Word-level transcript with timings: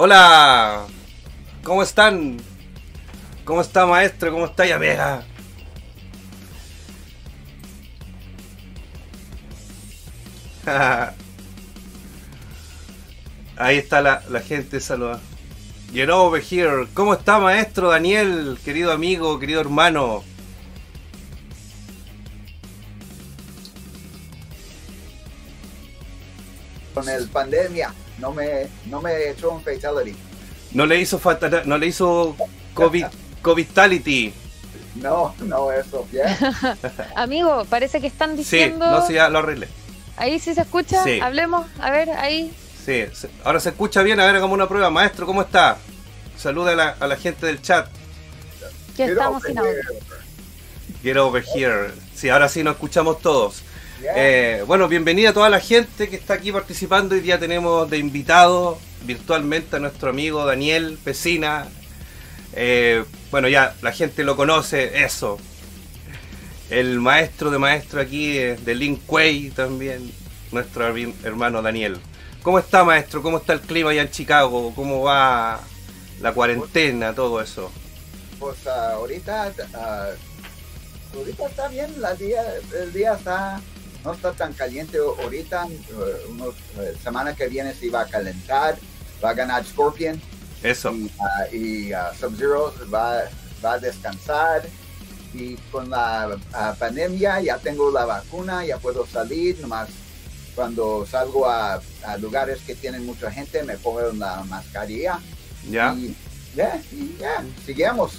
Hola, 0.00 0.86
¿cómo 1.64 1.82
están? 1.82 2.36
¿Cómo 3.44 3.60
está 3.62 3.84
maestro? 3.84 4.30
¿Cómo 4.30 4.46
está 4.46 4.62
amiga? 4.72 5.24
Ahí 13.56 13.78
está 13.78 14.00
la, 14.00 14.20
gente 14.40 14.78
saluda. 14.78 15.18
Get 15.92 16.10
over 16.10 16.40
here. 16.40 16.86
¿Cómo 16.94 17.14
está 17.14 17.40
maestro 17.40 17.88
Daniel, 17.88 18.56
querido 18.64 18.92
amigo, 18.92 19.40
querido 19.40 19.60
hermano? 19.60 20.22
Con 26.94 27.08
el 27.08 27.26
pandemia 27.26 27.92
no 28.20 28.32
me 28.32 28.68
no 28.86 29.00
me 29.00 29.30
echó 29.30 29.50
un 29.50 29.62
fatality. 29.62 30.16
No 30.72 30.86
le 30.86 31.00
hizo 31.00 31.18
fatal, 31.18 31.62
no 31.64 31.78
le 31.78 31.86
hizo 31.86 32.36
COVID 32.74 33.06
COVIDality. 33.42 34.32
No, 34.96 35.34
no 35.40 35.70
eso, 35.72 36.06
¿ya? 36.12 36.36
Amigo, 37.16 37.64
parece 37.70 38.00
que 38.00 38.08
están 38.08 38.30
Sí, 38.32 38.36
diciendo. 38.38 38.84
no 38.90 39.06
sé, 39.06 39.14
ya 39.14 39.28
lo 39.28 39.38
arreglé. 39.38 39.68
Ahí 40.16 40.38
sí 40.40 40.54
se 40.54 40.62
escucha. 40.62 41.02
Sí. 41.04 41.20
Hablemos. 41.20 41.66
A 41.80 41.90
ver, 41.90 42.10
ahí. 42.10 42.52
Sí, 42.84 43.04
ahora 43.44 43.60
se 43.60 43.68
escucha 43.70 44.02
bien, 44.02 44.18
a 44.18 44.26
ver, 44.26 44.36
hagamos 44.36 44.54
una 44.54 44.66
prueba. 44.68 44.90
Maestro, 44.90 45.24
¿cómo 45.26 45.42
está? 45.42 45.76
Saluda 46.36 46.72
a 46.72 46.74
la, 46.74 46.96
a 46.98 47.06
la 47.06 47.16
gente 47.16 47.46
del 47.46 47.62
chat. 47.62 47.88
Que 48.96 49.04
Get 49.04 49.12
estamos 49.12 49.42
over 49.44 49.48
sin 49.50 49.58
audio. 49.58 49.70
here. 49.72 51.02
Get 51.02 51.16
over 51.16 51.44
here. 51.54 51.92
Sí, 52.14 52.28
ahora 52.28 52.48
sí 52.48 52.64
nos 52.64 52.74
escuchamos 52.74 53.20
todos. 53.20 53.62
Eh, 54.00 54.62
bueno, 54.66 54.86
bienvenida 54.86 55.30
a 55.30 55.32
toda 55.32 55.50
la 55.50 55.58
gente 55.58 56.08
que 56.08 56.16
está 56.16 56.34
aquí 56.34 56.52
participando. 56.52 57.16
Hoy 57.16 57.20
día 57.20 57.40
tenemos 57.40 57.90
de 57.90 57.98
invitado 57.98 58.78
virtualmente 59.04 59.76
a 59.76 59.78
nuestro 59.80 60.10
amigo 60.10 60.44
Daniel 60.44 60.98
Pesina. 61.02 61.66
Eh, 62.52 63.04
bueno, 63.32 63.48
ya 63.48 63.74
la 63.82 63.90
gente 63.92 64.22
lo 64.22 64.36
conoce, 64.36 65.02
eso. 65.04 65.38
El 66.70 67.00
maestro 67.00 67.50
de 67.50 67.58
maestro 67.58 68.00
aquí 68.00 68.38
eh, 68.38 68.56
de 68.56 68.74
Lin 68.74 68.96
Kuei 68.96 69.50
también, 69.50 70.12
nuestro 70.52 70.86
hermano 71.24 71.60
Daniel. 71.60 71.98
¿Cómo 72.42 72.60
está, 72.60 72.84
maestro? 72.84 73.20
¿Cómo 73.20 73.38
está 73.38 73.52
el 73.52 73.60
clima 73.60 73.90
allá 73.90 74.02
en 74.02 74.10
Chicago? 74.10 74.72
¿Cómo 74.76 75.02
va 75.02 75.60
la 76.20 76.32
cuarentena, 76.32 77.14
todo 77.14 77.40
eso? 77.40 77.72
Pues 78.38 78.64
ah, 78.68 78.92
ahorita 78.92 79.52
ah, 79.74 80.10
ahorita 81.16 81.46
está 81.46 81.68
bien, 81.68 82.00
la 82.00 82.14
día, 82.14 82.42
el 82.80 82.92
día 82.92 83.14
está 83.14 83.60
no 84.08 84.14
está 84.14 84.32
tan 84.32 84.54
caliente 84.54 84.96
ahorita, 84.96 85.68
unos, 86.30 86.54
eh, 86.78 86.96
semana 87.02 87.36
que 87.36 87.46
viene 87.46 87.74
se 87.74 87.90
va 87.90 88.00
a 88.02 88.06
calentar, 88.06 88.78
va 89.22 89.30
a 89.30 89.34
ganar 89.34 89.66
Scorpion 89.66 90.18
Eso. 90.62 90.92
y, 90.92 91.10
ah, 91.20 91.46
y, 91.52 91.92
ah, 91.92 92.12
Sub-Zero 92.18 92.72
va, 92.92 93.24
va 93.62 93.72
a 93.74 93.78
descansar 93.78 94.62
y 95.34 95.56
con 95.70 95.90
la 95.90 96.38
ah, 96.54 96.74
pandemia 96.78 97.42
ya 97.42 97.58
tengo 97.58 97.90
la 97.90 98.06
vacuna, 98.06 98.64
ya 98.64 98.78
puedo 98.78 99.06
salir, 99.06 99.60
nomás 99.60 99.90
cuando 100.54 101.06
salgo 101.06 101.46
a, 101.46 101.78
a 102.02 102.16
lugares 102.16 102.60
que 102.66 102.74
tienen 102.74 103.04
mucha 103.04 103.30
gente 103.30 103.62
me 103.62 103.76
pongo 103.76 104.00
la 104.12 104.42
mascarilla 104.44 105.20
¿Ya? 105.70 105.92
y 105.92 106.16
ya, 106.56 106.80
y 106.92 107.14
ya, 107.20 107.44
sigamos, 107.66 108.12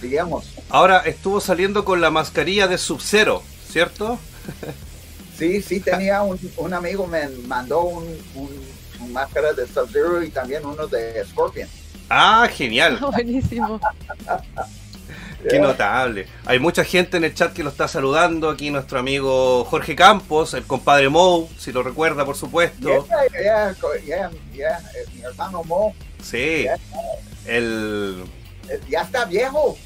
sigamos. 0.00 0.46
Ahora 0.70 0.98
estuvo 1.06 1.40
saliendo 1.40 1.84
con 1.84 2.00
la 2.00 2.10
mascarilla 2.10 2.66
de 2.66 2.78
Sub-Zero, 2.78 3.44
¿cierto? 3.70 4.18
Sí, 5.38 5.60
sí 5.62 5.80
tenía 5.80 6.22
un, 6.22 6.38
un 6.56 6.74
amigo 6.74 7.06
me 7.06 7.28
mandó 7.46 7.82
un, 7.82 8.04
un, 8.34 8.50
un 9.00 9.12
máscara 9.12 9.52
de 9.52 9.66
Sub-Zero 9.66 10.22
y 10.22 10.30
también 10.30 10.64
uno 10.64 10.86
de 10.86 11.24
Scorpion. 11.26 11.68
Ah, 12.08 12.48
genial. 12.52 12.98
Buenísimo. 13.12 13.80
Qué 15.48 15.58
notable. 15.58 16.26
Hay 16.46 16.58
mucha 16.58 16.84
gente 16.84 17.18
en 17.18 17.24
el 17.24 17.34
chat 17.34 17.52
que 17.52 17.62
lo 17.62 17.68
está 17.68 17.86
saludando. 17.86 18.48
Aquí 18.48 18.70
nuestro 18.70 18.98
amigo 18.98 19.64
Jorge 19.66 19.94
Campos, 19.94 20.54
el 20.54 20.62
compadre 20.64 21.10
Mou, 21.10 21.50
si 21.58 21.70
lo 21.70 21.82
recuerda, 21.82 22.24
por 22.24 22.34
supuesto. 22.36 22.88
Yeah, 22.88 23.74
yeah, 23.74 24.00
yeah, 24.06 24.30
yeah, 24.54 24.80
mi 25.12 25.20
hermano 25.22 25.62
Mo 25.64 25.94
Sí. 26.22 26.66
El... 27.44 28.24
eh, 28.70 28.80
ya 28.88 29.02
está 29.02 29.26
viejo. 29.26 29.76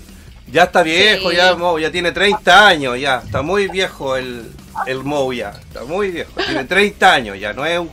Ya 0.46 0.62
está 0.64 0.84
viejo, 0.84 1.30
Sí. 1.30 1.36
ya 1.36 1.56
Mou, 1.56 1.78
ya 1.80 1.90
tiene 1.90 2.12
30 2.12 2.66
años, 2.68 3.00
ya. 3.00 3.22
Está 3.24 3.42
muy 3.42 3.66
viejo 3.66 4.14
el, 4.16 4.52
el 4.86 5.04
Mou 5.04 5.32
ya. 5.32 5.50
Está 5.50 5.84
muy 5.84 6.10
viejo. 6.10 6.32
Tiene 6.44 6.64
30 6.64 7.12
años, 7.12 7.38
ya 7.38 7.52
no 7.52 7.64
es 7.64 7.78
un... 7.78 7.90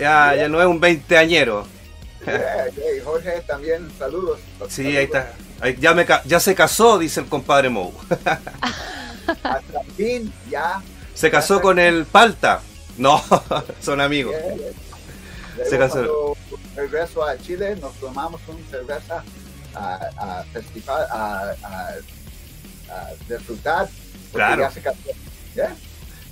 Ya, 0.00 0.34
ya 0.34 0.48
no 0.48 0.60
es 0.60 0.66
un 0.66 0.80
veinteañero. 0.80 1.66
Jorge 3.04 3.42
también, 3.46 3.90
saludos. 3.98 4.40
Sí, 4.68 4.86
ahí 4.96 5.04
está. 5.04 5.32
Ahí 5.60 5.76
ya, 5.78 5.94
me, 5.94 6.06
ya 6.24 6.40
se 6.40 6.54
casó, 6.54 6.98
dice 6.98 7.20
el 7.20 7.26
compadre 7.26 7.68
Mou. 7.68 7.92
Hasta 9.26 9.80
el 9.80 9.92
fin, 9.96 10.32
ya. 10.50 10.82
Se 11.14 11.30
casó 11.30 11.60
con 11.60 11.78
el 11.78 12.06
Palta. 12.06 12.60
No, 12.96 13.22
son 13.80 14.00
amigos. 14.00 14.34
Se 15.68 15.78
casó. 15.78 16.36
Regreso 16.74 17.24
a 17.24 17.38
Chile, 17.38 17.76
nos 17.76 17.94
tomamos 17.94 18.40
una 18.48 18.66
cerveza 18.68 19.22
a, 19.74 19.94
a 20.16 20.44
festival, 20.52 21.06
a, 21.10 21.54
a, 21.62 21.88
a 22.90 23.08
disfrutar. 23.28 23.88
Claro. 24.32 24.62
ya 24.62 24.70
se 24.70 24.80
casó. 24.80 24.98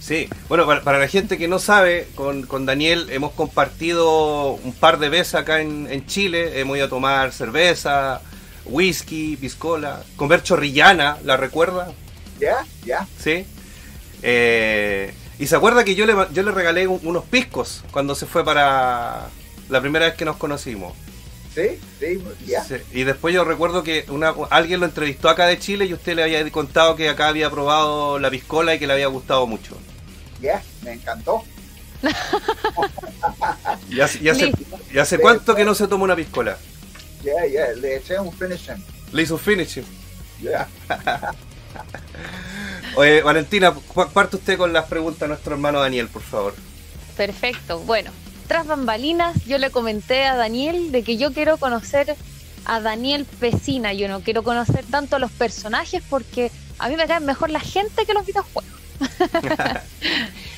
Sí, 0.00 0.28
bueno, 0.48 0.66
para, 0.66 0.82
para 0.82 0.98
la 0.98 1.06
gente 1.06 1.38
que 1.38 1.46
no 1.46 1.60
sabe, 1.60 2.08
con, 2.16 2.42
con 2.42 2.66
Daniel 2.66 3.06
hemos 3.10 3.32
compartido 3.32 4.54
un 4.54 4.72
par 4.72 4.98
de 4.98 5.08
veces 5.08 5.36
acá 5.36 5.60
en, 5.60 5.86
en 5.90 6.04
Chile. 6.06 6.58
Hemos 6.60 6.76
ido 6.76 6.86
a 6.86 6.88
tomar 6.88 7.32
cerveza, 7.32 8.20
whisky, 8.64 9.36
piscola, 9.36 10.02
comer 10.16 10.42
chorrillana, 10.42 11.18
¿la 11.24 11.36
recuerda? 11.36 11.92
Ya, 12.40 12.66
ya. 12.84 13.06
Sí. 13.22 13.44
Eh, 14.22 15.14
y 15.38 15.46
se 15.46 15.56
acuerda 15.56 15.84
que 15.84 15.94
yo 15.94 16.04
le, 16.06 16.14
yo 16.32 16.42
le 16.42 16.50
regalé 16.52 16.86
un- 16.88 17.00
unos 17.04 17.24
piscos 17.24 17.84
cuando 17.92 18.14
se 18.14 18.26
fue 18.26 18.44
para 18.44 19.28
la 19.68 19.80
primera 19.80 20.06
vez 20.06 20.14
que 20.14 20.24
nos 20.24 20.36
conocimos. 20.36 20.94
Sí, 21.54 21.78
sí, 22.00 22.22
ya. 22.46 22.64
Sí, 22.64 22.76
Y 22.92 23.04
después 23.04 23.34
yo 23.34 23.44
recuerdo 23.44 23.82
que 23.82 24.06
una, 24.08 24.32
alguien 24.50 24.80
lo 24.80 24.86
entrevistó 24.86 25.28
acá 25.28 25.46
de 25.46 25.58
Chile 25.58 25.84
y 25.84 25.92
usted 25.92 26.14
le 26.16 26.22
había 26.22 26.50
contado 26.50 26.96
que 26.96 27.08
acá 27.10 27.28
había 27.28 27.50
probado 27.50 28.18
la 28.18 28.30
piscola 28.30 28.74
y 28.74 28.78
que 28.78 28.86
le 28.86 28.94
había 28.94 29.08
gustado 29.08 29.46
mucho. 29.46 29.76
Ya, 30.40 30.62
me 30.82 30.92
encantó. 30.94 31.42
¿Y 33.90 34.00
hace, 34.00 34.18
y 34.22 34.28
hace- 34.28 34.46
Listo. 34.46 34.78
y 34.92 34.98
hace 34.98 35.18
cuánto 35.18 35.54
que 35.54 35.64
no 35.64 35.74
se 35.74 35.86
toma 35.88 36.04
una 36.04 36.16
piscola? 36.16 36.56
Ya, 37.22 37.46
ya, 37.46 37.68
le 37.74 37.96
eché 37.96 38.18
un 38.18 38.32
finishing. 38.32 38.82
Le 39.12 39.22
hizo 39.22 39.34
un 39.34 39.40
finishing. 39.40 39.84
Ya. 40.40 40.66
Oye, 42.96 43.22
Valentina, 43.22 43.72
parte 44.12 44.36
usted 44.36 44.58
con 44.58 44.72
las 44.72 44.86
preguntas 44.86 45.22
a 45.22 45.28
nuestro 45.28 45.52
hermano 45.54 45.80
Daniel, 45.80 46.08
por 46.08 46.22
favor. 46.22 46.54
Perfecto. 47.16 47.78
Bueno, 47.80 48.10
tras 48.46 48.66
bambalinas, 48.66 49.44
yo 49.44 49.58
le 49.58 49.70
comenté 49.70 50.24
a 50.24 50.36
Daniel 50.36 50.92
de 50.92 51.02
que 51.02 51.16
yo 51.16 51.32
quiero 51.32 51.56
conocer 51.56 52.16
a 52.64 52.80
Daniel 52.80 53.24
Pesina. 53.40 53.92
Yo 53.92 54.08
no 54.08 54.20
quiero 54.20 54.42
conocer 54.42 54.84
tanto 54.90 55.16
a 55.16 55.18
los 55.18 55.30
personajes 55.32 56.02
porque 56.08 56.50
a 56.78 56.88
mí 56.88 56.96
me 56.96 57.06
caen 57.06 57.24
mejor 57.24 57.50
la 57.50 57.60
gente 57.60 58.04
que 58.06 58.14
los 58.14 58.26
videojuegos. 58.26 58.70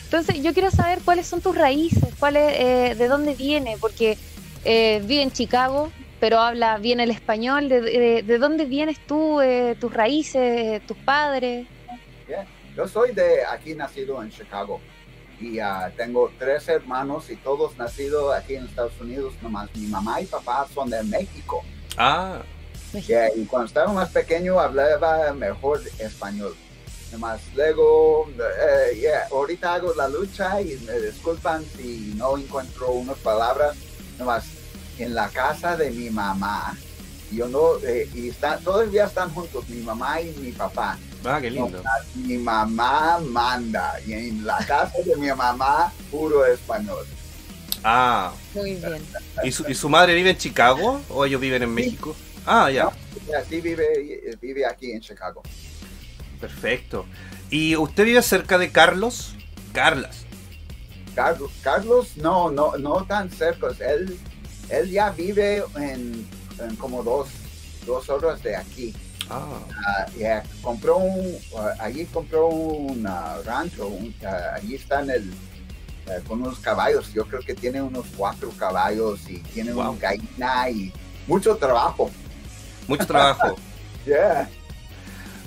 Entonces, 0.04 0.42
yo 0.42 0.52
quiero 0.52 0.70
saber 0.70 1.00
cuáles 1.04 1.26
son 1.26 1.40
tus 1.40 1.56
raíces, 1.56 2.14
cuáles, 2.18 2.54
eh, 2.58 2.94
de 2.96 3.08
dónde 3.08 3.34
viene, 3.34 3.76
porque 3.80 4.16
eh, 4.64 5.02
vive 5.04 5.22
en 5.22 5.32
Chicago, 5.32 5.90
pero 6.20 6.38
habla 6.40 6.78
bien 6.78 7.00
el 7.00 7.10
español. 7.10 7.68
¿De, 7.68 7.80
de- 7.80 8.22
de 8.22 8.38
dónde 8.38 8.64
vienes 8.66 8.98
tú, 9.06 9.40
eh, 9.40 9.76
tus 9.80 9.92
raíces, 9.92 10.86
tus 10.86 10.96
padres? 10.98 11.66
Yo 12.76 12.88
soy 12.88 13.12
de 13.12 13.44
aquí 13.44 13.74
nacido 13.74 14.22
en 14.22 14.30
Chicago 14.30 14.80
y 15.40 15.58
ah, 15.58 15.92
tengo 15.96 16.30
tres 16.38 16.68
hermanos 16.68 17.30
y 17.30 17.36
todos 17.36 17.76
nacidos 17.76 18.34
aquí 18.34 18.54
en 18.56 18.64
Estados 18.64 18.98
Unidos, 19.00 19.34
nomás 19.42 19.68
mi 19.74 19.86
mamá 19.86 20.20
y 20.20 20.26
papá 20.26 20.66
son 20.72 20.90
de 20.90 21.02
México. 21.02 21.62
Ah, 21.96 22.42
Ya, 23.06 23.28
y 23.34 23.44
cuando 23.44 23.66
estaba 23.66 23.92
más 23.92 24.10
pequeño 24.10 24.60
hablaba 24.60 25.32
mejor 25.32 25.80
español. 25.98 26.54
Nomás 27.10 27.40
luego, 27.54 28.28
eh, 28.92 29.10
ahorita 29.30 29.74
hago 29.74 29.94
la 29.94 30.08
lucha 30.08 30.60
y 30.60 30.76
me 30.86 30.98
disculpan 31.00 31.64
si 31.76 32.12
no 32.16 32.36
encuentro 32.36 32.90
unas 32.92 33.18
palabras. 33.18 33.76
Nomás 34.18 34.44
en 34.98 35.14
la 35.14 35.28
casa 35.28 35.76
de 35.76 35.90
mi 35.90 36.10
mamá, 36.10 36.76
yo 37.32 37.48
no, 37.48 37.78
eh, 37.84 38.08
y 38.14 38.28
está, 38.28 38.58
todavía 38.58 39.06
están 39.06 39.32
juntos, 39.34 39.68
mi 39.68 39.80
mamá 39.82 40.20
y 40.20 40.30
mi 40.40 40.52
papá. 40.52 40.96
Ah, 41.24 41.40
qué 41.40 41.50
lindo. 41.50 41.82
Mi 42.14 42.38
mamá 42.38 43.18
manda 43.20 43.94
y 44.06 44.12
en 44.12 44.44
la 44.46 44.58
casa 44.58 44.98
de 45.04 45.16
mi 45.16 45.28
mamá 45.32 45.92
puro 46.10 46.44
español. 46.46 47.06
Ah, 47.82 48.32
Muy 48.54 48.76
bien. 48.76 49.02
¿y 49.42 49.52
su, 49.52 49.64
y 49.68 49.74
su 49.74 49.88
madre 49.88 50.14
vive 50.14 50.30
en 50.30 50.38
Chicago 50.38 51.02
o 51.08 51.24
ellos 51.24 51.40
viven 51.40 51.62
en 51.62 51.72
México? 51.74 52.16
Ah, 52.46 52.70
ya, 52.70 52.90
Y 53.28 53.32
así 53.34 53.60
vive, 53.60 54.36
vive 54.40 54.66
aquí 54.66 54.92
en 54.92 55.00
Chicago. 55.00 55.42
perfecto. 56.40 57.06
¿Y 57.50 57.76
usted 57.76 58.04
vive 58.04 58.22
cerca 58.22 58.58
de 58.58 58.70
Carlos? 58.70 59.34
Carlas. 59.72 60.24
Carlos, 61.14 61.50
Carlos 61.62 62.16
no, 62.16 62.50
no, 62.50 62.76
no 62.78 63.04
tan 63.06 63.30
cerca. 63.30 63.68
Él 63.80 64.18
él 64.70 64.90
ya 64.90 65.10
vive 65.10 65.62
en, 65.76 66.26
en 66.58 66.76
como 66.76 67.02
dos, 67.02 67.28
dos 67.86 68.08
horas 68.08 68.42
de 68.42 68.56
aquí. 68.56 68.94
Ah, 69.30 70.06
compró 70.62 70.98
un, 70.98 71.36
allí 71.80 72.06
compró 72.06 72.48
un 72.48 73.04
rancho, 73.44 73.88
un- 73.88 74.14
allí 74.54 74.74
está 74.76 75.00
en 75.02 75.10
el, 75.10 75.34
ah, 76.08 76.20
con 76.26 76.42
unos 76.42 76.58
caballos, 76.60 77.12
yo 77.12 77.26
creo 77.26 77.40
que 77.42 77.54
tiene 77.54 77.82
unos 77.82 78.06
cuatro 78.16 78.50
caballos 78.58 79.28
y 79.28 79.38
tiene 79.40 79.72
Wow. 79.72 79.92
una 79.92 79.98
gallina 79.98 80.70
y 80.70 80.92
mucho 81.26 81.56
trabajo. 81.56 82.10
mucho 82.86 83.06
trabajo. 83.06 83.56
Yeah. 84.06 84.50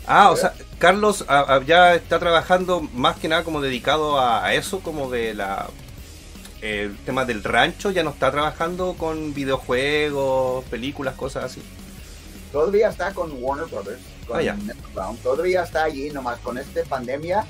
Ah, 0.06 0.32
o 0.32 0.36
sea, 0.38 0.54
Carlos 0.80 1.26
ah, 1.28 1.46
ah, 1.48 1.62
ya 1.66 1.96
está 1.96 2.20
trabajando 2.20 2.82
más 2.82 3.18
que 3.18 3.28
nada 3.28 3.44
como 3.44 3.62
dedicado 3.62 4.20
a, 4.20 4.46
a 4.46 4.54
eso, 4.56 4.80
como 4.82 5.10
de 5.10 5.34
la 5.34 5.70
el 6.62 6.98
tema 7.06 7.26
del 7.26 7.44
rancho, 7.44 7.92
ya 7.92 8.04
no 8.04 8.12
está 8.12 8.32
trabajando 8.32 8.96
con 8.98 9.34
videojuegos, 9.34 10.66
películas, 10.66 11.16
cosas 11.16 11.46
así. 11.46 11.64
Todavía 12.58 12.90
está 12.90 13.14
con 13.14 13.32
Warner 13.40 13.68
Brothers, 13.68 14.02
con 14.28 14.40
Ah, 14.40 15.14
todavía 15.22 15.62
está 15.62 15.84
allí, 15.84 16.10
nomás 16.10 16.40
con 16.40 16.58
esta 16.58 16.84
pandemia, 16.86 17.46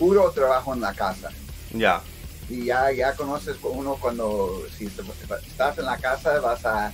puro 0.00 0.28
trabajo 0.32 0.74
en 0.74 0.80
la 0.80 0.92
casa. 0.94 1.30
Ya, 1.72 2.02
Y 2.50 2.64
ya, 2.64 2.90
ya 2.90 3.14
conoces 3.14 3.56
uno 3.62 3.94
cuando 4.00 4.64
si 4.76 4.86
estás 4.86 5.78
en 5.78 5.84
la 5.84 5.96
casa 5.98 6.40
vas 6.40 6.64
a 6.64 6.92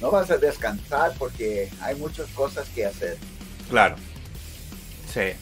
no 0.00 0.12
vas 0.12 0.30
a 0.30 0.36
descansar 0.36 1.14
porque 1.18 1.68
hay 1.80 1.96
muchas 1.96 2.28
cosas 2.28 2.68
que 2.68 2.86
hacer. 2.86 3.18
claro. 3.68 3.96
Sí. 5.12 5.32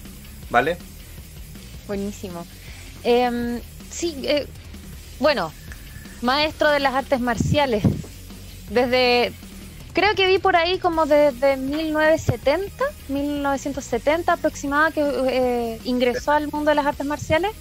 ¿Vale? 0.48 0.78
Buenísimo. 1.86 2.46
Em, 3.04 3.60
sí, 3.90 4.22
eh, 4.24 4.46
bueno, 5.18 5.52
maestro 6.22 6.70
de 6.70 6.80
las 6.80 6.94
artes 6.94 7.20
marciales. 7.20 7.84
Desde, 8.70 9.34
creo 9.92 10.14
que 10.14 10.26
vi 10.26 10.38
por 10.38 10.56
ahí 10.56 10.78
como 10.78 11.06
desde 11.06 11.56
1970, 11.56 12.84
1970 13.08 14.32
aproximada 14.32 14.90
que 14.90 15.02
eh, 15.28 15.80
ingresó 15.84 16.32
al 16.32 16.50
mundo 16.50 16.70
de 16.70 16.74
las 16.76 16.86
artes 16.86 17.06
marciales, 17.06 17.52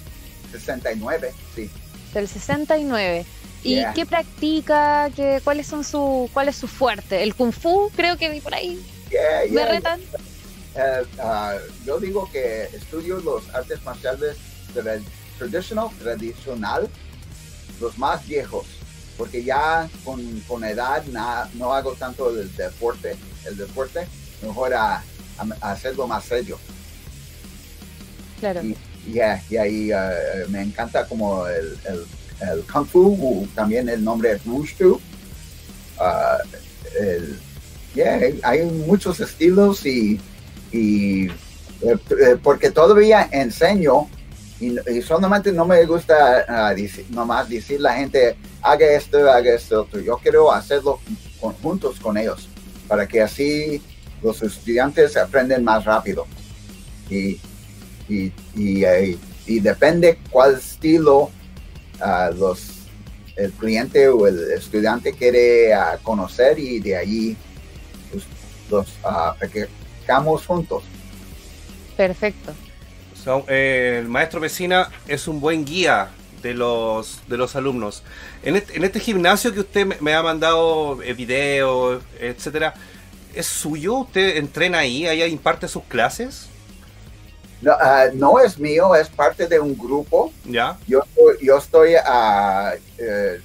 69, 0.51 1.33
sí. 1.55 1.69
del 2.13 2.27
69. 2.27 3.25
¿Y 3.63 3.75
Yeah. 3.75 3.93
qué 3.93 4.07
practica? 4.07 5.09
¿Qué, 5.15 5.39
¿Cuáles 5.43 5.67
son 5.67 5.83
su, 5.83 6.27
cuál 6.33 6.47
es 6.49 6.55
su 6.55 6.67
fuerte? 6.67 7.21
El 7.21 7.35
kung 7.35 7.51
fu, 7.53 7.91
creo 7.95 8.17
que 8.17 8.27
vi 8.29 8.41
por 8.41 8.55
ahí. 8.55 8.83
Yeah, 9.11 9.41
¿Me 9.45 9.51
yeah. 9.51 9.65
retan? 9.67 9.99
Eh, 10.75 11.03
ah, 11.19 11.53
yo 11.85 11.99
digo 11.99 12.27
que 12.31 12.63
estudio 12.73 13.19
los 13.19 13.47
artes 13.53 13.83
marciales 13.83 14.37
tra- 14.73 14.99
traditional, 15.37 15.89
tradicional, 16.01 16.89
los 17.79 17.97
más 17.99 18.25
viejos, 18.27 18.65
porque 19.21 19.43
ya 19.43 19.87
con, 20.03 20.19
con 20.47 20.63
edad 20.63 21.03
na- 21.11 21.47
no 21.53 21.71
hago 21.75 21.93
tanto 21.93 22.31
el 22.31 22.51
deporte, 22.55 23.15
el 23.45 23.55
deporte, 23.55 24.07
mejor 24.41 24.73
a, 24.73 24.95
a- 24.95 25.03
a 25.61 25.71
hacerlo 25.73 26.07
más 26.07 26.23
serio. 26.25 26.57
Claro. 28.39 28.63
Y, 28.63 28.75
yeah, 29.13 29.39
y 29.47 29.57
ahí 29.57 29.91
eh, 29.91 30.47
me 30.49 30.63
encanta 30.63 31.05
como 31.05 31.45
el, 31.45 31.77
el, 31.87 32.05
el 32.49 32.63
Kung 32.63 32.87
Fu, 32.87 33.47
también 33.53 33.89
el 33.89 34.03
nombre 34.03 34.31
es 34.31 34.41
Wushu. 34.43 34.99
El- 36.99 37.37
yeah, 37.93 38.19
hay 38.41 38.63
muchos 38.63 39.19
estilos 39.19 39.85
y, 39.85 40.19
y 40.71 41.27
eh, 41.27 41.33
eh, 41.83 42.37
porque 42.41 42.71
todavía 42.71 43.29
enseño 43.31 44.09
y, 44.61 44.75
y 44.89 45.01
solamente 45.01 45.51
no 45.51 45.65
me 45.65 45.83
gusta 45.85 46.45
ah, 46.47 46.73
decir- 46.73 47.05
nomás 47.09 47.49
decir 47.49 47.81
la 47.81 47.93
gente 47.95 48.35
haga 48.61 48.85
esto, 48.93 49.17
haga 49.29 49.53
esto, 49.55 49.87
yo 49.99 50.17
quiero 50.17 50.51
hacerlo 50.51 50.99
con- 51.41 51.53
juntos 51.55 51.99
con 51.99 52.15
ellos 52.17 52.47
para 52.87 53.07
que 53.07 53.21
así 53.21 53.81
los 54.21 54.41
estudiantes 54.43 55.17
aprenden 55.17 55.63
más 55.63 55.83
rápido 55.83 56.27
y, 57.09 57.39
y, 58.07 58.31
y, 58.55 58.83
eh, 58.85 59.17
depende 59.61 60.17
cuál 60.29 60.55
estilo 60.55 61.29
ah, 61.99 62.29
los 62.33 62.77
el 63.35 63.51
cliente 63.53 64.07
o 64.09 64.27
el 64.27 64.51
estudiante 64.51 65.13
quiere 65.13 65.73
ah, 65.73 65.97
conocer 66.03 66.59
y 66.59 66.79
de 66.79 66.95
allí 66.97 67.35
pues, 68.11 68.23
los 68.69 68.87
practicamos 69.39 70.45
juntos. 70.45 70.83
Perfecto. 71.97 72.53
Eh, 73.47 73.97
el 73.99 74.07
maestro 74.07 74.39
Vecina 74.39 74.89
es 75.07 75.27
un 75.27 75.39
buen 75.39 75.65
guía 75.65 76.09
de 76.41 76.53
los, 76.53 77.21
de 77.27 77.37
los 77.37 77.55
alumnos. 77.55 78.03
En 78.43 78.55
este, 78.55 78.77
en 78.77 78.83
este 78.83 78.99
gimnasio 78.99 79.53
que 79.53 79.59
usted 79.59 79.85
me, 79.85 79.97
me 80.01 80.13
ha 80.13 80.23
mandado 80.23 81.01
eh, 81.03 81.13
videos, 81.13 82.03
etcétera, 82.19 82.73
¿es 83.33 83.45
suyo? 83.45 83.99
¿Usted 83.99 84.37
entrena 84.37 84.79
ahí? 84.79 85.05
¿Ahí 85.05 85.21
imparte 85.23 85.67
sus 85.67 85.83
clases? 85.83 86.47
No, 87.61 87.73
ah, 87.73 88.05
no 88.13 88.39
es 88.39 88.57
mío, 88.57 88.95
es 88.95 89.07
parte 89.07 89.47
de 89.47 89.59
un 89.59 89.77
grupo. 89.77 90.33
¿Ya? 90.45 90.79
Yo, 90.87 91.03
yo 91.41 91.57
estoy 91.57 91.93
eh, 91.93 93.39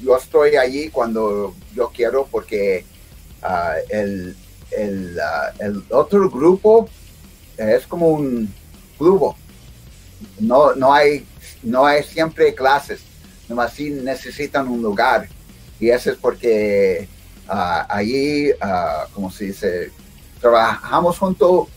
yo 0.00 0.16
estoy 0.18 0.56
allí 0.56 0.90
cuando 0.90 1.54
yo 1.74 1.90
quiero 1.94 2.26
porque 2.30 2.84
ah, 3.42 3.76
el, 3.88 4.36
el, 4.70 5.18
el 5.60 5.82
otro 5.88 6.28
grupo 6.28 6.90
es 7.56 7.86
como 7.86 8.08
un 8.08 8.52
club. 8.98 9.34
No, 10.38 10.74
no, 10.74 10.92
hay, 10.92 11.26
no 11.62 11.84
hay 11.86 12.02
siempre 12.02 12.54
clases, 12.54 13.00
nomás 13.48 13.72
sí 13.72 13.90
necesitan 13.90 14.68
un 14.68 14.82
lugar. 14.82 15.28
Y 15.78 15.90
eso 15.90 16.10
es 16.10 16.16
porque 16.16 17.08
ah, 17.48 17.86
allí, 17.88 18.50
ah, 18.60 19.06
como 19.12 19.30
se 19.30 19.46
dice, 19.46 19.90
trabajamos 20.40 21.18
juntos 21.18 21.68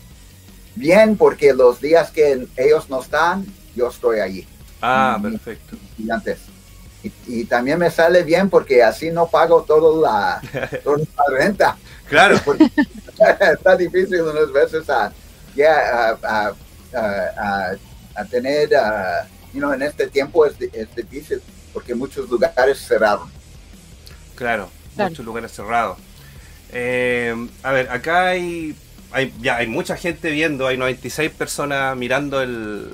bien 0.74 1.16
porque 1.16 1.52
los 1.52 1.80
días 1.80 2.10
que 2.10 2.46
ellos 2.56 2.88
no 2.88 3.02
están, 3.02 3.44
yo 3.76 3.88
estoy 3.88 4.20
allí 4.20 4.46
Ah, 4.80 5.18
perfecto. 5.20 5.76
y 5.98 6.10
antes. 6.10 6.38
Y, 7.02 7.12
y 7.26 7.44
también 7.44 7.78
me 7.78 7.90
sale 7.90 8.22
bien 8.22 8.48
porque 8.50 8.82
así 8.82 9.10
no 9.10 9.26
pago 9.26 9.62
toda 9.62 10.40
la, 10.42 10.68
toda 10.84 10.98
la 10.98 11.36
renta. 11.38 11.76
Claro, 12.08 12.36
está 13.52 13.76
difícil 13.76 14.20
unas 14.22 14.50
veces 14.52 14.88
a, 14.90 15.12
a- 16.22 16.52
a- 16.94 17.72
a- 17.72 17.76
a 18.20 18.24
tener, 18.24 18.74
ah, 18.76 19.26
you 19.52 19.58
know, 19.60 19.72
en 19.72 19.82
este 19.82 20.06
tiempo 20.08 20.44
es, 20.46 20.54
es 20.60 20.94
difícil 20.94 21.40
porque 21.72 21.94
muchos 21.94 22.28
lugares 22.28 22.78
cerraron. 22.86 23.30
claro. 24.34 24.68
Claro. 24.96 25.10
Muchos 25.10 25.24
lugares 25.24 25.52
cerrados. 25.52 25.98
Eh, 26.72 27.34
a 27.62 27.72
ver, 27.72 27.88
acá 27.90 28.26
hay, 28.28 28.74
hay, 29.12 29.32
ya 29.40 29.56
hay 29.56 29.66
mucha 29.68 29.96
gente 29.96 30.30
viendo, 30.30 30.66
hay 30.66 30.76
96 30.76 31.30
personas 31.30 31.96
mirando 31.96 32.42
el, 32.42 32.92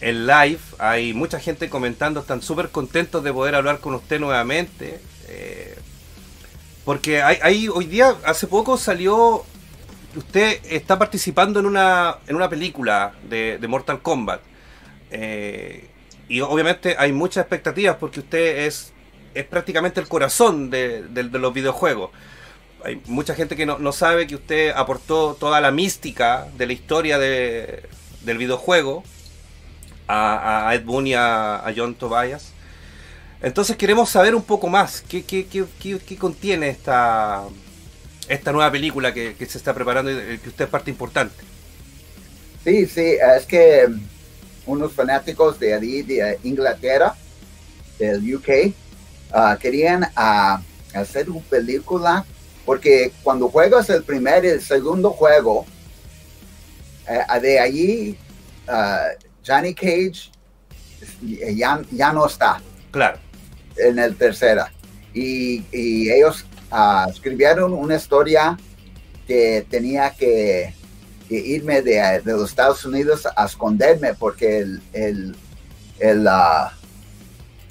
el 0.00 0.26
live, 0.26 0.58
hay 0.78 1.14
mucha 1.14 1.40
gente 1.40 1.70
comentando, 1.70 2.20
están 2.20 2.42
súper 2.42 2.68
contentos 2.68 3.24
de 3.24 3.32
poder 3.32 3.54
hablar 3.54 3.80
con 3.80 3.94
usted 3.94 4.20
nuevamente. 4.20 5.00
eh, 5.28 5.74
porque 6.84 7.22
hay, 7.22 7.38
hay- 7.42 7.68
hoy 7.68 7.86
día, 7.86 8.14
hace 8.24 8.46
poco 8.46 8.76
salió, 8.76 9.44
usted 10.16 10.60
está 10.68 10.98
participando 10.98 11.60
en 11.60 11.66
una, 11.66 12.18
en 12.26 12.36
una 12.36 12.48
película 12.48 13.12
de, 13.28 13.58
Mortal 13.68 14.00
Kombat. 14.02 14.40
eh, 15.10 15.88
y 16.28 16.40
obviamente 16.40 16.96
hay 16.98 17.12
muchas 17.12 17.42
expectativas 17.42 17.96
porque 17.96 18.20
usted 18.20 18.66
es, 18.66 18.92
es 19.34 19.44
prácticamente 19.44 20.00
el 20.00 20.08
corazón 20.08 20.70
de, 20.70 21.04
los 21.32 21.52
videojuegos. 21.52 22.10
Hay 22.84 23.00
mucha 23.06 23.34
gente 23.34 23.56
que 23.56 23.66
no, 23.66 23.78
no 23.78 23.92
sabe 23.92 24.26
que 24.26 24.34
usted 24.34 24.70
aportó 24.74 25.34
toda 25.38 25.60
la 25.60 25.70
mística 25.70 26.46
de 26.56 26.66
la 26.66 26.72
historia 26.72 27.18
de- 27.18 27.82
del 28.22 28.38
videojuego 28.38 29.04
a, 30.08 30.70
Ed 30.74 30.84
Boon 30.84 31.06
y 31.06 31.14
a, 31.14 31.56
a 31.56 31.72
John 31.76 31.94
Tobias. 31.94 32.52
Entonces 33.42 33.76
queremos 33.76 34.08
saber 34.08 34.34
un 34.34 34.42
poco 34.42 34.68
más 34.68 35.02
qué- 35.02 35.24
qué- 35.24 35.46
qué- 35.46 35.98
qué 35.98 36.16
contiene 36.16 36.68
esta, 36.70 37.42
esta 38.28 38.52
nueva 38.52 38.70
película 38.70 39.12
que, 39.12 39.34
que 39.34 39.46
se 39.46 39.58
está 39.58 39.74
preparando 39.74 40.10
y 40.10 40.38
que 40.38 40.48
usted 40.48 40.64
es 40.64 40.70
parte 40.70 40.90
importante. 40.90 41.34
Sí, 42.64 42.86
sí, 42.86 43.16
es 43.36 43.44
que 43.46 43.86
unos 44.66 44.92
fanáticos 44.92 45.58
de 45.58 45.74
allí, 45.74 46.02
de 46.02 46.38
Inglaterra, 46.44 47.14
del 47.98 48.34
UK, 48.34 48.74
ah, 49.32 49.58
querían 49.60 50.08
ah, 50.16 50.62
hacer 50.94 51.28
una 51.30 51.40
película 51.42 52.24
porque 52.64 53.12
cuando 53.22 53.48
juegas 53.50 53.90
el 53.90 54.02
primer 54.02 54.44
y 54.44 54.48
el 54.48 54.62
segundo 54.62 55.10
juego, 55.10 55.66
eh, 57.06 57.40
de 57.40 57.60
allí 57.60 58.18
ah, 58.66 59.08
Johnny 59.46 59.74
Cage 59.74 60.30
ya, 61.54 61.82
ya 61.90 62.12
no 62.14 62.26
está 62.26 62.62
Claro, 62.90 63.18
en 63.76 63.98
el 63.98 64.16
tercera. 64.16 64.72
Y, 65.12 65.64
y 65.70 66.10
ellos 66.10 66.46
ah, 66.70 67.06
escribieron 67.10 67.72
una 67.72 67.96
historia 67.96 68.58
que 69.26 69.66
tenía 69.70 70.10
que, 70.10 70.74
que 71.28 71.34
irme 71.36 71.82
de, 71.82 72.20
de 72.24 72.32
los 72.32 72.50
Estados 72.50 72.84
Unidos 72.84 73.26
a 73.36 73.44
esconderme 73.46 74.14
porque 74.14 74.58
el, 74.58 74.82
el, 74.92 75.36
el 75.98 76.26
ah, 76.28 76.72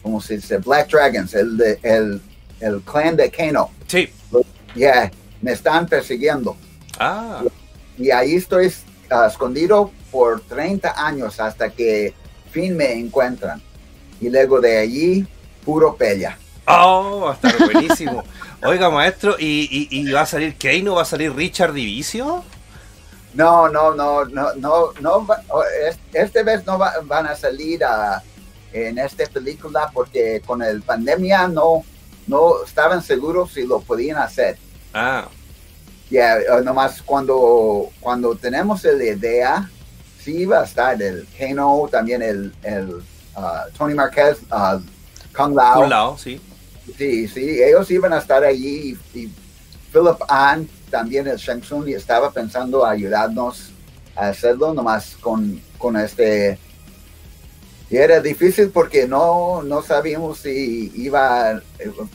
¿cómo 0.02 0.20
se 0.22 0.36
dice? 0.38 0.58
Black 0.58 0.90
Dragons, 0.90 1.34
el, 1.34 1.58
de- 1.58 1.80
el 1.84 2.22
el 2.60 2.82
clan 2.82 3.18
de 3.18 3.30
Kano. 3.30 3.72
Sí. 3.88 4.10
Yeah, 4.74 5.12
me 5.42 5.52
están 5.52 5.86
persiguiendo. 5.86 6.56
Ah, 6.98 7.44
Y 7.98 8.10
ahí 8.10 8.36
estoy 8.36 8.74
ah, 9.10 9.28
escondido 9.30 9.92
por 10.12 10.40
30 10.42 10.94
años 11.06 11.40
hasta 11.42 11.70
que 11.70 12.14
fin 12.52 12.78
me 12.78 12.94
encuentran. 12.94 13.62
Y 14.22 14.30
luego 14.30 14.62
de 14.62 14.78
allí, 14.78 15.28
puro 15.66 15.96
pella. 15.98 16.38
oh, 16.68 17.22
va 17.26 17.32
a 17.32 17.34
estar 17.34 17.58
buenísimo. 17.72 18.24
Oiga, 18.64 18.90
maestro, 18.90 19.36
¿y, 19.40 19.68
y, 19.70 19.88
y 20.10 20.12
va 20.12 20.22
a 20.22 20.26
salir 20.26 20.58
Kano? 20.58 20.96
¿Va 20.96 21.04
a 21.04 21.06
salir 21.06 21.34
Richard 21.36 21.74
Divicio? 21.74 22.44
No, 23.34 23.68
no, 23.70 23.96
no, 23.96 24.26
no, 24.26 24.54
no, 24.56 24.94
no, 25.00 25.28
este 26.14 26.44
vez 26.44 26.66
no 26.66 26.78
va- 26.78 26.94
van 27.04 27.26
a 27.28 27.36
salir 27.36 27.84
ah, 27.84 28.24
en 28.72 28.98
esta 29.00 29.26
película 29.28 29.90
porque 29.94 30.42
con 30.46 30.62
el 30.62 30.84
pandemia 30.84 31.48
no, 31.48 31.84
no 32.28 32.64
estaban 32.64 33.02
seguros 33.02 33.52
si 33.54 33.66
lo 33.66 33.82
podían 33.82 34.18
hacer. 34.18 34.60
Ah, 34.94 35.30
Ya, 36.10 36.38
eh, 36.38 36.62
nomás 36.64 37.02
cuando, 37.02 37.94
cuando 38.00 38.36
tenemos 38.36 38.84
la 38.84 39.04
idea, 39.04 39.72
sí 40.18 40.46
va 40.46 40.62
a 40.62 40.66
estar 40.66 41.02
el 41.02 41.28
Kano, 41.38 41.88
también 41.92 42.22
el, 42.22 42.56
el 42.62 43.04
ah, 43.36 43.66
Tony 43.78 43.96
Marquez, 43.96 44.40
ah, 44.52 44.80
Kung 45.36 45.56
Lao. 45.56 45.82
un 45.82 45.90
lado, 45.90 46.18
sí. 46.18 46.40
Sí, 46.98 47.28
sí, 47.28 47.62
ellos 47.64 47.90
iban 47.92 48.14
a 48.14 48.20
estar 48.20 48.44
allí 48.44 48.98
y, 49.14 49.20
y 49.20 49.32
Philip 49.92 50.22
An, 50.28 50.68
también 50.90 51.28
el 51.28 51.38
Shang 51.38 51.62
Tsung, 51.62 51.88
y 51.88 51.94
estaba 51.94 52.32
pensando 52.32 52.86
ayudarnos 52.86 53.72
a 54.16 54.28
hacerlo 54.30 54.74
nomás 54.74 55.16
con, 55.22 55.62
con 55.78 55.98
este... 55.98 56.58
Y 57.90 57.98
era 57.98 58.20
difícil 58.20 58.70
porque 58.70 59.08
no, 59.08 59.62
no 59.62 59.84
sabíamos 59.84 60.40
si 60.40 60.92
iba, 60.96 61.62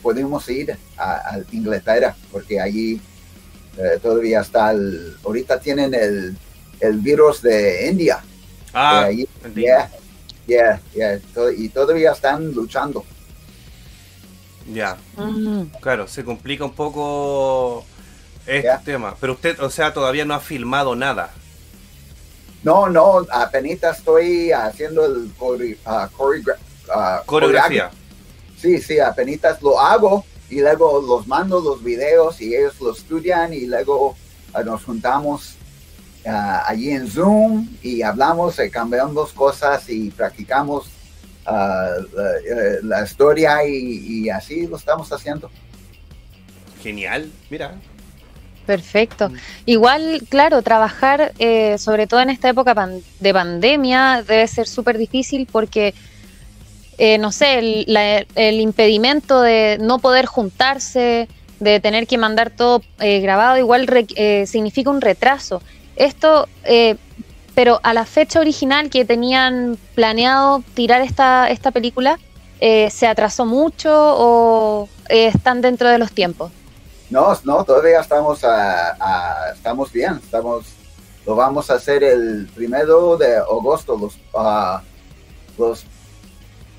podíamos 0.01 0.47
ir 0.49 0.77
a, 0.97 1.35
a 1.35 1.39
Inglaterra, 1.53 2.15
porque 2.31 2.59
allí 2.59 2.99
eh, 3.77 3.97
todavía 4.01 4.41
está 4.41 4.71
el, 4.71 5.15
ahorita 5.23 5.57
tienen 5.59 5.93
el, 5.93 6.37
el 6.81 6.97
virus 6.99 7.41
de 7.41 7.87
India. 7.87 8.19
Ah, 8.73 9.03
allí. 9.05 9.27
Yeah, 9.55 9.89
yeah, 10.47 10.81
yeah, 10.93 11.19
to- 11.33 11.51
y 11.51 11.69
todavía 11.69 12.11
están 12.11 12.51
luchando. 12.51 13.05
Ya. 14.73 14.97
Mm. 15.17 15.63
Claro, 15.81 16.07
se 16.07 16.23
complica 16.23 16.63
un 16.65 16.73
poco 16.73 17.85
este 18.45 18.63
Ya. 18.63 18.79
tema. 18.79 19.15
Pero 19.19 19.33
usted, 19.33 19.59
o 19.59 19.69
sea, 19.69 19.93
todavía 19.93 20.25
no 20.25 20.33
ha 20.33 20.39
filmado 20.39 20.95
nada. 20.95 21.31
No, 22.63 22.89
no, 22.89 23.25
apenas 23.31 23.97
estoy 23.97 24.51
haciendo 24.51 25.05
el 25.05 25.31
core- 25.37 25.77
ah, 25.85 26.09
coreogra- 26.15 26.57
ah, 26.93 27.23
Coreografía. 27.25 27.89
Sí, 28.59 28.79
sí, 28.81 28.99
apenas 28.99 29.61
lo 29.61 29.79
hago 29.79 30.25
y 30.49 30.59
luego 30.59 31.01
los 31.01 31.25
mando 31.27 31.61
los 31.61 31.81
videos 31.83 32.41
y 32.41 32.53
ellos 32.55 32.73
lo 32.81 32.91
estudian 32.91 33.53
y 33.53 33.65
luego 33.65 34.15
ah, 34.53 34.63
nos 34.63 34.83
juntamos 34.83 35.55
allí 36.25 36.91
en 36.91 37.09
Zoom 37.09 37.67
y 37.81 38.01
hablamos 38.01 38.59
y 38.59 38.69
cambiamos 38.69 39.31
cosas 39.31 39.89
y 39.89 40.11
practicamos 40.11 40.87
ah, 41.49 41.95
la, 42.15 42.97
la 42.99 43.03
historia 43.05 43.65
y, 43.67 44.23
y 44.25 44.29
así 44.29 44.67
lo 44.67 44.77
estamos 44.77 45.11
haciendo. 45.11 45.49
Genial, 46.81 47.29
mira. 47.49 47.75
Perfecto. 48.65 49.31
Igual, 49.65 50.21
claro, 50.29 50.61
trabajar, 50.61 51.33
eh, 51.39 51.77
sobre 51.79 52.05
todo 52.05 52.21
en 52.21 52.29
esta 52.29 52.49
época 52.49 52.75
pan- 52.75 53.01
de 53.19 53.33
pandemia, 53.33 54.23
debe 54.27 54.47
ser 54.47 54.67
súper 54.67 54.97
difícil 54.99 55.47
porque, 55.51 55.93
eh, 56.99 57.17
no 57.17 57.31
sé, 57.31 57.57
el, 57.59 57.85
la- 57.87 58.25
el 58.35 58.59
impedimento 58.59 59.41
de 59.41 59.77
no 59.81 59.97
poder 59.99 60.27
juntarse, 60.27 61.27
de 61.59 61.79
tener 61.79 62.05
que 62.07 62.17
mandar 62.17 62.51
todo 62.51 62.81
eh, 62.99 63.19
grabado, 63.21 63.57
igual 63.57 63.87
re- 63.87 64.05
eh, 64.15 64.45
significa 64.45 64.89
un 64.91 65.01
retraso. 65.01 65.61
Esto, 65.95 66.47
eh, 66.63 66.95
pero 67.59 67.81
a 67.83 67.93
la 67.93 68.05
fecha 68.05 68.39
original 68.39 68.89
que 68.89 69.03
tenían 69.03 69.77
planeado 69.93 70.63
tirar 70.75 71.01
esta, 71.01 71.49
esta 71.49 71.71
película, 71.71 72.17
eh, 72.61 72.89
¿se 72.89 73.05
atrasó 73.05 73.45
mucho 73.45 73.91
o 73.91 74.87
eh, 75.09 75.27
están 75.27 75.59
dentro 75.59 75.89
de 75.89 75.97
los 75.97 76.13
tiempos? 76.13 76.53
No, 77.09 77.37
no, 77.43 77.65
todavía 77.65 77.99
estamos, 77.99 78.39
estamos 79.53 79.91
bien. 79.91 80.21
Estamos, 80.23 80.67
lo 81.25 81.35
vamos 81.35 81.69
a 81.69 81.73
hacer 81.73 82.01
el 82.01 82.47
primero 82.55 83.17
de 83.17 83.35
agosto, 83.35 83.97
los, 83.97 84.17
ah, 84.33 84.81
los 85.57 85.83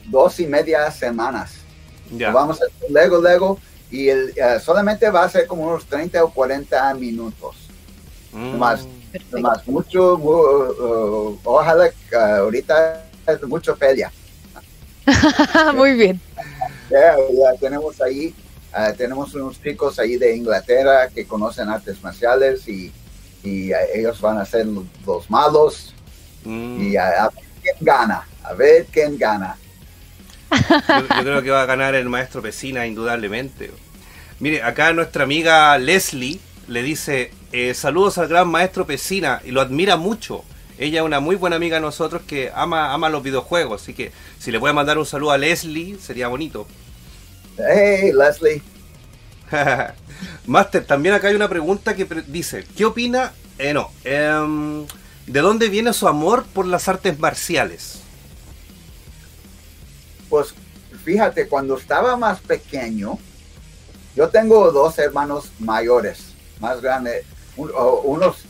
dos 0.06 0.40
y 0.40 0.46
media 0.46 0.90
semanas. 0.90 1.56
Ya. 2.10 2.28
Lo 2.28 2.36
vamos 2.36 2.58
a 2.58 2.64
hacer 2.64 2.90
luego, 2.90 3.18
luego, 3.18 3.58
y 3.90 4.08
el, 4.08 4.32
ah, 4.42 4.58
solamente 4.58 5.10
va 5.10 5.24
a 5.24 5.28
ser 5.28 5.46
como 5.46 5.64
unos 5.64 5.84
30 5.84 6.24
o 6.24 6.30
40 6.30 6.94
minutos. 6.94 7.54
Mm. 8.32 8.56
más. 8.56 8.86
Perfecto. 9.12 9.38
Más 9.40 9.66
mucho, 9.66 10.16
mu- 10.18 10.30
uh, 10.30 11.38
ojalá 11.44 11.90
que, 11.90 12.16
ah, 12.16 12.38
ahorita 12.38 13.04
es 13.26 13.42
mucho 13.44 13.76
pelea. 13.76 14.10
Muy 15.74 15.94
bien. 15.94 16.20
Ya, 16.90 17.16
ya 17.16 17.58
tenemos 17.60 18.00
ahí, 18.00 18.34
ah, 18.72 18.92
tenemos 18.96 19.34
unos 19.34 19.60
chicos 19.62 19.98
ahí 19.98 20.16
de 20.16 20.36
Inglaterra 20.36 21.08
que 21.08 21.26
conocen 21.26 21.68
artes 21.68 22.02
marciales 22.02 22.68
y, 22.68 22.92
y, 23.42 23.72
ah, 23.72 23.78
ellos 23.94 24.20
van 24.20 24.38
a 24.38 24.44
ser 24.44 24.66
los, 24.66 24.84
los 25.06 25.30
malos 25.30 25.94
Mm. 26.42 26.80
y 26.92 26.96
a, 26.96 27.24
a 27.24 27.28
ver 27.28 27.44
quién 27.62 27.76
gana, 27.80 28.26
a 28.42 28.54
ver 28.54 28.86
quién 28.90 29.18
gana. 29.18 29.58
Yo, 30.50 31.00
yo 31.02 31.22
creo 31.22 31.42
que 31.42 31.50
va 31.50 31.62
a 31.62 31.66
ganar 31.66 31.94
el 31.94 32.08
maestro 32.08 32.40
Pesina, 32.40 32.86
indudablemente. 32.86 33.70
Mire, 34.38 34.62
acá 34.62 34.94
nuestra 34.94 35.24
amiga 35.24 35.76
Leslie 35.76 36.40
le 36.66 36.82
dice: 36.82 37.30
eh, 37.52 37.74
Saludos 37.74 38.18
al 38.18 38.28
gran 38.28 38.48
maestro 38.48 38.86
Pesina 38.86 39.40
y 39.44 39.50
lo 39.50 39.60
admira 39.60 39.96
mucho. 39.96 40.46
Ella 40.78 41.00
es 41.00 41.04
una 41.06 41.20
muy 41.20 41.36
buena 41.36 41.56
amiga 41.56 41.76
de 41.76 41.82
nosotros 41.82 42.22
que 42.26 42.50
ama, 42.54 42.92
ama 42.94 43.08
los 43.10 43.22
videojuegos. 43.22 43.82
Así 43.82 43.94
que 43.94 44.14
si 44.38 44.50
le 44.50 44.60
puede 44.60 44.74
mandar 44.74 44.98
un 44.98 45.06
saludo 45.06 45.32
a 45.32 45.38
Leslie, 45.38 45.98
sería 46.00 46.28
bonito. 46.28 46.72
Hey, 47.56 48.10
Leslie. 48.12 48.64
Master, 50.46 50.84
también 50.86 51.14
acá 51.14 51.28
hay 51.28 51.34
una 51.34 51.48
pregunta 51.48 51.94
que 51.96 52.06
pre- 52.06 52.22
dice: 52.22 52.66
¿Qué 52.76 52.84
opina? 52.84 53.38
Eh, 53.58 53.72
no. 53.74 53.96
em, 54.04 54.88
¿De 55.26 55.40
dónde 55.40 55.68
viene 55.68 55.92
su 55.92 56.08
amor 56.08 56.46
por 56.52 56.66
las 56.66 56.88
artes 56.88 57.18
marciales? 57.18 58.08
Pues 60.28 60.54
fíjate, 61.04 61.48
cuando 61.48 61.76
estaba 61.76 62.16
más 62.16 62.40
pequeño, 62.40 63.18
yo 64.14 64.30
tengo 64.30 64.72
dos 64.72 64.98
hermanos 64.98 65.54
mayores, 65.58 66.38
más 66.58 66.80
grandes, 66.80 67.26
un- 67.60 67.70
unos, 68.04 68.44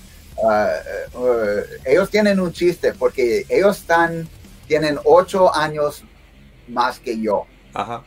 ah, 0.49 0.71
eh, 1.15 1.65
ellos 1.85 2.11
tienen 2.11 2.41
un 2.41 2.53
chiste 2.53 2.93
porque 2.95 3.45
ellos 3.49 3.79
están, 3.79 4.29
tienen 4.67 4.99
ocho 5.05 5.55
años 5.55 6.03
más 6.69 6.99
que 7.01 7.21
yo 7.21 7.47
Ajá. 7.75 8.03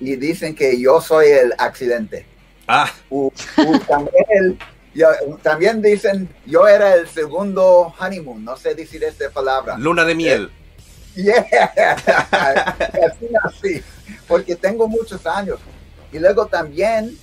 y 0.00 0.16
dicen 0.16 0.54
que 0.54 0.78
yo 0.80 1.00
soy 1.00 1.28
el 1.28 1.54
accidente. 1.58 2.26
Ah, 2.68 2.90
U- 3.10 3.30
u- 3.58 3.78
también, 3.80 4.24
el- 4.30 4.58
yo- 4.94 5.36
también 5.42 5.82
dicen 5.82 6.28
yo 6.46 6.66
era 6.68 6.94
el 6.94 7.08
segundo 7.08 7.94
honeymoon, 7.98 8.44
no 8.44 8.56
sé 8.56 8.74
decir 8.74 9.02
esta 9.04 9.30
palabra. 9.30 9.76
luna 9.78 10.04
de 10.04 10.14
miel. 10.14 10.50
Yeah, 11.14 11.46
así, 12.32 13.26
así, 13.44 13.82
porque 14.26 14.56
tengo 14.56 14.88
muchos 14.88 15.24
años. 15.26 15.58
Y 16.12 16.18
luego 16.18 16.46
también 16.46 17.16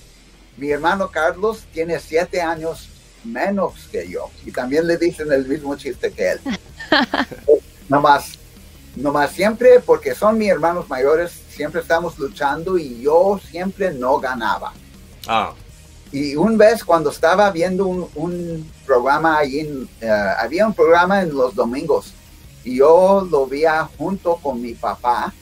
mi 0.56 0.70
hermano 0.70 1.10
Carlos 1.10 1.64
tiene 1.72 1.98
siete 2.00 2.40
años 2.40 2.88
menos 3.24 3.74
que 3.90 4.08
yo. 4.08 4.30
Y 4.44 4.52
también 4.52 4.86
le 4.86 4.96
dicen 4.96 5.30
el 5.32 5.46
mismo 5.46 5.76
chiste 5.76 6.10
que 6.12 6.32
él. 6.32 6.40
nomás, 7.88 8.38
nomás 8.96 9.30
siempre, 9.32 9.80
porque 9.80 10.14
son 10.14 10.38
mis 10.38 10.50
hermanos 10.50 10.88
mayores, 10.88 11.32
siempre 11.50 11.80
estamos 11.80 12.18
luchando 12.18 12.78
y 12.78 13.00
yo 13.02 13.40
siempre 13.50 13.92
no 13.92 14.18
ganaba. 14.18 14.72
Ah, 15.26 15.52
Y 16.10 16.34
una 16.36 16.56
vez 16.56 16.84
cuando 16.84 17.10
estaba 17.10 17.50
viendo 17.50 17.86
un, 17.86 18.08
un 18.14 18.70
programa 18.86 19.38
ahí, 19.38 19.60
en, 19.60 19.88
eh, 20.00 20.08
había 20.38 20.66
un 20.66 20.74
programa 20.74 21.22
en 21.22 21.34
los 21.34 21.54
domingos 21.54 22.12
y 22.64 22.76
yo 22.76 23.26
lo 23.30 23.46
veía 23.46 23.88
junto 23.98 24.36
con 24.36 24.60
mi 24.60 24.74
papá 24.74 25.32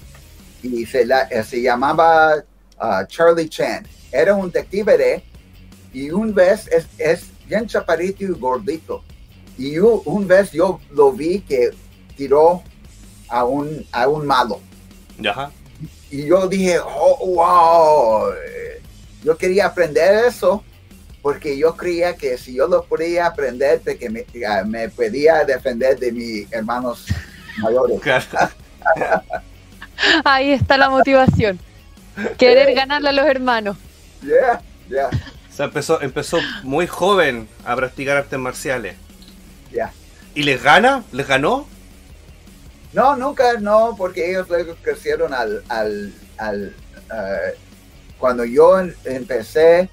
y 0.63 0.85
se, 0.87 1.05
la- 1.05 1.23
eh, 1.25 1.43
se 1.45 1.61
llamaba 1.63 2.35
ah, 2.79 3.05
Charlie 3.07 3.49
Chan. 3.49 3.87
Era 4.13 4.35
un 4.35 4.51
detective 4.51 5.23
y 5.93 6.11
un 6.11 6.35
vez 6.35 6.67
es, 6.69 6.87
es 6.99 7.27
bien 7.50 7.66
chaparito 7.66 8.23
y 8.23 8.28
gordito. 8.28 9.02
Y 9.59 9.78
un, 9.78 10.00
un 10.04 10.26
vez 10.26 10.52
yo 10.52 10.80
lo 10.92 11.12
vi 11.12 11.40
que 11.40 11.71
tiró 12.16 12.62
a 13.28 13.45
un, 13.45 13.85
a 13.90 14.09
un 14.09 14.26
malo. 14.26 14.61
ya. 15.19 15.50
Y 16.11 16.26
yo 16.26 16.49
dije, 16.49 16.78
oh, 16.80 17.35
wow, 17.35 18.33
eh, 18.33 18.80
yo 19.23 19.37
quería 19.37 19.66
aprender 19.66 20.26
eso 20.26 20.64
porque 21.23 21.57
yo 21.57 21.76
creía 21.76 22.16
que 22.16 22.37
si 22.37 22.54
yo 22.54 22.66
lo 22.66 22.85
podía 22.85 23.26
aprender, 23.26 23.80
de 23.83 23.97
que 23.97 24.11
me, 24.11 24.26
ah, 24.49 24.64
me 24.64 24.88
podía 24.88 25.45
defender 25.45 25.99
de 25.99 26.11
mis 26.11 26.52
hermanos 26.52 27.07
mayores. 27.59 28.00
Ahí 30.25 30.52
está 30.52 30.76
la 30.76 30.90
motivación. 30.90 31.61
Querer 32.38 32.75
ganarle 32.75 33.11
a 33.11 33.12
los 33.12 33.26
hermanos. 33.26 33.76
Yeah, 34.23 34.61
yeah, 34.88 35.11
O 35.50 35.57
sea, 35.57 35.66
empezó, 35.66 36.00
empezó 36.00 36.38
muy 36.62 36.87
joven 36.87 37.49
a 37.64 37.75
practicar 37.76 38.16
artes 38.16 38.38
marciales. 38.38 38.97
yeah. 39.73 39.92
¿Y 40.35 40.45
les 40.45 40.62
gana? 40.62 41.02
¿Les 41.12 41.26
ganó? 41.26 41.66
No, 42.92 43.16
nunca, 43.16 43.54
no, 43.61 43.95
porque 43.97 44.30
ellos 44.30 44.49
luego 44.49 44.75
crecieron 44.83 45.35
al, 45.35 45.62
al, 45.69 46.12
al 46.38 46.75
eh, 47.12 47.54
cuando 48.19 48.45
yo 48.45 48.78
en- 48.80 48.95
empecé, 49.04 49.88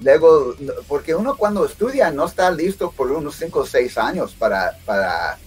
luego, 0.00 0.54
porque 0.88 1.14
uno 1.14 1.36
cuando 1.36 1.64
estudia 1.64 2.10
no 2.10 2.26
está 2.26 2.50
listo 2.50 2.90
por 2.90 3.10
unos 3.12 3.36
5 3.36 3.60
o 3.60 3.66
6 3.66 3.96
años 3.98 4.34
para, 4.36 4.76
para, 4.84 5.38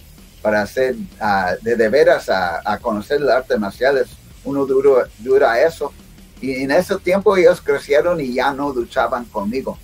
para 0.42 0.62
hacer, 0.62 0.96
ah, 1.20 1.54
de, 1.60 1.76
de 1.76 1.88
veras 1.88 2.28
a, 2.30 2.60
a 2.64 2.78
conocer 2.78 3.20
el 3.20 3.28
arte 3.30 3.58
marciales, 3.58 4.08
uno 4.44 4.64
dura, 4.66 5.08
dura 5.18 5.60
eso. 5.62 5.92
Y 6.40 6.62
en 6.62 6.70
ese 6.70 6.96
tiempo 6.96 7.36
ellos 7.36 7.60
crecieron 7.60 8.20
y 8.20 8.34
ya 8.34 8.52
no 8.52 8.72
luchaban 8.72 9.24
conmigo. 9.26 9.78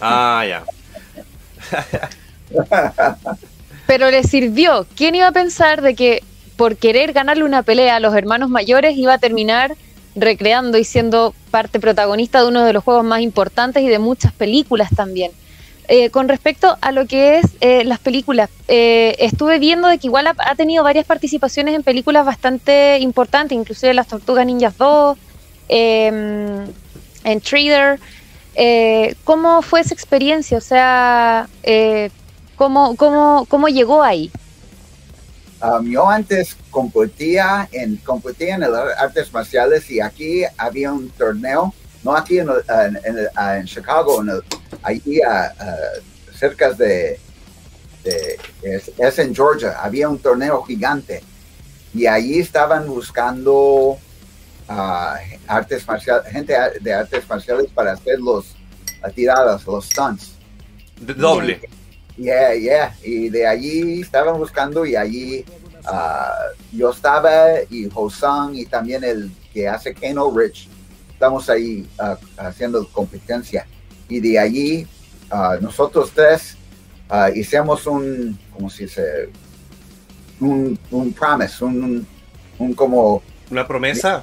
Ah, 0.00 0.44
ya. 0.48 0.64
Pero 3.86 4.10
le 4.10 4.22
sirvió. 4.22 4.86
¿Quién 4.96 5.14
iba 5.14 5.28
a 5.28 5.32
pensar 5.32 5.82
de 5.82 5.94
que 5.94 6.22
por 6.56 6.76
querer 6.76 7.12
ganarle 7.12 7.44
una 7.44 7.62
pelea 7.62 7.96
a 7.96 8.00
los 8.00 8.14
hermanos 8.14 8.50
mayores 8.50 8.96
iba 8.96 9.14
a 9.14 9.18
terminar 9.18 9.76
recreando 10.14 10.76
y 10.78 10.84
siendo 10.84 11.34
parte 11.50 11.80
protagonista 11.80 12.40
de 12.40 12.48
uno 12.48 12.64
de 12.64 12.72
los 12.72 12.84
juegos 12.84 13.04
más 13.04 13.20
importantes 13.20 13.82
y 13.82 13.88
de 13.88 13.98
muchas 13.98 14.32
películas 14.32 14.90
también? 14.94 15.32
Eh, 15.88 16.10
con 16.10 16.28
respecto 16.28 16.76
a 16.80 16.92
lo 16.92 17.06
que 17.06 17.38
es 17.38 17.46
eh, 17.60 17.82
las 17.84 17.98
películas, 17.98 18.48
eh, 18.68 19.16
estuve 19.18 19.58
viendo 19.58 19.88
de 19.88 19.98
que 19.98 20.06
igual 20.06 20.28
ha, 20.28 20.36
ha 20.38 20.54
tenido 20.54 20.84
varias 20.84 21.04
participaciones 21.04 21.74
en 21.74 21.82
películas 21.82 22.24
bastante 22.24 22.98
importantes, 23.00 23.58
inclusive 23.58 23.92
Las 23.92 24.06
Tortugas 24.06 24.46
Ninjas 24.46 24.78
2, 24.78 25.18
eh, 25.70 26.66
en 27.24 27.40
Trader. 27.40 27.98
Eh, 28.54 29.14
¿Cómo 29.24 29.62
fue 29.62 29.80
esa 29.80 29.94
experiencia? 29.94 30.58
O 30.58 30.60
sea, 30.60 31.48
eh, 31.62 32.10
¿cómo, 32.56 32.96
cómo, 32.96 33.46
¿cómo 33.48 33.68
llegó 33.68 34.02
ahí? 34.02 34.30
Um, 35.62 35.90
yo 35.90 36.08
antes 36.08 36.56
competía 36.70 37.68
en, 37.70 37.96
competía 37.96 38.54
en 38.54 38.62
el 38.62 38.74
artes 38.74 39.30
marciales 39.32 39.90
y 39.90 40.00
aquí 40.00 40.42
había 40.56 40.90
un 40.90 41.10
torneo, 41.10 41.74
no 42.02 42.16
aquí 42.16 42.38
en, 42.38 42.48
ah, 43.36 43.56
en 43.58 43.66
Chicago, 43.66 44.22
en 44.22 44.30
ah, 44.30 44.40
ah, 45.60 45.76
cerca 46.34 46.72
de, 46.72 47.20
de- 48.04 48.38
es, 48.62 48.90
es 48.96 49.18
en 49.18 49.34
Georgia, 49.34 49.76
había 49.82 50.08
un 50.08 50.18
torneo 50.18 50.62
gigante 50.62 51.22
y 51.92 52.06
allí 52.06 52.38
estaban 52.40 52.86
buscando 52.86 53.98
ah, 54.70 55.18
artes 55.46 55.86
marciales, 55.86 56.32
gente 56.32 56.54
de 56.80 56.94
artes 56.94 57.28
marciales 57.28 57.66
para 57.72 57.92
hacer 57.92 58.18
los 58.20 58.54
tiradas, 59.14 59.66
los 59.66 59.84
stunts. 59.86 60.32
De- 61.00 61.14
doble. 61.14 61.60
Yeah, 62.16 62.54
yeah. 62.54 62.96
Y 63.02 63.30
de 63.30 63.46
allí 63.46 64.02
estaban 64.02 64.36
buscando 64.38 64.84
y 64.84 64.94
allí 64.94 65.44
ah, 65.86 66.32
yo 66.72 66.90
estaba 66.90 67.62
y 67.68 67.88
Hosan 67.92 68.54
y 68.54 68.66
también 68.66 69.02
el 69.04 69.30
que 69.52 69.66
hace 69.68 69.94
Kano 69.94 70.30
Rich. 70.30 70.68
Estamos 71.12 71.48
ahí 71.50 71.86
ah, 71.98 72.18
haciendo 72.38 72.86
competencia. 72.88 73.66
Y 74.08 74.20
de 74.20 74.38
allí 74.38 74.86
ah, 75.30 75.56
nosotros 75.60 76.12
tres 76.14 76.56
hicimos 77.34 77.86
un, 77.86 78.38
¿cómo 78.52 78.70
se 78.70 78.84
dice? 78.84 79.28
Un, 80.38 80.78
un 80.92 81.12
promise, 81.12 81.64
un, 81.64 82.06
un 82.58 82.74
como, 82.74 83.20
¿Una 83.50 83.66
promesa? 83.66 84.22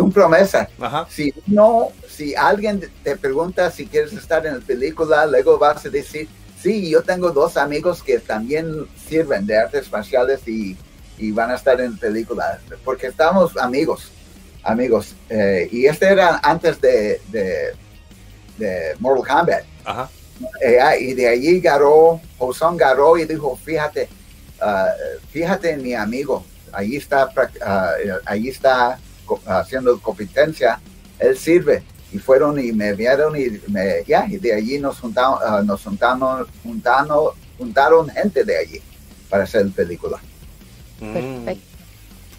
Un 0.00 0.12
promesa 0.12 0.68
Ajá. 0.80 1.06
si 1.10 1.32
no, 1.46 1.88
si 2.08 2.34
alguien 2.34 2.80
te 3.02 3.16
pregunta 3.16 3.70
si 3.70 3.86
quieres 3.86 4.12
estar 4.12 4.44
en 4.46 4.54
la 4.58 4.60
película, 4.64 5.26
luego 5.26 5.58
vas 5.58 5.84
a 5.86 5.88
decir, 5.88 6.28
sí, 6.60 6.90
yo 6.90 7.02
tengo 7.02 7.30
dos 7.30 7.56
amigos 7.56 8.02
que 8.02 8.18
también 8.18 8.86
sirven 9.08 9.46
de 9.46 9.58
artes 9.58 9.90
marciales 9.92 10.40
y, 10.46 10.76
y 11.18 11.30
van 11.32 11.50
a 11.50 11.54
estar 11.56 11.80
en 11.80 11.92
la 11.92 11.98
película, 11.98 12.60
porque 12.84 13.06
estamos 13.08 13.56
amigos, 13.56 14.10
amigos. 14.62 15.14
Eh, 15.28 15.68
y 15.70 15.86
este 15.86 16.06
era 16.06 16.40
antes 16.42 16.80
de, 16.80 17.20
de, 17.28 17.72
de 18.58 18.94
Mortal 18.98 19.36
Kombat. 19.36 19.64
Ajá. 19.84 20.10
Eh, 20.60 20.78
ah, 20.80 20.96
y 20.96 21.14
de 21.14 21.28
allí 21.28 21.60
ganó, 21.60 22.20
Hoson 22.38 22.76
ganó 22.76 23.16
y 23.16 23.24
dijo, 23.24 23.56
fíjate, 23.64 24.08
ah, 24.60 24.88
fíjate 25.30 25.70
en 25.70 25.82
mi 25.82 25.94
amigo, 25.94 26.44
ahí 26.72 26.96
está, 26.96 27.30
prac- 27.32 27.60
ah, 27.64 27.92
ahí 28.24 28.48
está 28.48 28.98
haciendo 29.46 29.98
competencia, 30.00 30.80
él 31.18 31.36
sirve. 31.36 31.82
Y 32.12 32.18
fueron 32.18 32.58
y 32.60 32.72
me 32.72 32.92
vieron 32.92 33.36
y 33.36 33.60
me, 33.68 34.04
ya, 34.06 34.24
y 34.28 34.36
de 34.36 34.54
allí 34.54 34.78
nos 34.78 35.00
juntaron, 35.00 35.38
ah, 35.44 35.62
nos 35.64 35.82
juntaron, 35.82 36.46
juntaron, 36.62 37.30
juntaron 37.58 38.08
gente 38.08 38.44
de 38.44 38.56
allí 38.56 38.82
para 39.28 39.44
hacer 39.44 39.66
la 39.66 39.72
película. 39.72 40.18
Mm. 41.00 41.48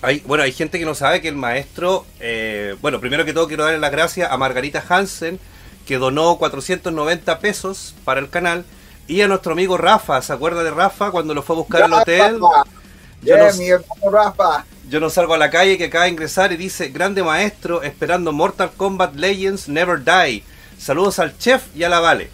Hay, 0.02 0.19
bueno, 0.26 0.43
hay 0.43 0.52
gente 0.54 0.80
que 0.80 0.86
no 0.86 0.95
sabe 0.95 1.19
que 1.21 1.28
el 1.28 1.36
maestro, 1.36 2.06
eh, 2.19 2.76
bueno, 2.82 3.00
primero 3.02 3.26
que 3.26 3.34
todo 3.34 3.48
quiero 3.48 3.65
darle 3.65 3.80
las 3.80 3.91
gracias 3.91 4.32
a 4.32 4.38
Margarita 4.38 4.84
Hansen, 4.88 5.39
que 5.86 5.98
donó 5.98 6.38
490 6.38 7.39
pesos 7.39 7.95
para 8.06 8.19
el 8.19 8.30
canal, 8.30 8.65
y 9.08 9.21
a 9.21 9.28
nuestro 9.28 9.54
amigo 9.54 9.78
Rafa, 9.78 10.21
¿se 10.21 10.32
acuerda 10.32 10.63
de 10.63 10.71
Rafa 10.71 11.12
cuando 11.12 11.34
lo 11.34 11.43
fue 11.43 11.56
a 11.56 11.60
buscar 11.60 11.84
al 11.84 11.93
hotel? 11.93 12.39
Yo 12.39 13.36
yeah, 13.36 13.50
no- 13.52 13.58
mi 13.58 13.67
hermano 13.69 14.12
Rafa. 14.12 14.65
Yo 14.88 15.00
no 15.00 15.10
salgo 15.10 15.34
a 15.34 15.39
la 15.39 15.50
calle 15.50 15.78
que 15.78 15.86
acaba 15.86 16.04
de 16.04 16.12
ingresar 16.12 16.52
y 16.52 16.58
dice, 16.58 16.89
grande 16.89 17.24
maestro, 17.24 17.82
esperando 17.82 18.32
Mortal 18.32 18.71
Kombat 18.78 19.15
Legends 19.15 19.67
Never 19.67 20.04
Die. 20.04 20.43
Saludos 20.78 21.17
al 21.17 21.38
chef 21.39 21.63
y 21.76 21.84
a 21.84 21.89
la 21.89 22.00
Vale. 22.00 22.30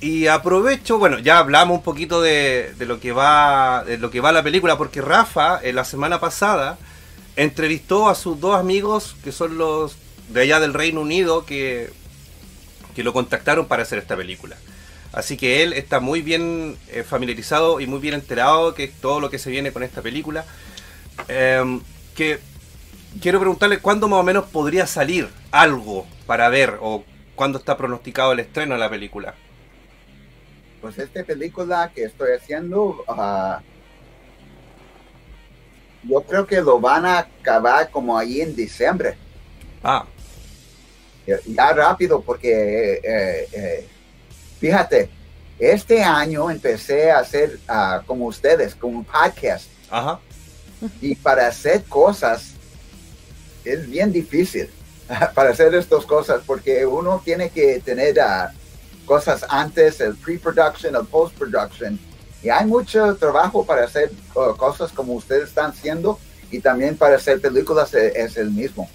Y 0.00 0.26
aprovecho, 0.26 0.98
bueno, 0.98 1.18
ya 1.18 1.38
hablamos 1.38 1.78
un 1.78 1.82
poquito 1.82 2.20
de, 2.20 2.74
lo 2.80 3.00
que 3.00 3.12
va 3.12 3.84
de 3.86 3.96
lo 3.96 4.10
que 4.10 4.20
va 4.20 4.32
la 4.32 4.42
película, 4.42 4.76
porque 4.76 5.00
Rafa, 5.00 5.58
en 5.62 5.76
la 5.76 5.84
semana 5.84 6.20
pasada, 6.20 6.76
entrevistó 7.36 8.10
a 8.10 8.14
sus 8.14 8.38
dos 8.38 8.60
amigos, 8.60 9.16
que 9.24 9.32
son 9.32 9.56
los 9.56 9.96
de 10.28 10.42
allá 10.42 10.60
del 10.60 10.74
Reino 10.74 11.00
Unido, 11.00 11.46
que, 11.46 11.90
que 12.94 13.02
lo 13.02 13.14
contactaron 13.14 13.66
para 13.66 13.84
hacer 13.84 13.98
esta 13.98 14.16
película. 14.16 14.56
Así 15.14 15.38
que 15.38 15.62
él 15.62 15.72
está 15.72 16.00
muy 16.00 16.20
bien 16.20 16.76
eh, 16.88 17.02
familiarizado 17.02 17.80
y 17.80 17.86
muy 17.86 18.00
bien 18.00 18.12
enterado 18.12 18.74
que 18.74 18.88
todo 18.88 19.20
lo 19.20 19.30
que 19.30 19.38
se 19.38 19.50
viene 19.50 19.72
con 19.72 19.82
esta 19.82 20.02
película. 20.02 20.44
Em, 21.28 21.80
que 22.14 22.38
quiero 23.20 23.38
preguntarle 23.40 23.78
cuándo 23.78 24.08
más 24.08 24.20
o 24.20 24.22
menos 24.22 24.46
podría 24.46 24.86
salir 24.86 25.28
algo 25.50 26.06
para 26.26 26.48
ver 26.48 26.78
o 26.80 27.04
cuándo 27.34 27.58
está 27.58 27.76
pronosticado 27.76 28.32
el 28.32 28.40
estreno 28.40 28.74
de 28.74 28.80
la 28.80 28.90
película. 28.90 29.34
Pues 30.80 30.98
esta 30.98 31.24
película 31.24 31.90
que 31.94 32.04
estoy 32.04 32.32
haciendo, 32.32 33.04
ah, 33.08 33.60
yo 36.04 36.22
creo 36.22 36.46
que 36.46 36.60
lo 36.60 36.78
van 36.80 37.04
a 37.06 37.18
acabar 37.18 37.90
como 37.90 38.16
ahí 38.16 38.40
en 38.40 38.54
diciembre. 38.54 39.16
Ah, 39.82 40.04
Ya- 41.26 41.38
Ya 41.44 41.72
rápido, 41.72 42.20
porque 42.20 43.00
eh, 43.02 43.48
eh, 43.52 43.88
fíjate, 44.60 45.10
este 45.58 46.04
año 46.04 46.48
empecé 46.50 47.10
a 47.10 47.18
hacer 47.18 47.58
ah, 47.66 48.02
como 48.06 48.26
ustedes, 48.26 48.76
como 48.76 48.98
un 48.98 49.04
podcast. 49.04 49.68
ajá. 49.90 50.20
Y 51.00 51.14
para 51.14 51.46
hacer 51.46 51.84
cosas 51.84 52.52
es 53.64 53.88
bien 53.88 54.12
difícil 54.12 54.70
para 55.34 55.50
hacer 55.50 55.74
estas 55.74 56.04
cosas 56.04 56.42
porque 56.46 56.86
uno 56.86 57.20
tiene 57.24 57.50
que 57.50 57.80
tener 57.80 58.18
ah, 58.20 58.52
cosas 59.04 59.44
antes, 59.48 60.00
el 60.00 60.16
pre-production, 60.16 60.94
el 60.94 61.06
post-production. 61.06 61.98
Y 62.42 62.48
hay 62.48 62.66
mucho 62.66 63.14
trabajo 63.16 63.64
para 63.64 63.84
hacer 63.84 64.10
uh, 64.34 64.54
cosas 64.56 64.92
como 64.92 65.14
ustedes 65.14 65.48
están 65.48 65.70
haciendo 65.70 66.18
y 66.50 66.60
también 66.60 66.96
para 66.96 67.16
hacer 67.16 67.40
películas 67.40 67.94
e- 67.94 68.12
es, 68.14 68.36
el 68.36 68.50
mismo. 68.50 68.88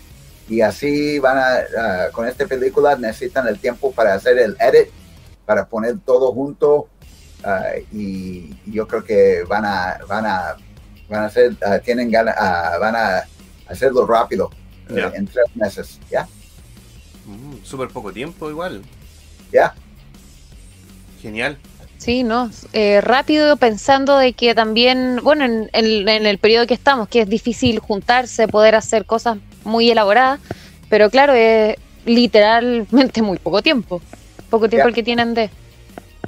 Y 0.47 0.61
así 0.61 1.17
van 1.19 1.37
a, 1.37 1.55
ah, 1.77 2.07
con 2.11 2.27
esta 2.27 2.45
película 2.45 2.95
necesitan 2.95 3.47
el 3.47 3.59
tiempo 3.59 3.91
para 3.91 4.13
hacer 4.13 4.37
el 4.37 4.55
edit, 4.59 4.89
para 5.45 5.65
poner 5.65 5.97
todo 6.05 6.31
junto. 6.33 6.87
ah, 7.43 7.71
y 7.91 8.55
yo 8.71 8.87
creo 8.87 9.03
que 9.03 9.43
van 9.47 9.65
a, 9.65 9.99
van 10.07 10.25
a 10.25 10.57
van 11.11 11.23
a 11.23 11.25
hacer, 11.27 11.55
ah, 11.65 11.77
tienen 11.79 12.09
ganas, 12.09 12.35
ah, 12.37 12.77
van 12.79 12.95
a 12.95 13.23
hacerlo 13.67 14.07
rápido, 14.07 14.49
Ya. 14.89 15.11
en 15.13 15.27
tres 15.27 15.45
meses, 15.55 15.99
¿ya? 16.09 16.25
Mm, 17.25 17.63
Súper 17.63 17.89
poco 17.89 18.11
tiempo 18.11 18.49
igual. 18.49 18.81
¿Ya? 19.51 19.75
Genial. 21.21 21.57
Sí, 21.97 22.23
¿no? 22.23 22.49
Eh, 22.73 22.99
rápido 23.01 23.57
pensando 23.57 24.17
de 24.17 24.33
que 24.33 24.55
también, 24.55 25.19
bueno, 25.21 25.45
en, 25.45 25.69
en- 25.73 26.07
en 26.09 26.25
el 26.25 26.37
periodo 26.39 26.65
que 26.65 26.73
estamos, 26.73 27.07
que 27.09 27.21
es 27.21 27.29
difícil 27.29 27.77
juntarse, 27.79 28.47
poder 28.47 28.73
hacer 28.75 29.05
cosas 29.05 29.37
muy 29.63 29.91
elaboradas, 29.91 30.39
pero 30.89 31.09
claro, 31.11 31.33
es 31.33 31.75
literalmente 32.05 33.21
muy 33.21 33.37
poco 33.37 33.61
tiempo. 33.61 34.01
Poco 34.49 34.67
tiempo 34.67 34.87
el 34.87 34.95
que 34.95 35.03
tienen 35.03 35.33
de... 35.33 35.49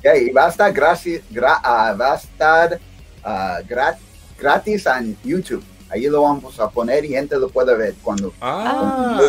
Ya, 0.04 0.16
y 0.16 0.30
va 0.32 0.46
a 0.46 0.50
estar 0.50 0.72
gratis, 0.72 1.22
gra- 1.32 1.60
ah, 1.64 1.96
va 2.00 2.14
a 2.14 2.16
estar 2.18 2.80
ah, 3.24 3.60
gra- 3.68 3.98
gratis 4.44 4.86
en 4.86 5.18
YouTube. 5.24 5.64
Ahí 5.90 6.04
lo 6.08 6.22
vamos 6.22 6.60
a 6.60 6.70
poner 6.70 7.06
y 7.06 7.10
gente 7.10 7.38
lo 7.38 7.50
puede 7.50 7.76
ver 7.76 7.96
cuando. 8.04 8.34
Ah, 8.42 9.20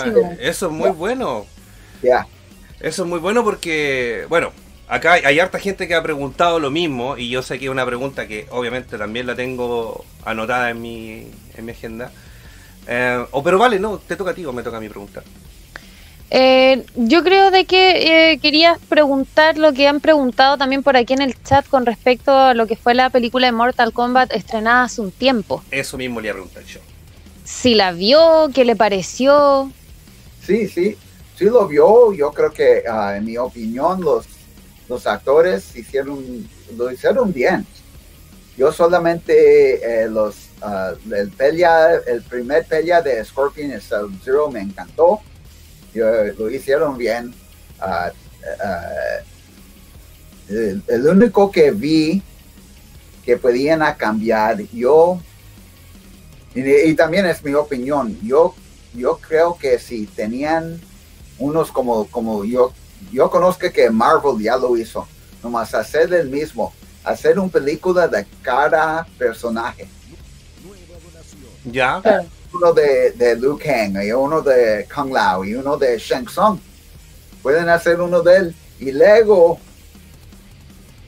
eso 0.41 0.67
es 0.67 0.73
muy 0.73 0.91
bueno. 0.91 1.47
Ya. 2.03 2.27
Eso 2.81 3.05
es 3.05 3.09
muy 3.09 3.19
bueno 3.19 3.45
porque, 3.45 4.27
bueno, 4.29 4.51
acá 4.89 5.15
hay, 5.15 5.23
hay 5.25 5.41
harta 5.41 5.59
gente 5.59 5.89
que 5.89 5.95
ha 5.95 6.03
preguntado 6.03 6.59
lo 6.59 6.71
mismo 6.71 7.17
y 7.17 7.31
yo 7.31 7.43
sé 7.43 7.59
que 7.59 7.67
es 7.67 7.71
una 7.71 7.87
pregunta 7.87 8.27
que 8.27 8.47
obviamente 8.51 8.99
también 8.99 9.27
la 9.27 9.35
tengo 9.35 10.05
anotada 10.25 10.71
en 10.71 10.83
mi, 10.83 11.31
en 11.55 11.65
mi 11.65 11.73
agenda. 11.73 12.11
Eh, 12.87 13.25
o 13.31 13.43
pero 13.43 13.59
vale, 13.59 13.79
no, 13.79 13.99
te 13.99 14.17
toca 14.17 14.33
a 14.33 14.35
ti 14.35 14.45
o 14.45 14.53
me 14.53 14.63
toca 14.63 14.79
a 14.79 14.81
mí 14.81 14.89
preguntar. 14.89 15.23
Eh, 16.31 16.85
yo 16.97 17.23
creo 17.23 17.51
de 17.51 17.65
que 17.65 18.33
eh, 18.33 18.39
querías 18.39 18.79
preguntar 18.89 19.59
lo 19.59 19.73
que 19.73 19.87
han 19.87 20.01
preguntado 20.01 20.57
también 20.57 20.83
por 20.83 20.97
aquí 20.97 21.13
en 21.13 21.23
el 21.23 21.41
chat 21.43 21.67
con 21.69 21.87
respecto 21.87 22.33
a 22.33 22.55
lo 22.55 22.67
que 22.67 22.77
fue 22.77 22.95
la 22.95 23.11
película 23.11 23.47
de 23.47 23.53
Mortal 23.53 23.93
Kombat 23.93 24.33
estrenada 24.33 24.85
hace 24.85 25.01
un 25.01 25.13
tiempo. 25.13 25.63
Eso 25.71 25.97
mismo 25.97 26.21
le 26.21 26.29
iba 26.29 26.33
a 26.33 26.37
preguntar 26.37 26.65
yo. 26.65 26.81
Si 27.45 27.75
la 27.75 27.93
vio, 27.93 28.51
qué 28.55 28.65
le 28.65 28.75
pareció. 28.75 29.71
Sí, 30.45 30.67
sí, 30.69 30.97
sí 31.37 31.45
lo 31.45 31.69
vio. 31.69 32.13
Yo 32.13 32.33
creo 32.33 32.51
que, 32.51 32.85
ah, 32.89 33.17
en 33.17 33.27
mi 33.27 33.37
opinión, 33.37 34.01
los, 34.01 34.27
los 34.89 35.07
actores 35.07 35.77
hicieron, 35.77 36.49
lo 36.77 36.91
hicieron 36.91 37.33
bien. 37.33 37.67
Yo 38.57 38.73
solamente 38.73 40.05
eh, 40.05 40.09
los, 40.09 40.37
ah, 40.63 40.95
el 41.13 41.29
pelea, 41.31 41.97
el 42.07 42.23
primer 42.23 42.65
pelea 42.65 43.03
de 43.03 43.23
Scorpion 43.25 43.73
y 43.73 43.81
Sub-Zero 43.81 44.51
me 44.51 44.61
encantó. 44.61 45.21
Yo, 45.95 46.07
lo 46.39 46.51
hicieron 46.51 46.99
bien. 46.99 47.35
Ah, 47.81 48.11
ah, 48.63 49.21
el, 50.49 50.83
el 50.87 51.07
único 51.07 51.51
que 51.51 51.71
vi 51.71 52.23
que 53.25 53.37
podían 53.37 53.81
cambiar, 53.97 54.61
yo, 54.73 55.19
y, 56.55 56.61
y 56.61 56.95
también 56.95 57.25
es 57.27 57.43
mi 57.43 57.55
opinión, 57.55 58.19
yo 58.23 58.55
yo 58.95 59.19
creo 59.19 59.57
que 59.59 59.79
si 59.79 60.07
tenían 60.07 60.81
unos 61.39 61.71
como, 61.73 62.07
como 62.07 62.45
yo, 62.45 62.73
yo 63.13 63.31
conozco 63.31 63.71
que 63.71 63.91
Marvel 63.91 64.41
ya 64.41 64.57
lo 64.57 64.77
hizo, 64.77 65.07
nomás 65.43 65.75
hacer 65.75 66.13
el 66.15 66.29
mismo, 66.29 66.73
hacer 67.03 67.39
una 67.39 67.51
película 67.51 68.07
de 68.07 68.25
cada 68.43 69.05
personaje. 69.19 69.89
Ya, 71.65 72.01
Claro. 72.03 72.27
Uno 72.55 72.73
de, 72.73 73.11
de 73.13 73.37
Liu 73.37 73.59
Kang, 73.59 74.03
y 74.03 74.13
uno 74.13 74.41
de 74.41 74.87
Kung 74.95 75.13
Lao, 75.13 75.45
y 75.45 75.55
uno 75.55 75.77
de 75.77 75.99
Shang 75.99 76.27
Tsung. 76.27 76.59
Pueden 77.43 77.69
hacer 77.69 78.01
uno 78.01 78.23
de 78.23 78.37
él, 78.37 78.55
y 78.79 78.93
luego, 78.93 79.59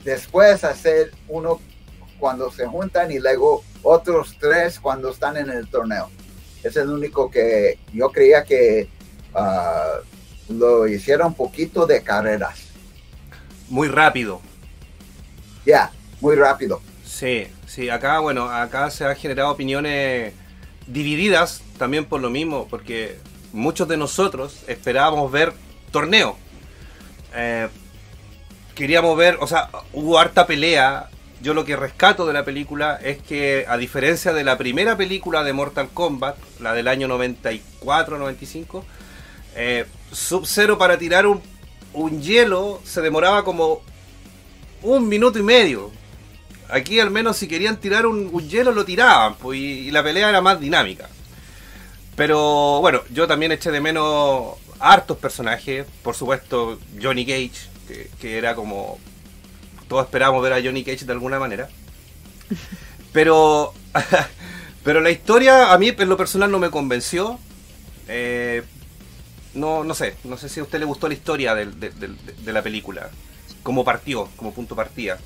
después 0.03 0.63
hacer 0.63 1.11
uno 1.27 1.59
cuando 2.19 2.51
se 2.51 2.65
juntan, 2.65 3.11
y 3.11 3.19
luego 3.19 3.63
otros 3.81 4.35
tres 4.39 4.79
cuando 4.79 5.09
están 5.09 5.37
en 5.37 5.49
el 5.49 5.69
torneo. 5.69 6.09
Es 6.63 6.75
el 6.75 6.89
único 6.89 7.31
que 7.31 7.79
yo 7.93 8.09
creía 8.11 8.43
que 8.43 8.89
ah, 9.33 9.99
lo 10.49 10.87
hicieron 10.87 11.33
poquito 11.33 11.85
de 11.85 12.01
carreras. 12.01 12.59
muy 13.69 13.87
rápido. 13.87 14.41
Ya, 15.65 15.91
muy 16.19 16.35
rápido. 16.35 16.81
Sí, 17.05 17.47
sí, 17.65 17.89
acá, 17.89 18.19
bueno, 18.19 18.49
acá 18.49 18.89
se 18.89 19.05
han 19.05 19.15
generado 19.15 19.51
opiniones 19.51 20.33
divididas 20.87 21.61
también 21.77 22.05
por 22.05 22.21
lo 22.21 22.29
mismo, 22.29 22.67
porque 22.69 23.19
muchos 23.53 23.87
de 23.87 23.97
nosotros 23.97 24.63
esperábamos 24.67 25.31
ver 25.31 25.53
torneo. 25.91 26.37
Eh, 27.35 27.67
queríamos 28.75 29.17
ver, 29.17 29.37
o 29.39 29.47
sea, 29.47 29.69
hubo 29.93 30.17
harta 30.17 30.47
pelea. 30.47 31.09
Yo 31.41 31.53
lo 31.53 31.65
que 31.65 31.75
rescato 31.75 32.25
de 32.25 32.33
la 32.33 32.43
película 32.43 32.99
es 33.03 33.19
que, 33.19 33.65
a 33.67 33.77
diferencia 33.77 34.33
de 34.33 34.43
la 34.43 34.57
primera 34.57 34.97
película 34.97 35.43
de 35.43 35.53
Mortal 35.53 35.89
Kombat, 35.93 36.35
la 36.59 36.73
del 36.73 36.87
año 36.87 37.07
94-95, 37.07 38.83
eh, 39.55 39.85
Sub-Zero 40.11 40.77
para 40.77 40.97
tirar 40.97 41.27
un, 41.27 41.41
un 41.93 42.21
hielo 42.21 42.81
se 42.83 43.01
demoraba 43.01 43.43
como 43.43 43.81
un 44.81 45.07
minuto 45.07 45.37
y 45.37 45.43
medio. 45.43 45.91
Aquí 46.69 46.99
al 46.99 47.11
menos 47.11 47.37
si 47.37 47.47
querían 47.47 47.77
tirar 47.77 48.05
un, 48.05 48.29
un 48.31 48.49
hielo 48.49 48.71
lo 48.71 48.83
tiraban, 48.85 49.35
pues, 49.35 49.59
y, 49.59 49.63
y 49.87 49.91
la 49.91 50.03
pelea 50.03 50.29
era 50.29 50.41
más 50.41 50.59
dinámica. 50.59 51.09
Pero 52.15 52.79
bueno, 52.81 53.01
yo 53.11 53.27
también 53.27 53.51
eché 53.51 53.71
de 53.71 53.79
menos 53.81 54.55
hartos 54.79 55.17
personajes, 55.17 55.85
por 56.03 56.15
supuesto 56.15 56.79
Johnny 57.01 57.25
Cage, 57.25 57.51
que, 57.87 58.09
que 58.19 58.37
era 58.37 58.55
como 58.55 58.99
todos 59.87 60.05
esperábamos 60.05 60.41
ver 60.43 60.53
a 60.53 60.61
Johnny 60.61 60.83
Cage 60.83 61.05
de 61.05 61.11
alguna 61.13 61.39
manera. 61.39 61.69
Pero 63.13 63.73
pero 64.83 65.01
la 65.01 65.09
historia 65.09 65.73
a 65.73 65.77
mí 65.77 65.93
en 65.97 66.09
lo 66.09 66.17
personal 66.17 66.51
no 66.51 66.59
me 66.59 66.69
convenció. 66.69 67.39
Eh, 68.07 68.63
no, 69.53 69.83
no 69.83 69.93
sé, 69.95 70.15
no 70.23 70.37
sé 70.37 70.49
si 70.49 70.59
a 70.59 70.63
usted 70.63 70.79
le 70.79 70.85
gustó 70.85 71.07
la 71.07 71.13
historia 71.15 71.55
de- 71.55 71.65
de 71.65 72.53
la 72.53 72.61
película, 72.61 73.09
como 73.63 73.83
partió, 73.83 74.29
como 74.35 74.53
punto 74.53 74.75
partida. 74.75 75.17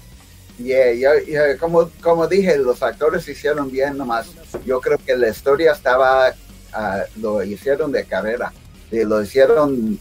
Yeah, 0.59 0.93
yo- 0.93 1.19
yo- 1.25 1.57
como, 1.59 1.89
como 2.01 2.27
dije, 2.27 2.57
los 2.57 2.83
actores 2.83 3.27
hicieron 3.27 3.71
bien 3.71 3.97
nomás. 3.97 4.27
Yo 4.65 4.79
creo 4.79 4.97
que 4.97 5.15
la 5.15 5.29
historia 5.29 5.71
estaba, 5.71 6.33
ah, 6.73 7.03
lo 7.15 7.43
hicieron 7.43 7.91
de 7.91 8.05
carrera, 8.05 8.53
y 8.91 9.03
lo 9.03 9.21
hicieron 9.23 9.99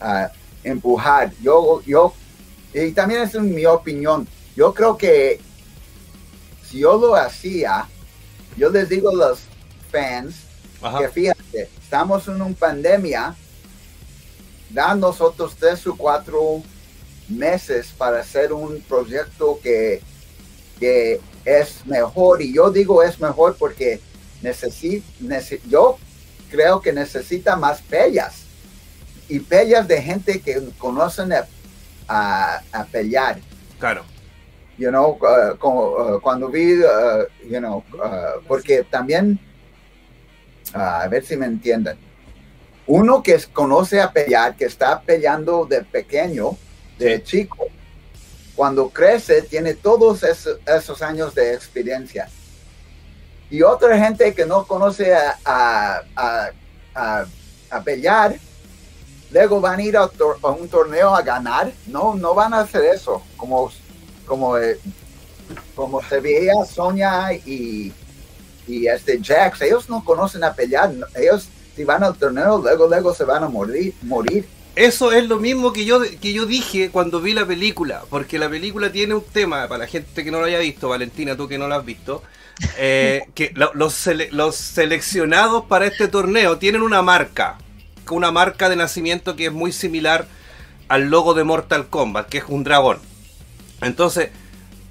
ah, 0.00 0.30
empujar. 0.64 1.32
Yo, 1.42 1.82
yo, 1.82 2.14
y 2.72 2.92
también 2.92 3.22
es 3.22 3.34
mi 3.34 3.66
opinión. 3.66 4.26
Yo 4.56 4.72
creo 4.72 4.96
que 4.96 5.40
si 6.68 6.78
yo 6.80 6.96
lo 6.98 7.14
hacía, 7.14 7.86
yo 8.56 8.70
les 8.70 8.88
digo 8.88 9.10
a 9.10 9.14
los 9.14 9.40
fans 9.90 10.36
Ajá. 10.80 10.98
que 10.98 11.08
fíjate, 11.08 11.68
estamos 11.82 12.26
en 12.28 12.40
una 12.40 12.54
pandemia, 12.54 13.34
dan 14.70 15.00
nosotros 15.00 15.54
tres 15.58 15.86
o 15.86 15.94
cuatro 15.96 16.62
meses 17.28 17.92
para 17.96 18.20
hacer 18.20 18.52
un 18.52 18.80
proyecto 18.82 19.58
que, 19.62 20.00
que 20.78 21.20
es 21.44 21.84
mejor. 21.86 22.42
Y 22.42 22.54
yo 22.54 22.70
digo 22.70 23.02
es 23.02 23.20
mejor 23.20 23.56
porque 23.58 24.00
necesi- 24.42 25.02
nece- 25.20 25.60
yo 25.68 25.98
creo 26.50 26.80
que 26.80 26.92
necesita 26.92 27.56
más 27.56 27.80
pellas. 27.82 28.42
Y 29.28 29.40
pellas 29.40 29.88
de 29.88 30.00
gente 30.00 30.40
que 30.40 30.62
conocen 30.78 31.32
a, 31.32 31.46
a- 32.08 32.62
a 32.72 32.84
pelear. 32.84 33.38
Claro. 33.78 34.04
You 34.78 34.90
know, 34.90 35.18
uh, 35.22 35.56
como, 35.58 35.92
uh, 36.16 36.20
cuando 36.20 36.48
vi, 36.48 36.74
uh, 36.74 37.24
you 37.48 37.58
know, 37.60 37.82
uh, 37.94 38.40
porque 38.46 38.84
también, 38.84 39.40
uh, 40.74 40.78
a 40.78 41.08
ver 41.08 41.24
si 41.24 41.34
me 41.36 41.46
entienden, 41.46 41.96
uno 42.86 43.22
que 43.22 43.36
conoce 43.52 44.00
a 44.00 44.12
pelear, 44.12 44.54
que 44.54 44.66
está 44.66 45.00
peleando 45.00 45.64
de 45.64 45.82
pequeño, 45.82 46.56
de 46.98 47.22
chico, 47.22 47.66
cuando 48.54 48.88
crece 48.88 49.42
tiene 49.42 49.74
todos 49.74 50.22
esos, 50.22 50.58
esos 50.66 51.02
años 51.02 51.34
de 51.34 51.54
experiencia. 51.54 52.28
Y 53.50 53.62
otra 53.62 53.96
gente 53.98 54.34
que 54.34 54.44
no 54.46 54.66
conoce 54.66 55.14
a, 55.14 55.38
a- 55.44 56.00
a- 56.16 56.50
a- 56.94 57.26
a 57.70 57.80
pelear, 57.82 58.36
luego 59.30 59.60
van 59.60 59.78
a 59.78 59.82
ir 59.82 59.96
a, 59.96 60.08
tor- 60.08 60.38
a 60.42 60.48
un 60.48 60.68
torneo 60.68 61.14
a 61.14 61.22
ganar. 61.22 61.72
No, 61.86 62.14
no 62.14 62.34
van 62.34 62.54
a 62.54 62.60
hacer 62.60 62.84
eso. 62.86 63.22
Como, 63.36 63.70
como, 64.26 64.56
eh, 64.58 64.78
como 65.74 66.02
se 66.02 66.18
veía 66.20 66.54
Sonia 66.64 67.32
y, 67.34 67.92
y 68.66 68.86
este 68.88 69.20
Jax, 69.22 69.60
ellos 69.62 69.88
no 69.88 70.04
conocen 70.04 70.42
a 70.42 70.52
pelear. 70.54 70.92
Ellos, 71.14 71.48
si 71.76 71.84
van 71.84 72.02
al 72.02 72.16
torneo, 72.16 72.58
luego, 72.58 72.88
luego 72.88 73.14
se 73.14 73.24
van 73.24 73.44
a 73.44 73.48
morir. 73.48 73.94
morir. 74.02 74.48
Eso 74.76 75.10
es 75.12 75.26
lo 75.26 75.38
mismo 75.38 75.72
que 75.72 75.86
yo, 75.86 76.00
que 76.20 76.32
yo 76.34 76.44
dije 76.46 76.90
cuando 76.90 77.20
vi 77.22 77.32
la 77.32 77.46
película, 77.46 78.04
porque 78.10 78.38
la 78.38 78.48
película 78.50 78.92
tiene 78.92 79.14
un 79.14 79.24
tema, 79.24 79.66
para 79.68 79.78
la 79.78 79.86
gente 79.86 80.22
que 80.22 80.30
no 80.30 80.38
lo 80.40 80.44
haya 80.46 80.58
visto, 80.58 80.90
Valentina, 80.90 81.34
tú 81.34 81.48
que 81.48 81.56
no 81.58 81.66
lo 81.66 81.74
has 81.76 81.84
visto, 81.84 82.22
eh, 82.76 83.22
que 83.34 83.52
lo- 83.54 83.72
los, 83.74 83.94
sele- 83.94 84.28
los 84.32 84.54
seleccionados 84.56 85.64
para 85.64 85.86
este 85.86 86.08
torneo 86.08 86.58
tienen 86.58 86.82
una 86.82 87.00
marca, 87.00 87.56
una 88.10 88.30
marca 88.30 88.68
de 88.68 88.76
nacimiento 88.76 89.34
que 89.34 89.46
es 89.46 89.52
muy 89.52 89.72
similar 89.72 90.28
al 90.88 91.04
logo 91.08 91.32
de 91.34 91.44
Mortal 91.44 91.88
Kombat, 91.88 92.28
que 92.28 92.38
es 92.38 92.44
un 92.46 92.62
dragón. 92.62 92.98
Entonces, 93.80 94.30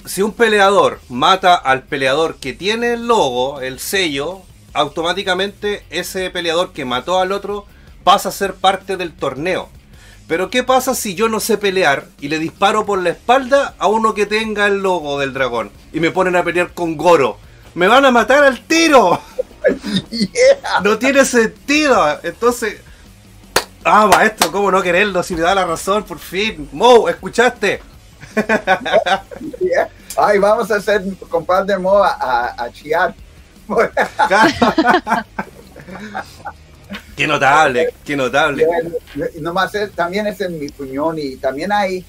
si 0.05 0.21
un 0.23 0.33
peleador 0.33 0.99
mata 1.09 1.55
al 1.55 1.83
peleador 1.83 2.37
que 2.37 2.53
tiene 2.53 2.93
el 2.93 3.07
logo, 3.07 3.61
el 3.61 3.79
sello, 3.79 4.41
automáticamente 4.73 5.83
ese 5.91 6.29
peleador 6.31 6.73
que 6.73 6.85
mató 6.85 7.19
al 7.19 7.31
otro 7.31 7.65
pasa 8.05 8.29
a 8.29 8.31
ser 8.31 8.53
parte 8.53 8.95
del 8.95 9.13
torneo. 9.13 9.67
Pero 10.27 10.49
¿qué 10.49 10.63
pasa 10.63 10.95
si 10.95 11.15
yo 11.15 11.27
no 11.27 11.39
sé 11.39 11.57
pelear 11.57 12.05
y 12.21 12.29
le 12.29 12.39
disparo 12.39 12.85
por 12.85 13.01
la 13.01 13.09
espalda 13.09 13.75
a 13.79 13.87
uno 13.87 14.13
que 14.13 14.25
tenga 14.25 14.67
el 14.67 14.81
logo 14.81 15.19
del 15.19 15.33
dragón 15.33 15.71
y 15.91 15.99
me 15.99 16.11
ponen 16.11 16.35
a 16.35 16.43
pelear 16.43 16.73
con 16.73 16.97
Goro? 16.97 17.37
¡Me 17.73 17.87
van 17.87 18.05
a 18.05 18.11
matar 18.11 18.43
al 18.43 18.61
tiro! 18.61 19.19
Yeah. 20.11 20.79
No 20.83 20.99
tiene 20.99 21.25
sentido. 21.25 22.19
Entonces, 22.21 22.79
ah, 23.83 24.07
maestro, 24.07 24.51
¿cómo 24.51 24.69
no 24.69 24.83
quererlo? 24.83 25.23
Si 25.23 25.35
me 25.35 25.41
da 25.41 25.55
la 25.55 25.65
razón, 25.65 26.03
por 26.03 26.19
fin. 26.19 26.69
Mo, 26.71 27.09
¿escuchaste? 27.09 27.81
Yeah. 29.59 29.89
Ay, 30.17 30.37
vamos 30.37 30.69
a 30.71 30.75
hacer 30.75 31.03
compadre 31.29 31.77
Mo 31.77 32.03
a, 32.03 32.09
a, 32.09 32.63
a 32.63 32.71
chiar. 32.71 33.15
qué 37.15 37.27
notable, 37.27 37.93
qué 38.03 38.15
notable. 38.15 38.67
Nomás 39.39 39.71
también 39.95 40.27
es 40.27 40.41
en 40.41 40.59
mi 40.59 40.67
opinión 40.67 41.17
y 41.17 41.35
también 41.37 41.71
hay, 41.71 42.05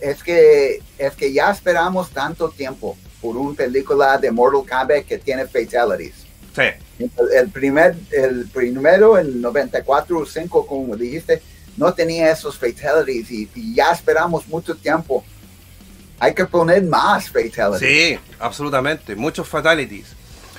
es 0.00 0.22
que, 0.22 0.82
es 0.98 1.14
que 1.14 1.32
ya 1.32 1.50
esperamos 1.50 2.10
tanto 2.10 2.50
tiempo 2.50 2.96
por 3.20 3.36
una 3.36 3.56
película 3.56 4.18
de 4.18 4.30
Mortal 4.30 4.68
Kombat 4.68 5.04
que 5.06 5.18
tiene 5.18 5.46
fatalities. 5.46 6.26
Sí. 6.54 7.08
El, 7.34 7.48
primer, 7.50 7.96
el 8.10 8.46
primero, 8.48 9.16
el 9.16 9.40
94 9.40 10.18
o 10.18 10.26
5, 10.26 10.66
como 10.66 10.96
dijiste, 10.96 11.40
no 11.76 11.94
tenía 11.94 12.30
esos 12.30 12.58
fatalities 12.58 13.30
y, 13.30 13.74
ya 13.74 13.92
esperamos 13.92 14.46
mucho 14.48 14.74
tiempo. 14.74 15.24
Hay 16.18 16.34
que 16.34 16.44
poner 16.44 16.82
más 16.84 17.30
fatalities. 17.30 17.78
Sí, 17.78 18.18
absolutamente, 18.38 19.16
muchos 19.16 19.48
fatalities. 19.48 20.08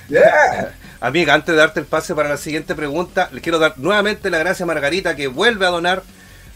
Yeah. 0.10 0.75
Amiga, 1.03 1.33
antes 1.33 1.53
de 1.53 1.59
darte 1.59 1.81
el 1.81 1.85
pase 1.85 2.15
para 2.15 2.29
la 2.29 2.37
siguiente 2.37 2.75
pregunta, 2.75 3.27
le 3.33 3.41
quiero 3.41 3.59
dar 3.59 3.77
nuevamente 3.77 4.29
la 4.29 4.37
gracia 4.37 4.63
a 4.63 4.67
Margarita 4.67 5.17
que 5.17 5.27
vuelve 5.27 5.65
a 5.65 5.69
donar 5.69 6.01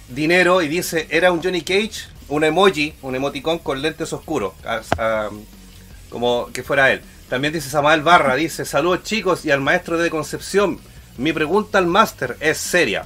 dinero 0.08 0.62
y 0.62 0.70
dice, 0.70 1.06
era 1.10 1.34
un 1.34 1.44
Johnny 1.44 1.64
Cage, 1.64 2.08
un 2.30 2.46
emoji, 2.46 2.94
un 3.02 3.14
emoticón 3.14 3.60
con 3.60 3.82
lentes 3.82 4.14
oscuros, 4.14 4.54
como 6.10 6.48
que 6.54 6.64
fuera 6.64 6.94
él. 6.94 7.02
También 7.28 7.52
dice 7.52 7.70
Samuel 7.70 8.04
Barra, 8.04 8.38
dice, 8.38 8.64
saludos 8.64 9.04
chicos 9.04 9.44
y 9.44 9.52
al 9.52 9.60
maestro 9.60 9.98
de 9.98 10.10
Concepción. 10.10 10.80
Mi 11.18 11.34
pregunta 11.34 11.78
al 11.78 11.88
máster 11.88 12.38
es 12.40 12.58
seria. 12.58 13.06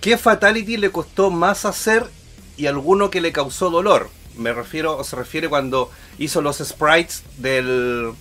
¿Qué 0.00 0.18
fatality 0.18 0.78
le 0.78 0.90
costó 0.90 1.30
más 1.30 1.64
hacer 1.64 2.06
y 2.56 2.66
alguno 2.66 3.08
que 3.08 3.20
le 3.20 3.30
causó 3.30 3.70
dolor? 3.70 4.10
Me 4.36 4.52
refiero, 4.52 4.98
o 4.98 5.04
se 5.04 5.14
refiere 5.14 5.48
cuando 5.48 5.92
hizo 6.18 6.42
los 6.42 6.58
sprites 6.58 7.22
del, 7.38 8.14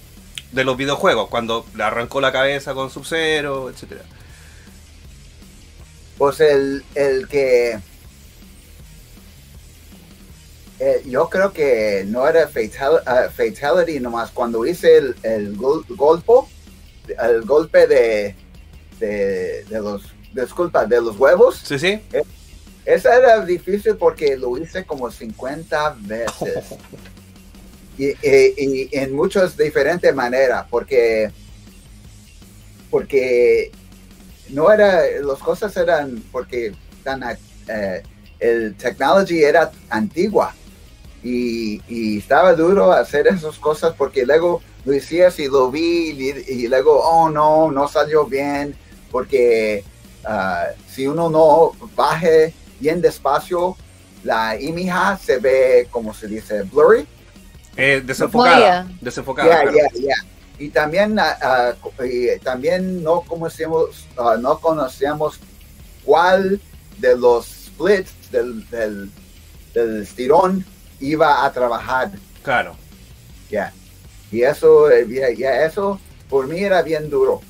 de 0.51 0.63
los 0.63 0.77
videojuegos, 0.77 1.29
cuando 1.29 1.65
le 1.75 1.83
arrancó 1.83 2.21
la 2.21 2.31
cabeza 2.31 2.73
con 2.73 2.89
Sub-Zero, 2.89 3.69
etcétera. 3.69 4.01
Pues 6.17 6.39
el, 6.39 6.83
el 6.95 7.27
que 7.27 7.79
eh, 10.79 11.03
yo 11.05 11.29
creo 11.29 11.53
que 11.53 12.03
no 12.07 12.27
era 12.27 12.47
fatal, 12.47 13.01
uh, 13.05 13.29
fatality 13.31 13.99
nomás 13.99 14.31
cuando 14.31 14.65
hice 14.65 14.97
el, 14.97 15.15
el 15.21 15.55
golpe, 15.55 15.93
el 17.23 17.41
golpe 17.43 17.85
de, 17.87 18.35
de, 18.99 19.65
los, 19.69 20.03
disculpa, 20.33 20.85
de 20.85 20.99
los 21.01 21.17
huevos. 21.17 21.61
Sí, 21.63 21.77
sí. 21.77 22.01
Eh, 22.11 22.23
esa 22.85 23.15
era 23.15 23.45
difícil 23.45 23.95
porque 23.95 24.35
lo 24.35 24.57
hice 24.57 24.83
como 24.83 25.11
50 25.11 25.97
veces. 25.99 26.65
y, 27.97 28.07
y, 28.07 28.89
en 28.91 29.13
muchas 29.13 29.57
diferentes 29.57 30.13
maneras, 30.13 30.65
porque, 30.69 31.31
porque 32.89 33.71
no 34.49 34.71
era, 34.71 35.01
las 35.21 35.39
cosas 35.39 35.75
eran, 35.77 36.23
porque 36.31 36.73
tan, 37.03 37.23
eh, 37.67 38.03
el 38.39 38.75
technology 38.75 39.43
era 39.43 39.71
antigua 39.89 40.53
y, 41.23 42.17
estaba 42.17 42.53
duro 42.53 42.91
hacer 42.91 43.27
esas 43.27 43.57
cosas 43.57 43.93
porque 43.97 44.25
luego 44.25 44.61
lo 44.85 44.97
hacías 44.97 45.37
y 45.39 45.47
lo 45.47 45.69
vi 45.69 46.33
y, 46.47 46.67
luego, 46.67 46.99
oh 46.99 47.29
no, 47.29 47.71
no 47.71 47.87
salió 47.87 48.25
bien 48.25 48.75
porque 49.11 49.83
ah, 50.25 50.67
si 50.89 51.05
uno 51.07 51.29
no 51.29 51.71
baje 51.95 52.53
bien 52.79 53.01
despacio, 53.01 53.75
la 54.23 54.59
imagen 54.59 55.17
se 55.23 55.37
ve, 55.37 55.87
como 55.91 56.13
se 56.13 56.27
dice, 56.27 56.63
blurry. 56.63 57.05
Eh, 57.77 58.01
desenfocada. 58.05 58.87
desenfocada. 58.99 59.63
Y 60.59 60.69
también, 60.69 61.17
uh, 61.17 62.39
también 62.43 63.01
no 63.01 63.21
conocemos, 63.21 64.07
no 64.39 64.59
conocíamos 64.59 65.39
cuál 66.03 66.61
de 66.97 67.17
los 67.17 67.45
splits 67.45 68.31
del, 68.31 68.69
del, 68.69 69.09
del 69.73 70.03
estirón 70.03 70.63
iba 70.99 71.43
a 71.43 71.51
trabajar. 71.51 72.11
Claro. 72.43 72.75
Ya. 73.49 73.73
Y 74.31 74.43
eso, 74.43 74.89
eh, 74.91 75.07
ya, 75.35 75.65
eso 75.65 75.99
por 76.29 76.47
mí 76.47 76.59
era 76.59 76.81
bien 76.83 77.09
duro. 77.09 77.41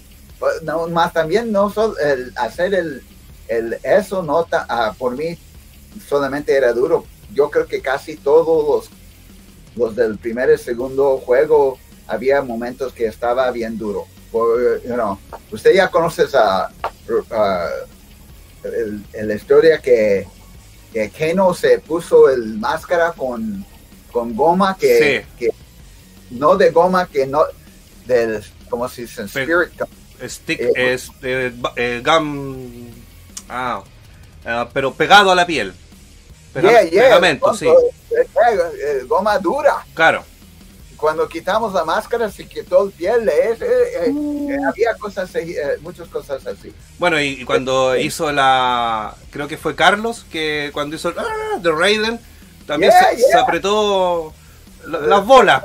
No, 0.64 0.88
más 0.88 1.14
también 1.14 1.52
no 1.52 1.70
solo 1.70 1.98
el 2.00 2.34
hacer 2.36 2.74
el, 2.74 3.04
el 3.48 3.78
eso 3.84 4.24
no 4.24 4.40
uh, 4.40 4.96
por 4.98 5.16
mí 5.16 5.38
solamente 6.08 6.56
era 6.56 6.74
duro. 6.74 7.06
Yo 7.34 7.50
creo 7.52 7.68
que 7.68 7.82
casi 7.82 8.16
todos 8.16 8.90
los, 8.90 9.01
los 9.76 9.96
del 9.96 10.18
primer 10.18 10.50
y 10.52 10.58
segundo 10.58 11.18
juego 11.18 11.78
había 12.08 12.42
momentos 12.42 12.94
que 12.94 13.06
estaba 13.06 13.50
bien 13.52 13.78
duro. 13.78 14.06
Por, 14.32 14.82
you 14.84 14.94
know, 14.94 15.18
usted 15.52 15.74
ya 15.74 15.90
conoce 15.90 16.24
esa 16.24 16.72
el, 18.64 19.04
la 19.14 19.34
historia 19.34 19.80
que 19.80 20.28
que 20.92 21.10
Keno 21.10 21.54
se 21.54 21.80
puso 21.80 22.30
el 22.30 22.58
máscara 22.58 23.14
con, 23.14 23.66
con 24.12 24.36
goma 24.36 24.76
que, 24.78 25.26
no 26.32 26.56
de 26.56 26.70
goma 26.72 27.08
que 27.08 27.26
no 27.26 27.44
del 28.06 28.44
como 28.70 28.88
si 28.90 29.04
dice 29.04 29.24
spirit 29.24 29.72
stick 30.28 30.60
eh, 30.60 30.94
es 30.94 31.10
eh, 31.22 31.54
eh, 31.76 32.02
gum 32.04 32.90
ah, 33.50 33.84
ah, 34.46 34.70
pero 34.74 34.94
pegado 34.94 35.32
a 35.32 35.36
la 35.36 35.46
piel 35.46 35.74
pegamento 36.54 37.54
sí. 37.54 37.68
goma 39.08 39.38
dura. 39.40 39.86
Claro. 39.94 40.24
Cuando 40.98 41.28
quitamos 41.28 41.74
la 41.74 41.84
máscara 41.84 42.30
se 42.30 42.48
quitó 42.48 42.84
el 42.84 42.92
piel 42.92 43.28
eh, 43.28 43.58
eh, 43.60 44.12
mm. 44.12 44.68
había 44.68 44.94
cosas 44.96 45.34
eh, 45.34 45.78
muchas 45.82 46.08
cosas 46.10 46.46
así. 46.46 46.72
Bueno 47.00 47.20
y, 47.20 47.44
cuando 47.44 47.96
hizo 47.96 48.32
la 48.32 49.16
creo 49.32 49.48
que 49.48 49.58
fue 49.58 49.76
Carlos 49.76 50.26
que 50.32 50.70
cuando 50.74 50.96
hizo 50.96 51.12
ah, 51.18 51.60
The 51.62 51.72
Raiden 51.72 52.20
también 52.68 52.92
se, 53.18 53.36
apretó 53.36 54.32
las 54.86 55.26
bolas. 55.26 55.64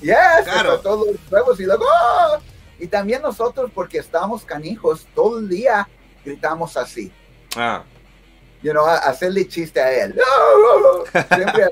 yeah, 0.00 0.42
claro. 0.44 0.80
todos 0.80 1.08
los 1.08 1.16
huevos 1.30 1.60
y 1.60 1.64
luego 1.64 1.84
¡ah! 1.86 2.40
y 2.78 2.86
también 2.86 3.20
nosotros 3.20 3.70
porque 3.74 3.98
estamos 3.98 4.44
canijos 4.44 5.06
todo 5.14 5.40
el 5.40 5.48
día 5.50 5.86
gritamos 6.24 6.78
así. 6.78 7.12
Ah 7.54 7.82
you 8.62 8.72
know, 8.72 8.86
hacerle 8.86 9.46
chiste 9.48 9.80
a 9.80 10.04
él 10.04 10.14
siempre 11.34 11.66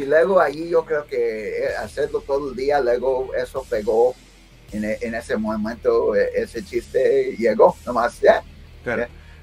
y 0.00 0.04
luego 0.04 0.40
ahí 0.40 0.70
yo 0.70 0.84
creo 0.84 1.06
que 1.06 1.58
eh, 1.58 1.76
hacerlo 1.76 2.20
todo 2.20 2.50
el 2.50 2.56
día, 2.56 2.80
luego 2.80 3.34
eso 3.34 3.66
pegó 3.68 4.14
en, 4.72 4.84
e, 4.84 4.98
en 5.00 5.14
ese 5.14 5.36
momento, 5.36 6.14
e, 6.14 6.30
ese 6.34 6.64
chiste 6.64 7.36
llegó, 7.38 7.76
nomás, 7.84 8.18
ya. 8.20 8.42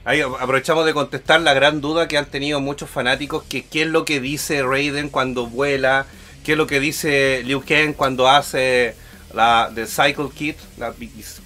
Ahí 0.03 0.21
aprovechamos 0.21 0.85
de 0.85 0.93
contestar 0.93 1.41
la 1.41 1.53
gran 1.53 1.81
duda 1.81 2.07
que 2.07 2.17
han 2.17 2.25
tenido 2.25 2.61
muchos 2.61 2.89
fanáticos, 2.89 3.43
que 3.43 3.65
qué 3.65 3.81
es 3.83 3.87
lo 3.87 4.05
que 4.05 4.19
dice 4.21 4.63
Raiden 4.63 5.09
cuando 5.09 5.47
vuela, 5.47 6.05
qué 6.45 6.53
es 6.53 6.57
lo 6.57 6.65
que 6.65 6.79
dice 6.79 7.43
Liu 7.43 7.61
Kang 7.63 7.93
cuando 7.93 8.27
hace 8.27 8.95
la 9.33 9.69
de 9.69 9.85
Cycle 9.85 10.29
Kit, 10.33 10.57
la 10.77 10.93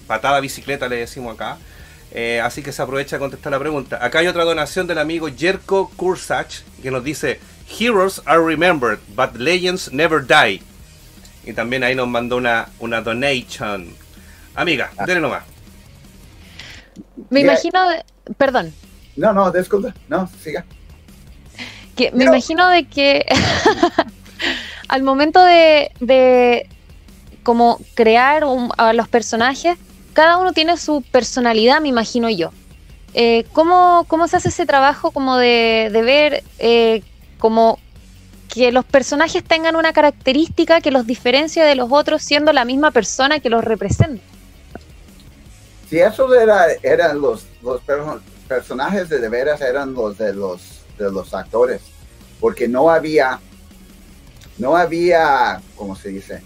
patada 0.06 0.40
bicicleta 0.40 0.88
le 0.88 0.98
decimos 0.98 1.34
acá. 1.36 1.58
Eh, 2.14 2.42
así 2.44 2.62
que 2.62 2.74
se 2.74 2.82
aprovecha 2.82 3.16
de 3.16 3.20
contestar 3.22 3.52
la 3.52 3.60
pregunta. 3.60 4.04
Acá 4.04 4.20
hay 4.20 4.28
otra 4.28 4.44
donación 4.44 4.86
del 4.86 4.98
amigo 4.98 5.30
Jerko 5.36 5.90
Kursach 5.96 6.62
que 6.82 6.92
nos 6.92 7.04
dice 7.04 7.40
Heroes 7.80 8.22
are 8.26 8.44
remembered, 8.44 9.00
but 9.16 9.36
legends 9.36 9.92
never 9.94 10.22
die. 10.22 10.62
Y 11.46 11.54
también 11.54 11.84
ahí 11.84 11.96
nos 11.96 12.08
mandó 12.08 12.38
una, 12.38 12.68
una 12.80 13.02
donation. 13.02 13.96
Amiga, 14.56 14.92
ah. 14.98 15.06
nomás. 15.08 15.44
Me 17.30 17.42
imagino, 17.42 17.90
de, 17.90 18.04
perdón. 18.38 18.74
No, 19.16 19.34
no, 19.34 19.52
disculpa, 19.52 19.94
no, 20.10 20.30
siga. 20.42 20.66
Que, 21.96 22.12
me 22.12 22.26
imagino 22.26 22.68
de 22.70 22.86
que 22.86 23.26
al 24.88 25.04
momento 25.04 25.44
de, 25.44 25.92
de 26.00 26.68
como 27.44 27.80
crear 27.96 28.44
a 28.78 28.94
los 28.94 29.08
personajes, 29.08 29.78
cada 30.14 30.38
uno 30.38 30.54
tiene 30.54 30.78
su 30.78 31.02
personalidad, 31.02 31.82
me 31.82 31.90
imagino 31.90 32.30
yo. 32.30 32.52
Eh, 33.14 33.46
¿cómo, 33.52 34.06
¿cómo, 34.08 34.28
se 34.28 34.38
hace 34.38 34.50
ese 34.50 34.66
trabajo 34.66 35.12
como 35.12 35.38
de, 35.38 35.90
de 35.92 36.02
ver 36.02 36.44
eh, 36.60 37.04
como 37.40 37.78
que 38.48 38.72
los 38.72 38.86
personajes 38.86 39.44
tengan 39.44 39.76
una 39.76 39.94
característica 39.94 40.82
que 40.82 40.92
los 40.92 41.06
diferencia 41.06 41.66
de 41.66 41.76
los 41.76 41.90
otros 41.92 42.22
siendo 42.22 42.54
la 42.54 42.66
misma 42.66 42.92
persona 42.92 43.40
que 43.40 43.50
los 43.50 43.64
representa. 43.64 44.24
Si 45.90 46.00
eso 46.00 46.34
era, 46.34 46.68
eran 46.84 47.20
los, 47.20 47.46
los 47.62 47.82
personajes 48.48 49.10
de, 49.10 49.20
de 49.20 49.30
veras 49.30 49.60
eran 49.62 49.94
los 49.94 50.18
de 50.18 50.34
los 50.34 50.82
de 50.98 51.12
los 51.12 51.34
actores, 51.34 51.82
porque 52.40 52.68
no 52.68 52.90
había, 52.90 53.40
no 54.58 54.78
había, 54.78 55.62
¿cómo 55.76 55.96
se 55.96 56.10
dice? 56.10 56.42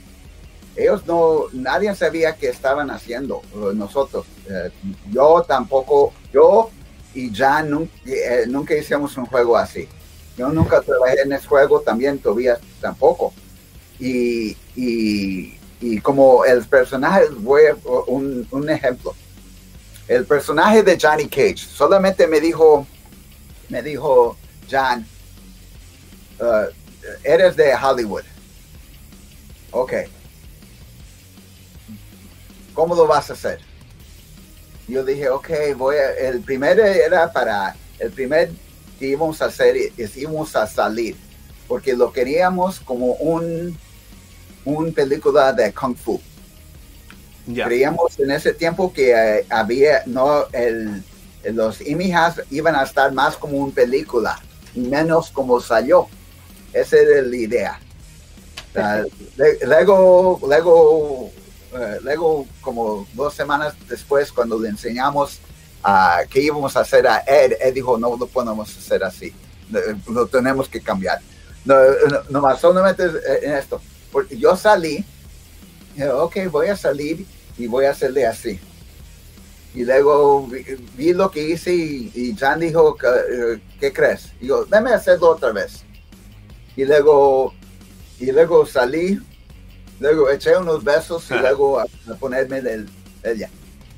Ellos 0.76 1.06
no, 1.08 1.46
nadie 1.54 1.96
sabía 1.96 2.36
qué 2.36 2.50
estaban 2.50 2.92
haciendo 2.92 3.42
nosotros. 3.74 4.26
Eh, 4.50 4.72
yo 5.10 5.44
tampoco, 5.48 6.14
yo 6.34 6.70
y 7.14 7.34
Jan 7.34 7.70
nunca, 7.70 7.94
eh, 8.06 8.44
nunca 8.48 8.76
hicimos 8.76 9.16
un 9.16 9.26
juego 9.26 9.56
así. 9.56 9.88
Yo 10.38 10.50
nunca 10.50 10.82
trabajé 10.82 11.22
en 11.22 11.32
ese 11.32 11.48
juego, 11.48 11.80
también 11.80 12.20
todavía 12.20 12.60
tampoco. 12.82 13.34
Y, 14.00 14.58
y, 14.76 15.58
como 16.02 16.44
el 16.44 16.66
personaje, 16.66 17.28
voy 17.38 17.62
a, 17.68 17.76
un, 18.08 18.70
ejemplo. 18.70 19.16
El 20.08 20.26
personaje 20.26 20.84
de 20.84 20.98
Johnny 21.02 21.28
Cage 21.28 21.58
solamente 21.58 22.28
me 22.28 22.42
dijo, 22.42 22.86
me 23.70 23.82
dijo 23.82 24.38
John, 24.70 25.08
uh, 26.42 26.70
eres 27.24 27.56
de 27.56 27.74
Hollywood. 27.74 28.24
Ok. 29.72 29.94
¿Cómo 32.76 32.94
lo 32.94 33.08
vas 33.08 33.32
a 33.32 33.34
hacer? 33.34 33.60
Yo 34.88 35.04
dije, 35.04 35.30
ok, 35.30 35.50
voy 35.76 35.96
a, 35.96 36.12
el 36.30 36.42
primero 36.42 36.84
era 36.86 37.32
para, 37.32 37.76
el 37.98 38.12
primer 38.12 38.52
que 39.00 39.08
íbamos 39.08 39.42
a 39.42 39.46
hacer 39.46 39.76
es 39.98 40.16
íbamos 40.16 40.56
a 40.56 40.68
salir, 40.68 41.16
porque 41.68 41.94
lo 41.96 42.12
queríamos 42.14 42.80
como 42.82 43.14
un, 43.14 43.76
un 44.64 44.94
película 44.94 45.52
de 45.54 45.74
Kung 45.74 45.96
Fu. 45.96 46.22
Ya. 47.48 47.66
Creíamos 47.66 48.20
en 48.20 48.32
ese 48.32 48.54
tiempo 48.54 48.94
que 48.94 49.12
eh, 49.12 49.46
había, 49.50 50.04
no, 50.06 50.46
el, 50.52 51.04
los 51.52 51.82
imijas 51.82 52.42
iban 52.52 52.76
a 52.76 52.84
estar 52.84 53.12
más 53.12 53.38
como 53.38 53.58
una 53.58 53.74
película 53.74 54.40
menos 54.76 55.32
como 55.32 55.60
salió. 55.62 56.08
Esa 56.74 56.98
era 56.98 57.22
la 57.22 57.36
idea. 57.36 57.80
Le- 59.38 59.60
luego, 59.66 60.40
luego, 60.46 61.32
eh, 61.78 62.00
luego, 62.02 62.48
como 62.62 63.08
dos 63.14 63.34
semanas 63.34 63.74
después, 63.90 64.32
cuando 64.32 64.60
le 64.60 64.70
enseñamos 64.70 65.40
a 65.84 66.22
qué 66.30 66.42
íbamos 66.42 66.76
a 66.76 66.82
hacer 66.82 67.06
a 67.08 67.24
Ed, 67.28 67.54
Ed 67.60 67.74
dijo, 67.74 67.98
no 67.98 68.16
lo 68.18 68.28
podemos 68.28 68.76
hacer 68.78 69.04
así, 69.04 69.34
Eh, 69.74 69.96
lo 70.12 70.28
tenemos 70.28 70.70
que 70.70 70.80
cambiar. 70.80 71.20
No, 71.66 71.76
no, 72.10 72.22
nomás 72.30 72.62
solamente 72.62 73.04
eh, 73.04 73.40
en 73.44 73.54
esto, 73.54 73.82
porque 74.12 74.38
yo 74.38 74.56
salí, 74.56 75.04
ok, 76.14 76.36
voy 76.52 76.68
a 76.68 76.76
salir 76.76 77.26
y 77.58 77.68
voy 77.68 77.86
a 77.86 77.92
hacerle 77.92 78.28
así. 78.28 78.60
Y 79.74 79.84
luego 79.84 80.48
vi, 80.48 80.64
vi 80.96 81.14
lo 81.14 81.30
que 81.30 81.42
hice 81.50 81.74
y, 81.74 82.12
y 82.14 82.36
Jan 82.38 82.60
dijo, 82.60 82.96
eh, 83.04 83.60
¿qué 83.80 83.92
crees? 83.92 84.32
Y 84.40 84.48
yo, 84.48 84.66
déme 84.66 84.94
hacerlo 84.94 85.30
otra 85.32 85.52
vez. 85.52 85.84
Y 86.78 86.86
luego, 86.86 87.54
y 88.20 88.32
luego 88.32 88.66
salí, 88.66 89.20
luego 90.00 90.30
eché 90.30 90.58
unos 90.58 90.84
besos 90.84 91.30
y 91.32 91.34
luego 91.36 91.80
a, 91.80 91.84
a 91.84 92.14
ponerme 92.20 92.58
el, 92.60 92.90
ella. 93.24 93.50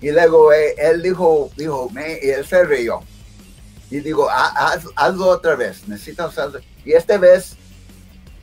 Y 0.02 0.12
luego 0.12 0.54
eh, 0.54 0.76
él 0.78 1.02
dijo, 1.02 1.50
dijo, 1.58 1.90
me, 1.92 2.20
y 2.22 2.30
él 2.30 2.46
se 2.46 2.64
rió. 2.64 3.02
Y 3.90 4.00
digo, 4.02 4.30
"Ha- 4.30 4.54
haz- 4.74 4.90
hazlo 4.96 5.28
otra 5.28 5.56
vez, 5.56 5.88
necesitas 5.88 6.38
hacerlo. 6.38 6.60
Y 6.86 6.92
esta 6.94 7.18
vez 7.18 7.56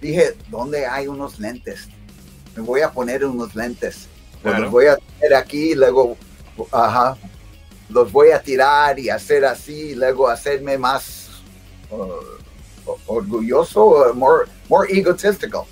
dije, 0.00 0.34
¿dónde 0.48 0.86
hay 0.86 1.06
unos 1.06 1.38
lentes? 1.38 1.88
Me 2.56 2.62
voy 2.62 2.80
a 2.80 2.90
poner 2.90 3.24
unos 3.24 3.54
lentes. 3.54 4.08
Claro. 4.42 4.62
Los 4.64 4.70
voy 4.72 4.86
a 4.86 4.96
tener 4.96 5.34
aquí 5.34 5.72
y 5.72 5.74
luego, 5.74 6.16
ajá, 6.72 7.16
los 7.88 8.10
voy 8.10 8.30
a 8.30 8.40
tirar 8.42 8.98
y 8.98 9.10
hacer 9.10 9.44
así, 9.44 9.90
y 9.90 9.94
luego 9.94 10.28
hacerme 10.28 10.76
más 10.78 11.28
uh, 11.90 12.90
orgulloso, 13.06 14.12
more, 14.14 14.46
more 14.68 14.88
egotistical. 14.92 15.62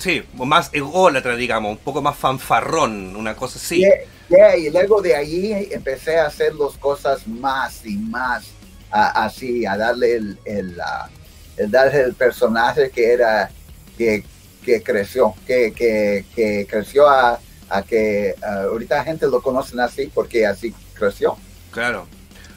Sí, 0.00 0.22
más 0.34 0.70
ególatra, 0.72 1.36
digamos, 1.36 1.72
un 1.72 1.78
poco 1.78 2.00
más 2.02 2.16
fanfarrón, 2.16 3.14
una 3.16 3.36
cosa 3.36 3.58
así. 3.58 3.80
Yeah, 3.80 3.94
yeah, 4.28 4.56
y 4.56 4.70
luego 4.70 5.02
de 5.02 5.14
allí 5.14 5.52
empecé 5.70 6.18
a 6.18 6.26
hacer 6.26 6.54
las 6.54 6.76
cosas 6.78 7.26
más 7.26 7.84
y 7.84 7.96
más 7.98 8.56
a- 8.90 9.24
así, 9.26 9.66
a 9.66 9.76
darle 9.76 10.14
el, 10.16 10.38
el, 10.44 10.80
ah, 10.80 11.10
el 11.56 11.70
darle 11.70 12.00
el 12.02 12.14
personaje 12.14 12.90
que 12.90 13.12
era, 13.12 13.54
que, 13.98 14.24
que 14.62 14.82
creció, 14.82 15.34
que, 15.46 15.72
que, 15.74 16.24
que 16.34 16.66
creció 16.68 17.08
a, 17.08 17.42
a 17.68 17.82
que 17.82 18.34
ah, 18.42 18.62
ahorita 18.70 18.96
la 18.96 19.04
gente 19.04 19.26
lo 19.28 19.42
conocen 19.42 19.80
así 19.80 20.10
porque 20.14 20.46
así 20.46 20.74
creció. 20.94 21.36
Claro. 21.70 22.06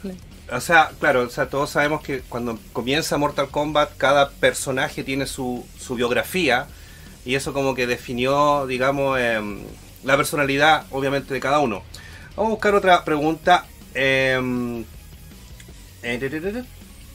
Claro. 0.02 0.16
O 0.52 0.60
sea, 0.60 0.92
claro, 1.00 1.22
o 1.22 1.30
sea, 1.30 1.48
todos 1.48 1.70
sabemos 1.70 2.02
que 2.02 2.20
cuando 2.22 2.58
comienza 2.72 3.16
Mortal 3.16 3.48
Kombat, 3.50 3.96
cada 3.96 4.30
personaje 4.30 5.02
tiene 5.02 5.26
su, 5.26 5.66
su 5.78 5.94
biografía 5.94 6.66
y 7.24 7.34
eso 7.34 7.52
como 7.52 7.74
que 7.74 7.86
definió, 7.86 8.66
digamos, 8.66 9.18
em, 9.18 9.60
la 10.02 10.16
personalidad, 10.16 10.84
obviamente, 10.90 11.32
de 11.32 11.40
cada 11.40 11.58
uno. 11.58 11.82
Vamos 12.36 12.50
a 12.50 12.54
buscar 12.54 12.74
otra 12.74 13.04
pregunta. 13.04 13.66
em, 13.94 14.84
eh, 16.02 16.64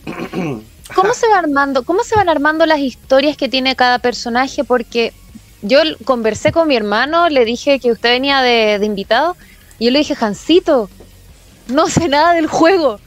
¿Cómo 0.95 1.13
se 1.13 1.27
va 1.27 1.39
armando, 1.39 1.83
cómo 1.83 2.03
se 2.03 2.15
van 2.15 2.29
armando 2.29 2.65
las 2.65 2.79
historias 2.79 3.37
que 3.37 3.49
tiene 3.49 3.75
cada 3.75 3.99
personaje? 3.99 4.63
Porque 4.63 5.13
yo 5.61 5.79
conversé 6.05 6.51
con 6.51 6.67
mi 6.67 6.75
hermano, 6.75 7.29
le 7.29 7.45
dije 7.45 7.79
que 7.79 7.91
usted 7.91 8.09
venía 8.09 8.41
de, 8.41 8.79
de 8.79 8.85
invitado, 8.85 9.35
y 9.77 9.85
yo 9.85 9.91
le 9.91 9.99
dije, 9.99 10.15
Jancito, 10.15 10.89
no 11.67 11.87
sé 11.87 12.07
nada 12.07 12.33
del 12.33 12.47
juego. 12.47 12.99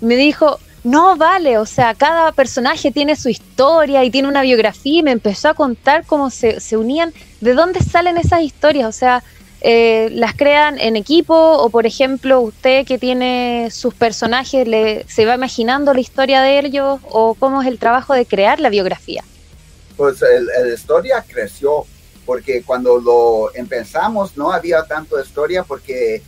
Me 0.00 0.16
dijo, 0.16 0.58
no 0.84 1.16
vale, 1.16 1.58
o 1.58 1.66
sea, 1.66 1.94
cada 1.94 2.32
personaje 2.32 2.90
tiene 2.90 3.16
su 3.16 3.28
historia 3.28 4.04
y 4.04 4.10
tiene 4.10 4.28
una 4.28 4.42
biografía, 4.42 5.00
y 5.00 5.02
me 5.02 5.12
empezó 5.12 5.48
a 5.48 5.54
contar 5.54 6.04
cómo 6.06 6.30
se, 6.30 6.60
se 6.60 6.76
unían, 6.76 7.12
de 7.40 7.54
dónde 7.54 7.80
salen 7.80 8.16
esas 8.16 8.42
historias, 8.42 8.86
o 8.86 8.92
sea, 8.92 9.22
eh, 9.60 10.08
las 10.12 10.34
crean 10.34 10.78
en 10.78 10.94
equipo 10.94 11.34
o 11.34 11.68
por 11.68 11.84
ejemplo 11.84 12.40
usted 12.40 12.86
que 12.86 12.96
tiene 12.96 13.70
sus 13.72 13.92
personajes 13.92 14.68
le, 14.68 15.04
se 15.08 15.26
va 15.26 15.34
imaginando 15.34 15.92
la 15.92 15.98
historia 15.98 16.42
de 16.42 16.60
ellos 16.60 17.00
o 17.10 17.34
cómo 17.34 17.60
es 17.60 17.66
el 17.66 17.80
trabajo 17.80 18.14
de 18.14 18.24
crear 18.24 18.60
la 18.60 18.68
biografía. 18.68 19.24
Pues 19.96 20.20
la 20.20 20.72
historia 20.72 21.24
creció 21.26 21.86
porque 22.24 22.62
cuando 22.62 23.00
lo 23.00 23.52
empezamos 23.52 24.36
no 24.36 24.52
había 24.52 24.84
tanto 24.84 25.20
historia 25.20 25.64
porque 25.64 26.22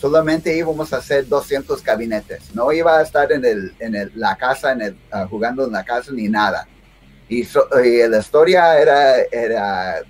solamente 0.00 0.56
íbamos 0.56 0.92
a 0.92 0.96
hacer 0.98 1.28
200 1.28 1.82
gabinetes. 1.84 2.54
No 2.54 2.72
iba 2.72 2.98
a 2.98 3.02
estar 3.02 3.30
en, 3.32 3.44
el, 3.44 3.74
en 3.78 3.94
el- 3.94 4.12
la 4.14 4.36
casa, 4.36 4.72
en 4.72 4.80
el, 4.82 4.96
ah, 5.10 5.26
jugando 5.28 5.64
en 5.66 5.72
la 5.72 5.84
casa 5.84 6.10
ni 6.12 6.28
nada. 6.28 6.66
Y, 7.28 7.44
so- 7.44 7.68
y 7.84 8.08
la 8.08 8.18
historia 8.18 8.78
era, 8.80 9.18
era, 9.30 10.02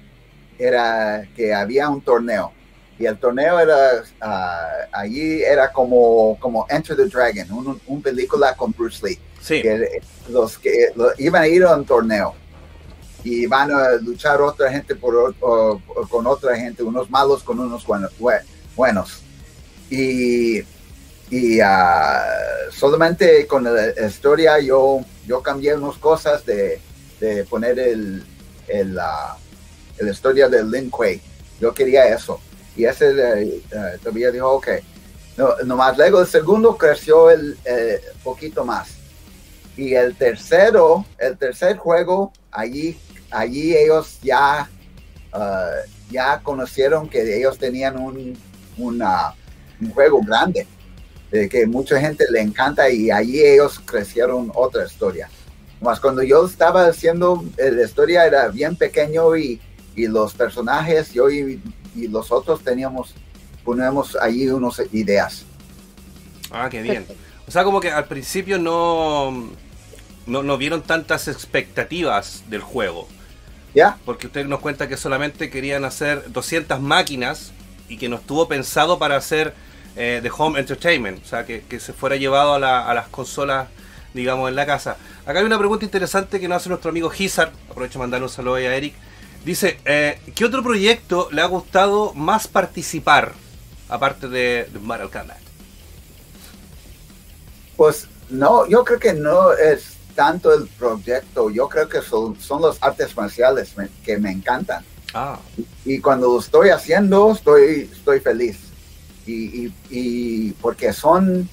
era 0.58 1.26
que 1.36 1.52
había 1.52 1.88
un 1.88 2.00
torneo. 2.00 2.52
Y 2.98 3.06
el 3.06 3.18
torneo 3.18 3.58
era, 3.58 4.02
ah, 4.20 4.68
allí 4.92 5.42
era 5.42 5.72
como, 5.72 6.38
como 6.38 6.66
Enter 6.68 6.96
the 6.96 7.06
Dragon, 7.06 7.50
un, 7.50 7.80
un 7.86 8.02
película 8.02 8.54
con 8.54 8.72
Bruce 8.72 9.04
Lee 9.06 9.18
sí, 9.40 9.62
que 9.62 10.00
los 10.28 10.58
que 10.58 10.92
iban 11.18 11.42
a 11.42 11.48
ir 11.48 11.64
a 11.64 11.74
un 11.74 11.86
torneo 11.86 12.34
y 13.24 13.46
van 13.46 13.70
a 13.72 13.92
luchar 14.02 14.40
otra 14.42 14.70
gente 14.70 14.94
por, 14.94 15.14
o- 15.16 15.34
o- 15.40 15.80
o 15.96 16.08
con 16.08 16.26
otra 16.26 16.54
gente, 16.56 16.82
unos 16.82 17.08
malos 17.10 17.42
con 17.42 17.58
unos 17.58 17.86
buenos. 17.86 18.12
bue- 18.18 18.42
buenos. 18.76 19.22
Y, 19.90 20.60
y 21.30 21.60
ah, 21.60 22.22
solamente 22.70 23.46
con 23.46 23.64
la 23.64 24.06
historia 24.06 24.58
yo, 24.60 25.00
yo 25.26 25.42
cambié 25.42 25.74
unas 25.74 25.98
cosas 25.98 26.46
de, 26.46 26.80
de 27.20 27.44
poner 27.44 27.78
el, 27.78 28.24
el, 28.68 28.98
ah, 28.98 29.36
la 29.98 30.10
historia 30.10 30.48
de 30.48 30.64
Lin 30.64 30.90
Kuei. 30.90 31.20
Yo 31.60 31.74
quería 31.74 32.06
eso. 32.06 32.40
Y 32.76 32.84
ese 32.84 33.10
eh, 33.10 33.62
todavía 34.02 34.30
dijo, 34.30 34.48
ok. 34.50 34.68
No, 35.36 35.56
nomás 35.64 35.96
luego 35.96 36.20
el 36.20 36.26
segundo 36.26 36.76
creció 36.76 37.30
el 37.30 37.56
eh, 37.64 38.00
poquito 38.22 38.64
más. 38.64 38.88
Y 39.76 39.94
el 39.94 40.14
tercero, 40.16 41.04
el 41.18 41.36
tercer 41.38 41.76
juego, 41.78 42.32
allí, 42.50 42.98
allí 43.30 43.76
ellos 43.76 44.18
ya, 44.22 44.68
ah, 45.32 45.70
ya 46.10 46.40
conocieron 46.42 47.08
que 47.08 47.36
ellos 47.36 47.58
tenían 47.58 47.96
un, 47.98 48.38
una- 48.76 49.34
un 49.80 49.90
juego 49.90 50.20
grande, 50.22 50.66
de 51.30 51.48
que 51.48 51.66
mucha 51.66 52.00
gente 52.00 52.24
le 52.30 52.40
encanta 52.40 52.90
y 52.90 53.10
allí 53.10 53.40
ellos 53.40 53.80
crecieron 53.84 54.50
otra 54.54 54.84
historia. 54.84 55.28
Más 55.80 56.00
cuando 56.00 56.22
yo 56.22 56.44
estaba 56.44 56.86
haciendo, 56.86 57.44
eh, 57.56 57.70
la 57.70 57.84
historia 57.84 58.26
era 58.26 58.48
bien 58.48 58.76
pequeño 58.76 59.36
y, 59.36 59.60
y 59.94 60.06
los 60.06 60.34
personajes, 60.34 61.12
yo 61.12 61.30
y, 61.30 61.60
y 61.94 62.08
los 62.08 62.30
otros 62.30 62.62
teníamos, 62.62 63.14
ponemos 63.64 64.16
allí 64.16 64.48
unas 64.48 64.82
ideas. 64.92 65.44
Ah, 66.50 66.68
qué 66.70 66.82
bien. 66.82 67.06
O 67.46 67.50
sea, 67.50 67.64
como 67.64 67.80
que 67.80 67.90
al 67.90 68.06
principio 68.06 68.58
no, 68.58 69.48
no, 70.26 70.42
no 70.42 70.58
vieron 70.58 70.82
tantas 70.82 71.28
expectativas 71.28 72.44
del 72.48 72.60
juego. 72.60 73.08
¿Ya? 73.74 73.98
Porque 74.04 74.26
usted 74.26 74.46
nos 74.46 74.60
cuenta 74.60 74.88
que 74.88 74.96
solamente 74.96 75.48
querían 75.48 75.84
hacer 75.84 76.32
200 76.32 76.80
máquinas 76.80 77.52
y 77.88 77.98
que 77.98 78.08
no 78.08 78.16
estuvo 78.16 78.48
pensado 78.48 78.98
para 78.98 79.16
hacer 79.16 79.54
eh, 79.96 80.20
de 80.22 80.30
home 80.36 80.58
entertainment. 80.60 81.24
O 81.24 81.28
sea, 81.28 81.44
que, 81.44 81.62
que 81.62 81.80
se 81.80 81.92
fuera 81.92 82.16
llevado 82.16 82.54
a, 82.54 82.58
la- 82.58 82.88
a 82.90 82.94
las 82.94 83.08
consolas, 83.08 83.68
digamos, 84.14 84.48
en 84.48 84.56
la 84.56 84.66
casa. 84.66 84.96
Acá 85.26 85.38
hay 85.40 85.44
una 85.44 85.58
pregunta 85.58 85.84
interesante 85.84 86.40
que 86.40 86.48
nos 86.48 86.56
hace 86.58 86.68
nuestro 86.68 86.90
amigo 86.90 87.10
Gizar. 87.10 87.52
Aprovecho 87.70 87.94
de 87.94 88.04
mandarle 88.04 88.26
un 88.26 88.32
saludo 88.32 88.54
a 88.54 88.60
Eric. 88.62 88.94
Dice, 89.44 89.78
eh, 89.84 90.20
¿qué 90.34 90.44
otro 90.44 90.62
proyecto 90.62 91.28
le 91.32 91.40
ha 91.42 91.46
gustado 91.46 92.12
más 92.14 92.46
participar? 92.48 93.32
Aparte 93.88 94.28
de, 94.28 94.68
de 94.72 94.78
Mortal 94.78 95.10
Kombat. 95.10 95.38
Pues 97.76 98.06
no, 98.28 98.66
yo 98.66 98.84
creo 98.84 98.98
que 98.98 99.12
no 99.14 99.52
es 99.52 99.94
tanto 100.14 100.52
el 100.52 100.68
proyecto, 100.68 101.50
yo 101.50 101.68
creo 101.68 101.88
que 101.88 102.02
son, 102.02 102.38
son 102.40 102.60
los 102.62 102.76
artes 102.82 103.16
marciales 103.16 103.76
me- 103.76 103.88
que 104.04 104.18
me 104.18 104.30
encantan. 104.30 104.84
Ah, 105.14 105.38
y 105.84 105.98
cuando 106.00 106.28
lo 106.28 106.38
estoy 106.38 106.68
haciendo 106.68 107.32
estoy, 107.32 107.88
estoy 107.92 108.20
feliz. 108.20 108.58
Y, 109.90 110.52
porque 110.60 110.92
son, 110.92 111.48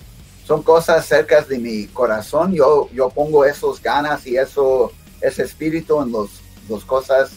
son 0.45 0.63
cosas 0.63 1.05
cerca 1.05 1.41
de 1.41 1.57
mi 1.59 1.87
corazón, 1.87 2.53
yo, 2.53 2.89
yo 2.93 3.09
pongo 3.09 3.45
esos 3.45 3.81
ganas 3.81 4.25
y 4.25 4.37
eso, 4.37 4.91
ese 5.21 5.43
espíritu 5.43 6.01
en 6.01 6.11
los, 6.11 6.29
las 6.69 6.83
cosas 6.83 7.31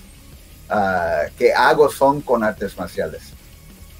ah, 0.68 1.24
que 1.36 1.52
hago 1.52 1.90
son 1.90 2.20
con 2.20 2.44
artes 2.44 2.76
marciales. 2.76 3.22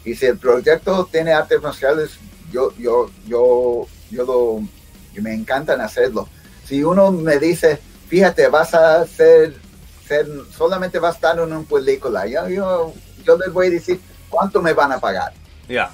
Y 0.04 0.14
si 0.14 0.26
el 0.26 0.38
proyecto 0.38 1.08
tiene 1.10 1.32
artes 1.32 1.60
marciales, 1.60 2.12
yo, 2.50 2.72
yo, 2.78 3.10
yo, 3.26 3.86
yo 4.10 4.24
lo, 4.24 4.62
y 5.16 5.20
me 5.20 5.34
encantan 5.34 5.80
hacerlo. 5.80 6.28
Si 6.64 6.82
uno 6.82 7.10
me 7.12 7.38
dice, 7.38 7.80
fíjate, 8.08 8.48
vas 8.48 8.74
a 8.74 9.02
hacer, 9.02 9.54
solamente 10.56 10.98
vas 10.98 11.12
a 11.12 11.16
estar 11.16 11.38
en 11.38 11.52
una 11.52 11.62
película, 11.62 12.26
yo, 12.26 12.48
yo, 12.48 12.92
yo 13.24 13.36
les 13.36 13.52
voy 13.52 13.66
a 13.68 13.70
decir 13.70 14.00
cuánto 14.28 14.62
me 14.62 14.72
van 14.72 14.92
a 14.92 15.00
pagar. 15.00 15.32
ya. 15.68 15.90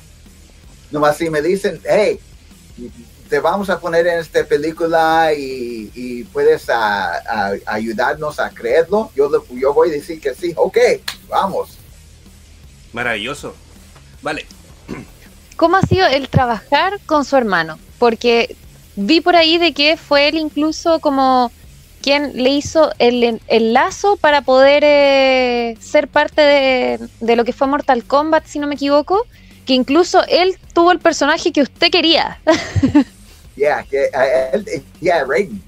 Nomás 0.91 1.17
si 1.17 1.29
me 1.31 1.43
dicen, 1.43 1.81
hey, 1.89 2.19
te 3.29 3.41
vamos 3.41 3.69
a 3.71 3.81
poner 3.81 4.07
en 4.07 4.21
esta 4.21 4.45
película 4.45 5.33
y, 5.37 5.91
y 5.95 6.25
puedes 6.25 6.69
a- 6.71 7.17
a- 7.17 7.55
ayudarnos 7.67 8.39
a 8.39 8.51
creerlo, 8.51 9.11
yo, 9.17 9.31
yo 9.51 9.75
voy 9.75 9.89
a 9.89 9.93
decir 9.93 10.21
que 10.21 10.35
sí, 10.35 10.53
ok, 10.57 10.79
vamos. 11.29 11.71
Maravilloso. 12.93 13.55
Vale. 14.23 14.47
¿Cómo 15.57 15.77
ha 15.77 15.83
sido 15.83 16.07
el 16.07 16.29
trabajar 16.29 17.01
con 17.07 17.25
su 17.25 17.37
hermano? 17.37 17.79
Porque 17.99 18.55
vi 18.95 19.21
por 19.21 19.37
ahí 19.37 19.59
de 19.59 19.73
que 19.73 19.97
fue 19.97 20.29
él 20.29 20.37
incluso 20.37 21.01
como 21.01 21.51
quien 22.03 22.31
le 22.43 22.51
hizo 22.51 22.93
el, 22.99 23.25
en- 23.25 23.41
el 23.49 23.73
lazo 23.73 24.17
para 24.17 24.43
poder 24.43 24.85
eh, 24.87 25.77
ser 25.81 26.07
parte 26.09 26.41
de, 26.43 27.09
de 27.21 27.37
lo 27.37 27.45
que 27.45 27.53
fue 27.53 27.67
Mortal 27.67 28.05
Kombat, 28.05 28.47
si 28.47 28.59
no 28.61 28.67
me 28.69 28.77
equivoco, 28.77 29.27
que 29.67 29.75
incluso 29.75 30.25
él 30.29 30.57
tuvo 30.73 30.93
el 30.93 30.99
personaje 31.01 31.53
que 31.53 31.63
usted 31.63 31.91
quería. 31.91 32.41
Yeah, 33.57 33.83
que, 33.85 34.11
eh, 34.13 34.51
él, 34.53 34.85
yeah, 35.01 35.25
Raiden. 35.25 35.63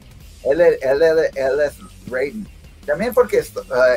Él, 0.44 0.61
él, 0.61 1.03
él 1.34 1.61
es 1.64 1.72
Raiden. 2.11 2.46
También 2.84 3.14
porque 3.14 3.38
eh, 3.38 3.44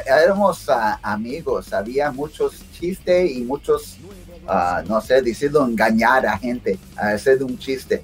éramos 0.06 0.70
ah, 0.70 0.98
amigos, 1.04 1.74
había 1.74 2.10
muchos 2.10 2.56
chistes 2.80 3.32
y 3.32 3.42
muchos, 3.42 3.98
ah, 4.48 4.82
no 4.88 5.02
sé, 5.02 5.22
decirlo, 5.22 5.66
engañar 5.66 6.26
a 6.26 6.38
gente, 6.38 6.80
hacer 6.96 7.44
un 7.44 7.60
chiste. 7.60 8.02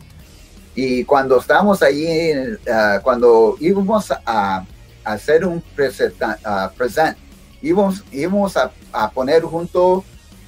Y 0.76 1.06
cuando 1.06 1.40
estábamos 1.40 1.82
allí, 1.82 2.32
ah, 2.70 3.00
cuando 3.02 3.56
íbamos 3.60 4.12
a, 4.26 4.66
hacer 5.04 5.46
un 5.46 5.62
presenta, 5.74 6.38
ah, 6.44 6.72
present, 6.76 7.18
íbamos, 7.62 8.04
íbamos 8.12 8.58
a, 8.58 8.72
a 8.92 9.10
poner 9.10 9.42
junto, 9.44 10.04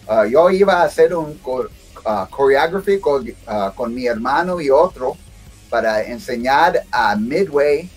ah, 0.10 0.26
yo 0.26 0.50
iba 0.50 0.82
a 0.82 0.84
hacer 0.84 1.16
un 1.16 1.40
ah, 2.06 2.28
choreography 2.36 3.00
con, 3.00 3.32
ah, 3.48 3.72
con 3.76 3.94
mi 3.94 4.06
hermano 4.08 4.60
y 4.60 4.70
otro 4.70 5.16
para 5.70 6.04
enseñar 6.04 6.82
a 6.92 7.16
Midway 7.16 7.90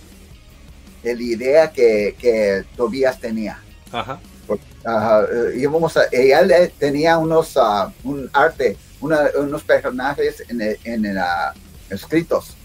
de 1.02 1.14
la 1.16 1.22
idea 1.22 1.70
que, 1.72 2.14
que 2.18 2.64
Tobias 2.76 3.18
tenía. 3.18 3.58
Ajá. 3.90 4.20
Eh, 5.32 5.58
íbamos 5.58 5.96
a- 5.96 6.04
él 6.10 6.50
eh, 6.50 6.72
tenía 6.78 7.16
unos 7.18 7.56
un 8.04 8.28
arte, 8.32 8.76
una- 9.00 9.30
unos 9.38 9.62
personajes 9.62 10.42
en, 10.48 10.60
en 10.84 11.18
escritos. 11.90 12.56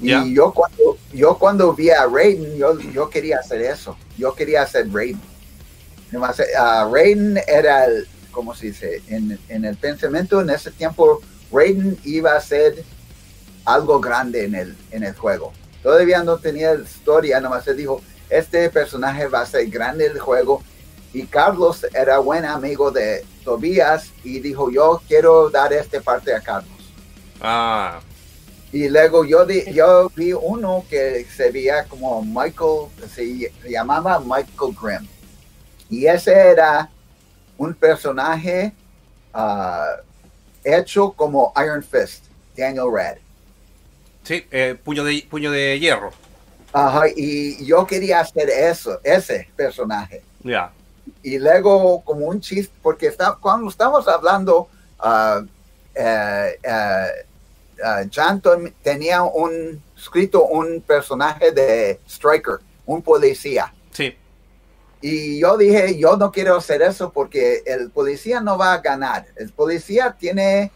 Y 0.00 0.34
yo 0.34 0.52
cuando 0.52 0.96
yo 1.12 1.36
cuando 1.38 1.72
vi 1.74 1.90
a 1.90 2.06
Raiden, 2.06 2.56
yo, 2.56 2.78
yo 2.78 3.10
quería 3.10 3.38
hacer 3.38 3.60
eso. 3.62 3.96
Yo 4.16 4.32
quería 4.34 4.62
hacer 4.62 4.86
Raiden. 4.92 5.20
Raiden 6.84 7.40
era 7.48 7.84
el, 7.86 8.06
¿cómo 8.30 8.54
se 8.54 8.66
dice? 8.66 9.02
En, 9.08 9.38
en 9.48 9.64
el 9.64 9.76
pensamiento 9.76 10.40
en 10.40 10.50
ese 10.50 10.70
tiempo, 10.70 11.20
Raiden 11.52 11.98
iba 12.04 12.32
a 12.36 12.40
ser 12.40 12.84
algo 13.64 14.00
grande 14.00 14.44
en 14.44 14.54
el, 14.54 14.76
en 14.90 15.04
el 15.04 15.14
juego. 15.14 15.52
Todavía 15.82 16.22
no 16.22 16.38
tenía 16.38 16.74
historia, 16.74 17.40
nomás 17.40 17.64
se 17.64 17.74
dijo, 17.74 18.00
este 18.30 18.68
personaje 18.70 19.26
va 19.28 19.42
a 19.42 19.46
ser 19.46 19.68
grande 19.68 20.06
en 20.06 20.12
el 20.12 20.20
juego. 20.20 20.62
Y 21.12 21.26
Carlos 21.26 21.86
era 21.94 22.18
buen 22.18 22.44
amigo 22.44 22.90
de 22.90 23.24
Tobías 23.44 24.10
y 24.24 24.40
dijo, 24.40 24.70
yo 24.70 25.00
quiero 25.08 25.48
dar 25.50 25.72
esta 25.72 26.00
parte 26.00 26.34
a 26.34 26.40
Carlos. 26.40 26.94
Ah, 27.40 28.00
Y 28.72 28.88
luego 28.88 29.24
yo, 29.24 29.46
di- 29.46 29.64
yo 29.72 30.10
vi 30.14 30.32
uno 30.34 30.84
que 30.90 31.26
se 31.34 31.50
veía 31.50 31.84
como 31.84 32.22
Michael, 32.22 32.88
se 33.14 33.50
llamaba 33.68 34.20
Michael 34.20 34.76
Grimm. 34.80 35.08
Y 35.88 36.06
ese 36.06 36.32
era 36.32 36.90
un 37.58 37.74
personaje 37.74 38.72
ah, 39.34 39.96
hecho 40.64 41.12
como 41.12 41.52
Iron 41.62 41.82
Fist, 41.82 42.24
Daniel 42.56 42.86
Red. 42.92 43.18
sí, 44.24 44.44
eh, 44.50 44.74
puño, 44.82 45.04
de, 45.04 45.26
puño 45.30 45.50
de 45.52 45.78
hierro. 45.78 46.10
Ajá, 46.72 47.04
y 47.14 47.64
yo 47.64 47.86
quería 47.86 48.20
hacer 48.20 48.48
eso, 48.50 49.00
ese 49.04 49.48
personaje. 49.56 50.22
Ya. 50.42 50.70
y 51.22 51.38
luego 51.38 52.00
como 52.04 52.26
un 52.26 52.40
chiste, 52.40 52.72
porque 52.82 53.06
está, 53.08 53.36
cuando 53.40 53.68
estamos 53.70 54.06
hablando, 54.08 54.68
Jan 58.12 58.40
Tom- 58.40 58.70
tenía 58.82 59.22
un 59.22 59.82
escrito 59.96 60.44
un 60.44 60.80
personaje 60.80 61.50
de 61.52 62.00
Striker, 62.08 62.58
un 62.86 63.02
policía. 63.02 63.72
Y 65.00 65.38
yo 65.40 65.56
dije, 65.56 65.96
yo 65.98 66.16
no 66.16 66.32
quiero 66.32 66.56
hacer 66.56 66.82
eso 66.82 67.12
porque 67.12 67.62
el 67.66 67.90
policía 67.90 68.40
no 68.40 68.58
va 68.58 68.72
a 68.74 68.78
ganar. 68.78 69.26
El 69.36 69.50
policía 69.52 70.16
tiene, 70.18 70.72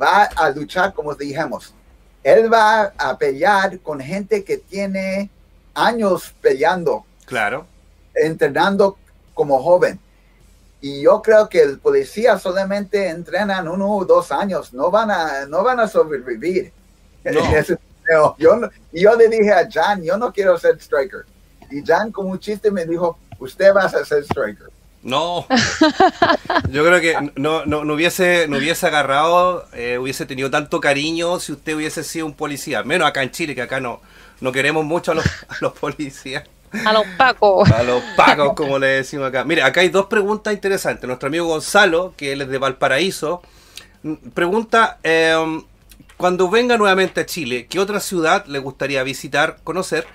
va 0.00 0.24
a 0.24 0.50
luchar 0.50 0.94
como 0.94 1.14
dijimos. 1.14 1.74
Él 2.22 2.52
va 2.52 2.92
a 2.96 3.18
pelear 3.18 3.78
con 3.80 4.00
gente 4.00 4.44
que 4.44 4.58
tiene 4.58 5.30
años 5.74 6.34
peleando 6.40 7.04
Claro. 7.26 7.66
entrenando 8.14 8.96
como 9.34 9.62
joven. 9.62 10.00
Y 10.80 11.02
yo 11.02 11.20
creo 11.22 11.48
que 11.48 11.60
el 11.60 11.78
policía 11.78 12.38
solamente 12.38 13.08
entrenan 13.08 13.68
uno 13.68 13.90
o 13.96 14.04
dos 14.04 14.32
años, 14.32 14.72
no 14.72 14.90
van 14.90 15.10
a, 15.10 15.44
no 15.46 15.62
van 15.62 15.80
a 15.80 15.88
sobrevivir. 15.88 16.72
No. 17.24 17.40
Yo, 18.38 18.58
yo 18.90 19.16
le 19.16 19.28
dije 19.28 19.52
a 19.52 19.68
Jan, 19.70 20.02
yo 20.02 20.16
no 20.16 20.32
quiero 20.32 20.58
ser 20.58 20.78
striker. 20.80 21.26
Y 21.70 21.84
Jan 21.84 22.12
como 22.12 22.30
un 22.30 22.38
chiste 22.38 22.70
me 22.70 22.84
dijo, 22.84 23.18
usted 23.38 23.74
va 23.74 23.82
a 23.82 23.88
ser 23.88 24.24
striker. 24.24 24.68
No. 25.02 25.46
Yo 26.70 26.84
creo 26.84 27.00
que 27.00 27.32
no, 27.36 27.64
no, 27.66 27.84
no 27.84 27.94
hubiese, 27.94 28.46
no 28.48 28.58
hubiese 28.58 28.86
agarrado, 28.86 29.66
eh, 29.72 29.98
hubiese 29.98 30.26
tenido 30.26 30.50
tanto 30.50 30.80
cariño 30.80 31.38
si 31.40 31.52
usted 31.52 31.76
hubiese 31.76 32.02
sido 32.04 32.26
un 32.26 32.34
policía. 32.34 32.82
Menos 32.82 33.08
acá 33.08 33.22
en 33.22 33.30
Chile, 33.30 33.54
que 33.54 33.62
acá 33.62 33.80
no, 33.80 34.00
no 34.40 34.52
queremos 34.52 34.84
mucho 34.84 35.12
a 35.12 35.14
los, 35.14 35.24
a 35.48 35.56
los 35.60 35.72
policías. 35.72 36.44
A 36.84 36.92
los 36.92 37.06
pacos. 37.16 37.70
A 37.70 37.82
los 37.82 38.02
pacos, 38.16 38.54
como 38.54 38.78
le 38.78 38.88
decimos 38.88 39.28
acá. 39.28 39.44
Mire, 39.44 39.62
acá 39.62 39.80
hay 39.80 39.88
dos 39.88 40.06
preguntas 40.06 40.52
interesantes. 40.52 41.06
Nuestro 41.06 41.28
amigo 41.28 41.46
Gonzalo, 41.46 42.12
que 42.16 42.32
él 42.32 42.42
es 42.42 42.48
de 42.48 42.58
Valparaíso, 42.58 43.40
mm, 44.02 44.14
pregunta, 44.34 44.98
eh, 45.02 45.62
cuando 46.18 46.50
venga 46.50 46.76
nuevamente 46.76 47.20
a 47.20 47.26
Chile, 47.26 47.66
¿qué 47.70 47.78
otra 47.78 48.00
ciudad 48.00 48.44
le 48.46 48.58
gustaría 48.58 49.02
visitar, 49.04 49.58
conocer? 49.64 50.06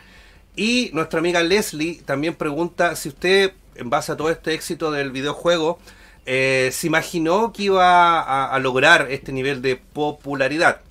Y 0.55 0.91
nuestra 0.93 1.19
amiga 1.19 1.41
Leslie 1.41 2.01
también 2.05 2.35
pregunta 2.35 2.95
si 2.95 3.09
usted, 3.09 3.53
en 3.75 3.89
base 3.89 4.11
a 4.11 4.17
todo 4.17 4.29
este 4.29 4.53
éxito 4.53 4.91
del 4.91 5.11
videojuego, 5.11 5.79
eh, 6.25 6.69
se 6.71 6.87
imaginó 6.87 7.51
que 7.51 7.63
iba 7.63 8.21
a, 8.21 8.53
a 8.53 8.59
lograr 8.59 9.11
este 9.11 9.31
nivel 9.31 9.61
de 9.61 9.75
popularidad. 9.77 10.81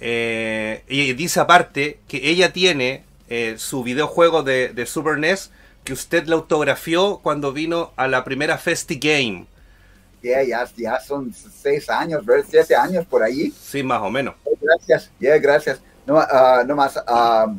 Eh, 0.00 0.82
y 0.88 1.12
dice 1.14 1.40
aparte 1.40 1.98
que 2.08 2.28
ella 2.28 2.52
tiene 2.52 3.04
eh, 3.28 3.54
su 3.58 3.82
videojuego 3.82 4.42
de, 4.42 4.68
de 4.68 4.86
Super 4.86 5.18
NES 5.18 5.50
que 5.82 5.92
usted 5.92 6.26
le 6.26 6.34
autografió 6.34 7.20
cuando 7.22 7.52
vino 7.52 7.92
a 7.96 8.08
la 8.08 8.24
primera 8.24 8.58
Festi 8.58 8.96
Game. 8.96 9.46
Yeah, 10.22 10.42
ya, 10.42 10.68
ya 10.76 11.00
son 11.00 11.34
seis 11.34 11.90
años, 11.90 12.24
¿verdad? 12.24 12.46
siete 12.48 12.74
años 12.74 13.04
por 13.06 13.22
allí. 13.22 13.52
Sí, 13.60 13.82
más 13.82 14.00
o 14.00 14.10
menos. 14.10 14.34
Gracias, 14.60 15.10
yeah, 15.18 15.36
gracias. 15.38 15.80
No, 16.06 16.18
ah, 16.18 16.64
no 16.66 16.74
más. 16.74 16.98
ah, 17.06 17.54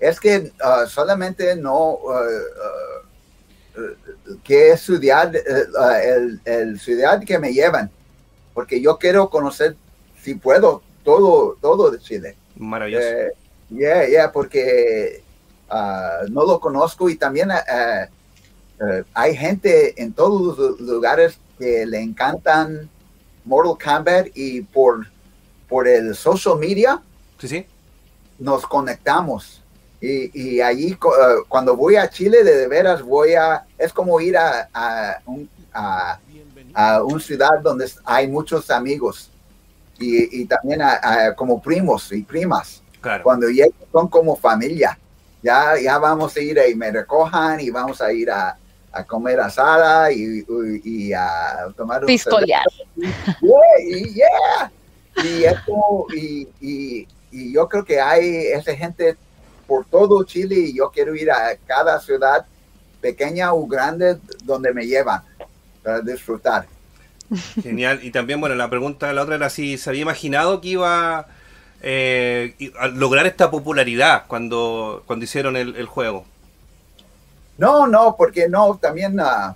es 0.00 0.20
que 0.20 0.52
ah, 0.62 0.84
solamente 0.88 1.56
no. 1.56 1.98
ah, 2.10 2.22
ah, 2.62 3.04
que 4.44 4.76
ciudad, 4.76 5.34
eh, 5.34 5.42
el, 6.04 6.40
el 6.44 6.80
ciudad 6.80 7.22
que 7.24 7.38
me 7.38 7.52
llevan, 7.52 7.90
porque 8.52 8.80
yo 8.80 8.98
quiero 8.98 9.28
conocer, 9.28 9.76
si 10.22 10.36
puedo, 10.36 10.82
todo, 11.02 11.56
todo 11.60 11.90
de 11.90 11.98
Chile. 11.98 12.36
Maravilloso. 12.56 13.04
Eh, 13.04 13.32
yeah, 13.70 14.06
yeah, 14.06 14.32
porque 14.32 15.22
ah, 15.68 16.20
no 16.30 16.44
lo 16.44 16.60
conozco 16.60 17.08
y 17.10 17.16
también 17.16 17.50
eh, 17.50 18.08
hay 19.12 19.36
gente 19.36 20.00
en 20.00 20.12
todos 20.12 20.56
los 20.56 20.80
lugares 20.80 21.38
que 21.58 21.84
le 21.86 22.00
encantan 22.00 22.88
Mortal 23.44 23.76
Kombat 23.82 24.28
y 24.34 24.62
por, 24.62 25.06
por 25.68 25.88
el 25.88 26.14
social 26.14 26.58
media 26.58 27.02
Sí, 27.38 27.48
sí. 27.48 27.66
nos 28.38 28.66
conectamos. 28.66 29.63
Y, 30.04 30.30
y 30.34 30.60
allí, 30.60 30.92
eh, 30.92 30.96
cuando 31.48 31.74
voy 31.76 31.96
a 31.96 32.10
Chile, 32.10 32.44
de, 32.44 32.54
de 32.56 32.68
veras 32.68 33.00
voy 33.02 33.34
a... 33.34 33.64
es 33.78 33.90
como 33.90 34.20
ir 34.20 34.36
a, 34.36 34.68
a, 34.74 35.20
un, 35.24 35.48
a, 35.72 36.18
a 36.74 37.02
una 37.02 37.20
ciudad 37.20 37.60
donde 37.62 37.90
hay 38.04 38.28
muchos 38.28 38.70
amigos 38.70 39.30
y, 39.98 40.42
y 40.42 40.44
también 40.44 40.82
a, 40.82 41.34
como 41.34 41.62
primos 41.62 42.12
y 42.12 42.22
primas. 42.22 42.82
Claro. 43.00 43.22
Cuando 43.22 43.48
llegan 43.48 43.72
son 43.92 44.08
como 44.08 44.36
familia. 44.36 44.98
Ya, 45.42 45.74
ya 45.78 45.98
vamos 45.98 46.36
a 46.36 46.40
ir 46.40 46.58
y 46.70 46.74
me 46.74 46.90
recojan 46.90 47.60
y 47.60 47.70
vamos 47.70 48.00
a 48.00 48.12
ir 48.12 48.30
a, 48.30 48.58
a 48.92 49.04
comer 49.04 49.40
asada 49.40 50.10
y, 50.12 50.44
y, 50.84 51.08
y 51.08 51.12
a 51.12 51.66
tomar 51.76 52.00
un 52.00 52.06
Pistolear. 52.06 52.64
y, 53.80 54.14
yeah. 54.14 54.72
y, 55.22 55.44
esto, 55.44 56.06
y, 56.14 56.48
y, 56.60 57.08
y 57.30 57.52
yo 57.52 57.68
creo 57.68 57.84
que 57.84 58.00
hay 58.00 58.46
esa 58.48 58.74
gente 58.74 59.16
por 59.66 59.84
todo 59.84 60.24
Chile 60.24 60.56
y 60.56 60.76
yo 60.76 60.90
quiero 60.90 61.14
ir 61.14 61.30
a 61.30 61.56
cada 61.66 62.00
ciudad 62.00 62.46
pequeña 63.00 63.52
o 63.52 63.66
grande 63.66 64.18
donde 64.44 64.72
me 64.72 64.86
llevan 64.86 65.22
para 65.82 66.00
disfrutar. 66.00 66.66
Genial. 67.62 68.00
Y 68.02 68.10
también, 68.10 68.40
bueno, 68.40 68.54
la 68.54 68.70
pregunta, 68.70 69.12
la 69.12 69.22
otra 69.22 69.34
era 69.36 69.50
si 69.50 69.76
se 69.78 69.90
había 69.90 70.02
imaginado 70.02 70.60
que 70.60 70.68
iba 70.68 71.26
eh, 71.82 72.54
a 72.78 72.88
lograr 72.88 73.26
esta 73.26 73.50
popularidad 73.50 74.24
cuando, 74.26 75.02
cuando 75.06 75.24
hicieron 75.24 75.56
el, 75.56 75.76
el 75.76 75.86
juego. 75.86 76.24
No, 77.58 77.86
no, 77.86 78.16
porque 78.16 78.48
no, 78.48 78.78
también, 78.80 79.18
uh, 79.20 79.54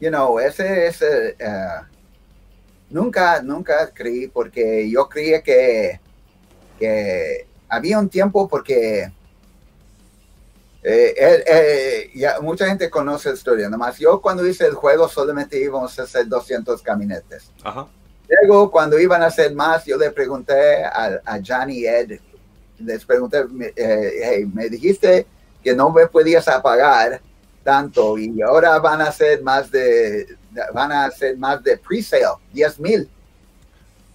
you 0.00 0.08
know, 0.08 0.40
ese, 0.40 0.86
ese 0.86 1.36
uh, 1.40 1.84
nunca, 2.90 3.42
nunca 3.42 3.90
creí, 3.92 4.28
porque 4.28 4.90
yo 4.90 5.08
creía 5.08 5.42
que, 5.42 6.00
que 6.78 7.46
había 7.68 7.98
un 7.98 8.08
tiempo 8.08 8.48
porque 8.48 9.10
eh, 10.82 11.14
eh, 11.16 11.44
eh, 11.46 12.10
ya, 12.14 12.40
mucha 12.40 12.66
gente 12.66 12.90
conoce 12.90 13.28
la 13.28 13.34
historia, 13.36 13.68
nomás 13.68 13.98
yo 13.98 14.20
cuando 14.20 14.46
hice 14.46 14.66
el 14.66 14.74
juego 14.74 15.08
solamente 15.08 15.58
íbamos 15.58 15.96
a 15.98 16.02
hacer 16.02 16.26
200 16.26 16.82
caminetes. 16.82 17.50
Ajá. 17.62 17.86
Luego, 18.28 18.70
cuando 18.70 18.98
iban 18.98 19.22
a 19.22 19.26
hacer 19.26 19.54
más, 19.54 19.84
yo 19.84 19.96
le 19.98 20.10
pregunté 20.10 20.84
a, 20.84 21.20
a 21.24 21.38
Johnny 21.46 21.84
Ed, 21.84 22.18
les 22.78 23.04
pregunté, 23.04 23.44
eh, 23.76 24.10
hey, 24.22 24.50
me 24.52 24.68
dijiste 24.68 25.26
que 25.62 25.74
no 25.74 25.90
me 25.90 26.06
podías 26.06 26.48
apagar 26.48 27.20
tanto 27.62 28.18
y 28.18 28.40
ahora 28.42 28.78
van 28.78 29.02
a 29.02 29.04
hacer 29.04 29.42
más 29.42 29.70
de, 29.70 30.26
van 30.74 30.90
a 30.90 31.04
hacer 31.04 31.36
más 31.36 31.62
de 31.62 31.76
pre-sale, 31.76 32.24
10 32.52 32.80
mil. 32.80 33.08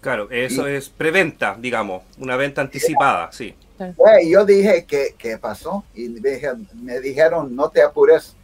Claro, 0.02 0.30
eso 0.30 0.68
es 0.68 0.90
preventa, 0.90 1.56
digamos, 1.60 2.04
una 2.18 2.36
venta 2.36 2.62
anticipada, 2.62 3.32
sí. 3.32 3.56
Güey, 3.96 4.30
yo 4.32 4.46
dije, 4.46 4.86
¿qué, 4.86 5.16
qué 5.18 5.38
pasó? 5.38 5.84
Y 5.94 6.10
me, 6.10 6.30
dije- 6.32 6.54
me 6.76 7.00
dijeron, 7.00 7.56
no 7.56 7.70
te 7.70 7.82
apures, 7.82 8.36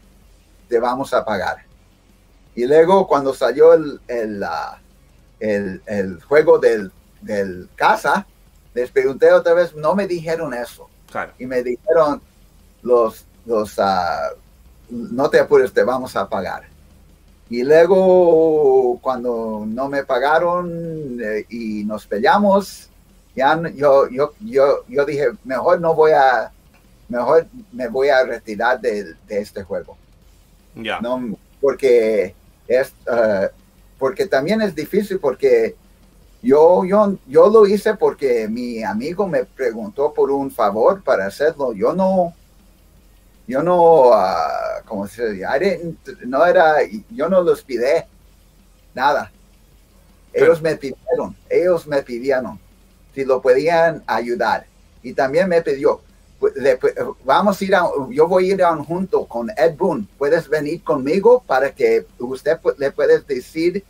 te 0.69 0.79
vamos 0.79 1.13
a 1.13 1.23
pagar. 1.25 1.57
Y 2.55 2.65
luego 2.65 3.07
cuando 3.07 3.34
salió 3.34 3.73
el, 3.73 3.99
el, 4.07 4.43
el, 5.39 5.81
el 5.88 6.21
juego 6.21 6.59
del, 6.59 6.91
del 7.21 7.67
casa, 7.75 8.27
les 8.73 8.91
pregunté 8.91 9.31
otra 9.31 9.53
vez, 9.53 9.75
no 9.75 9.95
me 9.95 10.07
dijeron 10.07 10.53
eso. 10.53 10.88
Claro. 11.11 11.34
Y 11.39 11.45
me 11.45 11.63
dijeron, 11.63 12.21
los, 12.84 13.25
los, 13.45 13.77
ah, 13.79 14.29
no 14.89 15.29
te 15.29 15.39
apures, 15.39 15.73
te 15.73 15.84
vamos 15.84 16.15
a 16.15 16.27
pagar. 16.29 16.63
Y 17.49 17.63
luego, 17.63 18.99
cuando 19.01 19.63
no 19.67 19.89
me 19.89 20.03
pagaron 20.03 21.19
eh, 21.21 21.45
y 21.49 21.84
nos 21.84 22.07
peleamos, 22.07 22.89
ya 23.36 23.55
no- 23.55 23.69
yo, 23.69 24.09
yo, 24.09 24.34
yo, 24.39 24.84
yo 24.88 25.05
dije, 25.05 25.27
mejor 25.43 25.79
no 25.81 25.93
voy 25.95 26.11
a, 26.11 26.51
mejor 27.09 27.47
me 27.71 27.88
voy 27.88 28.09
a 28.09 28.23
retirar 28.23 28.79
de, 28.79 29.13
de 29.27 29.39
este 29.39 29.63
juego. 29.63 29.97
Ya. 30.75 30.99
No, 31.01 31.36
porque 31.61 32.36
es, 32.67 32.93
eh, 33.11 33.49
porque 33.99 34.25
también 34.27 34.61
es 34.61 34.73
difícil 34.75 35.19
porque 35.19 35.75
yo, 36.41 36.84
yo, 36.86 37.15
yo 37.27 37.47
lo 37.49 37.65
hice 37.65 37.95
porque 37.95 38.47
mi 38.49 38.84
amigo 38.84 39.27
me 39.27 39.45
preguntó 39.45 40.11
por 40.13 40.29
un 40.31 40.51
favor 40.51 41.01
para 41.03 41.25
hacerlo. 41.27 41.73
Yo 41.73 41.93
no, 41.93 42.34
yo 43.47 43.61
no, 43.63 44.11
ah, 44.13 44.81
¿cómo 44.86 45.07
se 45.07 45.31
dice? 45.34 45.45
I 45.45 45.59
didn't- 45.59 46.19
no 46.25 46.45
era, 46.45 46.75
yo 47.09 47.29
no 47.29 47.41
los 47.41 47.63
pide 47.63 48.07
nada. 48.93 49.31
Ellos 50.34 50.61
me 50.61 50.75
pidieron, 50.75 51.36
ellos 51.49 51.86
me 51.88 52.01
pidieron 52.01 52.59
si 53.14 53.26
lo 53.26 53.41
podían 53.41 54.03
ayudar. 54.07 54.66
Y 55.01 55.14
también 55.14 55.49
me 55.49 55.61
pidió, 55.61 56.01
pues, 56.39 56.53
vamos 57.24 57.59
a 57.59 57.64
ir 57.64 57.76
a, 57.76 57.89
yo 58.09 58.28
voy 58.28 58.51
a 58.51 58.53
ir 58.53 58.64
a 58.64 58.72
un 58.72 58.84
junto 58.84 59.26
con 59.26 59.49
Ed 59.57 59.76
Boon. 59.78 60.07
¿Puedes 60.18 60.47
venir 60.49 60.84
conmigo 60.84 61.43
para 61.45 61.72
que 61.74 62.05
usted 62.20 62.57
le 62.78 62.91
puedes 62.91 63.26
decir 63.28 63.84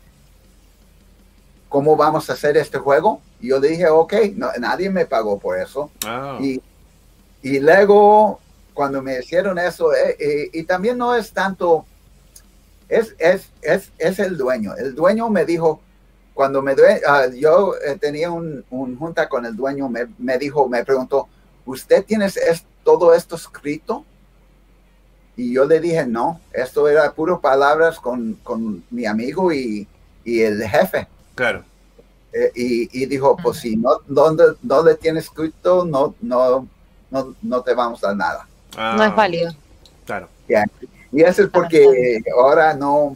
cómo 1.70 1.96
vamos 1.96 2.30
a 2.30 2.34
hacer 2.34 2.58
este 2.58 2.78
juego? 2.78 3.22
Y 3.40 3.50
yo 3.50 3.60
dije, 3.60 3.88
ok, 3.88 4.14
no, 4.36 4.50
nadie 4.60 4.90
me 4.90 5.06
pagó 5.06 5.40
por 5.40 5.60
eso. 5.60 5.92
Ah, 6.06 6.38
Y, 6.42 6.62
y 7.42 7.60
luego, 7.60 8.40
cuando 8.74 9.02
me 9.02 9.20
hicieron 9.20 9.60
eso, 9.60 9.94
eh, 9.94 10.16
eh, 10.20 10.50
y 10.54 10.64
también 10.64 10.98
no 10.98 11.16
es 11.16 11.32
tanto, 11.32 11.86
es, 12.88 13.16
es, 13.18 13.50
es, 13.62 13.92
es 13.98 14.20
el 14.20 14.38
dueño. 14.38 14.76
El 14.78 14.96
dueño 14.96 15.30
me 15.30 15.46
dijo, 15.46 15.82
cuando 16.34 16.62
me 16.62 16.76
due- 16.76 17.02
ah, 17.08 17.28
yo 17.34 17.76
eh, 17.76 17.98
tenía 18.00 18.32
un, 18.32 18.64
un 18.70 18.98
junta 18.98 19.30
con 19.30 19.46
el 19.46 19.56
dueño, 19.56 19.90
me, 19.90 20.08
me 20.18 20.38
dijo, 20.38 20.68
me 20.68 20.84
preguntó, 20.84 21.28
¿usted 21.66 22.04
tiene 22.06 22.26
es- 22.26 22.66
todo 22.84 23.14
esto 23.14 23.36
escrito? 23.36 24.04
Y 25.36 25.54
yo 25.54 25.66
le 25.66 25.80
dije, 25.80 26.06
no, 26.06 26.40
esto 26.52 26.88
era 26.88 27.12
puro 27.12 27.40
palabras 27.40 28.00
con, 28.00 28.34
con 28.44 28.84
mi 28.92 29.06
amigo 29.06 29.52
y, 29.52 29.88
y 30.24 30.42
el 30.42 30.62
jefe. 30.64 31.08
claro. 31.36 31.64
Eh, 32.36 32.52
y, 32.56 33.04
y 33.04 33.06
dijo, 33.06 33.38
pues 33.38 33.60
si 33.60 33.76
no, 33.76 34.00
¿dónde, 34.08 34.44
dónde 34.64 34.96
tienes 34.96 35.26
escrito? 35.26 35.86
No, 35.86 36.16
no, 36.20 36.68
no, 37.12 37.36
no 37.44 37.62
te 37.62 37.76
vamos 37.76 38.04
a 38.04 38.08
dar 38.08 38.16
nada. 38.18 38.48
Ah, 38.76 38.96
No 38.98 39.04
es 39.04 39.16
válido. 39.16 39.52
Claro. 40.04 40.28
Y 41.12 41.22
eso 41.22 41.44
es 41.44 41.50
porque 41.50 42.24
ahora 42.36 42.74
no, 42.74 43.16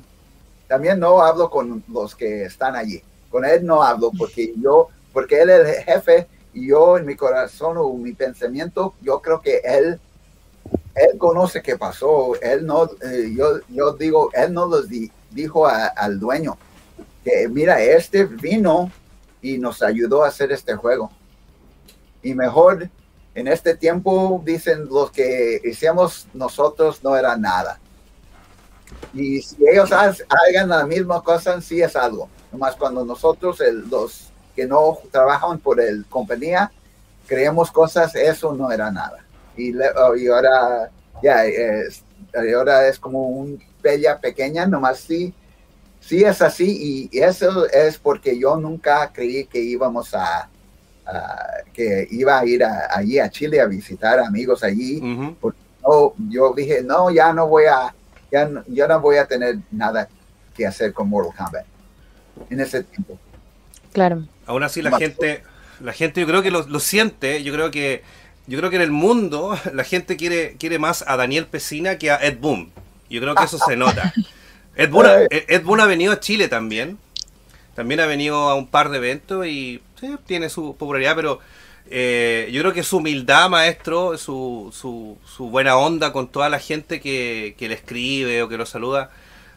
también 0.67 0.99
no 0.99 1.21
hablo 1.21 1.49
con 1.49 1.83
los 1.87 2.15
que 2.15 2.43
están 2.43 2.75
allí. 2.75 3.01
Con 3.29 3.45
él 3.45 3.65
no 3.65 3.83
hablo 3.83 4.11
porque 4.17 4.53
yo, 4.61 4.87
porque 5.13 5.41
él 5.41 5.49
es 5.49 5.77
el 5.77 5.83
jefe 5.83 6.27
y 6.53 6.67
yo 6.67 6.97
en 6.97 7.05
mi 7.05 7.15
corazón 7.15 7.77
o 7.77 7.91
mi 7.93 8.13
pensamiento, 8.13 8.93
yo 9.01 9.21
creo 9.21 9.41
que 9.41 9.57
él, 9.63 9.99
él 10.95 11.17
conoce 11.17 11.61
qué 11.61 11.77
pasó. 11.77 12.33
Él 12.41 12.65
no, 12.65 12.85
eh, 13.01 13.33
yo, 13.35 13.59
yo 13.69 13.93
digo, 13.93 14.29
él 14.33 14.53
no 14.53 14.65
los 14.65 14.87
di- 14.89 15.11
dijo 15.31 15.67
a- 15.67 15.87
al 15.87 16.19
dueño 16.19 16.57
que 17.23 17.47
mira, 17.49 17.81
este 17.81 18.25
vino 18.25 18.89
y 19.41 19.57
nos 19.57 19.81
ayudó 19.81 20.23
a 20.23 20.29
hacer 20.29 20.51
este 20.51 20.75
juego. 20.75 21.11
Y 22.23 22.33
mejor 22.33 22.89
en 23.35 23.47
este 23.47 23.75
tiempo, 23.75 24.41
dicen 24.43 24.87
los 24.89 25.11
que 25.11 25.61
hicimos 25.63 26.27
nosotros 26.33 27.03
no 27.03 27.15
era 27.15 27.37
nada. 27.37 27.79
Y 29.13 29.41
si 29.41 29.57
ellos 29.67 29.91
ha- 29.91 30.13
hagan 30.29 30.69
la 30.69 30.85
misma 30.85 31.21
cosa, 31.23 31.59
sí 31.61 31.81
es 31.81 31.95
algo. 31.95 32.29
Nomás 32.51 32.75
cuando 32.75 33.03
nosotros, 33.05 33.59
el- 33.61 33.87
los 33.89 34.29
que 34.55 34.65
no 34.65 34.97
trabajan 35.11 35.59
por 35.59 35.79
el 35.79 36.05
compañía, 36.05 36.71
creemos 37.27 37.71
cosas, 37.71 38.15
eso 38.15 38.53
no 38.53 38.71
era 38.71 38.91
nada. 38.91 39.19
Y, 39.55 39.71
le- 39.73 39.91
y 40.17 40.27
ahora, 40.27 40.89
ya, 41.21 41.45
es, 41.45 42.03
ahora 42.55 42.87
es 42.87 42.99
como 42.99 43.27
un 43.27 43.61
bella 43.81 44.19
pequeña, 44.19 44.65
nomás 44.65 44.99
sí, 44.99 45.33
sí 45.99 46.23
es 46.23 46.41
así. 46.41 47.09
Y 47.11 47.19
eso 47.19 47.67
es 47.69 47.97
porque 47.97 48.37
yo 48.37 48.55
nunca 48.57 49.11
creí 49.13 49.45
que 49.45 49.59
íbamos 49.59 50.13
a, 50.13 50.49
que 51.73 52.07
iba 52.11 52.39
a 52.39 52.45
ir 52.45 52.63
a- 52.63 52.87
allí 52.91 53.17
a 53.19 53.29
Chile 53.29 53.61
a 53.61 53.65
visitar 53.65 54.19
amigos 54.19 54.61
allí 54.63 54.97
Ujú. 54.97 55.53
no, 55.81 56.13
yo 56.29 56.53
dije, 56.53 56.83
no, 56.83 57.09
ya 57.11 57.31
no 57.31 57.47
voy 57.47 57.63
a, 57.65 57.93
ya 58.31 58.45
no, 58.45 58.63
ya 58.67 58.87
no 58.87 58.99
voy 58.99 59.17
a 59.17 59.25
tener 59.25 59.57
nada 59.71 60.09
que 60.55 60.65
hacer 60.67 60.93
con 60.93 61.09
Mortal 61.09 61.33
Kombat 61.37 61.65
en 62.49 62.59
ese 62.59 62.83
tiempo. 62.83 63.19
Claro. 63.93 64.25
Aún 64.45 64.63
así 64.63 64.81
la 64.81 64.91
Más- 64.91 64.99
gente, 64.99 65.43
la 65.81 65.93
gente 65.93 66.21
yo 66.21 66.27
creo 66.27 66.41
que 66.41 66.51
lo, 66.51 66.65
lo 66.67 66.79
siente, 66.79 67.43
yo 67.43 67.53
creo 67.53 67.71
que 67.71 68.03
yo 68.47 68.57
creo 68.57 68.69
que 68.69 68.77
en 68.77 68.81
el 68.81 68.91
mundo 68.91 69.57
la 69.73 69.83
gente 69.83 70.17
quiere 70.17 70.55
quiere 70.59 70.79
más 70.79 71.03
a 71.07 71.17
Daniel 71.17 71.45
Pesina 71.47 71.97
que 71.97 72.11
a 72.11 72.17
Ed 72.17 72.37
Boon. 72.39 72.71
Yo 73.09 73.21
creo 73.21 73.35
que 73.35 73.43
eso 73.43 73.57
se 73.57 73.75
nota. 73.75 74.13
Ed 74.75 74.89
Boon, 74.91 75.05
ha- 75.05 75.21
Ed 75.29 75.63
Boon 75.63 75.79
ha 75.81 75.85
venido 75.85 76.13
a 76.13 76.19
Chile 76.19 76.47
también. 76.47 76.97
También 77.75 77.99
ha 77.99 78.05
venido 78.07 78.35
a 78.49 78.55
un 78.55 78.67
par 78.67 78.89
de 78.89 78.97
eventos 78.97 79.45
y 79.45 79.81
sí, 79.99 80.15
tiene 80.25 80.49
su 80.49 80.75
popularidad, 80.75 81.15
pero 81.15 81.39
eh, 81.91 82.49
yo 82.51 82.61
creo 82.61 82.73
que 82.73 82.83
su 82.83 82.97
humildad, 82.97 83.49
maestro, 83.49 84.17
su, 84.17 84.71
su, 84.73 85.17
su 85.25 85.49
buena 85.49 85.77
onda 85.77 86.11
con 86.13 86.27
toda 86.29 86.49
la 86.49 86.59
gente 86.59 86.99
que, 87.01 87.55
que 87.57 87.67
le 87.69 87.75
escribe 87.75 88.43
o 88.43 88.49
que 88.49 88.57
lo 88.57 88.65
saluda, 88.65 89.11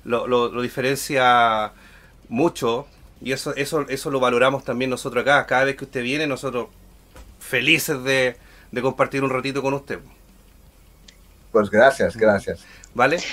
lo, 0.05 0.26
lo- 0.26 0.49
lo 0.51 0.62
diferencia 0.62 1.72
mucho. 2.28 2.87
Y 3.20 3.33
eso, 3.33 3.55
eso, 3.57 3.87
eso 3.89 4.11
lo 4.11 4.20
valoramos 4.20 4.64
también 4.64 4.91
nosotros 4.91 5.22
acá. 5.22 5.47
Cada 5.47 5.64
vez 5.64 5.76
que 5.76 5.85
usted 5.85 6.03
viene, 6.03 6.26
nosotros 6.26 6.68
felices 7.41 8.03
de, 8.05 8.37
de 8.72 8.83
compartir 8.83 9.24
un 9.24 9.31
ratito 9.31 9.62
con 9.62 9.74
usted. 9.74 10.01
Pues 11.53 11.70
gracias, 11.70 12.16
gracias. 12.16 12.68
¿Vale? 12.95 13.24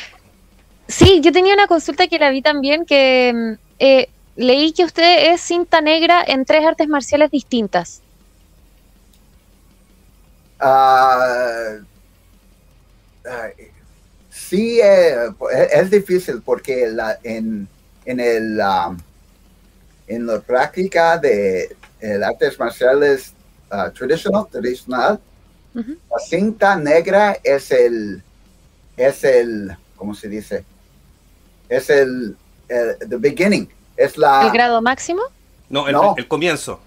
Sí, 0.88 1.22
yo 1.22 1.32
tenía 1.32 1.54
una 1.54 1.68
consulta 1.68 2.08
que 2.08 2.20
la 2.20 2.30
vi 2.30 2.42
también, 2.42 2.86
que 2.86 3.34
mm, 3.34 3.54
eh, 3.80 4.08
leí 4.36 4.74
que 4.74 4.86
usted 4.86 5.34
es 5.34 5.42
cinta 5.42 5.82
negra 5.82 6.24
en 6.26 6.46
tres 6.46 6.66
artes 6.66 6.88
marciales 6.88 7.32
distintas. 7.32 8.04
Ah, 10.60 11.78
sí, 14.30 14.80
eh, 14.82 15.30
es, 15.72 15.92
difícil 15.92 16.42
porque 16.42 16.88
la, 16.88 17.20
en, 17.24 17.68
en, 18.06 18.20
el, 18.20 18.60
ah, 18.62 18.96
en 20.08 20.26
la 20.26 20.40
práctica 20.40 21.18
de 21.18 21.76
el 22.00 22.24
artes 22.24 22.58
marciales 22.60 23.34
tradicional, 23.94 24.48
tradicional 24.50 25.20
la 25.74 26.20
cinta 26.28 26.76
negra 26.76 27.38
es 27.44 27.72
el, 27.72 28.24
es 28.96 29.24
el, 29.24 29.78
¿cómo 29.96 30.16
se 30.16 30.28
dice? 30.28 30.64
Es 31.70 31.90
el, 31.90 32.36
el 32.68 32.98
the 32.98 33.18
beginning, 33.18 33.70
es 33.96 34.18
la... 34.18 34.44
¿El 34.48 34.52
grado 34.52 34.82
máximo? 34.82 35.22
No, 35.70 35.88
el, 35.88 35.96
el 36.18 36.28
comienzo. 36.28 36.80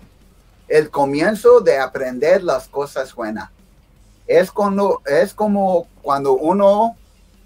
El 0.66 0.90
comienzo 0.90 1.60
de 1.60 1.78
aprender 1.78 2.42
las 2.42 2.66
cosas 2.66 3.14
buenas 3.14 3.50
es 4.31 4.53
cuando 4.53 5.03
es 5.07 5.35
como 5.35 5.89
cuando 6.03 6.35
uno 6.35 6.97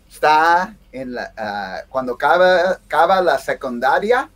está 0.07 0.77
en 0.93 1.15
la 1.15 1.33
ah, 1.35 1.81
cuando 1.89 2.13
acaba, 2.13 3.23
la 3.23 3.39
secundaria 3.39 4.29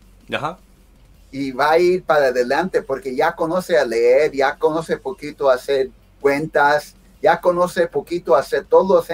y 1.30 1.52
va 1.52 1.72
a 1.72 1.78
ir 1.78 2.04
para 2.04 2.28
adelante 2.28 2.80
porque 2.80 3.14
ya 3.14 3.36
conoce 3.36 3.76
a 3.76 3.84
leer, 3.84 4.32
ya 4.32 4.56
conoce 4.56 4.96
poquito 4.96 5.50
a 5.50 5.56
hacer 5.56 5.90
cuentas, 6.22 6.94
ya 7.20 7.38
conoce 7.38 7.86
poquito 7.86 8.34
a 8.34 8.38
hacer 8.38 8.64
todas 8.64 9.06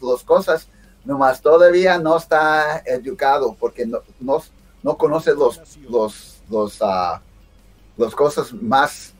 las 0.00 0.24
cosas, 0.24 0.66
nomás 1.04 1.42
todavía 1.42 1.98
no 1.98 2.16
está 2.16 2.78
educado 2.86 3.54
porque 3.60 3.84
no, 3.84 4.00
no, 4.82 4.96
conoce 4.96 5.34
los, 5.34 5.60
los, 5.86 6.40
los, 6.48 6.80
uh, 6.80 8.16
cosas 8.16 8.54
más 8.54 9.12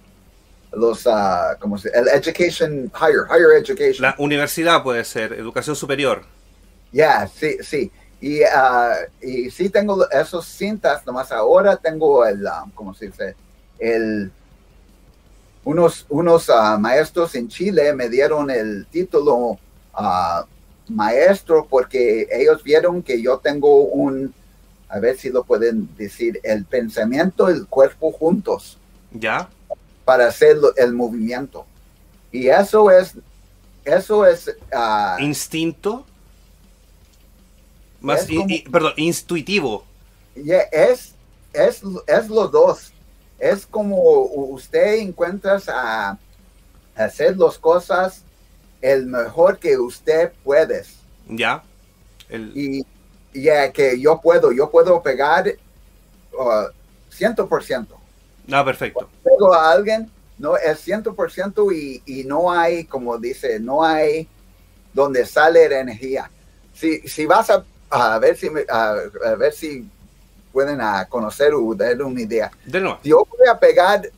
los, 0.73 1.07
uh, 1.07 1.57
¿cómo 1.59 1.79
se 1.79 1.91
El 1.91 2.09
education, 2.09 2.91
higher, 2.95 3.27
higher 3.29 3.57
education. 3.59 4.03
La 4.03 4.15
universidad 4.19 4.83
puede 4.83 5.05
ser, 5.05 5.33
educación 5.33 5.75
superior. 5.77 6.23
Ya, 6.93 7.27
sí, 7.29 7.57
sí. 7.63 7.91
Y, 8.21 8.43
uh, 8.43 9.09
y 9.23 9.51
sí 9.51 9.71
tengo 9.71 10.09
esos 10.11 10.47
cintas, 10.47 11.07
nomás 11.07 11.33
ahora 11.33 11.77
tengo 11.77 12.27
el, 12.27 12.45
um, 12.45 12.71
¿cómo 12.75 12.95
se 12.95 13.07
dice? 13.07 13.35
El, 13.79 14.31
unos, 15.65 16.07
unos 16.09 16.49
uh, 16.49 16.79
maestros 16.79 17.35
en 17.35 17.49
Chile 17.49 17.93
me 17.95 18.09
dieron 18.09 18.51
el 18.51 18.87
título 18.87 19.37
uh, 19.37 19.59
maestro 20.89 21.67
porque 21.69 22.29
ellos 22.31 22.63
vieron 22.63 23.03
que 23.03 23.23
yo 23.23 23.39
tengo 23.39 23.85
un, 23.85 24.35
a 24.89 24.99
ver 24.99 25.17
si 25.17 25.31
lo 25.31 25.45
pueden 25.45 25.89
decir, 25.97 26.41
el 26.43 26.65
pensamiento 26.65 27.51
y 27.51 27.55
el 27.55 27.67
cuerpo 27.67 28.13
juntos. 28.13 28.79
Ya 29.13 29.49
para 30.11 30.27
hacer 30.27 30.57
el 30.77 30.93
movimiento. 30.93 31.65
Y 32.33 32.49
eso 32.49 32.91
es, 32.91 33.15
eso 33.85 34.27
es... 34.27 34.53
Ah, 34.73 35.17
Instinto. 35.21 36.05
Más, 38.01 38.27
perdón, 38.73 38.95
intuitivo. 38.97 39.85
es, 40.35 41.15
es, 41.53 41.83
es 42.09 42.29
los 42.29 42.51
dos. 42.51 42.93
Es 43.39 43.65
como 43.65 43.97
usted 44.57 44.95
encuentra 44.95 45.63
a 45.69 46.19
hacer 46.97 47.37
las 47.37 47.57
cosas 47.57 48.25
el 48.81 49.07
mejor 49.07 49.61
que 49.61 49.79
usted 49.79 50.33
puede. 50.43 50.85
Ya. 51.29 51.63
Y 52.53 52.85
ya 53.33 53.71
que 53.71 54.01
yo 54.01 54.21
puedo, 54.21 54.51
yo 54.51 54.69
puedo 54.73 55.01
pegar 55.05 55.55
uh, 56.33 56.67
ciento 57.11 57.49
por 57.49 57.63
ciento. 57.63 58.00
Ah, 58.53 58.65
perfecto. 58.65 59.09
Pego 59.23 59.55
a 59.55 59.71
alguien, 59.71 60.11
no 60.39 60.57
es 60.57 60.87
100% 60.87 61.75
y, 61.75 62.03
y 62.07 62.25
no 62.25 62.51
hay, 62.51 62.85
como 62.85 63.19
dice, 63.19 63.61
no 63.61 63.85
hay 63.85 64.29
donde 64.93 65.27
sale 65.27 65.69
la 65.69 65.81
energía. 65.81 66.31
Si, 66.75 67.01
si 67.09 67.27
vas 67.27 67.51
a, 67.51 67.65
a 67.91 68.19
ver 68.19 68.37
si 68.37 68.49
a, 68.69 68.95
ver 69.39 69.53
si 69.53 69.89
pueden 70.53 70.81
a 70.81 71.07
conocer 71.07 71.53
o 71.55 71.75
dar 71.75 72.01
una 72.03 72.21
idea. 72.21 72.51
De 72.65 72.81
nuevo. 72.81 72.99
Si 73.03 73.11
yo 73.11 73.27
voy 73.39 73.49
a 73.49 73.59
pegar, 73.59 74.09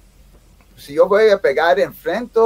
si 0.76 0.94
yo 0.94 1.06
voy 1.06 1.28
a 1.30 1.38
pegar 1.38 1.78
en 1.80 1.92
frente 1.92 2.40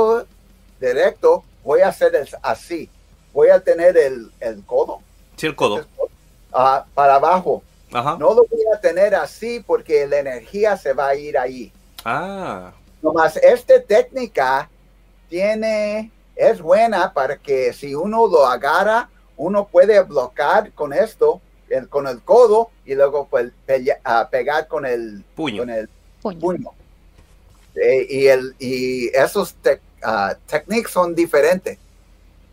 directo, 0.81 1.45
voy 1.63 1.81
a 1.81 1.89
hacer 1.89 2.29
así. 2.43 2.89
Voy 3.33 3.51
a 3.51 3.61
tener 3.61 3.97
el, 3.97 4.31
el 4.41 4.65
codo. 4.65 5.01
Sí, 5.37 5.47
el 5.47 5.55
codo. 5.55 5.87
Uh, 6.53 6.81
para 6.95 7.17
abajo. 7.17 7.63
Ajá. 7.93 8.17
No 8.19 8.35
lo 8.35 8.47
voy 8.47 8.65
a 8.75 8.81
tener 8.81 9.15
así 9.15 9.63
porque 9.65 10.07
la 10.07 10.19
energía 10.19 10.77
se 10.77 10.93
va 10.93 11.09
a 11.09 11.15
ir 11.15 11.37
ahí. 11.39 11.73
Ah. 12.09 12.73
Nomás 13.03 13.37
esta 13.37 13.83
técnica 13.83 14.71
tiene, 15.29 16.13
es 16.37 16.63
buena 16.63 17.13
para 17.13 17.37
que 17.37 17.73
si 17.73 17.97
uno 17.97 18.29
lo 18.29 18.47
agarra, 18.47 19.09
uno 19.37 19.67
puede 19.67 20.01
bloquear 20.05 20.71
con 20.71 20.93
esto, 20.93 21.41
el, 21.69 21.89
con 21.89 22.07
el 22.07 22.23
codo 22.23 22.71
y 22.85 22.95
luego 22.95 23.27
pues, 23.29 23.51
pegar 24.31 24.69
con 24.69 24.87
el 24.87 25.25
puño. 25.35 25.63
Con 25.63 25.71
el 25.71 25.89
puño. 26.39 26.71
Eh, 27.75 28.07
y, 28.09 28.27
el, 28.29 28.55
y 28.61 29.09
esos 29.09 29.57
ah, 30.05 30.37
técnicas 30.47 30.93
son 30.93 31.13
diferentes. 31.13 31.77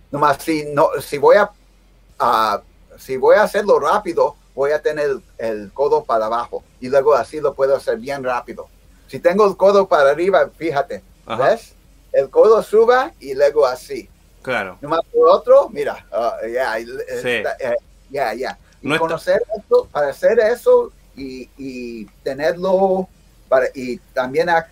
Nomás 0.10 0.42
si, 0.42 0.66
no, 0.66 0.90
si, 1.00 1.20
voy 1.20 1.38
a, 1.38 2.62
si 2.98 3.18
voy 3.18 3.36
a 3.36 3.44
hacerlo 3.44 3.80
rápido, 3.80 4.36
voy 4.56 4.72
a 4.72 4.82
tener 4.82 5.06
el, 5.06 5.24
el, 5.38 5.72
codo 5.74 6.04
para 6.04 6.26
abajo 6.26 6.64
y 6.80 6.90
luego 6.90 7.14
así 7.14 7.40
lo 7.40 7.54
puedo 7.54 7.76
hacer 7.76 8.00
bien 8.00 8.24
rápido. 8.24 8.68
Si 9.14 9.20
tengo 9.20 9.48
el 9.48 9.56
codo 9.56 9.88
para 9.88 10.10
arriba, 10.10 10.50
fíjate, 10.58 11.04
¿ves? 11.38 11.76
El 12.12 12.32
codo 12.32 12.64
suba 12.64 13.14
y 13.20 13.36
luego 13.36 13.64
así. 13.64 14.10
Claro. 14.42 14.80
Nomás 14.82 15.02
por 15.14 15.30
otro, 15.30 15.70
mira, 15.70 16.04
uh, 16.12 16.48
ya, 16.52 16.80
eh, 16.80 17.76
ya, 18.10 18.34
ya. 18.34 18.58
Y 18.82 18.98
conocer 18.98 19.44
esto, 19.56 19.88
para 19.92 20.10
hacer 20.10 20.40
eso 20.40 20.92
y, 21.16 22.06
tenerlo, 22.24 23.08
para, 23.48 23.68
y 23.76 23.98
también 24.16 24.50
a, 24.50 24.66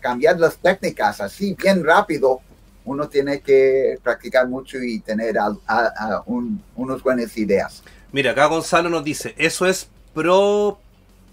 cambiar 0.00 0.40
las 0.40 0.56
técnicas 0.56 1.20
así 1.20 1.52
bien 1.52 1.84
rápido, 1.84 2.40
uno 2.86 3.06
tiene 3.10 3.42
que 3.42 3.98
practicar 4.02 4.48
mucho 4.48 4.78
y 4.78 5.00
tener 5.00 5.36
unos 6.74 7.02
buenas 7.02 7.36
ideas. 7.36 7.82
Mira, 8.12 8.30
acá 8.30 8.46
Gonzalo 8.46 8.88
nos 8.88 9.04
dice, 9.04 9.34
eso 9.36 9.66
es 9.66 9.90
pro, 10.14 10.78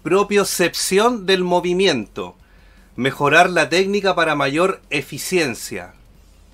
propiocepción 0.02 1.24
del 1.24 1.44
movimiento 1.44 2.36
mejorar 2.96 3.50
la 3.50 3.68
técnica 3.68 4.14
para 4.14 4.34
mayor 4.34 4.80
eficiencia. 4.90 5.94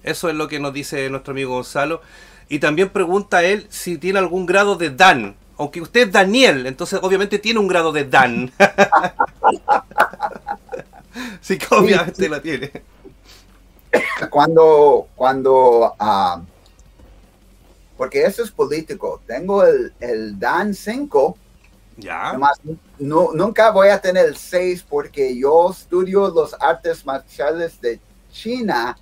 Eso 0.03 0.29
es 0.29 0.35
lo 0.35 0.49
que 0.49 0.61
nos 0.61 0.73
dice 0.73 1.09
nuestro 1.11 1.33
amigo 1.33 1.55
Gonzalo. 1.55 2.01
Y 2.49 2.61
también 2.61 2.91
pregunta 2.91 3.45
él 3.45 3.67
si 3.69 3.99
tiene 3.99 4.19
algún 4.19 4.47
grado 4.47 4.77
de 4.77 4.91
Dan. 4.91 5.37
Aunque 5.59 5.81
usted 5.81 6.07
es 6.07 6.13
Daniel, 6.13 6.67
entonces 6.67 7.01
obviamente 7.03 7.39
tiene 7.39 7.59
un 7.59 7.69
grado 7.69 7.93
de 7.93 8.05
Dan. 8.05 8.53
sí 11.41 11.59
que 11.59 11.75
obviamente 11.75 12.29
lo 12.29 12.41
tiene. 12.41 12.71
Cuando, 14.31 15.09
cuando, 15.17 15.95
ah, 15.99 16.41
porque 17.97 18.23
eso 18.23 18.45
es 18.45 18.51
político, 18.51 19.21
tengo 19.27 19.65
el, 19.65 19.93
el 19.99 20.39
Dan 20.39 20.75
5 20.75 21.37
ya. 21.99 22.39
no, 22.99 23.31
nunca 23.35 23.71
voy 23.71 23.89
a 23.89 24.01
tener 24.01 24.27
el 24.27 24.37
6 24.37 24.87
porque 24.89 25.37
yo 25.37 25.71
estudio 25.71 26.29
los 26.29 26.55
artes 26.61 27.05
marciales 27.05 27.81
de 27.81 28.01
China 28.33 28.97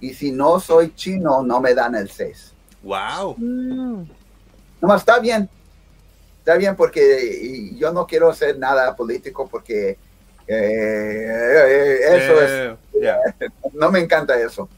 y 0.00 0.14
si 0.14 0.30
no 0.30 0.60
soy 0.60 0.94
chino 0.94 1.42
no 1.42 1.60
me 1.60 1.74
dan 1.74 1.96
el 1.96 2.08
6. 2.08 2.52
Wow. 2.82 3.34
Mm. 3.36 4.04
Nomás 4.80 5.00
está 5.00 5.18
bien. 5.18 5.48
Está 6.38 6.56
bien 6.56 6.76
porque 6.76 7.74
yo 7.76 7.92
no 7.92 8.06
quiero 8.06 8.30
hacer 8.30 8.56
nada 8.58 8.94
político 8.94 9.48
porque 9.48 9.98
eh, 10.46 11.98
eso 12.08 12.40
es... 12.40 12.78
no 13.72 13.90
me 13.90 13.98
encanta 13.98 14.38
eso. 14.38 14.68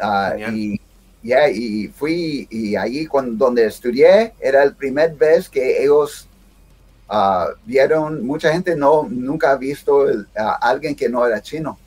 Ah, 0.00 0.34
y 0.38 0.80
ya 1.22 1.50
y 1.50 1.88
fui, 1.88 2.48
y 2.50 2.76
ahí 2.76 3.06
cuando, 3.06 3.44
donde 3.44 3.66
estudié, 3.66 4.32
era 4.40 4.62
el 4.62 4.74
primer 4.74 5.14
vez 5.14 5.48
que 5.48 5.82
ellos 5.82 6.26
ah, 7.10 7.48
vieron, 7.66 8.24
mucha 8.24 8.52
gente 8.52 8.74
no, 8.76 9.06
nunca 9.10 9.50
ha 9.50 9.56
visto 9.56 10.06
a 10.36 10.52
alguien 10.54 10.94
que 10.94 11.08
no 11.08 11.26
era 11.26 11.42
chino. 11.42 11.78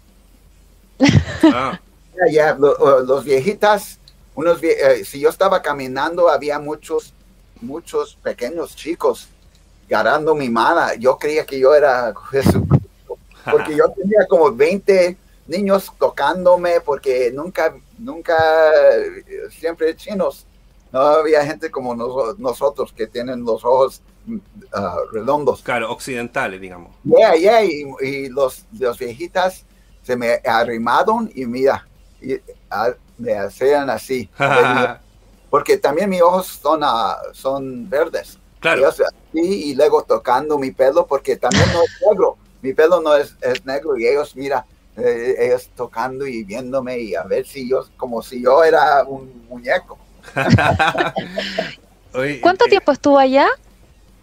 Ah. 1.46 1.80
Ya, 2.32 2.54
los 2.56 3.24
viejitas, 3.24 4.00
unos, 4.36 4.62
eh, 4.62 5.04
si 5.04 5.20
yo 5.20 5.30
estaba 5.30 5.62
caminando, 5.62 6.30
había 6.30 6.60
muchos, 6.60 7.12
muchos 7.60 8.16
pequeños 8.22 8.76
chicos 8.76 9.28
ganando 9.90 10.36
mi 10.36 10.50
mano. 10.50 10.94
Yo 11.00 11.18
creía 11.18 11.46
que 11.46 11.60
yo 11.60 11.74
era 11.74 12.14
Jesucristo, 12.30 13.18
porque 13.50 13.76
yo 13.76 13.90
tenía 13.90 14.26
como 14.30 14.52
20 14.52 15.18
niños 15.48 15.92
tocándome, 15.98 16.82
porque 16.82 17.32
nunca, 17.34 17.76
nunca, 17.98 18.38
siempre 19.50 19.96
chinos. 19.96 20.46
No 20.92 21.00
había 21.00 21.44
gente 21.46 21.72
como 21.72 21.96
nosotros 22.38 22.94
que 22.96 23.08
tienen 23.08 23.44
los 23.44 23.66
ojos 23.66 24.02
ah, 24.74 24.98
redondos. 25.12 25.62
Claro, 25.62 25.92
occidentales, 25.92 26.60
digamos. 26.60 26.96
Yeah, 27.04 27.36
yeah, 27.36 27.64
y, 27.64 27.86
y 28.02 28.30
los, 28.30 28.66
los 28.78 28.98
viejitas 28.98 29.66
se 30.04 30.16
me 30.16 30.42
arrimaron 30.46 31.32
y 31.34 31.46
mira, 31.46 31.88
y, 32.22 32.40
me 33.18 33.34
hacían 33.34 33.90
así. 33.90 34.30
porque 35.50 35.78
también 35.78 36.10
mis 36.10 36.22
ojos 36.22 36.60
son, 36.62 36.82
ah, 36.84 37.18
son 37.32 37.90
verdes. 37.90 38.40
Claro. 38.60 38.90
Y, 39.34 39.72
y, 39.72 39.76
luego 39.76 40.04
tocando 40.04 40.58
mi 40.58 40.72
pelo, 40.72 41.06
porque 41.06 41.36
también 41.36 41.66
no 41.74 41.84
es 41.84 41.92
negro. 42.10 42.38
Mi 42.62 42.74
pelo 42.74 43.02
no 43.02 43.16
es, 43.16 43.36
es 43.42 43.66
negro 43.66 43.98
y 43.98 44.08
ellos, 44.08 44.36
mira, 44.36 44.66
eh, 44.96 45.36
ellos 45.40 45.70
tocando 45.76 46.26
y 46.28 46.44
viéndome 46.44 47.00
y 47.00 47.16
a 47.16 47.24
ver 47.24 47.46
si 47.46 47.68
yo, 47.68 47.86
como 47.98 48.22
si 48.22 48.42
yo 48.42 48.64
era 48.64 49.04
un 49.04 49.46
muñeco. 49.50 49.98
¿Cuánto 52.42 52.66
eh, 52.66 52.70
tiempo 52.70 52.92
estuvo 52.92 53.18
allá? 53.18 53.48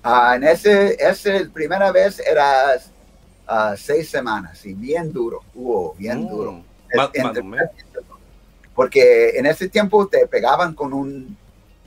Ah, 0.02 0.34
en 0.36 0.44
ese, 0.44 0.96
ese, 0.98 1.46
primera 1.46 1.92
vez 1.92 2.20
era 2.20 2.76
uh, 3.48 3.76
seis 3.76 4.08
semanas 4.08 4.64
y 4.64 4.72
bien 4.72 5.12
duro, 5.12 5.42
hubo 5.54 5.94
bien 5.94 6.26
oh, 6.26 6.36
duro. 6.36 6.64
porque 8.74 9.30
en 9.38 9.44
ese 9.44 9.68
tiempo 9.68 10.06
te 10.06 10.26
pegaban 10.26 10.74
con 10.74 10.92
un 10.94 11.36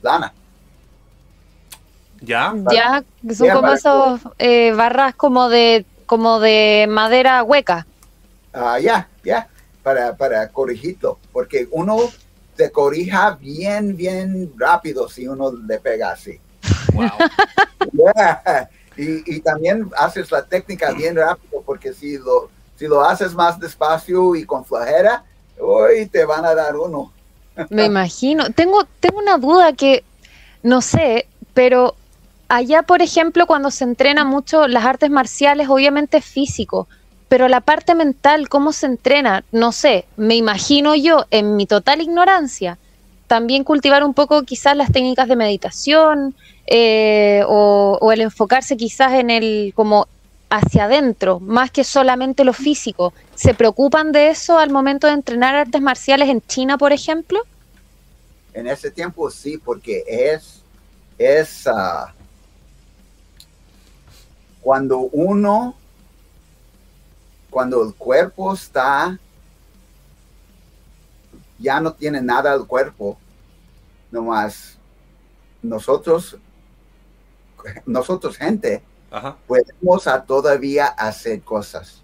lana. 0.00 0.32
¿Ya? 2.20 2.54
Ya, 2.70 3.04
son 3.34 3.50
como 3.50 3.72
esos 3.72 4.20
eh, 4.38 4.72
barras 4.72 5.14
como 5.16 5.48
de, 5.48 5.84
como 6.06 6.38
de 6.38 6.86
madera 6.88 7.42
hueca. 7.42 7.86
Ah, 8.52 8.78
ya, 8.78 9.08
ya, 9.24 9.48
para, 9.82 10.16
para 10.16 10.48
corregirlo, 10.48 11.18
porque 11.32 11.66
uno 11.72 11.98
te 12.54 12.70
corrija 12.70 13.32
bien, 13.32 13.96
bien 13.96 14.52
rápido 14.56 15.08
si 15.08 15.26
uno 15.26 15.52
le 15.52 15.78
pega 15.80 16.12
así. 16.12 16.40
Wow. 16.92 17.10
Y, 18.96 19.40
también 19.40 19.90
haces 19.96 20.30
la 20.30 20.44
técnica 20.44 20.92
bien 20.92 21.16
rápido, 21.16 21.62
porque 21.66 21.92
si 21.92 22.16
lo, 22.16 22.48
si 22.76 22.86
lo 22.86 23.02
haces 23.02 23.34
más 23.34 23.58
despacio 23.58 24.36
y 24.36 24.44
con 24.44 24.64
flojera, 24.64 25.24
hoy 25.58 26.06
te 26.06 26.24
van 26.24 26.44
a 26.44 26.54
dar 26.54 26.76
uno. 26.76 27.12
Me 27.70 27.86
imagino. 27.86 28.50
Tengo, 28.50 28.84
tengo 29.00 29.18
una 29.18 29.36
duda 29.38 29.72
que 29.72 30.04
no 30.62 30.80
sé, 30.80 31.26
pero 31.54 31.96
allá, 32.48 32.82
por 32.82 33.02
ejemplo, 33.02 33.46
cuando 33.46 33.70
se 33.70 33.84
entrena 33.84 34.24
mucho 34.24 34.68
las 34.68 34.84
artes 34.84 35.10
marciales, 35.10 35.68
obviamente 35.68 36.18
es 36.18 36.24
físico, 36.24 36.88
pero 37.28 37.48
la 37.48 37.60
parte 37.60 37.94
mental, 37.94 38.48
¿cómo 38.48 38.72
se 38.72 38.86
entrena? 38.86 39.44
No 39.52 39.72
sé, 39.72 40.06
me 40.16 40.36
imagino 40.36 40.94
yo, 40.94 41.26
en 41.30 41.56
mi 41.56 41.66
total 41.66 42.00
ignorancia, 42.00 42.78
también 43.26 43.64
cultivar 43.64 44.04
un 44.04 44.14
poco 44.14 44.42
quizás 44.42 44.76
las 44.76 44.92
técnicas 44.92 45.28
de 45.28 45.36
meditación, 45.36 46.34
eh, 46.66 47.42
o, 47.46 48.10
el 48.12 48.20
enfocarse 48.22 48.76
quizás 48.76 49.12
en 49.14 49.30
el 49.30 49.72
como 49.74 50.08
hacia 50.50 50.84
adentro, 50.84 51.40
más 51.40 51.70
que 51.70 51.84
solamente 51.84 52.44
lo 52.44 52.52
físico. 52.52 53.12
¿Se 53.34 53.54
preocupan 53.54 54.12
de 54.12 54.28
eso 54.28 54.58
al 54.58 54.70
momento 54.70 55.06
de 55.06 55.14
entrenar 55.14 55.54
artes 55.54 55.80
marciales 55.80 56.28
en 56.28 56.40
China, 56.42 56.78
por 56.78 56.92
ejemplo? 56.92 57.40
En 58.52 58.68
ese 58.68 58.90
tiempo 58.90 59.30
sí, 59.30 59.58
porque 59.58 60.04
es, 60.06 60.62
es 61.18 61.66
ah, 61.66 62.14
cuando 64.60 64.98
uno, 64.98 65.74
cuando 67.50 67.82
el 67.82 67.94
cuerpo 67.94 68.54
está, 68.54 69.18
ya 71.58 71.80
no 71.80 71.92
tiene 71.92 72.20
nada 72.22 72.54
el 72.54 72.64
cuerpo, 72.64 73.18
nomás 74.10 74.78
nosotros 75.62 76.38
nosotros 77.86 78.36
gente, 78.36 78.82
podemos 79.46 80.04
todavía 80.26 80.86
hacer 80.86 81.42
cosas. 81.42 82.00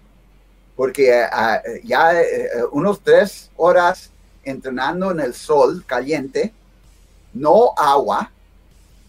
Porque 0.75 1.13
ah, 1.13 1.61
ya 1.83 2.19
eh, 2.19 2.49
unos 2.71 3.01
tres 3.01 3.51
horas 3.55 4.09
entrenando 4.43 5.11
en 5.11 5.19
el 5.19 5.33
sol 5.33 5.83
caliente, 5.85 6.53
no 7.33 7.73
agua, 7.77 8.31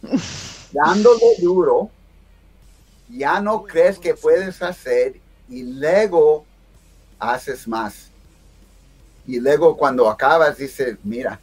dándole 0.72 1.36
duro, 1.40 1.90
ya 3.08 3.40
no 3.40 3.62
crees 3.62 3.98
que 3.98 4.14
puedes 4.14 4.60
hacer 4.62 5.16
y 5.48 5.62
luego 5.62 6.44
haces 7.18 7.66
más. 7.68 8.08
Y 9.26 9.38
luego 9.38 9.76
cuando 9.76 10.10
acabas 10.10 10.58
dices, 10.58 10.96
mira, 11.04 11.38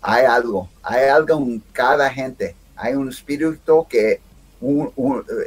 hay 0.00 0.24
algo, 0.24 0.68
hay 0.82 1.08
algo 1.08 1.36
en 1.36 1.62
cada 1.72 2.10
gente 2.10 2.56
hay 2.76 2.94
un 2.94 3.08
espíritu 3.08 3.86
que, 3.88 4.20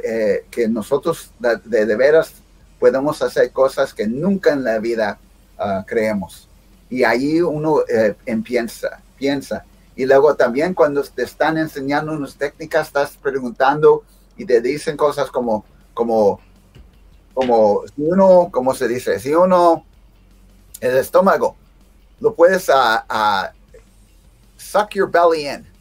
eh, 0.04 0.44
que 0.50 0.68
nosotros 0.68 1.32
de, 1.38 1.86
de, 1.86 1.96
veras 1.96 2.34
podemos 2.78 3.20
hacer 3.20 3.50
cosas 3.50 3.92
que 3.92 4.06
nunca 4.06 4.52
en 4.52 4.62
la 4.62 4.78
vida 4.78 5.18
ah, 5.58 5.84
creemos. 5.86 6.48
Y 6.88 7.02
ahí 7.02 7.40
uno 7.40 7.80
eh, 7.88 8.14
empieza, 8.26 9.00
piensa. 9.16 9.64
Y 9.96 10.06
luego 10.06 10.36
también 10.36 10.72
cuando 10.72 11.02
te 11.02 11.24
están 11.24 11.58
enseñando 11.58 12.12
unas 12.12 12.36
técnicas, 12.36 12.86
estás 12.86 13.16
preguntando 13.16 14.04
y 14.36 14.44
te 14.44 14.60
dicen 14.60 14.96
cosas 14.96 15.30
como, 15.30 15.64
como, 15.94 16.38
como, 17.34 17.82
si 17.88 18.02
uno, 18.02 18.50
como 18.52 18.72
se 18.72 18.86
dice, 18.86 19.18
si 19.18 19.34
uno, 19.34 19.84
el 20.80 20.96
estómago, 20.96 21.56
lo 22.20 22.34
puedes 22.34 22.70
a, 22.70 23.04
a 23.08 23.52
suck 24.56 24.94
your 24.94 25.10
belly 25.10 25.48
in 25.48 25.77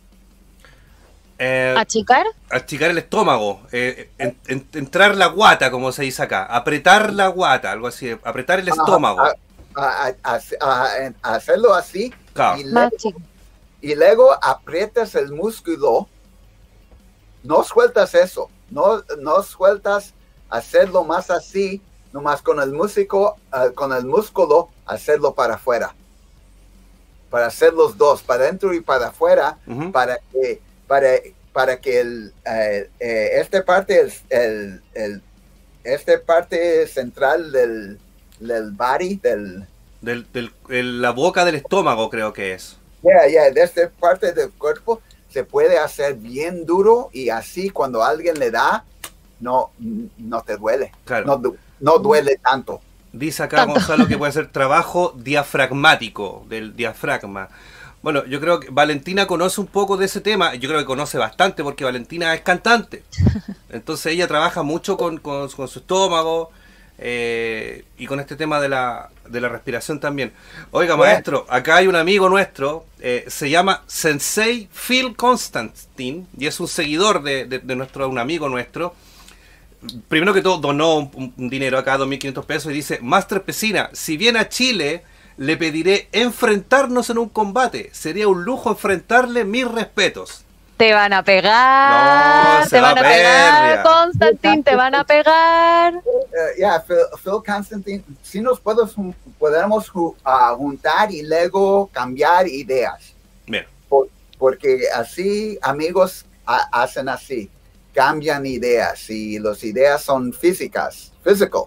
eh, 1.39 1.75
¿Achicar? 1.77 2.25
Achicar 2.49 2.91
el 2.91 2.97
estómago, 2.97 3.61
eh, 3.71 4.09
entrar 4.47 5.15
la 5.15 5.27
guata, 5.27 5.69
como 5.69 5.91
se 5.91 6.03
dice 6.03 6.23
acá, 6.23 6.45
apretar 6.45 7.13
la 7.13 7.27
guata, 7.27 7.71
algo 7.71 7.88
así, 7.88 8.09
apretar 8.23 8.59
el 8.59 8.67
estómago. 8.67 9.21
hacerlo 11.21 11.73
así 11.73 12.13
y, 13.81 13.95
luego, 13.95 14.33
aprietas 14.41 15.15
el 15.15 15.31
músculo, 15.31 16.07
no 17.43 17.63
sueltas 17.63 18.15
eso, 18.15 18.49
no, 18.69 19.03
no 19.19 19.43
sueltas 19.43 20.13
hacerlo 20.49 21.03
más 21.03 21.29
así, 21.29 21.81
nomás 22.11 22.41
con 22.41 22.59
el 22.59 22.71
músico, 22.71 23.38
ah, 23.51 23.69
con 23.73 23.93
el 23.93 24.05
músculo, 24.05 24.69
hacerlo 24.85 25.33
para 25.33 25.55
afuera. 25.55 25.93
Para 27.29 27.47
hacer 27.47 27.73
los 27.73 27.97
dos, 27.97 28.23
para 28.23 28.45
adentro 28.45 28.73
y 28.73 28.79
para 28.79 29.07
afuera, 29.07 29.57
para 29.91 30.17
que 30.31 30.61
para, 30.88 31.09
para 31.53 31.79
que 31.79 31.99
el, 31.99 32.33
eh, 32.45 32.89
eh, 32.99 33.29
este 33.33 33.61
parte, 33.61 34.07
el, 34.29 34.81
el, 34.93 35.21
este 35.83 36.17
parte 36.17 36.88
central 36.88 37.51
del, 37.51 37.99
del 38.39 38.71
body, 38.71 39.15
del, 39.17 39.67
del, 40.01 41.01
la 41.01 41.11
boca 41.11 41.45
del 41.45 41.55
estómago 41.55 42.09
creo 42.09 42.33
que 42.33 42.53
es. 42.53 42.77
Ya, 43.03 43.27
ya, 43.27 43.51
de 43.51 43.61
esta 43.61 43.89
parte 43.89 44.33
del 44.33 44.51
cuerpo 44.51 45.01
se 45.29 45.43
puede 45.43 45.77
hacer 45.77 46.15
bien 46.15 46.65
duro 46.65 47.09
y 47.13 47.29
así 47.29 47.69
cuando 47.69 48.03
alguien 48.03 48.39
le 48.39 48.51
da, 48.51 48.85
no, 49.39 49.71
no 50.17 50.41
te 50.41 50.57
duele. 50.57 50.91
No, 51.25 51.41
no 51.79 51.99
duele 51.99 52.38
tanto. 52.38 52.81
Dice 53.13 53.43
acá 53.43 53.65
Gonzalo 53.65 54.07
que 54.07 54.17
puede 54.17 54.31
ser 54.31 54.51
trabajo 54.51 55.13
diafragmático, 55.15 56.45
del 56.49 56.75
diafragma. 56.75 57.49
Bueno, 58.02 58.26
yo 58.26 58.39
creo 58.39 58.60
que 58.60 58.70
Valentina 58.70 59.28
conoce 59.28 59.60
un 59.60 59.68
poco 59.68 59.98
de 59.98 60.06
ese 60.06 60.22
tema, 60.22 60.56
yo 60.56 60.70
creo 60.70 60.80
que 60.80 60.86
conoce 60.86 61.18
bastante 61.18 61.64
porque 61.64 61.84
Valentina 61.84 62.34
es 62.34 62.41
cantante. 62.41 63.04
Entonces 63.70 64.14
ella 64.14 64.28
trabaja 64.28 64.64
mucho 64.64 64.98
con, 64.98 65.20
su 65.50 65.64
estómago 65.64 66.52
eh, 67.00 67.86
y 67.98 68.06
con 68.06 68.20
este 68.20 68.36
tema 68.36 68.60
de 68.60 68.70
la, 68.70 69.10
de 69.30 69.41
la 69.41 69.50
respiración 69.50 70.00
también. 70.00 70.32
Oiga, 70.72 70.95
maestro, 70.95 71.45
acá 71.50 71.78
hay 71.78 71.88
un 71.88 71.95
amigo 71.95 72.30
nuestro, 72.30 72.86
eh, 73.00 73.26
se 73.28 73.50
llama 73.50 73.84
Sensei 73.88 74.70
Phil 74.72 75.16
Constantine 75.16 76.26
y 76.38 76.48
es 76.48 76.60
un 76.60 76.68
seguidor 76.68 77.24
de, 77.24 77.62
nuestro, 77.76 78.08
un 78.10 78.20
amigo 78.20 78.48
nuestro. 78.48 78.95
Primero 80.08 80.34
que 80.34 80.41
todo, 80.41 80.58
donó 80.58 81.12
un, 81.14 81.34
dinero 81.50 81.78
acá, 81.78 81.98
2.500 81.98 82.45
pesos, 82.45 82.72
y 82.72 82.76
dice, 82.76 83.00
Master 83.02 83.43
Pesina, 83.43 83.89
si 83.93 84.18
viene 84.18 84.39
a 84.39 84.50
Chile 84.50 85.04
Le 85.38 85.55
pediré 85.57 86.07
enfrentarnos 86.11 87.09
en 87.09 87.17
un 87.19 87.29
combate. 87.29 87.89
Sería 87.93 88.27
un 88.27 88.43
lujo 88.43 88.69
enfrentarle 88.71 89.45
mis 89.45 89.67
respetos. 89.69 90.43
Te 90.77 90.93
van 90.93 91.11
a 91.11 91.23
pegar, 91.23 92.59
No, 92.59 92.63
se 92.65 92.69
te 92.75 92.81
va 92.81 92.93
van 92.93 92.97
a 92.99 93.01
pegar, 93.09 93.75
ya. 93.77 93.83
Constantin, 93.83 94.63
te 94.63 94.75
van 94.75 94.93
a 94.93 95.03
pegar. 95.03 95.95
Eh, 95.95 96.59
ya, 96.59 96.83
Phil, 96.88 96.97
Phil 97.23 97.41
Constantine, 97.43 98.03
si 98.21 98.41
nos 98.41 98.59
podemos, 98.59 98.93
podemos 99.39 99.91
ju- 99.91 100.15
ah, 100.23 100.53
juntar 100.55 101.11
y 101.11 101.23
luego 101.23 101.89
cambiar 101.91 102.47
ideas. 102.47 103.13
Bien. 103.47 103.65
Por- 103.89 104.09
porque 104.38 104.83
así 104.93 105.57
amigos 105.63 106.25
ha- 106.45 106.69
hacen 106.71 107.09
así, 107.09 107.49
cambian 107.91 108.45
ideas 108.45 109.09
y 109.09 109.39
las 109.39 109.63
ideas 109.63 110.03
son 110.03 110.31
físicas, 110.31 111.11
physical. 111.23 111.63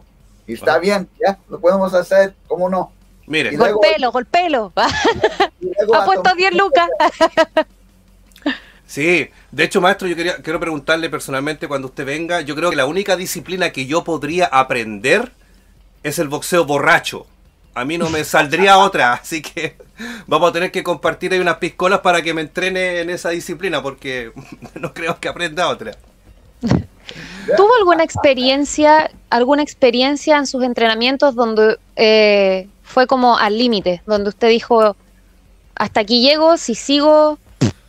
Y 0.46 0.54
está 0.54 0.78
bien, 0.78 1.08
ya, 1.20 1.36
lo 1.48 1.58
podemos 1.58 1.92
hacer, 1.94 2.34
¿cómo 2.46 2.68
no? 2.70 2.92
Mire, 3.30 3.50
Y 3.54 3.56
luego- 3.56 3.78
Golpelo, 3.78 4.12
golpelo. 4.12 4.72
Ha 4.76 6.04
puesto 6.04 6.22
tomar- 6.22 6.36
10 6.36 6.54
lucas. 6.56 6.88
sí. 8.86 9.30
De 9.50 9.64
hecho, 9.64 9.80
maestro, 9.80 10.06
yo 10.08 10.16
quería, 10.16 10.36
quiero 10.36 10.60
preguntarle 10.60 11.08
personalmente 11.08 11.66
cuando 11.68 11.88
usted 11.88 12.04
venga. 12.04 12.40
Yo 12.42 12.54
creo 12.54 12.70
que 12.70 12.76
la 12.76 12.86
única 12.86 13.16
disciplina 13.16 13.70
que 13.70 13.86
yo 13.86 14.04
podría 14.04 14.46
aprender 14.46 15.32
es 16.02 16.18
el 16.18 16.28
boxeo 16.28 16.64
borracho. 16.64 17.26
A 17.74 17.84
mí 17.84 17.98
no 17.98 18.10
me 18.10 18.24
saldría 18.24 18.78
otra, 18.78 19.12
así 19.14 19.42
que 19.42 19.76
vamos 20.26 20.50
a 20.50 20.52
tener 20.52 20.70
que 20.72 20.82
compartir 20.82 21.32
ahí 21.32 21.38
unas 21.38 21.56
piscolas 21.58 22.00
para 22.00 22.20
que 22.22 22.34
me 22.34 22.40
entrene 22.42 23.00
en 23.00 23.10
esa 23.10 23.30
disciplina, 23.30 23.80
porque 23.82 24.32
no 24.74 24.92
creo 24.92 25.18
que 25.20 25.28
aprenda 25.28 25.68
otra. 25.68 25.92
¿Tuvo 27.56 27.74
alguna 27.78 28.04
experiencia, 28.04 29.10
alguna 29.30 29.62
experiencia 29.62 30.36
en 30.36 30.46
sus 30.46 30.62
entrenamientos 30.62 31.34
donde 31.34 31.78
eh, 31.96 32.68
fue 32.90 33.06
como 33.06 33.38
al 33.38 33.56
límite, 33.56 34.02
donde 34.04 34.30
usted 34.30 34.48
dijo, 34.48 34.96
hasta 35.76 36.00
aquí 36.00 36.20
llego, 36.20 36.56
si 36.56 36.74
sigo, 36.74 37.38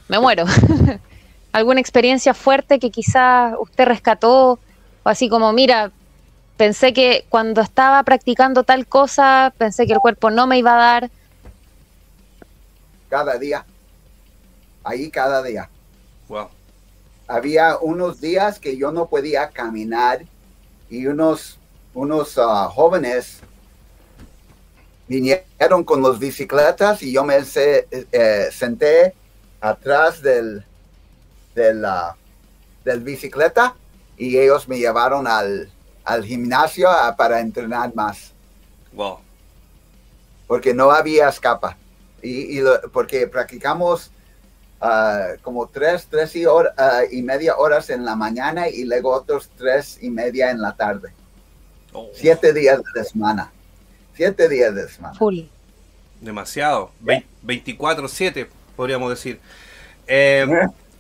me 0.08 0.20
muero? 0.20 0.46
¿Alguna 1.52 1.82
experiencia 1.82 2.34
fuerte 2.34 2.80
que 2.80 2.92
quizás 2.92 3.56
usted 3.60 3.86
rescató? 3.86 4.60
O 5.04 5.10
así 5.10 5.28
como, 5.28 5.52
mira, 5.54 5.92
pensé 6.56 6.94
que 6.94 7.26
cuando 7.30 7.62
estaba 7.62 8.04
practicando 8.04 8.64
tal 8.64 8.86
cosa, 8.86 9.52
pensé 9.58 9.88
que 9.88 9.94
el 9.94 10.00
cuerpo 10.00 10.30
no 10.30 10.46
me 10.46 10.60
iba 10.60 10.74
a 10.74 10.78
dar. 10.78 11.12
cada 13.10 13.38
día. 13.38 13.66
Ahí 14.84 15.10
cada 15.10 15.42
día. 15.42 15.68
Wow. 16.30 16.50
Había 17.28 17.78
unos 17.80 18.22
días 18.22 18.60
que 18.60 18.78
yo 18.78 18.92
no 18.92 19.08
podía 19.08 19.50
caminar 19.50 20.26
y 20.90 21.08
unos, 21.08 21.58
unos 21.94 22.38
ah, 22.38 22.70
jóvenes 22.72 23.42
vinieron 25.12 25.84
con 25.84 26.02
las 26.02 26.18
bicicletas 26.20 27.02
y 27.04 27.12
yo 27.12 27.24
me 27.26 27.44
se- 27.44 27.86
eh, 28.12 28.48
senté 28.52 29.14
atrás 29.60 30.22
del, 30.22 30.64
del, 31.54 31.84
ah, 31.84 32.16
del 32.86 33.02
bicicleta 33.02 33.76
y 34.18 34.38
ellos 34.38 34.68
me 34.70 34.78
llevaron 34.80 35.28
al, 35.28 35.70
al 36.06 36.24
gimnasio 36.24 36.90
ah, 36.90 37.14
para 37.18 37.40
entrenar 37.42 37.94
más 37.94 38.32
Wow. 38.94 39.20
porque 40.48 40.74
no 40.74 40.92
había 40.92 41.30
escapa. 41.30 41.78
Y, 42.22 42.58
y 42.58 42.62
lo- 42.62 42.82
porque 42.92 43.28
practicamos 43.28 44.12
ah, 44.80 45.30
como 45.42 45.68
tres, 45.68 46.08
tres 46.10 46.36
y, 46.36 46.46
ah, 46.46 47.02
y 47.12 47.22
media 47.22 47.58
horas 47.58 47.90
en 47.90 48.06
la 48.06 48.16
mañana 48.16 48.70
y 48.70 48.84
luego 48.86 49.12
otros 49.12 49.50
tres 49.58 49.98
y 50.02 50.10
media 50.10 50.52
en 50.52 50.62
la 50.62 50.74
tarde. 50.76 51.12
Oh, 51.94 52.10
Siete 52.14 52.54
días 52.54 52.80
de 52.94 53.04
semana. 53.04 53.52
Siete 54.16 54.50
días 54.50 54.74
de 54.76 54.88
semana. 54.90 55.16
Full. 55.18 55.42
demasiado. 56.20 56.92
Vein- 57.00 57.26
24-7, 57.44 58.48
podríamos 58.76 59.10
decir. 59.10 59.40
Eh, 60.08 60.46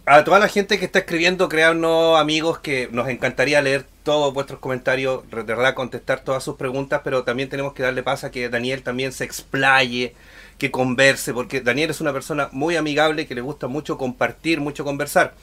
a 0.05 0.23
toda 0.23 0.39
la 0.39 0.47
gente 0.47 0.79
que 0.79 0.85
está 0.85 0.99
escribiendo, 0.99 1.47
créanos 1.47 2.19
amigos 2.19 2.57
que 2.59 2.89
nos 2.91 3.07
encantaría 3.07 3.61
leer 3.61 3.85
todos 4.03 4.33
vuestros 4.33 4.59
comentarios, 4.59 5.29
de 5.29 5.43
verdad 5.43 5.75
contestar 5.75 6.21
todas 6.23 6.43
sus 6.43 6.55
preguntas, 6.55 7.01
pero 7.03 7.23
también 7.23 7.49
tenemos 7.49 7.73
que 7.73 7.83
darle 7.83 8.01
paso 8.01 8.25
a 8.27 8.31
que 8.31 8.49
Daniel 8.49 8.81
también 8.81 9.11
se 9.11 9.23
explaye, 9.23 10.15
que 10.57 10.71
converse, 10.71 11.33
porque 11.33 11.61
Daniel 11.61 11.91
es 11.91 12.01
una 12.01 12.13
persona 12.13 12.49
muy 12.51 12.75
amigable, 12.77 13.27
que 13.27 13.35
le 13.35 13.41
gusta 13.41 13.67
mucho 13.67 13.97
compartir, 13.99 14.59
mucho 14.59 14.83
conversar. 14.83 15.35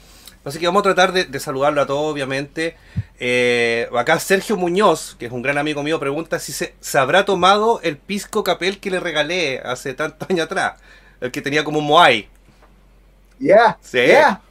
Así 0.45 0.57
que 0.59 0.65
vamos 0.67 0.79
a 0.81 0.83
tratar 0.83 1.11
de, 1.11 1.25
de 1.25 1.39
saludarlo 1.39 1.81
a 1.81 1.85
todos, 1.85 2.11
obviamente. 2.11 2.75
Eh, 3.19 3.89
acá 3.95 4.19
Sergio 4.19 4.55
Muñoz, 4.57 5.15
que 5.19 5.25
es 5.27 5.31
un 5.31 5.41
gran 5.41 5.57
amigo 5.57 5.83
mío, 5.83 5.99
pregunta 5.99 6.39
si 6.39 6.53
se, 6.53 6.75
se 6.79 6.97
habrá 6.97 7.25
tomado 7.25 7.81
el 7.83 7.97
pisco 7.97 8.43
capel 8.43 8.79
que 8.79 8.89
le 8.91 8.99
regalé 8.99 9.59
hace 9.63 9.93
tantos 9.93 10.29
años 10.29 10.45
atrás, 10.45 10.79
el 11.21 11.31
que 11.31 11.41
tenía 11.41 11.63
como 11.63 11.81
Moai. 11.81 12.29
Yeah, 13.39 13.77
Sí. 13.81 13.99
yeah. 14.05 14.41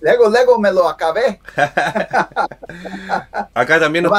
Luego, 0.00 0.28
luego 0.28 0.58
me 0.58 0.72
lo 0.72 0.88
acabé. 0.88 1.40
Acá 3.54 3.80
también 3.80 4.04
nos 4.04 4.12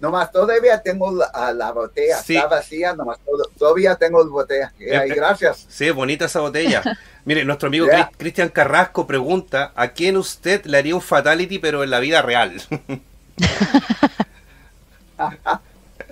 nomás 0.00 0.30
todavía 0.32 0.80
tengo 0.82 1.10
la, 1.12 1.52
la 1.52 1.72
botella. 1.72 2.18
Sí. 2.18 2.36
Está 2.36 2.48
vacía, 2.48 2.94
nomás 2.94 3.18
todavía 3.58 3.94
tengo 3.96 4.22
la 4.22 4.30
botella. 4.30 4.72
Yeah, 4.78 5.04
Eh, 5.04 5.08
gracias. 5.14 5.66
Sí, 5.68 5.90
bonita 5.90 6.26
esa 6.26 6.40
botella. 6.40 6.82
Mire, 7.24 7.44
nuestro 7.44 7.68
amigo. 7.68 7.86
Cris- 7.86 8.08
Cristian 8.16 8.48
Carrasco 8.48 9.06
pregunta, 9.06 9.72
¿a 9.74 9.88
quién 9.88 10.16
usted 10.16 10.64
le 10.64 10.78
haría 10.78 10.94
un 10.94 11.02
fatality 11.02 11.58
pero 11.58 11.82
en 11.84 11.90
la 11.90 12.00
vida 12.00 12.22
real? 12.22 12.60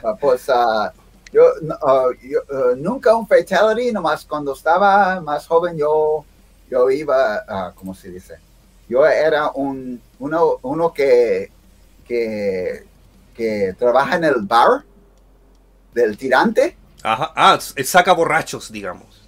Ah, 0.02 0.14
pues 0.20 0.48
ah, 0.50 0.92
yo, 1.32 1.42
ah, 1.82 2.08
yo, 2.22 2.40
ah, 2.50 2.72
nunca 2.76 3.14
un 3.16 3.26
fatality, 3.26 3.92
nomás 3.92 4.24
cuando 4.24 4.52
estaba 4.52 5.20
más 5.20 5.46
joven 5.46 5.76
yo, 5.76 6.24
yo 6.70 6.90
iba, 6.90 7.72
¿cómo 7.76 7.94
se 7.94 8.10
dice? 8.10 8.34
Yo 8.88 9.06
era 9.06 9.50
un, 9.50 10.00
uno, 10.18 10.58
uno 10.62 10.92
que, 10.92 11.50
que, 12.06 12.84
que 13.36 13.74
trabaja 13.78 14.16
en 14.16 14.24
el 14.24 14.34
bar 14.42 14.84
del 15.92 16.16
tirante. 16.16 16.76
Ajá. 17.02 17.32
Ah, 17.36 17.58
saca 17.60 18.12
borrachos, 18.12 18.70
digamos. 18.72 19.22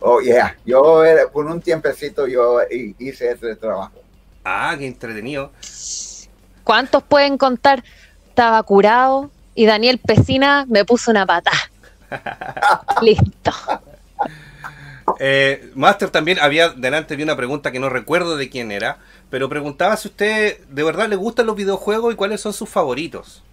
Oh, 0.00 0.20
yeah. 0.20 0.56
Yo 0.64 1.04
era, 1.04 1.28
por 1.28 1.46
un 1.46 1.60
tiempecito 1.60 2.26
yo 2.26 2.60
hi- 2.70 2.94
hice 2.98 3.30
ese 3.32 3.54
trabajo. 3.56 3.92
Ah, 4.44 4.74
qué 4.78 4.86
entretenido. 4.86 5.52
¿Cuántos 6.64 7.02
pueden 7.04 7.38
contar? 7.38 7.84
Estaba 8.28 8.62
curado 8.62 9.30
y 9.54 9.66
Daniel 9.66 9.98
Pesina 9.98 10.64
me 10.68 10.84
puso 10.84 11.10
una 11.10 11.26
pata. 11.26 11.52
Listo. 13.02 13.52
Eh, 15.24 15.70
Master 15.76 16.10
también 16.10 16.40
había, 16.40 16.70
delante 16.70 17.14
vi 17.14 17.22
una 17.22 17.36
pregunta 17.36 17.70
que 17.70 17.78
no 17.78 17.88
recuerdo 17.88 18.36
de 18.36 18.50
quién 18.50 18.72
era, 18.72 18.98
pero 19.30 19.48
preguntaba 19.48 19.96
si 19.96 20.08
usted 20.08 20.58
de 20.66 20.82
verdad 20.82 21.08
le 21.08 21.14
gustan 21.14 21.46
los 21.46 21.54
videojuegos 21.54 22.12
y 22.12 22.16
cuáles 22.16 22.40
son 22.40 22.52
sus 22.52 22.68
favoritos. 22.68 23.44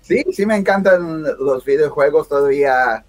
Sí, 0.00 0.24
sí 0.32 0.46
me 0.46 0.56
encantan 0.56 1.22
los 1.22 1.66
videojuegos 1.66 2.30
todavía. 2.30 3.04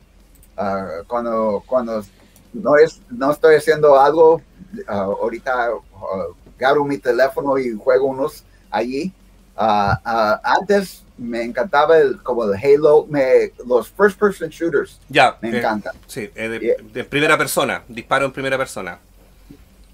ah, 0.57 0.87
cuando 1.07 1.63
cuando 1.65 2.03
no 2.51 2.75
es 2.75 2.99
no 3.09 3.31
estoy 3.31 3.55
haciendo 3.55 3.97
algo, 3.97 4.41
ah, 4.85 5.03
ahorita 5.03 5.69
ah, 5.95 6.25
agarro 6.57 6.83
mi 6.83 6.97
teléfono 6.97 7.57
y 7.57 7.71
juego 7.71 8.07
unos 8.07 8.43
allí. 8.69 9.13
Antes 9.55 11.05
me 11.21 11.43
encantaba 11.43 11.97
el, 11.99 12.21
como 12.23 12.43
el 12.45 12.55
Halo, 12.55 13.05
me, 13.09 13.51
los 13.67 13.89
first 13.89 14.17
person 14.19 14.49
shooters 14.49 14.99
Ya, 15.07 15.37
me 15.41 15.49
eh, 15.51 15.57
encantan. 15.59 15.93
sí, 16.07 16.29
eh, 16.35 16.49
de, 16.49 16.59
Yeah. 16.59 16.75
de 16.93 17.03
primera 17.03 17.37
persona, 17.37 17.83
disparo 17.87 18.25
en 18.25 18.31
primera 18.31 18.57
persona. 18.57 18.99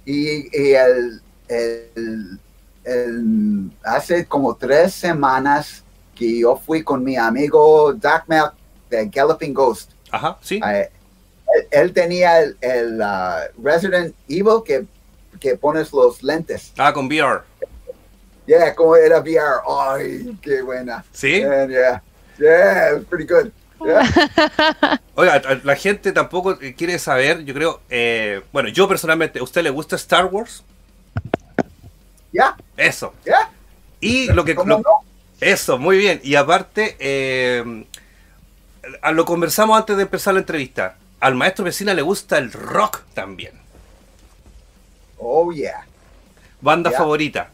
Y, 0.05 0.47
y 0.57 0.73
el, 0.73 1.21
el- 1.49 2.39
el- 2.86 3.71
hace 3.84 4.25
como 4.25 4.55
tres 4.55 4.93
semanas 4.93 5.84
que 6.15 6.39
yo 6.39 6.55
fui 6.65 6.82
con 6.84 7.03
mi 7.03 7.17
amigo 7.17 7.93
Doc 7.93 8.23
Mac 8.28 8.53
de 8.89 9.05
Galloping 9.07 9.53
Ghost. 9.53 9.91
Ajá, 10.09 10.38
sí. 10.41 10.61
Eh, 10.65 10.89
él, 11.55 11.67
él 11.71 11.93
tenía 11.93 12.39
el, 12.41 12.57
el, 12.61 13.01
ah, 13.01 13.41
Resident 13.61 14.15
Evil 14.30 14.61
que, 14.65 14.86
que 15.39 15.57
pones 15.57 15.91
los 15.91 16.23
lentes. 16.23 16.71
Ah, 16.78 16.93
con 16.93 17.07
VR. 17.07 17.41
Yeah, 18.47 18.73
como 18.75 18.95
era 18.95 19.19
VR. 19.19 19.61
Ay, 19.67 20.37
qué 20.41 20.61
buena. 20.61 21.03
Sí. 21.11 21.41
And, 21.43 21.69
yeah, 21.69 22.01
yeah, 22.39 22.89
it 22.91 22.93
was 22.99 23.05
pretty 23.05 23.25
good. 23.25 23.51
Yeah. 23.85 24.99
Oiga, 25.15 25.41
la 25.63 25.75
gente 25.75 26.11
tampoco 26.13 26.57
quiere 26.77 26.97
saber, 26.97 27.43
yo 27.43 27.53
creo, 27.53 27.81
eh, 27.89 28.41
bueno, 28.51 28.69
yo 28.69 28.87
personalmente, 28.87 29.39
¿a 29.39 29.43
usted 29.43 29.61
le 29.63 29.69
gusta 29.69 29.95
Star 29.97 30.25
Wars? 30.25 30.63
Yeah, 32.31 32.55
Eso. 32.75 33.13
yeah. 33.25 33.49
Y 33.99 34.27
lo 34.31 34.43
que... 34.45 34.55
¿Cómo 34.55 34.69
lo- 34.69 34.77
no? 34.79 35.03
Eso, 35.39 35.77
muy 35.77 35.97
bien. 35.97 36.19
Y 36.23 36.35
aparte, 36.35 36.95
eh, 36.99 37.85
lo 39.13 39.25
conversamos 39.25 39.77
antes 39.77 39.95
de 39.97 40.03
empezar 40.03 40.33
la 40.33 40.39
entrevista. 40.39 40.95
Al 41.19 41.35
maestro 41.35 41.65
vecina 41.65 41.93
le 41.93 42.01
gusta 42.01 42.37
el 42.37 42.51
rock 42.51 43.01
también. 43.13 43.53
Oh, 45.19 45.51
yeah. 45.51 45.85
Banda 46.61 46.91
Ya. 46.91 46.97
favorita. 46.97 47.49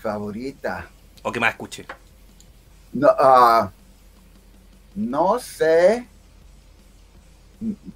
Favorita. 0.00 0.88
O 1.22 1.30
que 1.30 1.40
más 1.40 1.50
escuche. 1.50 1.86
No, 2.92 3.08
ah, 3.18 3.70
no 4.94 5.38
sé. 5.38 6.06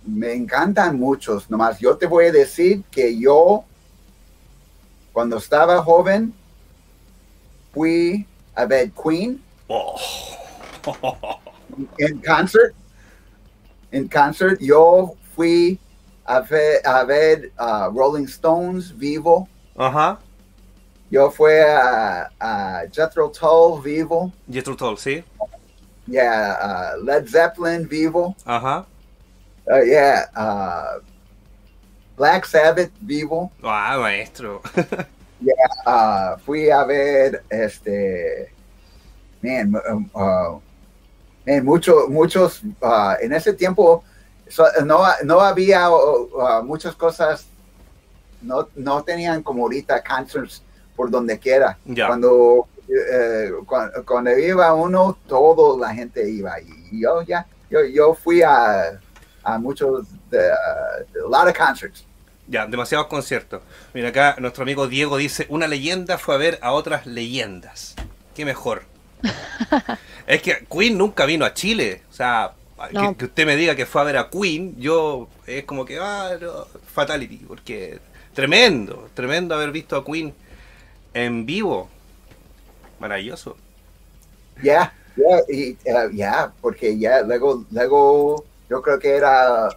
Me 0.04 0.34
encantan 0.34 0.98
muchos, 0.98 1.48
nomás 1.48 1.78
yo 1.78 1.96
te 1.96 2.06
voy 2.06 2.26
a 2.26 2.32
decir 2.32 2.84
que 2.90 3.18
yo, 3.18 3.64
cuando 5.12 5.38
estaba 5.38 5.82
joven, 5.82 6.34
fui 7.72 8.26
a 8.54 8.66
ver 8.66 8.92
Queen 8.92 9.42
Oh. 9.66 9.96
en 11.98 12.20
concert. 12.20 12.74
En 13.90 14.08
concert, 14.08 14.60
yo 14.60 15.14
fui 15.34 15.78
a 16.24 16.40
ver, 16.40 16.86
a 16.86 17.04
ver 17.04 17.52
uh, 17.58 17.90
Rolling 17.90 18.26
Stones 18.26 18.96
vivo. 18.96 19.48
Ajá. 19.76 20.18
Yo 21.10 21.30
fui 21.30 21.52
a, 21.60 22.30
a 22.40 22.82
Jethro 22.90 23.28
Tull 23.30 23.80
vivo. 23.82 24.32
Jethro 24.50 24.74
Tull, 24.74 24.96
sí. 24.96 25.22
Yeah, 26.06 26.56
uh, 26.60 27.04
Led 27.04 27.28
Zeppelin 27.28 27.86
vivo. 27.88 28.34
Ajá. 28.46 28.84
Uh, 29.70 29.82
yeah, 29.82 30.26
uh, 30.36 30.98
Black 32.16 32.44
Sabbath 32.46 32.90
vivo. 33.00 33.50
Ah, 33.62 33.98
maestro. 33.98 34.60
Uh, 35.84 36.38
fui 36.46 36.70
a 36.70 36.84
ver 36.86 37.42
este, 37.50 38.48
man, 39.42 39.74
um, 39.90 40.08
uh, 40.14 40.58
man, 41.46 41.62
mucho, 41.62 42.08
muchos, 42.08 42.62
uh, 42.80 43.14
en 43.20 43.30
ese 43.34 43.52
tiempo 43.52 44.02
so- 44.48 44.70
no, 44.86 45.04
no 45.22 45.40
había 45.40 45.90
muchas 46.62 46.94
cosas, 46.94 47.44
no, 48.40 48.68
no 48.74 49.02
tenían 49.02 49.42
como 49.42 49.64
ahorita 49.64 50.02
concerts 50.02 50.62
por 50.96 51.10
donde 51.10 51.38
quiera. 51.38 51.78
Cuando, 52.06 52.68
eh, 52.88 53.50
cuando, 53.66 54.04
cuando 54.04 54.38
iba 54.38 54.72
uno, 54.74 55.16
toda 55.26 55.78
la 55.88 55.94
gente 55.94 56.28
iba. 56.28 56.60
Y 56.60 57.00
yo 57.00 57.22
ya, 57.22 57.46
yo, 57.70 57.84
yo 57.84 58.14
fui 58.14 58.42
a, 58.42 59.00
a 59.42 59.58
muchos, 59.58 60.06
de, 60.30 60.38
uh, 60.38 61.26
a 61.26 61.28
lot 61.28 61.48
of 61.48 61.56
concerts. 61.56 62.04
Ya, 62.46 62.66
demasiados 62.66 63.06
conciertos. 63.06 63.62
Mira 63.94 64.10
acá, 64.10 64.36
nuestro 64.38 64.62
amigo 64.64 64.86
Diego 64.86 65.16
dice, 65.16 65.46
una 65.48 65.66
leyenda 65.66 66.18
fue 66.18 66.34
a 66.34 66.38
ver 66.38 66.58
a 66.62 66.72
otras 66.72 67.06
leyendas. 67.06 67.94
Qué 68.34 68.44
mejor. 68.44 68.82
es 70.26 70.42
que 70.42 70.66
Queen 70.70 70.98
nunca 70.98 71.24
vino 71.24 71.44
a 71.44 71.54
Chile. 71.54 72.02
O 72.10 72.12
sea, 72.12 72.52
No. 72.92 73.12
que, 73.12 73.16
que 73.18 73.24
usted 73.26 73.46
me 73.46 73.56
diga 73.56 73.74
que 73.74 73.86
fue 73.86 74.02
a 74.02 74.04
ver 74.04 74.18
a 74.18 74.28
Queen, 74.28 74.74
yo 74.78 75.28
es 75.46 75.64
como 75.64 75.84
que, 75.86 75.98
ah, 75.98 76.32
no, 76.38 76.66
fatality, 76.92 77.38
porque 77.38 77.98
tremendo, 78.34 79.08
tremendo 79.14 79.54
haber 79.54 79.70
visto 79.70 79.96
a 79.96 80.04
Queen 80.04 80.34
en 81.14 81.46
vivo. 81.46 81.88
Maravilloso. 83.00 83.56
Ya, 84.62 84.92
ya, 85.16 85.40
y, 85.48 85.70
eh, 85.84 86.10
ya, 86.12 86.52
porque 86.60 86.98
ya 86.98 87.22
luego, 87.22 87.64
luego 87.70 88.44
yo 88.68 88.82
creo 88.82 88.98
que 88.98 89.16
era 89.16 89.68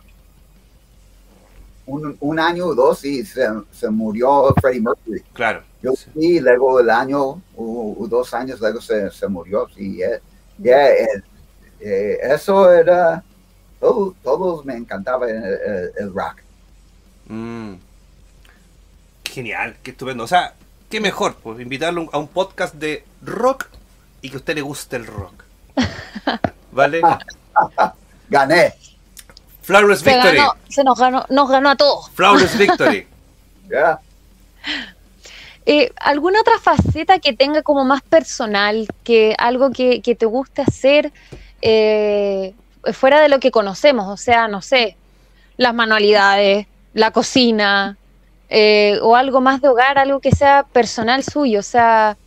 un, 1.85 2.17
un 2.19 2.39
año 2.39 2.65
o 2.67 2.75
dos 2.75 3.03
y 3.05 3.25
se, 3.25 3.47
se 3.71 3.89
murió 3.89 4.53
Freddie 4.61 4.81
Mercury. 4.81 5.21
Claro. 5.33 5.63
Yo 5.81 5.93
sí, 5.95 6.39
luego 6.39 6.79
el 6.79 6.89
año 6.89 7.41
o, 7.55 8.07
dos 8.09 8.33
años 8.33 8.59
luego 8.59 8.81
se, 8.81 9.09
se 9.11 9.27
murió. 9.27 9.67
Sí, 9.75 9.99
ya, 10.57 10.89
eh, 10.89 11.23
eh, 11.79 12.17
eso 12.23 12.71
era, 12.73 13.23
todo- 13.79 14.15
todos 14.23 14.65
me 14.65 14.75
encantaba 14.75 15.29
el, 15.29 15.37
el- 15.43 15.91
el 15.97 16.13
rock. 16.13 16.41
Mm. 17.27 17.73
Genial, 19.23 19.77
qué 19.83 19.91
estupendo. 19.91 20.23
O 20.23 20.27
sea, 20.27 20.55
qué 20.89 20.99
mejor, 21.01 21.35
pues 21.35 21.59
invitarlo 21.59 22.09
a 22.11 22.17
un 22.17 22.27
podcast 22.27 22.75
de 22.75 23.03
rock 23.21 23.67
y 24.21 24.29
que 24.29 24.35
a 24.35 24.39
usted 24.39 24.55
le 24.55 24.61
guste 24.61 24.95
el 24.95 25.05
rock. 25.05 25.43
¿Vale? 26.71 27.01
Gané. 28.29 28.73
Flawless 29.61 29.99
Se, 29.99 30.13
Victory. 30.13 30.37
ganó, 30.37 30.53
se 30.69 30.83
nos 30.83 30.97
ganó, 30.97 31.25
nos 31.29 31.49
ganó 31.49 31.69
a 31.69 31.75
todos. 31.75 32.09
Flawless 32.11 32.57
Victory. 32.57 33.07
Ya. 33.69 33.99
Eh, 35.65 35.91
¿Alguna 35.97 36.39
otra 36.39 36.57
faceta 36.57 37.19
que 37.19 37.33
tenga 37.33 37.63
como 37.63 37.83
más 37.83 38.01
personal, 38.01 38.87
que 39.03 39.35
algo 39.37 39.71
que, 39.71 40.01
que 40.01 40.15
te 40.15 40.25
guste 40.25 40.61
hacer 40.61 41.11
eh, 41.61 42.53
fuera 42.93 43.19
de 43.19 43.27
lo 43.27 43.41
que 43.41 43.51
conocemos? 43.51 44.07
O 44.07 44.15
sea, 44.15 44.47
no 44.47 44.61
sé, 44.61 44.95
las 45.57 45.73
manualidades, 45.73 46.67
la 46.93 47.11
cocina, 47.11 47.97
eh, 48.49 48.99
o 49.01 49.15
algo 49.15 49.41
más 49.41 49.61
de 49.61 49.67
hogar, 49.69 49.97
algo 49.97 50.19
que 50.19 50.31
sea 50.31 50.63
personal 50.71 51.23
suyo, 51.23 51.59
o 51.59 51.63
sea, 51.63 52.17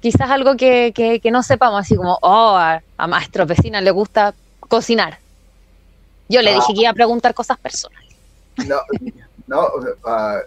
quizás 0.00 0.30
algo 0.30 0.56
que, 0.56 0.92
que- 0.94 1.20
que 1.20 1.30
no 1.30 1.42
sepamos, 1.42 1.80
así 1.80 1.96
como, 1.96 2.18
oh, 2.22 2.56
a, 2.56 2.82
a 2.98 3.06
Maestro 3.06 3.46
Vecina 3.46 3.80
le 3.80 3.90
gusta 3.90 4.34
cocinar. 4.60 5.18
Yo 6.28 6.42
le 6.42 6.50
Ah. 6.52 6.54
dije 6.54 6.74
que 6.74 6.80
iba 6.82 6.90
a 6.90 6.94
preguntar 6.94 7.32
cosas 7.34 7.58
personales. 7.58 8.14
No, 8.66 8.76
no, 9.46 9.68
ah, 10.06 10.38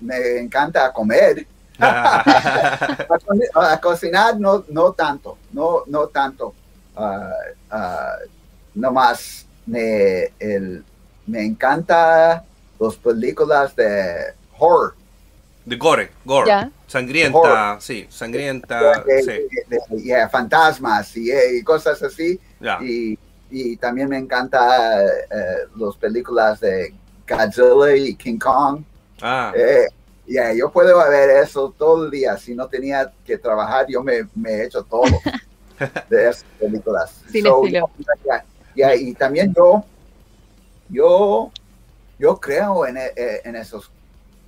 me 0.00 0.38
encanta 0.38 0.92
comer. 0.92 1.46
A, 1.78 2.24
co- 3.22 3.60
a 3.60 3.78
cocinar 3.80 4.40
no, 4.40 4.64
no 4.70 4.92
tanto, 4.92 5.36
no, 5.52 5.82
no 5.86 6.06
tanto. 6.08 6.54
Ah, 6.96 8.16
nomás 8.74 9.46
me, 9.66 10.30
el, 10.38 10.82
me 11.26 11.44
encanta 11.44 12.42
las 12.78 12.96
películas 12.96 13.74
de 13.76 14.34
horror. 14.58 14.94
de 15.64 15.76
gore, 15.76 16.10
gore. 16.24 16.46
Ya. 16.48 16.70
Sangrienta, 16.86 17.38
Horror. 17.38 17.82
sí, 17.82 18.06
sangrienta, 18.08 19.02
de, 19.02 19.22
sí. 19.22 19.26
de- 19.28 19.80
de- 19.96 20.02
yeah, 20.02 20.28
fantasmas 20.28 21.16
y, 21.16 21.30
eh, 21.30 21.58
y 21.58 21.62
cosas 21.64 22.00
así. 22.02 22.38
Ya. 22.60 22.78
Y, 22.82 23.18
y 23.50 23.76
también 23.76 24.08
me 24.08 24.18
encanta 24.18 25.04
eh, 25.04 25.66
las 25.76 25.96
películas 25.96 26.60
de 26.60 26.94
Godzilla 27.28 27.96
y 27.96 28.14
King 28.14 28.38
Kong. 28.38 28.82
Ah, 29.20 29.52
Eh, 29.56 29.86
yeah, 30.26 30.52
yo 30.54 30.70
puedo 30.70 30.96
ver 31.08 31.30
eso 31.42 31.74
todo 31.76 32.04
el 32.04 32.10
día. 32.12 32.36
Si 32.36 32.54
no 32.54 32.68
tenía 32.68 33.12
que 33.24 33.36
trabajar, 33.38 33.86
yo 33.88 34.02
me, 34.04 34.18
he 34.46 34.64
hecho 34.64 34.84
todo 34.84 35.02
de 36.10 36.28
esas 36.28 36.44
películas. 36.60 37.22
Cinéfilo. 37.30 37.90
yeah, 38.24 38.44
yeah, 38.74 38.94
y 38.94 39.12
también 39.14 39.52
yo, 39.54 39.84
yo, 40.88 41.50
yo 42.18 42.38
creo 42.40 42.86
en, 42.86 42.96
e- 42.98 43.12
en 43.44 43.56
esos, 43.56 43.90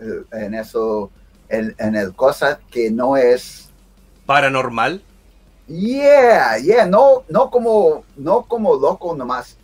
eh, 0.00 0.24
en 0.32 0.54
eso, 0.54 1.10
en, 1.48 1.74
en 1.78 1.96
el 1.96 2.14
cosa 2.14 2.60
que 2.70 2.90
no 2.90 3.16
es, 3.16 3.70
paranormal. 4.26 5.02
yeah, 5.66 6.58
yeah, 6.58 6.86
no, 6.86 7.24
no 7.28 7.50
como, 7.50 8.04
no 8.16 8.44
como 8.44 8.74
loco 8.76 9.14
nomás. 9.14 9.56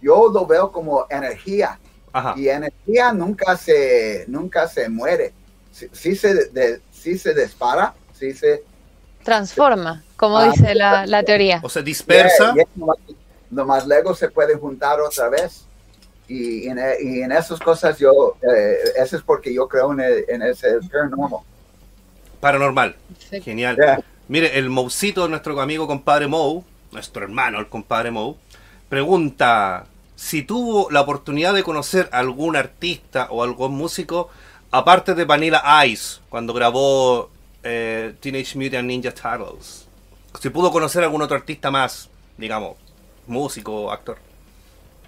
Yo 0.00 0.30
lo 0.32 0.46
veo 0.46 0.70
como 0.72 1.06
energía 1.10 1.80
Ajá. 2.12 2.34
y 2.36 2.48
energía 2.48 3.12
nunca 3.12 3.56
se 3.56 4.24
nunca 4.28 4.68
se 4.68 4.88
muere 4.88 5.32
sí, 5.72 5.88
sí 5.92 6.14
se 6.16 6.34
de- 6.50 6.82
sí 6.90 7.18
se 7.18 7.34
dispara 7.34 7.94
sí 8.12 8.32
se 8.34 8.62
Transforma, 9.24 10.04
como 10.16 10.38
Ah, 10.38 10.50
dice 10.50 10.74
la, 10.74 11.04
la 11.06 11.22
teoría. 11.24 11.60
O 11.64 11.68
sea, 11.68 11.82
dispersa. 11.82 12.52
Yeah, 12.54 12.54
yeah, 12.54 12.64
nomás, 12.76 12.96
nomás 13.50 13.86
luego 13.86 14.14
se 14.14 14.28
puede 14.30 14.54
juntar 14.56 15.00
otra 15.00 15.28
vez 15.28 15.65
y 16.28 16.68
en, 16.68 16.78
y 17.02 17.20
en 17.22 17.32
esas 17.32 17.60
cosas 17.60 17.98
yo 17.98 18.36
eh, 18.42 18.76
eso 18.96 19.16
es 19.16 19.22
porque 19.22 19.52
yo 19.54 19.68
creo 19.68 19.92
en, 19.92 20.00
el- 20.00 20.24
en 20.28 20.42
ese 20.42 20.78
paranormal 20.92 21.40
Paranormal. 22.40 22.96
Genial. 23.42 23.76
Yeah. 23.76 24.00
Mire, 24.28 24.58
el 24.58 24.68
Moucito, 24.70 25.28
nuestro 25.28 25.58
amigo 25.60 25.86
compadre 25.86 26.26
Mou, 26.26 26.64
nuestro 26.92 27.22
hermano, 27.24 27.58
el 27.60 27.68
compadre 27.68 28.10
Mou, 28.10 28.36
pregunta 28.88 29.86
si 30.16 30.42
tuvo 30.42 30.90
la 30.90 31.00
oportunidad 31.02 31.54
de 31.54 31.62
conocer 31.62 32.08
algún 32.12 32.56
artista 32.56 33.28
o 33.30 33.42
algún 33.42 33.72
músico, 33.74 34.28
aparte 34.70 35.14
de 35.14 35.24
Vanilla 35.24 35.62
Ice, 35.86 36.20
cuando 36.28 36.52
grabó 36.54 37.30
eh, 37.62 38.14
Teenage 38.20 38.58
Mutant 38.58 38.86
Ninja 38.86 39.12
Turtles. 39.12 39.86
Si 40.40 40.50
pudo 40.50 40.70
conocer 40.70 41.02
algún 41.04 41.22
otro 41.22 41.36
artista 41.36 41.70
más, 41.70 42.08
digamos, 42.36 42.76
músico, 43.26 43.90
actor. 43.90 44.18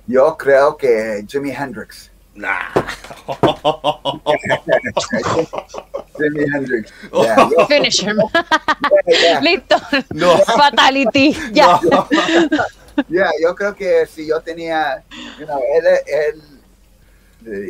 Yo 0.08 0.36
creo 0.36 0.76
que 0.76 1.22
Jimi 1.28 1.50
Hendrix 1.52 2.10
Nah. 2.34 2.70
Jimi 6.18 6.44
Hendrix 6.52 6.92
yeah, 7.12 7.48
yo- 7.50 7.66
Finish 7.68 8.00
him. 8.00 8.20
yeah, 9.06 9.40
Listo. 9.40 9.76
No. 10.14 10.36
Fatality. 10.38 11.36
Ya. 11.52 11.78
Yeah, 13.08 13.30
yo 13.40 13.54
creo 13.54 13.76
que 13.76 14.06
si 14.06 14.26
yo 14.26 14.40
tenía, 14.40 15.04
you 15.38 15.46
know, 15.46 15.60
él, 15.72 15.86
él, 16.04 16.42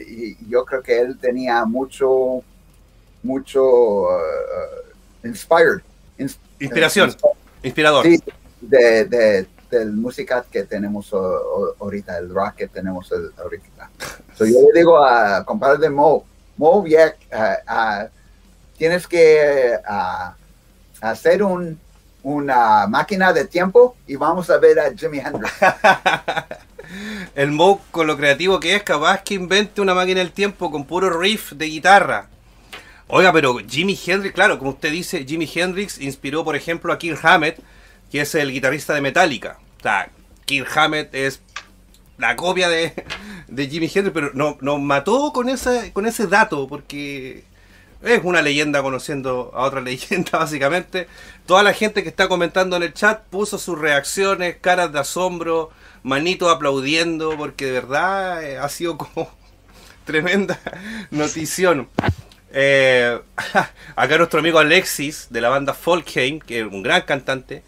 y 0.08 0.38
yo 0.48 0.64
creo 0.64 0.82
que 0.82 0.98
él 0.98 1.18
tenía 1.20 1.66
mucho, 1.66 2.42
mucho 3.22 4.04
uh, 4.08 4.08
inspired. 5.24 5.82
ins- 6.18 6.38
Inspiración, 6.58 7.10
ins- 7.10 7.18
inspirador. 7.62 8.06
Sí, 8.06 8.18
de, 8.62 9.04
de, 9.04 9.46
del 9.70 9.92
música 9.92 10.44
que 10.50 10.64
tenemos 10.64 11.12
ahorita, 11.12 12.18
el 12.18 12.30
rock 12.30 12.54
que 12.56 12.68
tenemos 12.68 13.12
ahorita. 13.36 13.90
So, 14.36 14.44
yo 14.46 14.58
le 14.72 14.80
digo 14.80 15.04
a 15.04 15.44
compadre 15.44 15.78
de 15.78 15.90
Mo, 15.90 16.24
Mo, 16.56 16.84
ya, 16.86 17.14
uh, 17.32 17.72
uh, 17.72 18.08
tienes 18.76 19.06
que 19.06 19.78
uh, 19.88 20.32
hacer 21.00 21.42
un, 21.42 21.78
una 22.22 22.86
máquina 22.88 23.32
de 23.32 23.44
tiempo 23.44 23.96
y 24.06 24.16
vamos 24.16 24.50
a 24.50 24.58
ver 24.58 24.78
a 24.80 24.92
Jimi 24.94 25.18
Hendrix. 25.18 25.52
el 27.34 27.52
Moe, 27.52 27.78
con 27.90 28.06
lo 28.06 28.16
creativo 28.16 28.58
que 28.58 28.74
es, 28.74 28.82
capaz 28.82 29.22
que 29.22 29.34
invente 29.34 29.80
una 29.80 29.94
máquina 29.94 30.20
del 30.20 30.32
tiempo 30.32 30.70
con 30.70 30.84
puro 30.84 31.10
riff 31.18 31.52
de 31.52 31.66
guitarra. 31.66 32.28
Oiga, 33.06 33.32
pero 33.32 33.58
Jimi 33.58 33.98
Hendrix, 34.06 34.34
claro, 34.34 34.58
como 34.58 34.72
usted 34.72 34.90
dice, 34.90 35.24
Jimi 35.24 35.50
Hendrix 35.52 35.98
inspiró, 35.98 36.44
por 36.44 36.56
ejemplo, 36.56 36.92
a 36.92 36.98
Kirk 36.98 37.18
Hammett, 37.22 37.58
que 38.10 38.20
es 38.22 38.34
el 38.34 38.52
guitarrista 38.52 38.94
de 38.94 39.00
Metallica. 39.00 39.58
O 39.78 39.82
sea, 39.82 40.10
Kirk 40.44 40.76
Hammett 40.76 41.14
es 41.14 41.40
la 42.16 42.36
copia 42.36 42.68
de, 42.68 42.92
de 43.46 43.68
Jimi 43.68 43.86
Hendrix, 43.86 44.12
pero 44.12 44.30
nos 44.34 44.60
no 44.60 44.78
mató 44.78 45.32
con 45.32 45.48
ese, 45.48 45.92
con 45.92 46.06
ese 46.06 46.26
dato, 46.26 46.66
porque 46.66 47.44
es 48.02 48.20
una 48.22 48.42
leyenda 48.42 48.82
conociendo 48.82 49.50
a 49.54 49.62
otra 49.62 49.80
leyenda, 49.82 50.38
básicamente. 50.38 51.08
Toda 51.46 51.62
la 51.62 51.72
gente 51.72 52.02
que 52.02 52.08
está 52.08 52.28
comentando 52.28 52.76
en 52.76 52.82
el 52.82 52.92
chat 52.92 53.22
puso 53.24 53.58
sus 53.58 53.78
reacciones, 53.78 54.56
caras 54.60 54.92
de 54.92 55.00
asombro, 55.00 55.70
manitos 56.02 56.52
aplaudiendo, 56.52 57.36
porque 57.36 57.66
de 57.66 57.72
verdad 57.72 58.42
eh, 58.42 58.58
ha 58.58 58.68
sido 58.68 58.98
como 58.98 59.30
tremenda 60.04 60.58
notición. 61.10 61.88
Eh, 62.50 63.20
acá 63.94 64.16
nuestro 64.16 64.40
amigo 64.40 64.58
Alexis 64.58 65.26
de 65.30 65.40
la 65.40 65.50
banda 65.50 65.74
Folkheim, 65.74 66.40
que 66.40 66.60
es 66.60 66.66
un 66.66 66.82
gran 66.82 67.02
cantante 67.02 67.62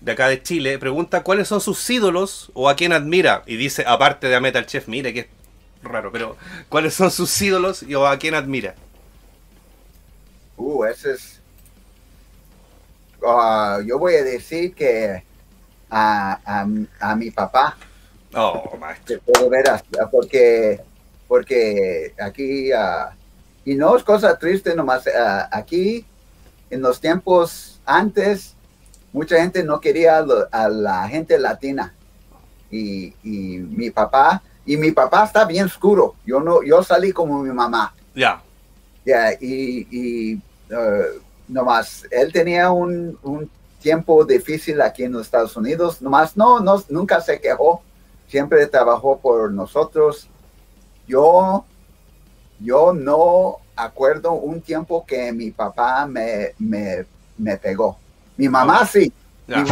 de 0.00 0.12
acá 0.12 0.28
de 0.28 0.42
Chile, 0.42 0.78
pregunta 0.78 1.22
cuáles 1.22 1.48
son 1.48 1.60
sus 1.60 1.88
ídolos 1.90 2.50
o 2.54 2.68
a 2.68 2.76
quién 2.76 2.92
admira. 2.92 3.42
Y 3.46 3.56
dice, 3.56 3.84
aparte 3.86 4.28
de 4.28 4.36
a 4.36 4.40
Metal 4.40 4.64
Chef, 4.66 4.88
mire 4.88 5.12
que 5.12 5.20
es 5.20 5.26
raro, 5.82 6.10
pero 6.10 6.36
cuáles 6.68 6.94
son 6.94 7.10
sus 7.10 7.40
ídolos 7.40 7.82
y 7.82 7.94
o 7.94 8.06
a 8.06 8.18
quién 8.18 8.34
admira. 8.34 8.74
Uh, 10.56 10.84
ese 10.84 11.12
es. 11.12 11.40
Ah, 13.26 13.80
yo 13.84 13.98
voy 13.98 14.14
a 14.14 14.24
decir 14.24 14.74
que 14.74 15.22
a, 15.90 16.66
a, 17.00 17.16
mi 17.16 17.30
papá. 17.30 17.76
Oh, 18.34 18.76
maestro. 18.78 19.20
porque, 20.10 20.80
porque 21.28 22.14
aquí. 22.18 22.72
Uh, 22.72 23.10
y 23.64 23.74
no 23.74 23.96
es 23.96 24.02
cosa 24.02 24.38
triste 24.38 24.74
nomás, 24.74 25.06
ah, 25.06 25.48
aquí 25.52 26.04
en 26.70 26.80
los 26.80 27.00
tiempos 27.00 27.80
antes, 27.84 28.56
mucha 29.12 29.36
gente 29.36 29.62
no 29.62 29.80
quería 29.80 30.24
a 30.50 30.68
la 30.68 31.08
gente 31.08 31.38
latina. 31.38 31.94
Y, 32.70 33.14
mi 33.22 33.90
papá, 33.90 34.42
y 34.64 34.76
mi 34.76 34.92
papá 34.92 35.24
está 35.24 35.44
bien 35.44 35.66
oscuro. 35.66 36.14
Yo 36.24 36.40
no, 36.40 36.62
yo 36.62 36.82
salí 36.82 37.12
como 37.12 37.42
mi 37.42 37.50
mamá. 37.50 37.94
Ya. 38.14 38.42
Ya, 39.04 39.32
y, 39.32 39.86
y 39.90 40.34
uh, 40.34 41.20
nomás, 41.48 42.06
él 42.10 42.32
tenía 42.32 42.70
un, 42.70 43.18
un, 43.22 43.50
tiempo 43.80 44.26
difícil 44.26 44.78
aquí 44.82 45.04
en 45.04 45.12
los 45.12 45.22
Estados 45.22 45.56
Unidos. 45.56 46.02
Nomás 46.02 46.36
no, 46.36 46.60
no, 46.60 46.84
nunca 46.90 47.20
se 47.22 47.40
quejó. 47.40 47.82
Siempre 48.28 48.66
trabajó 48.66 49.18
por 49.18 49.50
nosotros. 49.50 50.28
Yo 51.08 51.64
yo 52.60 52.92
no 52.92 53.56
acuerdo 53.74 54.32
un 54.32 54.60
tiempo 54.60 55.04
que 55.06 55.32
mi 55.32 55.50
papá 55.50 56.06
me, 56.06 56.54
me, 56.58 57.56
pegó. 57.56 57.98
Mi 58.40 58.48
mamá 58.48 58.86
sí. 58.86 59.12
Mi, 59.46 59.62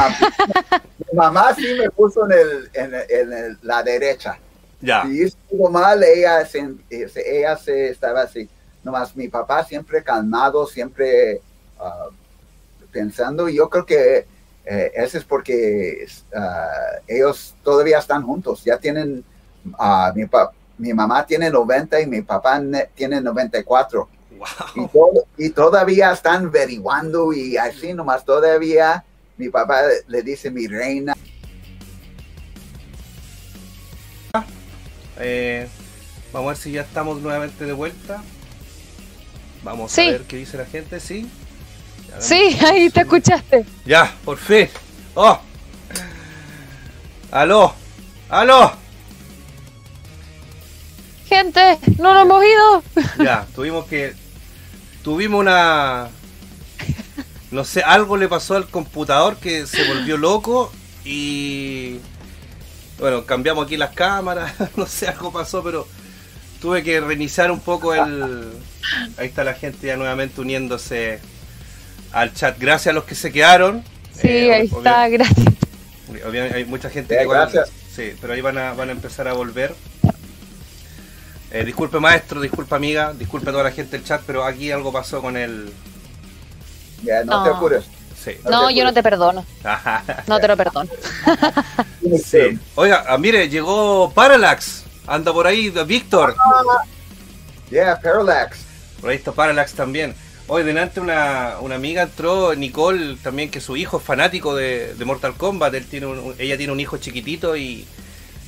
mamá, 1.14 1.54
sí 1.54 1.66
me 1.78 1.88
puso 1.90 2.26
en, 2.26 2.32
el, 2.32 2.70
en, 2.74 3.58
la 3.62 3.82
derecha. 3.82 4.38
Ya. 4.80 5.04
Si 5.04 5.22
estuvo 5.22 5.70
mal, 5.70 6.02
ella 6.02 6.44
se, 6.44 6.68
ella 6.90 7.56
se 7.56 7.88
estaba 7.88 8.22
así. 8.22 8.46
Nomás 8.84 9.16
mi 9.16 9.28
papá 9.28 9.64
siempre 9.64 10.02
calmado, 10.02 10.66
siempre 10.66 11.40
uh, 11.80 12.12
pensando. 12.92 13.48
Yo 13.48 13.70
creo 13.70 13.86
que 13.86 14.26
eh, 14.66 14.92
eso 14.94 15.16
es 15.16 15.24
porque 15.24 16.06
uh, 16.34 17.02
ellos 17.06 17.54
todavía 17.62 18.00
están 18.00 18.22
juntos. 18.22 18.64
Ya 18.64 18.76
tienen, 18.76 19.24
uh, 19.64 20.12
mi, 20.14 20.28
mi 20.76 20.92
mamá 20.92 21.24
tiene 21.24 21.50
90 21.50 22.00
y 22.02 22.06
mi 22.06 22.20
papá 22.20 22.60
tiene 22.94 23.20
94. 23.22 24.08
Wow. 24.39 25.26
Y, 25.36 25.51
todavía 25.51 26.12
están 26.12 26.47
averiguando 26.47 27.32
y 27.32 27.57
así 27.57 27.93
nomás 27.93 28.24
todavía 28.24 29.05
mi 29.36 29.49
papá 29.49 29.82
le 30.07 30.22
dice 30.22 30.51
mi 30.51 30.66
reina. 30.66 31.14
Eh, 35.20 35.68
vamos 36.32 36.47
a 36.47 36.51
ver 36.51 36.57
si 36.57 36.72
ya 36.72 36.82
estamos 36.82 37.20
nuevamente 37.20 37.64
de 37.64 37.72
vuelta. 37.72 38.22
Vamos 39.62 39.97
a 39.99 40.03
ver 40.03 40.22
qué 40.22 40.36
dice 40.36 40.57
la 40.57 40.66
gente, 40.66 41.01
¿sí? 41.01 41.28
Sí, 42.20 42.57
ahí 42.64 42.91
te 42.91 43.01
escuchaste. 43.01 43.64
Ya, 43.84 44.14
por 44.24 44.39
fin. 44.39 44.68
¡Oh! 45.14 45.39
¡Aló! 47.30 47.74
¡Aló! 48.28 48.72
Gente, 51.28 51.78
no 51.99 52.14
nos 52.14 52.22
hemos 52.22 52.45
ido. 52.45 52.82
Ya, 53.24 53.47
tuvimos 53.55 53.84
que. 53.86 54.14
Tuvimos 55.09 55.40
una. 55.40 56.11
No 57.50 57.64
sé, 57.64 57.80
algo 57.80 58.18
le 58.18 58.28
pasó 58.28 58.56
al 58.56 58.68
computador 58.68 59.38
que 59.38 59.66
se 59.66 59.88
volvió 59.88 60.18
loco 60.18 60.70
y. 61.02 61.96
Bueno, 62.98 63.24
cambiamos 63.24 63.64
aquí 63.64 63.78
las 63.78 63.94
cámaras, 63.94 64.52
no 64.76 64.84
sé, 64.84 65.09
algo 65.09 65.32
pasó, 65.32 65.64
pero 65.64 65.88
tuve 66.61 66.82
que 66.82 67.00
reiniciar 67.00 67.50
un 67.50 67.61
poco 67.61 67.94
el. 67.94 68.52
Ahí 69.16 69.28
está 69.28 69.44
la 69.44 69.54
gente 69.54 69.86
ya 69.86 69.96
nuevamente 69.96 70.42
uniéndose 70.42 71.20
al 72.12 72.34
chat. 72.34 72.59
Gracias 72.59 72.88
a 72.88 72.94
los 72.94 73.04
que 73.04 73.14
se 73.14 73.32
quedaron. 73.32 73.82
Sí, 74.12 74.28
eh, 74.28 74.52
ahí 74.52 74.66
está, 74.66 75.09
gracias. 75.09 75.46
hay 76.52 76.66
mucha 76.66 76.90
gente 76.90 77.16
que 77.16 77.26
gracias. 77.26 77.72
Sí, 77.96 78.12
pero 78.20 78.34
ahí 78.34 78.42
van 78.42 78.59
a, 78.59 78.74
van 78.74 78.90
a 78.90 78.92
empezar 78.92 79.26
a 79.26 79.32
volver. 79.32 79.74
Eh, 81.51 81.64
disculpe 81.64 81.99
maestro, 81.99 82.40
disculpe 82.40 82.74
amiga, 82.74 83.14
disculpe 83.14 83.49
a 83.49 83.53
toda 83.53 83.64
la 83.64 83.70
gente 83.70 83.96
del 83.96 84.05
chat, 84.05 84.22
pero 84.26 84.44
aquí 84.44 84.70
algo 84.70 84.92
pasó 84.92 85.22
con 85.22 85.36
el... 85.36 85.72
Ya, 87.03 87.24
no, 87.24 87.42
te 87.42 87.51
apures. 87.51 87.84
Sí. 88.22 88.32
No, 88.44 88.70
yo 88.70 88.84
no 88.84 88.92
te 88.92 89.03
perdono. 89.03 89.46
no 90.26 90.40
te 90.40 90.49
lo 90.49 90.57
perdono. 90.57 90.90
sí. 92.24 92.59
Oiga, 92.74 93.05
ah, 93.09 93.16
mire, 93.16 93.49
llegó 93.49 94.12
Parallax. 94.12 94.84
Anda 95.07 95.32
por 95.32 95.46
ahí, 95.46 95.70
Víctor. 95.86 96.34
Yeah, 97.70 97.99
Parallax. 98.01 98.59
Por 99.01 99.11
ahí 99.11 99.16
está 99.16 99.32
Parallax 99.32 99.72
también. 99.72 100.14
Hoy 100.49 100.62
delante 100.62 100.99
una, 101.01 101.57
una 101.61 101.74
amiga 101.74 102.03
entró, 102.03 102.55
Nicole, 102.55 103.16
también 103.22 103.51
que 103.51 103.61
su 103.61 103.76
hijo 103.76 103.99
es 103.99 104.03
fanático 104.03 104.55
de, 104.57 104.94
Mortal 105.05 105.34
Kombat. 105.34 105.74
Él 105.74 105.86
tiene 105.86 106.07
ella 106.38 106.57
tiene 106.57 106.72
un 106.72 106.80
hijo 106.80 106.96
chiquitito 106.96 107.55
y 107.55 107.86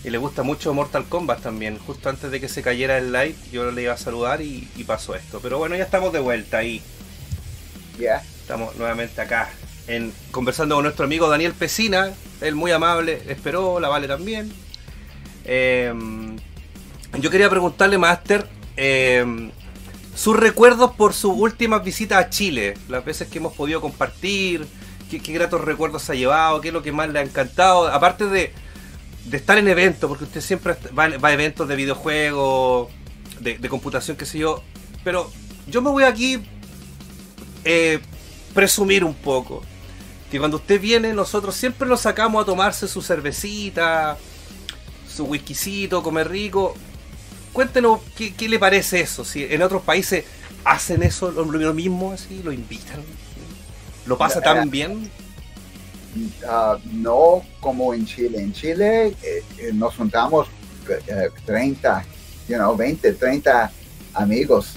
y 0.02 0.10
le 0.10 0.18
gusta 0.18 0.42
mucho 0.42 0.72
Mortal 0.72 1.04
Kombat 1.06 1.42
también. 1.42 1.78
Justo 1.78 2.08
antes 2.08 2.30
de 2.30 2.40
que 2.40 2.48
se 2.48 2.62
cayera 2.62 2.96
el 2.98 3.12
live, 3.12 3.34
yo 3.52 3.70
le 3.70 3.82
iba 3.82 3.92
a 3.92 3.98
saludar 3.98 4.40
y, 4.40 4.68
pasó 4.86 5.14
esto. 5.14 5.40
Pero 5.42 5.58
bueno, 5.58 5.76
ya 5.76 5.84
estamos 5.84 6.12
de 6.12 6.20
vuelta 6.20 6.58
ahí. 6.58 6.82
Ya. 7.98 8.22
Estamos 8.40 8.74
nuevamente 8.76 9.20
acá, 9.20 9.48
en, 9.86 10.12
conversando 10.32 10.74
con 10.74 10.84
nuestro 10.84 11.04
amigo 11.04 11.28
Daniel 11.28 11.52
Pesina. 11.52 12.12
Él 12.40 12.54
muy 12.54 12.72
amable, 12.72 13.22
esperó, 13.28 13.78
la 13.78 13.88
Vale 13.88 14.08
también. 14.08 14.50
Em, 15.44 16.36
yo 17.18 17.30
quería 17.30 17.50
preguntarle, 17.50 17.98
Master, 17.98 18.48
em, 18.76 19.52
sus 20.16 20.36
recuerdos 20.36 20.92
por 20.92 21.12
sus 21.12 21.32
últimas 21.36 21.84
visitas 21.84 22.18
a 22.24 22.30
Chile, 22.30 22.74
las 22.88 23.04
veces 23.04 23.28
que 23.28 23.38
hemos 23.38 23.52
podido 23.52 23.80
compartir, 23.80 24.66
qué, 25.10 25.20
qué 25.20 25.32
gratos 25.32 25.60
recuerdos 25.60 26.08
ha 26.10 26.14
llevado, 26.14 26.60
qué 26.60 26.68
es 26.68 26.74
lo 26.74 26.82
que 26.82 26.90
más 26.90 27.08
le 27.10 27.18
ha 27.20 27.22
encantado, 27.22 27.86
aparte 27.86 28.26
de 28.26 28.52
de 29.24 29.36
estar 29.36 29.58
en 29.58 29.68
eventos, 29.68 30.08
porque 30.08 30.24
usted 30.24 30.40
siempre 30.40 30.76
va, 30.98 31.04
a 31.04 31.32
eventos 31.32 31.68
de 31.68 31.76
videojuegos, 31.76 32.88
de, 33.40 33.68
computación, 33.68 34.16
qué 34.16 34.26
sé 34.26 34.38
yo. 34.38 34.62
Pero 35.04 35.30
yo 35.66 35.82
me 35.82 35.90
voy 35.90 36.04
aquí 36.04 36.40
eh, 37.64 38.00
presumir 38.54 39.04
un 39.04 39.14
poco. 39.14 39.62
Que 40.30 40.38
cuando 40.38 40.58
usted 40.58 40.80
viene, 40.80 41.12
nosotros 41.12 41.56
siempre 41.56 41.88
lo 41.88 41.96
sacamos 41.96 42.42
a 42.42 42.46
tomarse 42.46 42.86
su 42.86 43.02
cervecita, 43.02 44.16
su 45.08 45.24
whiskycito, 45.24 46.02
comer 46.02 46.28
rico. 46.28 46.74
Cuéntenos 47.52 48.00
qué, 48.16 48.48
le 48.48 48.58
parece 48.58 49.00
eso. 49.00 49.24
Si 49.24 49.44
en 49.44 49.62
otros 49.62 49.82
países 49.82 50.24
hacen 50.64 51.02
eso, 51.02 51.32
lo, 51.32 51.74
mismo, 51.74 52.12
así, 52.12 52.42
lo 52.44 52.52
invitan. 52.52 53.02
¿Lo 54.06 54.16
pasa 54.16 54.40
tan 54.40 54.70
bien? 54.70 55.10
Ah, 56.46 56.78
no 56.92 57.42
como 57.60 57.94
en 57.94 58.04
Chile. 58.04 58.40
En 58.40 58.52
Chile 58.52 59.08
eh, 59.22 59.44
eh, 59.58 59.70
nos 59.72 59.94
juntamos 59.96 60.48
30, 61.44 62.04
you 62.48 62.56
know, 62.56 62.76
20, 62.76 63.12
30 63.12 63.70
amigos. 64.14 64.74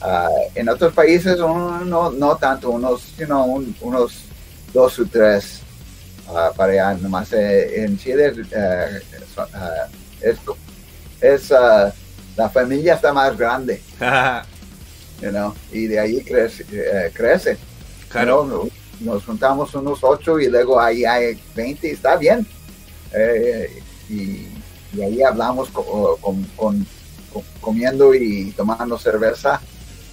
Ah, 0.00 0.28
en 0.54 0.68
otros 0.68 0.92
países 0.92 1.38
no, 1.38 2.10
no 2.10 2.36
tanto, 2.36 2.70
unos, 2.70 3.16
you 3.16 3.26
know, 3.26 3.64
unos 3.80 4.24
dos 4.72 4.98
o 4.98 5.06
tres 5.06 5.60
uh, 6.28 6.54
para 6.54 6.72
allá 6.72 6.94
nomás. 6.94 7.32
Eh, 7.32 7.82
en 7.82 7.98
Chile 7.98 8.32
es, 10.20 10.38
es 11.20 11.50
la 12.36 12.48
familia 12.48 12.94
está 12.94 13.12
más 13.12 13.36
grande. 13.36 13.82
you 15.20 15.30
know, 15.30 15.52
y 15.72 15.88
de 15.88 15.98
ahí 15.98 16.22
crece. 16.22 16.64
crece 17.12 17.58
claro 18.08 18.68
nos 19.00 19.24
juntamos 19.24 19.74
unos 19.74 19.98
ocho 20.02 20.38
y 20.40 20.48
luego 20.48 20.80
ahí 20.80 21.04
hay 21.04 21.40
20, 21.54 21.90
está 21.90 22.16
bien. 22.16 22.46
Eh, 23.14 23.82
y, 24.08 24.46
y, 24.92 25.02
ahí 25.02 25.22
hablamos 25.22 25.68
con, 25.70 26.44
con, 26.56 26.86
comiendo 27.60 28.14
y 28.14 28.52
tomando 28.52 28.98
cerveza. 28.98 29.60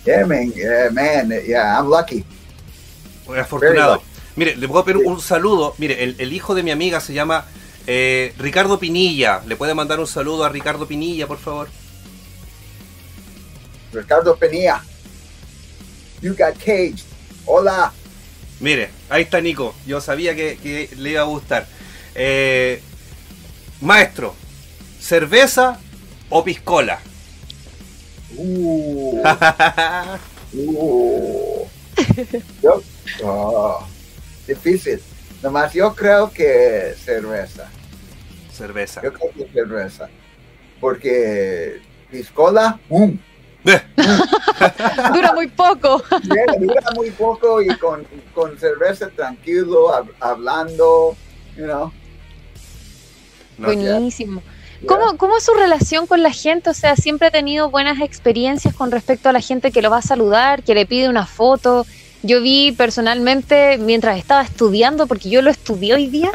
Yeah, 0.05 0.25
man, 0.25 0.51
yeah, 0.53 0.89
man, 0.91 1.31
yeah, 1.45 1.77
I'm 1.77 1.89
lucky. 1.89 2.23
Muy 3.27 3.39
afortunado. 3.39 4.01
Mire, 4.35 4.55
le 4.55 4.67
puedo 4.67 4.83
pedir 4.83 4.97
un 5.05 5.19
saludo. 5.19 5.73
Mire, 5.77 6.03
el, 6.03 6.15
el 6.19 6.33
hijo 6.33 6.53
de 6.53 6.61
mi 6.61 6.71
amiga 6.71 6.99
se 6.99 7.13
llama 7.13 7.45
eh, 7.87 8.33
Ricardo 8.37 8.79
Pinilla. 8.79 9.41
¿Le 9.45 9.55
puede 9.55 9.73
mandar 9.73 9.99
un 9.99 10.07
saludo 10.07 10.43
a 10.43 10.49
Ricardo 10.49 10.87
Pinilla, 10.87 11.27
por 11.27 11.37
favor? 11.37 11.69
Ricardo 13.93 14.35
Pinilla. 14.35 14.81
You 16.21 16.33
got 16.33 16.57
caged. 16.59 17.05
Hola. 17.45 17.91
Mire, 18.59 18.89
ahí 19.09 19.23
está 19.23 19.41
Nico. 19.41 19.75
Yo 19.85 19.99
sabía 20.01 20.35
que, 20.35 20.89
le 20.97 21.09
iba 21.09 21.21
a 21.21 21.25
gustar. 21.25 21.67
Eh, 22.15 22.81
maestro, 23.81 24.33
¿cerveza 24.99 25.79
o 26.29 26.43
piscola? 26.43 26.99
Uh. 28.37 29.21
uh. 30.53 31.67
Yo, 32.61 32.83
oh, 33.23 33.87
difícil. 34.47 35.01
Nomás 35.41 35.73
yo 35.73 35.93
creo 35.93 36.31
que 36.31 36.95
cerveza. 37.03 37.69
Cerveza. 38.51 39.01
Yo 39.03 39.13
creo 39.13 39.31
que 39.33 39.53
cerveza. 39.53 40.09
Porque 40.79 41.81
piscola, 42.09 42.79
¡pum! 42.87 43.17
dura 45.13 45.33
muy 45.33 45.47
poco. 45.47 46.03
dura 46.59 46.83
muy 46.95 47.11
poco 47.11 47.61
y 47.61 47.67
con, 47.77 48.05
con 48.33 48.57
cerveza 48.59 49.09
tranquilo, 49.09 49.91
hablando, 50.19 51.15
you 51.57 51.65
know. 51.65 51.91
Buenísimo. 53.57 54.43
¿Cómo, 54.85 55.17
¿Cómo, 55.17 55.37
es 55.37 55.43
su 55.43 55.53
relación 55.53 56.05
con 56.05 56.21
la 56.21 56.31
gente? 56.31 56.69
O 56.69 56.73
sea, 56.73 56.95
siempre 56.95 57.29
ha 57.29 57.31
tenido 57.31 57.71
buenas 57.71 58.01
experiencias 58.01 58.73
con 58.75 58.91
respecto 58.91 59.29
a 59.29 59.31
la 59.31 59.39
gente 59.39 59.71
que 59.71 59.81
lo 59.81 59.89
va 59.89 59.97
a 59.97 60.03
saludar, 60.03 60.61
que 60.63 60.75
le 60.75 60.85
pide 60.85 61.09
una 61.09 61.25
foto. 61.25 61.85
Yo 62.21 62.41
vi 62.41 62.71
personalmente, 62.71 63.77
mientras 63.77 64.17
estaba 64.17 64.43
estudiando, 64.43 65.07
porque 65.07 65.29
yo 65.29 65.41
lo 65.41 65.49
estudié 65.49 65.93
hoy 65.93 66.07
día, 66.07 66.31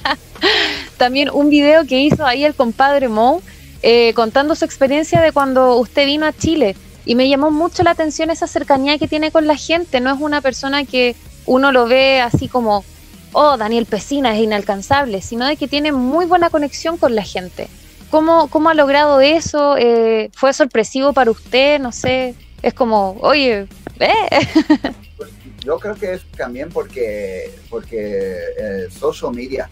también 0.96 1.30
un 1.30 1.50
video 1.50 1.86
que 1.86 2.00
hizo 2.00 2.24
ahí 2.24 2.44
el 2.44 2.54
compadre 2.54 3.08
Mo, 3.08 3.42
eh, 3.82 4.12
contando 4.14 4.54
su 4.54 4.64
experiencia 4.64 5.20
de 5.20 5.32
cuando 5.32 5.76
usted 5.76 6.06
vino 6.06 6.26
a 6.26 6.32
Chile. 6.32 6.76
Y 7.04 7.14
me 7.14 7.28
llamó 7.28 7.50
mucho 7.50 7.82
la 7.82 7.92
atención 7.92 8.30
esa 8.30 8.46
cercanía 8.46 8.98
que 8.98 9.08
tiene 9.08 9.30
con 9.30 9.46
la 9.46 9.56
gente. 9.56 10.00
No 10.00 10.12
es 10.12 10.20
una 10.20 10.40
persona 10.40 10.84
que 10.84 11.16
uno 11.46 11.72
lo 11.72 11.86
ve 11.86 12.20
así 12.20 12.48
como, 12.48 12.84
oh, 13.32 13.56
Daniel 13.56 13.86
Pesina 13.86 14.36
es 14.36 14.42
inalcanzable, 14.42 15.22
sino 15.22 15.46
de 15.46 15.56
que 15.56 15.68
tiene 15.68 15.92
muy 15.92 16.26
buena 16.26 16.50
conexión 16.50 16.98
con 16.98 17.14
la 17.14 17.22
gente. 17.22 17.68
¿Cómo, 18.10 18.48
cómo 18.48 18.68
ha 18.68 18.74
logrado 18.74 19.20
eso? 19.20 19.76
Eh, 19.76 20.30
¿Fue 20.34 20.52
sorpresivo 20.52 21.12
para 21.12 21.30
usted? 21.30 21.78
No 21.78 21.92
sé. 21.92 22.34
Es 22.62 22.74
como, 22.74 23.16
oye, 23.20 23.66
eh. 24.00 24.12
Pues, 25.16 25.30
yo 25.64 25.78
creo 25.78 25.94
que 25.96 26.12
es 26.14 26.22
también 26.36 26.68
porque, 26.68 27.52
porque 27.68 28.36
eh, 28.58 28.88
social 28.90 29.34
media. 29.34 29.68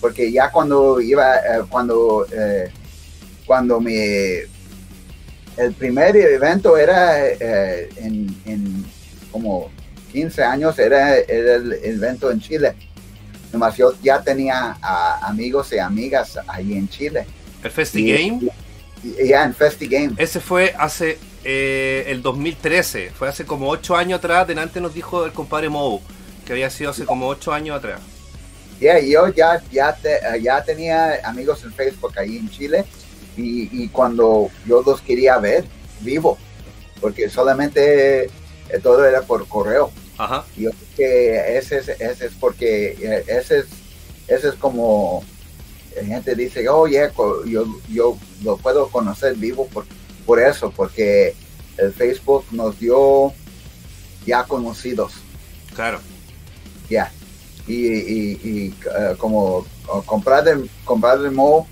Porque 0.00 0.30
ya 0.30 0.50
cuando 0.50 1.00
iba, 1.00 1.34
cuando 1.68 2.26
cuando 3.46 3.80
mi 3.80 3.94
el 5.56 5.72
primer 5.72 6.16
evento 6.16 6.76
era 6.76 7.28
eh, 7.28 7.88
en, 7.96 8.84
como 9.30 9.70
15 10.12 10.42
años, 10.42 10.78
era, 10.78 11.16
el 11.16 11.72
evento 11.82 12.30
en 12.30 12.40
Chile. 12.40 12.74
Nomás 13.52 13.76
yo 13.76 13.92
ya 14.02 14.20
tenía 14.20 14.76
amigos 15.22 15.72
y 15.72 15.78
amigas 15.78 16.38
ahí 16.48 16.74
en 16.74 16.88
Chile. 16.88 17.26
¿El 17.62 17.70
Festi 17.70 18.12
Game? 18.12 18.40
Ya, 19.24 19.44
en 19.44 19.54
Festi 19.54 19.86
Game. 19.86 20.14
Ese 20.16 20.40
fue 20.40 20.74
hace 20.76 21.18
eh, 21.44 22.04
el 22.08 22.22
2013, 22.22 23.10
fue 23.10 23.28
hace 23.28 23.44
como 23.44 23.68
8 23.68 23.96
años 23.96 24.18
atrás. 24.18 24.48
Delante 24.48 24.80
nos 24.80 24.92
dijo 24.92 25.24
el 25.24 25.32
compadre 25.32 25.68
Mou, 25.68 26.00
que 26.44 26.52
había 26.52 26.68
sido 26.70 26.90
hace 26.90 27.04
como 27.04 27.28
8 27.28 27.52
años 27.52 27.76
atrás. 27.78 28.00
Ya, 28.80 28.98
yo 28.98 29.28
ya, 29.28 29.62
ya, 29.70 29.96
ya 30.40 30.64
tenía 30.64 31.20
amigos 31.24 31.62
en 31.62 31.72
Facebook 31.72 32.18
ahí 32.18 32.38
en 32.38 32.50
Chile 32.50 32.84
y, 33.36 33.88
cuando 33.88 34.50
yo 34.66 34.82
los 34.82 35.00
quería 35.00 35.38
ver 35.38 35.64
vivo, 36.00 36.38
porque 37.00 37.28
solamente 37.28 38.24
eh, 38.24 38.30
todo 38.82 39.04
era 39.06 39.22
por 39.22 39.46
correo. 39.48 39.90
Ajá. 40.16 40.44
Yo 40.56 40.70
que 40.96 41.58
ese 41.58 41.78
es, 41.78 41.88
ese 41.88 42.26
es 42.26 42.32
porque 42.38 42.96
eh, 43.00 43.24
ese 43.26 43.60
es, 43.60 43.66
ese 44.28 44.48
es 44.48 44.54
como 44.54 45.24
la 45.96 46.04
gente 46.04 46.34
dice, 46.34 46.68
oye, 46.68 47.08
yo, 47.46 47.66
yo 47.88 48.18
lo 48.42 48.56
puedo 48.56 48.88
conocer 48.88 49.34
vivo 49.36 49.66
por, 49.68 49.84
por 50.26 50.40
eso, 50.40 50.72
porque 50.74 51.34
el 51.78 51.92
Facebook 51.92 52.44
nos 52.50 52.78
dio 52.78 53.32
ya 54.26 54.44
conocidos. 54.44 55.12
Claro. 55.74 56.00
Ya. 56.88 57.12
Y, 57.66 57.86
y, 57.86 58.74
eh, 58.98 59.14
como 59.18 59.66
comprar 60.06 60.44
de, 60.44 60.68
comprar 60.84 61.18
Mo 61.30 61.66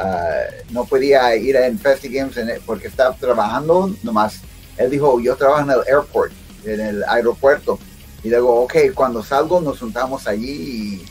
Ah, 0.00 0.44
no 0.70 0.84
podía 0.84 1.34
ir 1.34 1.56
a 1.56 1.66
Infesti 1.66 2.08
Games 2.08 2.38
porque 2.64 2.86
estaba 2.86 3.16
trabajando, 3.16 3.92
nomás 4.04 4.42
él 4.78 4.90
dijo, 4.90 5.20
yo 5.20 5.36
trabajo 5.36 5.62
en 5.62 5.70
el 5.70 5.80
airport, 5.92 6.32
en 6.64 6.80
el 6.80 7.04
aeropuerto. 7.04 7.78
Y 8.22 8.30
luego, 8.30 8.62
ok, 8.62 8.74
cuando 8.94 9.22
salgo 9.22 9.60
nos 9.60 9.80
juntamos 9.80 10.26
allí 10.26 11.04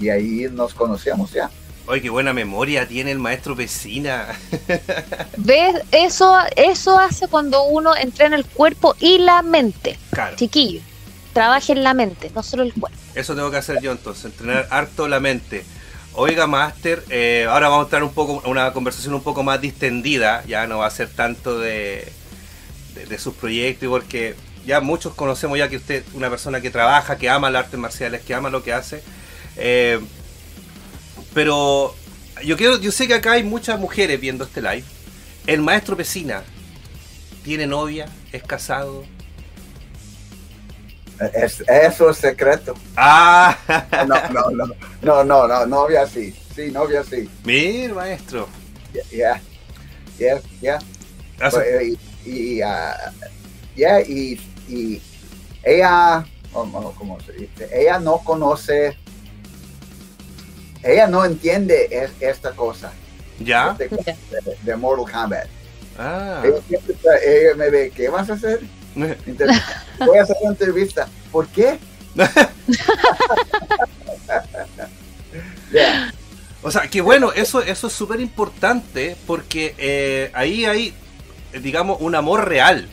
y, 0.00 0.08
ahí 0.08 0.48
nos 0.50 0.74
conocíamos 0.74 1.32
ya. 1.32 1.50
Oye, 1.86 2.00
qué 2.00 2.10
buena 2.10 2.32
memoria 2.32 2.88
tiene 2.88 3.10
el 3.12 3.18
maestro 3.18 3.54
vecina. 3.54 4.26
¿Ves? 5.36 5.82
Eso, 5.92 6.38
eso 6.56 6.98
hace 6.98 7.28
cuando 7.28 7.64
uno 7.64 7.94
entrena 7.94 8.36
el 8.36 8.46
cuerpo 8.46 8.96
y 9.00 9.18
la 9.18 9.42
mente. 9.42 9.98
Claro. 10.10 10.36
Chiquillo, 10.36 10.80
trabaje 11.34 11.72
en 11.72 11.82
la 11.82 11.92
mente, 11.92 12.30
no 12.34 12.42
solo 12.42 12.62
el 12.62 12.72
cuerpo. 12.72 12.98
Eso 13.14 13.34
tengo 13.34 13.50
que 13.50 13.58
hacer 13.58 13.80
yo 13.82 13.92
entonces, 13.92 14.24
entrenar 14.26 14.66
harto 14.70 15.08
la 15.08 15.20
mente. 15.20 15.64
Oiga, 16.16 16.46
Master, 16.46 17.02
eh, 17.10 17.44
ahora 17.50 17.68
vamos 17.68 17.86
a 17.86 17.88
estar 17.88 18.04
un 18.04 18.14
poco 18.14 18.40
una 18.48 18.72
conversación 18.72 19.14
un 19.14 19.22
poco 19.24 19.42
más 19.42 19.60
distendida, 19.60 20.44
ya 20.46 20.68
no 20.68 20.78
va 20.78 20.86
a 20.86 20.90
ser 20.90 21.08
tanto 21.08 21.58
de, 21.58 22.06
de, 23.08 23.18
sus 23.18 23.34
proyectos, 23.34 23.88
porque 23.88 24.36
ya 24.64 24.80
muchos 24.80 25.14
conocemos 25.14 25.58
ya 25.58 25.68
que 25.68 25.76
usted 25.76 26.04
es 26.06 26.14
una 26.14 26.30
persona 26.30 26.60
que 26.60 26.70
trabaja, 26.70 27.18
que 27.18 27.28
ama 27.28 27.50
las 27.50 27.64
artes 27.64 27.80
marciales, 27.80 28.22
que 28.22 28.32
ama 28.32 28.48
lo 28.48 28.62
que 28.62 28.72
hace. 28.72 29.02
Eh, 29.56 29.98
pero 31.34 31.96
yo 32.44 32.56
quiero, 32.56 32.78
yo 32.78 32.92
sé 32.92 33.08
que 33.08 33.14
acá 33.14 33.32
hay 33.32 33.42
muchas 33.42 33.80
mujeres 33.80 34.20
viendo 34.20 34.44
este 34.44 34.62
live. 34.62 34.84
El 35.48 35.62
maestro 35.62 35.96
Pesina 35.96 36.44
tiene 37.42 37.66
novia, 37.66 38.06
es 38.30 38.44
casado, 38.44 39.04
es, 41.34 41.62
eso 41.68 42.10
es 42.10 42.16
secreto. 42.18 42.74
Ah. 42.96 43.56
No, 44.06 44.14
no, 44.30 44.50
no, 44.50 44.74
no, 45.02 45.24
no, 45.24 45.48
no, 45.48 45.66
novia 45.66 46.02
así. 46.02 46.34
Sí, 46.54 46.70
novia 46.70 47.00
así. 47.00 47.28
Mira, 47.44 47.94
maestro. 47.94 48.48
Ya, 49.10 49.40
ya, 50.18 50.40
ya. 50.60 50.78
Pues, 51.38 51.98
y, 52.24 52.62
ah, 52.62 53.12
y, 54.06 54.40
y 54.68 55.02
ella, 55.62 56.24
¿cómo 56.52 57.18
se 57.20 57.32
dice? 57.32 57.68
Ella 57.72 57.98
no 57.98 58.18
conoce, 58.18 58.96
ella 60.82 61.06
no 61.06 61.24
entiende 61.24 62.08
esta 62.20 62.52
cosa. 62.52 62.92
¿Ya? 63.40 63.76
Este 63.78 64.16
de, 64.62 64.76
Mortal 64.76 65.12
Kombat. 65.12 65.48
Ah. 65.98 66.42
ella 66.44 67.54
me 67.56 67.70
ve, 67.70 67.92
¿qué 67.94 68.08
vas 68.08 68.30
a 68.30 68.34
hacer? 68.34 68.60
Voy 68.94 70.18
a 70.18 70.22
hacer 70.22 70.36
una 70.40 70.50
entrevista. 70.50 71.08
¿Por 71.32 71.48
qué? 71.48 71.78
O 76.62 76.70
sea, 76.70 76.88
que 76.88 77.02
bueno, 77.02 77.32
eso, 77.32 77.60
eso 77.60 77.88
es 77.88 77.92
súper 77.92 78.20
importante 78.20 79.16
porque 79.26 79.74
eh, 79.76 80.30
ahí 80.32 80.64
hay, 80.64 80.94
digamos, 81.62 81.98
un 82.00 82.14
amor 82.14 82.48
real. 82.48 82.88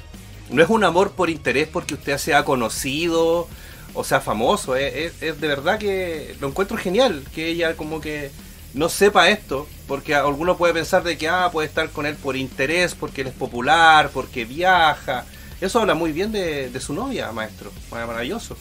No 0.49 0.61
es 0.61 0.69
un 0.69 0.83
amor 0.83 1.11
por 1.11 1.29
interés 1.29 1.69
porque 1.71 1.93
usted 1.93 2.17
sea 2.17 2.43
conocido 2.43 3.47
o 3.93 4.03
sea 4.03 4.19
famoso. 4.19 4.75
Es, 4.75 5.13
es, 5.21 5.39
de 5.39 5.47
verdad 5.47 5.79
que 5.79 6.35
lo 6.41 6.49
encuentro 6.49 6.75
genial 6.77 7.23
que 7.33 7.47
ella 7.47 7.75
como 7.77 8.01
que 8.01 8.31
no 8.73 8.89
sepa 8.89 9.29
esto. 9.29 9.67
Porque 9.87 10.15
alguno 10.15 10.57
puede 10.57 10.73
pensar 10.73 11.03
de 11.03 11.17
que 11.17 11.29
ah, 11.29 11.49
puede 11.51 11.67
estar 11.67 11.89
con 11.91 12.05
él 12.05 12.15
por 12.15 12.35
interés, 12.35 12.93
porque 12.93 13.21
él 13.21 13.27
es 13.27 13.33
popular, 13.33 14.09
porque 14.13 14.43
viaja. 14.43 15.25
Eso 15.61 15.79
habla 15.79 15.93
muy 15.93 16.11
bien 16.11 16.31
de, 16.31 16.79
su 16.79 16.91
novia, 16.91 17.31
maestro. 17.31 17.71
Maravilloso. 17.91 18.57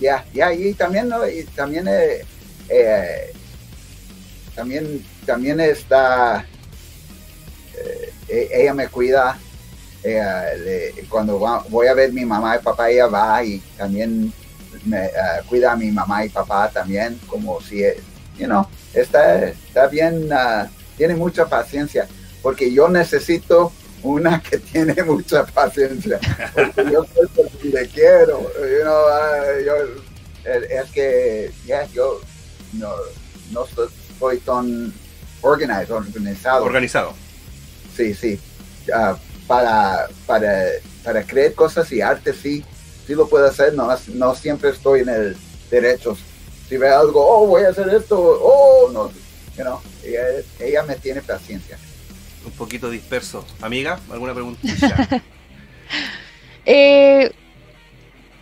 Ya, 0.00 0.24
ya, 0.32 0.52
y 0.54 0.72
también, 0.72 1.08
¿no? 1.08 1.28
y 1.28 1.44
también, 1.44 1.86
eh, 1.86 2.24
eh, 2.70 3.32
también, 4.54 5.04
también 5.26 5.60
está, 5.60 6.46
eh, 7.76 8.12
e, 8.28 8.48
ella 8.62 8.72
me 8.72 8.88
cuida. 8.88 9.38
cuando 11.10 11.38
voy 11.68 11.86
a 11.86 11.94
ver 11.94 12.12
mi 12.12 12.24
mamá 12.24 12.56
y 12.56 12.60
papá, 12.60 12.90
ella 12.90 13.06
va 13.06 13.44
y 13.44 13.58
también 13.76 14.32
me, 14.86 14.98
ah, 14.98 15.42
cuida 15.46 15.72
a 15.72 15.76
mi 15.76 15.90
mamá 15.90 16.24
y 16.24 16.30
papá 16.30 16.70
también, 16.70 17.20
como 17.26 17.60
si, 17.60 17.82
you 18.38 18.46
know, 18.46 18.66
está, 18.94 19.44
está 19.44 19.86
bien, 19.86 20.30
ah, 20.32 20.66
tiene 20.96 21.14
mucha 21.14 21.46
paciencia, 21.46 22.08
porque 22.42 22.72
yo 22.72 22.88
necesito 22.88 23.70
una 24.02 24.42
que 24.42 24.58
tiene 24.58 25.02
mucha 25.04 25.44
paciencia, 25.44 26.18
porque 26.54 26.92
yo 26.92 27.06
le 27.62 27.88
quiero, 27.88 28.40
you 28.54 28.82
know, 28.82 29.06
yo, 29.64 29.74
es 30.44 30.90
que, 30.90 31.50
ya, 31.66 31.86
yo 31.86 32.20
no, 32.72 32.90
no 33.52 33.64
estoy 33.64 34.38
tan 34.38 34.92
organizado. 35.40 36.64
Organizado. 36.64 37.14
Sí, 37.96 38.14
sí. 38.14 38.40
para, 39.46 40.08
para, 40.26 40.66
para 41.04 41.22
crear 41.24 41.52
cosas 41.54 41.90
y 41.92 42.00
arte, 42.00 42.32
sí, 42.32 42.64
sí 43.06 43.14
lo 43.14 43.28
puedo 43.28 43.46
hacer, 43.46 43.74
no, 43.74 43.88
no 44.14 44.34
siempre 44.34 44.70
estoy 44.70 45.00
en 45.00 45.08
el 45.08 45.36
derecho. 45.70 46.16
Si 46.68 46.76
ve 46.76 46.88
algo, 46.88 47.24
oh, 47.24 47.46
voy 47.46 47.64
a 47.64 47.68
hacer 47.68 47.88
esto, 47.90 48.18
oh, 48.18 48.90
no, 48.92 49.10
you 49.56 49.62
know, 49.62 49.80
ella, 50.58 50.82
me 50.84 50.96
tiene 50.96 51.20
paciencia. 51.20 51.78
Un 52.44 52.52
poquito 52.52 52.90
disperso. 52.90 53.44
Amiga, 53.60 54.00
¿alguna 54.10 54.34
pregunta? 54.34 54.60
eh, 56.66 57.30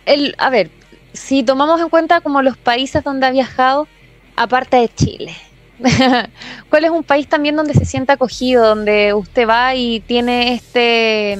el, 0.05 0.35
a 0.37 0.49
ver, 0.49 0.71
si 1.13 1.43
tomamos 1.43 1.79
en 1.81 1.89
cuenta 1.89 2.21
como 2.21 2.41
los 2.41 2.57
países 2.57 3.03
donde 3.03 3.27
ha 3.27 3.31
viajado, 3.31 3.87
aparte 4.35 4.77
de 4.77 4.89
Chile, 4.89 5.35
¿cuál 6.69 6.85
es 6.85 6.91
un 6.91 7.03
país 7.03 7.27
también 7.27 7.55
donde 7.55 7.73
se 7.73 7.85
siente 7.85 8.11
acogido, 8.11 8.65
donde 8.65 9.13
usted 9.13 9.47
va 9.47 9.75
y 9.75 9.99
tiene 10.01 10.53
este 10.53 11.39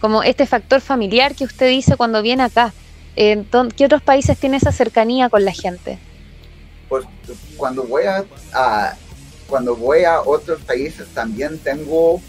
como 0.00 0.22
este 0.22 0.46
factor 0.46 0.80
familiar 0.80 1.34
que 1.34 1.44
usted 1.44 1.68
dice 1.68 1.96
cuando 1.96 2.22
viene 2.22 2.42
acá. 2.42 2.72
Eh, 3.16 3.44
¿Qué 3.76 3.86
otros 3.86 4.02
países 4.02 4.38
tienen 4.38 4.58
esa 4.58 4.72
cercanía 4.72 5.28
con 5.28 5.44
la 5.44 5.52
gente? 5.52 5.98
Pues 6.88 7.04
cuando 7.56 7.84
voy 7.84 8.04
a, 8.04 8.94
cuando 9.48 9.76
voy 9.76 10.04
a 10.04 10.20
otros 10.20 10.60
países 10.62 11.06
también 11.08 11.58
tengo 11.58 12.20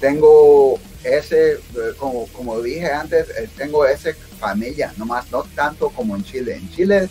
tengo 0.00 0.78
ese 1.02 1.58
como, 1.98 2.26
como 2.28 2.60
dije 2.60 2.90
antes 2.90 3.28
eh, 3.30 3.48
tengo 3.56 3.86
esa 3.86 4.10
familia 4.38 4.92
nomás 4.96 5.30
no 5.30 5.42
tanto 5.54 5.90
como 5.90 6.16
en 6.16 6.24
Chile 6.24 6.56
en 6.56 6.70
Chile 6.70 7.08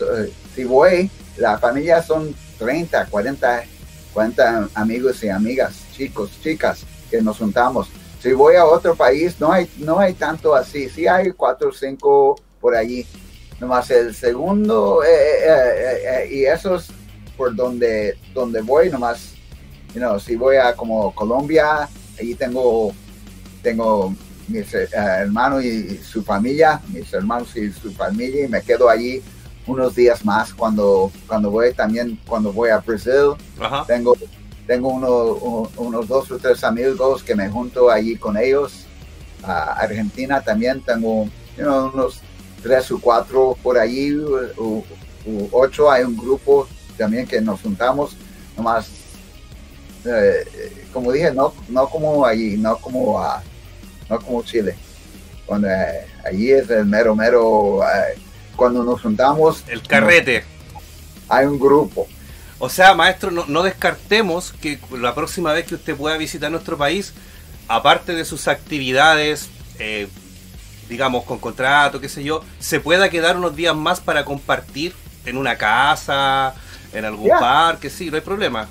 eh, 0.00 0.32
si 0.54 0.64
voy 0.64 1.10
la 1.36 1.58
familia 1.58 2.02
son 2.02 2.34
30 2.58 3.06
40 3.06 3.64
40 4.12 4.68
amigos 4.74 5.22
y 5.24 5.28
amigas 5.28 5.74
chicos 5.94 6.30
chicas 6.42 6.84
que 7.10 7.20
nos 7.22 7.38
juntamos 7.38 7.88
si 8.22 8.32
voy 8.34 8.54
a 8.54 8.64
otro 8.64 8.94
país, 8.94 9.40
no 9.40 9.50
hay, 9.50 9.68
no 9.78 9.98
hay 9.98 10.14
tanto 10.14 10.54
así. 10.54 10.88
Sí 10.88 11.08
hay 11.08 11.32
cuatro 11.32 11.70
o 11.70 11.72
cinco 11.72 12.40
por 12.60 12.76
allí. 12.76 13.04
Nomás 13.58 13.90
el 13.90 14.14
segundo, 14.14 15.02
eh, 15.02 15.08
eh, 15.08 16.02
eh, 16.04 16.28
y 16.30 16.44
eso 16.44 16.76
es 16.76 16.88
por 17.42 17.56
donde, 17.56 18.16
donde 18.32 18.60
voy, 18.60 18.88
nomás, 18.88 19.34
you 19.92 20.00
know, 20.00 20.16
si 20.20 20.36
voy 20.36 20.58
a 20.58 20.76
como 20.76 21.12
Colombia, 21.12 21.88
allí 22.16 22.36
tengo, 22.36 22.92
tengo 23.64 24.14
mis 24.46 24.72
hermanos 24.72 25.64
y 25.64 25.98
su 25.98 26.22
familia, 26.22 26.80
mis 26.92 27.12
hermanos 27.12 27.56
y 27.56 27.72
su 27.72 27.90
familia, 27.90 28.44
y 28.44 28.48
me 28.48 28.62
quedo 28.62 28.88
allí 28.88 29.20
unos 29.66 29.96
días 29.96 30.24
más 30.24 30.54
cuando, 30.54 31.10
cuando 31.26 31.50
voy 31.50 31.74
también, 31.74 32.16
cuando 32.28 32.52
voy 32.52 32.70
a 32.70 32.78
Brasil, 32.78 33.34
tengo 33.88 34.14
tengo 34.68 34.90
uno, 34.90 35.68
unos 35.78 36.06
dos 36.06 36.30
o 36.30 36.38
tres 36.38 36.62
amigos 36.62 37.24
que 37.24 37.34
me 37.34 37.48
junto 37.50 37.90
allí 37.90 38.14
con 38.14 38.36
ellos. 38.36 38.86
A 39.42 39.72
Argentina 39.72 40.40
también 40.40 40.80
tengo 40.80 41.28
unos 41.58 42.20
tres 42.62 42.88
o 42.92 43.00
cuatro 43.00 43.56
por 43.64 43.76
allí, 43.76 44.14
o, 44.14 44.84
ocho. 45.50 45.90
Hay 45.90 46.04
un 46.04 46.16
grupo 46.16 46.68
también 47.02 47.26
que 47.26 47.40
nos 47.40 47.60
juntamos, 47.60 48.16
nomás, 48.56 48.88
eh, 50.04 50.86
como 50.92 51.12
dije, 51.12 51.32
no, 51.32 51.52
no 51.68 51.88
como 51.88 52.24
allí, 52.24 52.56
no 52.56 52.76
como, 52.78 53.22
no 54.08 54.18
como 54.20 54.42
Chile. 54.42 54.74
Cuando 55.46 55.68
eh, 55.68 56.06
allí 56.24 56.50
es 56.50 56.68
el 56.70 56.86
mero, 56.86 57.14
mero, 57.14 57.82
eh, 57.82 58.18
cuando 58.56 58.82
nos 58.84 59.00
juntamos. 59.00 59.64
El 59.68 59.82
carrete. 59.82 60.44
hay 61.28 61.46
un 61.46 61.58
grupo 61.58 62.06
o 62.64 62.68
sea, 62.68 62.94
maestro, 62.94 63.32
no, 63.32 63.62
descartemos 63.64 64.52
que 64.52 64.78
la 64.92 65.16
próxima 65.16 65.52
vez 65.52 65.66
que 65.66 65.74
usted 65.74 65.96
pueda 65.96 66.16
visitar 66.16 66.48
nuestro 66.48 66.78
país, 66.78 67.12
aparte 67.66 68.14
de 68.14 68.24
sus 68.24 68.46
actividades, 68.46 69.48
eh, 69.80 70.06
digamos, 70.88 71.24
con 71.24 71.40
contrato, 71.40 72.00
qué 72.00 72.08
sé 72.08 72.22
yo, 72.22 72.44
se 72.60 72.78
pueda 72.78 73.10
quedar 73.10 73.36
unos 73.36 73.56
días 73.56 73.74
más 73.74 73.98
para 73.98 74.24
compartir 74.24 74.94
en 75.26 75.38
una 75.38 75.58
casa, 75.58 76.54
en 76.92 77.04
algún 77.04 77.30
parque, 77.30 77.90
sí, 77.90 78.10
no 78.10 78.16
hay 78.16 78.22
problema. 78.22 78.68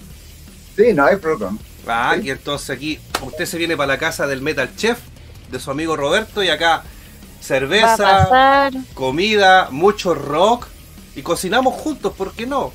Sí, 0.76 0.94
no 0.94 1.06
hay 1.06 1.18
problema. 1.18 1.58
Ah, 1.88 2.16
y 2.22 2.30
entonces 2.30 2.70
aquí 2.70 3.00
usted 3.24 3.46
se 3.46 3.58
viene 3.58 3.76
para 3.76 3.88
la 3.88 3.98
casa 3.98 4.28
del 4.28 4.42
Metal 4.42 4.70
Chef, 4.76 5.00
de 5.50 5.60
su 5.60 5.72
amigo 5.72 5.98
Roberto, 5.98 6.44
y 6.44 6.50
acá 6.50 6.84
cerveza, 7.42 8.70
comida, 8.94 9.70
mucho 9.72 10.14
rock, 10.14 10.68
y 11.16 11.22
cocinamos 11.22 11.74
juntos, 11.74 12.14
¿por 12.14 12.34
qué 12.34 12.46
no? 12.46 12.72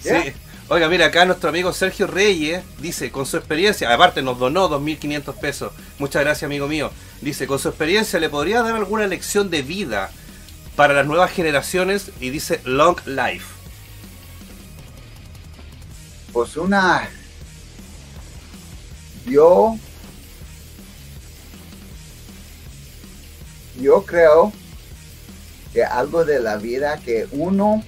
Sí. 0.00 0.10
Oiga, 0.68 0.88
mira, 0.88 1.06
acá 1.06 1.24
nuestro 1.24 1.50
amigo 1.50 1.72
Sergio 1.72 2.06
Reyes 2.06 2.62
dice, 2.78 3.10
con 3.10 3.26
su 3.26 3.36
experiencia, 3.36 3.92
aparte 3.92 4.22
nos 4.22 4.38
donó 4.38 4.70
2.500 4.70 5.34
pesos, 5.34 5.72
muchas 5.98 6.22
gracias 6.22 6.44
amigo 6.44 6.66
mío, 6.66 6.90
dice, 7.20 7.46
con 7.46 7.58
su 7.58 7.68
experiencia 7.68 8.18
le 8.18 8.30
podría 8.30 8.62
dar 8.62 8.74
alguna 8.74 9.06
lección 9.06 9.50
de 9.50 9.62
vida 9.62 10.10
para 10.74 10.94
las 10.94 11.06
nuevas 11.06 11.30
generaciones 11.30 12.10
y 12.20 12.30
dice 12.30 12.60
Long 12.64 12.96
Life. 13.04 13.51
Pues 16.32 16.56
una... 16.56 17.08
Yo... 19.26 19.76
Yo 23.80 24.04
creo 24.04 24.52
que 25.72 25.82
algo 25.82 26.24
de 26.24 26.40
la 26.40 26.56
vida 26.56 26.98
que 26.98 27.26
uno 27.32 27.82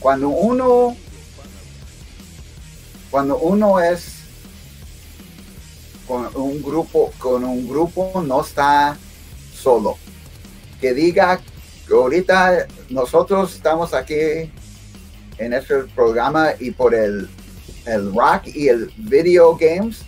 cuando 0.00 0.28
uno, 0.28 0.96
cuando 3.10 3.38
uno 3.38 3.80
es 3.80 4.18
con 6.06 6.28
un 6.36 6.62
grupo, 6.62 7.12
con 7.18 7.44
un 7.44 7.68
grupo 7.68 8.22
no 8.24 8.42
está 8.42 8.96
solo. 9.54 9.98
Que 10.80 10.94
diga 10.94 11.40
que 11.86 11.94
ahorita 11.94 12.68
nosotros 12.90 13.54
estamos 13.54 13.92
aquí 13.92 14.52
en 15.38 15.52
este 15.52 15.82
programa 15.94 16.50
y 16.58 16.70
por 16.70 16.94
el, 16.94 17.28
el 17.88 18.14
rock 18.14 18.46
y 18.46 18.68
el 18.68 18.92
video 18.96 19.56
games, 19.56 20.02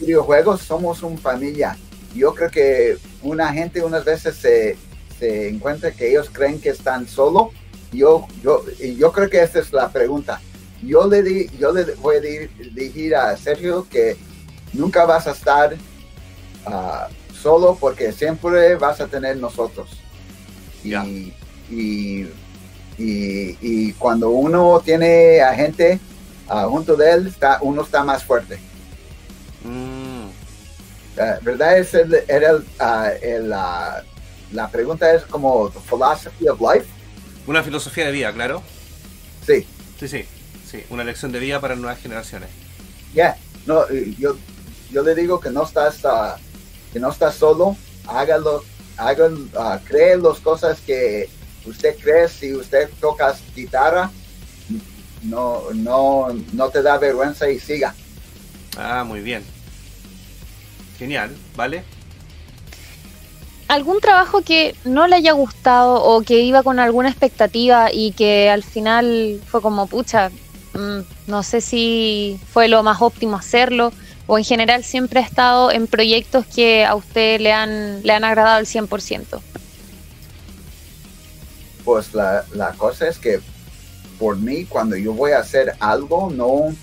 videojuegos, 0.00 0.62
somos 0.62 1.02
una 1.02 1.16
familia. 1.18 1.76
Yo 2.14 2.34
creo 2.34 2.50
que 2.50 2.98
una 3.22 3.52
gente 3.52 3.82
unas 3.82 4.04
veces 4.04 4.36
se, 4.36 4.76
se 5.18 5.48
encuentra 5.48 5.90
que 5.90 6.10
ellos 6.10 6.28
creen 6.32 6.60
que 6.60 6.70
están 6.70 7.06
solo 7.06 7.52
yo, 7.92 8.26
yo, 8.42 8.64
yo 8.96 9.12
creo 9.12 9.30
que 9.30 9.42
esta 9.42 9.60
es 9.60 9.72
la 9.72 9.90
pregunta. 9.90 10.40
Yo 10.82 11.06
le, 11.06 11.22
di, 11.22 11.48
yo 11.58 11.72
le 11.72 11.84
voy 11.94 12.16
a 12.16 12.20
decir 12.20 13.14
a 13.16 13.36
Sergio 13.36 13.86
que 13.90 14.16
nunca 14.72 15.04
vas 15.06 15.26
a 15.26 15.32
estar 15.32 15.74
ah, 16.66 17.08
solo 17.32 17.76
porque 17.80 18.12
siempre 18.12 18.76
vas 18.76 19.00
a 19.00 19.06
tener 19.06 19.36
nosotros. 19.38 19.88
Y, 20.84 22.26
y, 22.98 23.92
cuando 23.98 24.30
uno 24.30 24.80
tiene 24.84 25.40
a 25.40 25.54
gente 25.54 25.98
ah, 26.48 26.66
junto 26.68 26.96
de 26.96 27.10
él, 27.12 27.26
está, 27.26 27.58
uno 27.60 27.82
está 27.82 28.04
más 28.04 28.24
fuerte. 28.24 28.58
Mm. 29.64 30.28
Ah, 31.20 31.38
¿Verdad? 31.42 31.78
Es 31.78 31.94
el, 31.94 32.14
era 32.28 32.52
el, 33.22 33.48
la 33.48 34.70
pregunta 34.70 35.12
es 35.12 35.24
como 35.24 35.70
philosophy 35.70 36.48
of 36.48 36.60
life. 36.60 36.86
Una 37.46 37.62
filosofía 37.62 38.06
de 38.06 38.12
vida, 38.12 38.32
claro. 38.32 38.62
Sí. 39.46 39.66
Sí, 39.98 40.08
sí, 40.08 40.24
sí. 40.70 40.84
Una 40.90 41.04
lección 41.04 41.32
de 41.32 41.38
vida 41.38 41.60
para 41.60 41.74
nuevas 41.74 41.98
generaciones. 41.98 42.50
Ya, 43.14 43.36
no, 43.66 43.90
yo, 44.18 44.36
yo 44.90 45.02
le 45.02 45.14
digo 45.14 45.40
que 45.40 45.50
no 45.50 45.64
estás, 45.64 46.00
que 46.92 47.00
no 47.00 47.10
estás 47.10 47.34
solo. 47.34 47.76
Hágalo, 48.06 48.64
hagan, 48.96 49.50
cree 49.84 50.16
las 50.16 50.38
cosas 50.40 50.78
que 50.80 51.28
usted 51.64 51.96
cree. 51.98 52.28
Si 52.28 52.54
usted 52.54 52.88
toca 53.00 53.34
guitarra, 53.54 54.10
no, 55.22 55.62
no, 55.74 56.28
no 56.52 56.68
te 56.68 56.82
da 56.82 56.98
vergüenza 56.98 57.48
y 57.48 57.58
siga. 57.58 57.94
Ah, 58.76 59.04
muy 59.04 59.20
bien. 59.20 59.44
Genial, 60.98 61.36
¿vale? 61.56 61.84
algún 63.68 64.00
trabajo 64.00 64.40
que 64.40 64.74
no 64.84 65.06
le 65.06 65.16
haya 65.16 65.32
gustado 65.32 66.02
o 66.02 66.22
que 66.22 66.40
iba 66.40 66.62
con 66.62 66.78
alguna 66.78 67.10
expectativa 67.10 67.92
y 67.92 68.12
que 68.12 68.50
al 68.50 68.64
final 68.64 69.40
fue 69.46 69.60
como, 69.60 69.86
pucha, 69.86 70.30
mm, 70.72 71.00
no 71.26 71.42
sé 71.42 71.60
si 71.60 72.40
fue 72.50 72.68
lo 72.68 72.82
más 72.82 73.00
óptimo 73.02 73.36
hacerlo 73.36 73.92
o 74.26 74.38
en 74.38 74.44
general 74.44 74.84
siempre 74.84 75.20
ha 75.20 75.22
estado 75.22 75.70
en 75.70 75.86
proyectos 75.86 76.46
que 76.46 76.84
a 76.84 76.94
usted 76.94 77.40
le 77.40 77.52
han, 77.52 78.02
le 78.02 78.12
han 78.12 78.24
agradado 78.24 78.56
al 78.56 78.66
100%? 78.66 79.40
pues 81.84 82.12
la, 82.12 82.44
la 82.52 82.72
cosa 82.72 83.08
es 83.08 83.18
que 83.18 83.40
por 84.18 84.36
mí, 84.36 84.64
cuando 84.64 84.96
yo 84.96 85.12
voy 85.12 85.32
a 85.32 85.38
hacer 85.40 85.74
algo, 85.80 86.30
no 86.30 86.74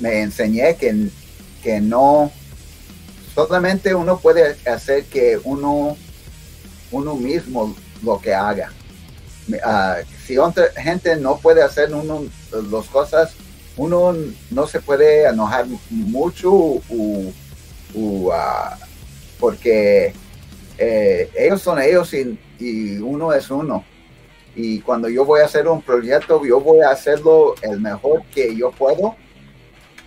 me 0.00 0.22
enseñé 0.22 0.76
que, 0.76 1.08
que 1.62 1.80
no 1.80 2.30
solamente 3.34 3.94
uno 3.94 4.18
puede 4.18 4.56
hacer 4.66 5.04
que 5.04 5.38
uno 5.44 5.96
uno 6.90 7.14
mismo 7.16 7.76
lo 8.02 8.18
que 8.18 8.32
haga. 8.34 8.72
Ah, 9.62 9.98
si 10.26 10.38
otra 10.38 10.64
gente 10.76 11.16
no 11.16 11.36
puede 11.38 11.62
hacer 11.62 11.92
uno 11.94 12.24
las 12.70 12.86
cosas, 12.86 13.32
uno 13.76 14.14
no 14.50 14.66
se 14.66 14.80
puede 14.80 15.26
enojar 15.28 15.66
mucho 15.90 16.50
u- 16.50 17.32
u, 17.94 18.30
ah, 18.32 18.78
porque 19.38 20.14
eh, 20.78 21.30
ellos 21.38 21.60
son 21.60 21.80
ellos 21.82 22.12
y 22.14 22.98
uno 22.98 23.32
es 23.34 23.50
uno. 23.50 23.84
Y 24.60 24.80
cuando 24.80 25.08
yo 25.08 25.24
voy 25.24 25.40
a 25.40 25.44
hacer 25.44 25.68
un 25.68 25.80
proyecto, 25.80 26.44
yo 26.44 26.58
voy 26.58 26.80
a 26.80 26.90
hacerlo 26.90 27.54
el 27.62 27.80
mejor 27.80 28.24
que 28.34 28.56
yo 28.56 28.72
puedo. 28.72 29.14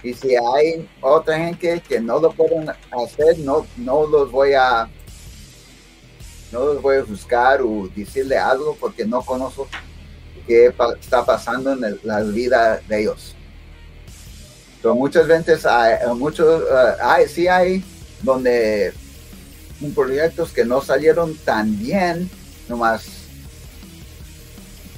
Y 0.03 0.13
si 0.13 0.35
hay 0.35 0.89
otra 0.99 1.37
gente 1.37 1.81
que 1.87 2.01
no 2.01 2.19
lo 2.19 2.33
pueden 2.33 2.67
hacer, 2.69 3.39
no, 3.39 3.65
no 3.77 4.05
los 4.05 4.29
voy 4.29 4.51
a 4.51 4.89
no 6.51 6.65
los 6.65 6.81
voy 6.81 6.97
a 6.97 7.03
buscar 7.03 7.61
o 7.61 7.87
decirle 7.95 8.37
algo 8.37 8.75
porque 8.77 9.05
no 9.05 9.21
conozco 9.21 9.69
qué 10.45 10.73
está 10.99 11.25
pasando 11.25 11.71
en 11.71 11.97
la 12.03 12.19
vida 12.19 12.81
de 12.89 13.03
ellos. 13.03 13.33
So, 14.81 14.93
muchas 14.95 15.27
veces 15.27 15.65
hay, 15.65 15.95
muchos, 16.13 16.63
eh, 16.63 16.93
hay, 17.01 17.25
sí 17.29 17.47
hay 17.47 17.85
donde 18.21 18.91
proyectos 19.95 20.51
que 20.51 20.65
no 20.65 20.81
salieron 20.81 21.35
tan 21.37 21.79
bien, 21.79 22.29
nomás, 22.67 23.20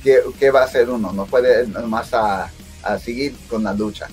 ¿qué, 0.04 0.20
qué 0.40 0.52
va 0.52 0.62
a 0.62 0.66
hacer 0.66 0.90
uno? 0.90 1.12
No 1.14 1.26
puede 1.26 1.68
nomás 1.68 2.14
a, 2.14 2.52
a 2.84 3.00
seguir 3.00 3.36
con 3.50 3.64
la 3.64 3.74
lucha. 3.74 4.08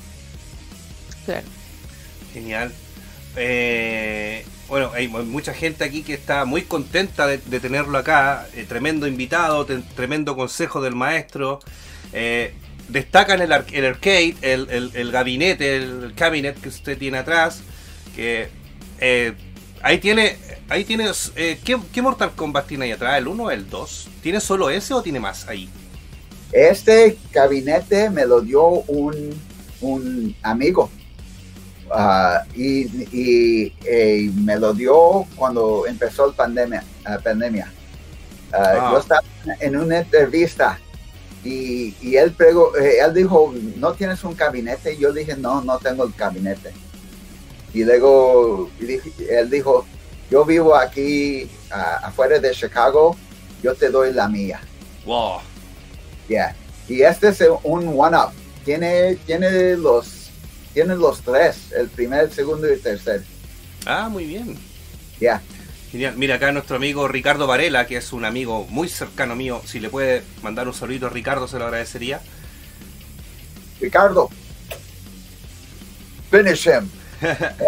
Claro. 1.25 1.47
Genial. 2.33 2.73
Eh, 3.37 4.45
bueno, 4.69 4.91
hay 4.95 5.09
mu- 5.09 5.23
mucha 5.25 5.53
gente 5.55 5.85
aquí 5.85 6.03
que 6.03 6.15
está 6.15 6.45
muy 6.45 6.62
contenta 6.62 7.27
de, 7.27 7.39
de 7.39 7.61
tenerlo 7.61 7.99
acá. 7.99 8.47
eh, 8.55 8.65
tremendo 8.69 9.07
invitado, 9.07 9.65
te- 9.67 9.79
tremendo 9.97 10.37
consejo 10.37 10.81
del 10.81 10.95
maestro. 10.95 11.61
Eh, 12.12 12.55
destacan 12.89 13.41
el, 13.41 13.53
el 13.73 13.85
arcade, 13.87 14.37
el, 14.43 14.69
el- 14.71 14.91
el 14.95 15.12
gabinete, 15.12 15.77
el 15.77 16.12
cabinet 16.17 16.61
que 16.61 16.69
usted 16.69 16.99
tiene 16.99 17.19
atrás. 17.19 17.61
Que 18.17 18.49
eh, 19.01 19.33
ahí 19.83 19.99
tiene, 19.99 20.37
ahí 20.69 20.85
tienes. 20.85 21.33
eh, 21.37 21.59
¿qué, 21.65 21.79
qué 21.93 22.03
Mortal 22.03 22.33
Kombat 22.35 22.67
tiene 22.67 22.87
ahí 22.87 22.93
atrás? 22.93 23.19
¿El 23.19 23.29
1 23.29 23.45
o 23.45 23.51
el 23.51 23.69
2? 23.71 24.09
¿Tiene 24.23 24.41
solo 24.41 24.71
ese 24.71 24.95
o 24.95 25.03
tiene 25.03 25.21
más 25.21 25.47
ahí? 25.49 25.69
Este 26.53 27.17
gabinete 27.33 28.11
me 28.11 28.27
lo 28.27 28.41
dio 28.41 28.65
un, 28.67 29.15
un 29.81 30.35
amigo. 30.43 30.91
Ah, 31.93 32.45
y, 32.55 32.83
y, 33.17 33.73
eh, 33.85 34.31
me 34.35 34.57
lo 34.57 34.73
dio 34.73 35.27
cuando 35.37 35.87
empezó 35.87 36.29
la 36.29 36.33
pandemia. 36.35 36.85
la 37.05 37.19
pandemia. 37.19 37.73
Ah, 38.53 38.75
Ah. 38.81 38.89
Yo 38.93 38.99
estaba 38.99 39.23
en 39.61 39.77
una 39.77 39.99
entrevista 39.99 40.79
y, 41.45 41.95
y 42.01 42.17
él, 42.17 42.33
prego- 42.33 42.77
eh, 42.77 42.99
él 43.05 43.15
dijo, 43.15 43.53
¿no 43.77 43.93
tienes 43.93 44.23
un 44.25 44.37
gabinete? 44.37 44.95
Y 44.95 44.99
yo 44.99 45.13
dije, 45.13 45.37
no, 45.37 45.63
no 45.63 45.79
tengo 45.79 46.05
el 46.05 46.13
gabinete. 46.17 46.73
Y 47.73 47.85
luego 47.85 48.69
él 48.81 49.49
dijo, 49.51 49.85
yo 50.31 50.45
vivo 50.45 50.75
aquí 50.75 51.49
afuera 52.03 52.39
de 52.41 52.51
Chicago, 52.51 53.17
yo 53.63 53.75
te 53.75 53.89
doy 53.91 54.13
la 54.13 54.29
mía. 54.29 54.61
¡Wow! 55.07 55.39
Yeah. 56.31 56.55
Y 56.89 57.02
este 57.02 57.28
es 57.28 57.43
un 57.65 57.89
one-up. 57.89 58.31
Tiene, 58.65 59.16
tiene, 59.27 59.77
los, 59.77 60.31
tiene 60.73 60.94
los 60.94 61.23
tres, 61.23 61.73
el 61.73 61.89
primer, 61.89 62.27
el 62.27 62.32
segundo 62.32 62.69
y 62.69 62.74
el 62.74 62.81
tercer. 62.81 63.24
Ah, 63.85 64.09
muy 64.09 64.27
bien. 64.27 64.57
Yeah. 65.19 65.43
Genial. 65.90 66.15
Mira 66.16 66.36
acá 66.36 66.52
nuestro 66.52 66.77
amigo 66.77 67.09
Ricardo 67.09 67.48
Varela, 67.48 67.89
que 67.89 67.97
es 67.97 68.12
un 68.12 68.24
amigo 68.24 68.65
muy 68.69 68.89
cercano 68.89 69.35
mío. 69.35 69.61
Si 69.66 69.81
le 69.81 69.89
puede 69.89 70.23
mandar 70.40 70.69
un 70.69 70.74
saludito 70.74 71.07
a 71.07 71.11
Ricardo, 71.11 71.48
se 71.48 71.59
lo 71.59 71.65
agradecería. 71.65 72.20
Ricardo. 73.81 74.31
Finish 76.31 76.69
him. 76.69 76.89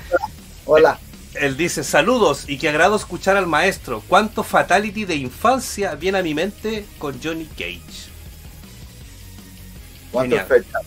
Hola. 0.67 1.01
Él 1.35 1.57
dice, 1.57 1.83
saludos 1.83 2.45
y 2.47 2.59
que 2.59 2.69
agrado 2.69 2.95
escuchar 2.95 3.37
al 3.37 3.49
maestro. 3.49 4.05
¿Cuánto 4.07 4.45
fatality 4.45 5.05
de 5.05 5.17
infancia 5.17 5.97
viene 5.97 6.19
a 6.19 6.23
mi 6.23 6.35
mente 6.35 6.85
con 6.99 7.21
Johnny 7.21 7.47
Cage? 7.47 8.12
¿Cuántos 10.13 10.41
Genial. 10.41 10.65
fechas? 10.65 10.83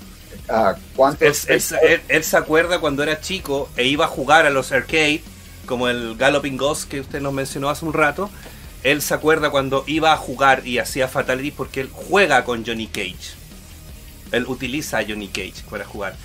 Ah, 0.47 0.75
¿cuántos 0.95 1.21
Él, 1.21 1.27
él- 1.55 1.61
fechas? 1.61 1.79
él- 1.83 2.01
él 2.07 2.23
se 2.23 2.37
acuerda 2.37 2.79
cuando 2.79 3.03
era 3.03 3.19
chico 3.19 3.69
e 3.75 3.85
iba 3.85 4.05
a 4.05 4.07
jugar 4.07 4.45
a 4.45 4.49
los 4.51 4.71
arcade, 4.71 5.21
como 5.65 5.89
el 5.89 6.15
Galloping 6.15 6.55
Ghost 6.57 6.87
que 6.89 6.99
usted 7.01 7.19
nos 7.19 7.33
mencionó 7.33 7.69
hace 7.69 7.83
un 7.85 7.93
rato. 7.93 8.29
Él 8.83 9.01
se 9.01 9.15
acuerda 9.15 9.49
cuando 9.49 9.83
iba 9.87 10.13
a 10.13 10.17
jugar 10.17 10.65
y 10.67 10.77
hacía 10.77 11.07
fatality 11.07 11.49
porque 11.51 11.81
él 11.81 11.89
juega 11.91 12.43
con 12.45 12.63
Johnny 12.63 12.85
Cage. 12.87 13.33
Él 14.31 14.45
utiliza 14.47 14.99
a 14.99 15.03
Johnny 15.03 15.27
Cage 15.27 15.63
para 15.69 15.85
jugar. 15.85 16.15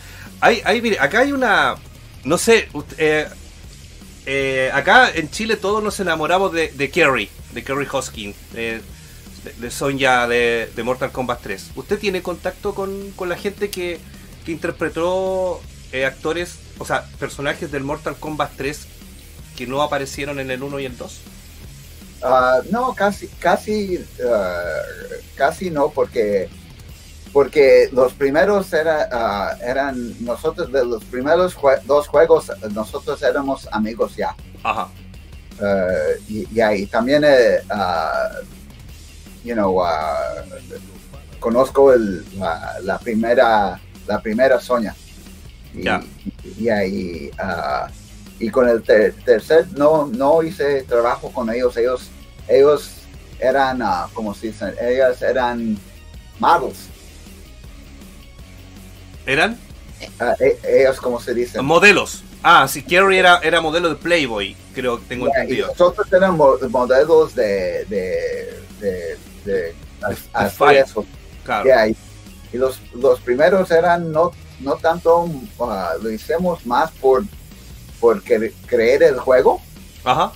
Hay, 0.40 0.60
hay, 0.64 0.82
mire, 0.82 0.98
acá 1.00 1.20
hay 1.20 1.32
una. 1.32 1.76
No 2.24 2.36
sé, 2.36 2.68
eh, 2.98 3.26
eh, 4.26 4.70
acá 4.74 5.10
en 5.14 5.30
Chile 5.30 5.56
todos 5.56 5.82
nos 5.82 5.98
enamoramos 6.00 6.52
de, 6.52 6.68
de 6.72 6.90
Kerry, 6.90 7.30
de 7.54 7.64
Kerry 7.64 7.86
Hoskins, 7.90 8.36
eh, 8.54 8.80
de, 9.44 9.52
de 9.54 9.70
de, 10.26 10.70
de 10.74 10.82
Mortal 10.82 11.12
Kombat 11.12 11.40
3. 11.42 11.70
¿Usted 11.76 11.98
tiene 11.98 12.22
contacto 12.22 12.74
con, 12.74 13.10
con 13.12 13.28
la 13.28 13.36
gente 13.36 13.70
que, 13.70 13.98
que 14.44 14.52
interpretó 14.52 15.60
eh, 15.92 16.04
actores, 16.06 16.56
o 16.78 16.84
sea, 16.84 17.04
personajes 17.18 17.70
del 17.72 17.82
Mortal 17.84 18.16
Kombat 18.16 18.52
3 18.56 18.86
que 19.56 19.66
no 19.66 19.82
aparecieron 19.82 20.38
en 20.40 20.50
el 20.50 20.62
1 20.62 20.80
y 20.80 20.86
el 20.86 20.96
2? 20.96 21.20
Ah, 22.22 22.60
no, 22.70 22.94
casi, 22.94 23.28
casi, 23.38 24.04
ah, 24.28 24.82
casi 25.36 25.70
no, 25.70 25.88
porque, 25.90 26.48
porque 27.32 27.88
los 27.92 28.12
primeros 28.12 28.72
era, 28.74 29.08
ah, 29.10 29.56
eran 29.62 30.14
nosotros 30.24 30.70
de 30.70 30.84
los 30.84 31.02
primeros 31.04 31.56
jue- 31.56 31.80
dos 31.84 32.08
juegos, 32.08 32.52
nosotros 32.72 33.22
éramos 33.22 33.68
amigos 33.72 34.16
ya. 34.16 34.34
Ajá. 34.62 34.88
Uh, 35.60 36.16
y, 36.26 36.48
y 36.54 36.60
ahí 36.62 36.86
también, 36.86 37.22
eh, 37.22 37.58
uh, 37.70 38.44
you 39.44 39.54
know, 39.54 39.80
uh, 39.80 40.42
conozco 41.38 41.92
el, 41.92 42.24
la, 42.38 42.78
la 42.82 42.98
primera, 42.98 43.80
la 44.06 44.20
primera 44.20 44.60
Sonia. 44.60 44.94
Y, 45.74 45.84
y 46.58 46.68
ahí, 46.68 47.30
uh, 47.42 47.88
y 48.38 48.50
con 48.50 48.68
el 48.68 48.82
ter- 48.82 49.14
tercer 49.24 49.66
no, 49.76 50.06
no 50.06 50.42
hice 50.42 50.82
trabajo 50.82 51.30
con 51.32 51.48
ellos. 51.50 51.76
Ellos, 51.76 52.08
ellos 52.48 52.90
eran, 53.38 53.80
uh, 53.82 54.08
como 54.12 54.34
se 54.34 54.48
dicen, 54.48 54.74
ellas 54.80 55.22
eran 55.22 55.78
models. 56.38 56.88
¿Eran? 59.26 59.58
Uh, 60.20 60.32
e- 60.42 60.58
ellos, 60.80 61.00
como 61.00 61.20
se 61.20 61.34
dicen. 61.34 61.64
Modelos. 61.64 62.24
Ah, 62.42 62.66
sí, 62.66 62.82
Kerry 62.82 63.18
era, 63.18 63.38
era 63.42 63.60
modelo 63.60 63.90
de 63.90 63.96
Playboy, 63.96 64.56
creo 64.74 64.98
que 64.98 65.04
tengo 65.06 65.26
Y 65.26 65.28
entendido. 65.28 65.66
nosotros 65.68 66.10
éramos 66.10 66.62
modelos 66.70 67.34
de, 67.34 67.84
de, 67.84 68.58
de, 68.80 69.18
de, 69.44 69.74
eso. 70.76 71.04
Claro. 71.44 71.64
Yeah, 71.64 71.88
y 71.88 71.96
y 72.52 72.56
los, 72.58 72.80
los 72.94 73.20
primeros 73.20 73.70
eran 73.70 74.10
no, 74.10 74.32
no 74.58 74.74
tanto, 74.74 75.30
ah, 75.60 75.92
lo 76.02 76.10
hicimos 76.10 76.66
más 76.66 76.90
por, 76.90 77.22
por 78.00 78.22
cre- 78.24 78.52
creer 78.66 79.04
el 79.04 79.20
juego, 79.20 79.60
Ajá. 80.02 80.32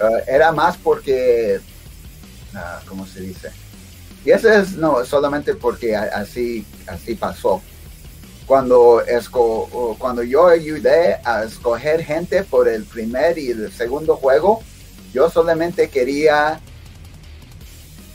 ah, 0.00 0.08
era 0.26 0.50
más 0.50 0.76
porque, 0.76 1.60
ah, 2.56 2.80
¿cómo 2.88 3.06
se 3.06 3.20
dice? 3.20 3.50
Y 4.24 4.32
eso 4.32 4.50
es 4.52 4.72
no 4.72 5.04
solamente 5.04 5.54
porque 5.54 5.94
así, 5.94 6.66
así 6.88 7.14
pasó. 7.14 7.62
Cuando, 8.46 9.00
esco- 9.06 9.96
cuando 9.98 10.24
yo 10.24 10.48
ayudé 10.48 11.18
a 11.24 11.44
escoger 11.44 12.04
gente 12.04 12.42
por 12.42 12.68
el 12.68 12.82
primer 12.84 13.38
y 13.38 13.50
el 13.52 13.72
segundo 13.72 14.16
juego, 14.16 14.60
yo 15.14 15.30
solamente 15.30 15.88
quería 15.88 16.58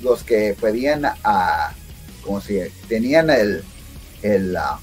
los 0.02 0.24
que 0.24 0.56
podían, 0.60 1.06
ah, 1.24 1.74
como 2.24 2.41
si 2.41 2.60
tenían 2.88 3.30
el, 3.30 3.64
el, 4.22 4.56
ah, 4.56 4.80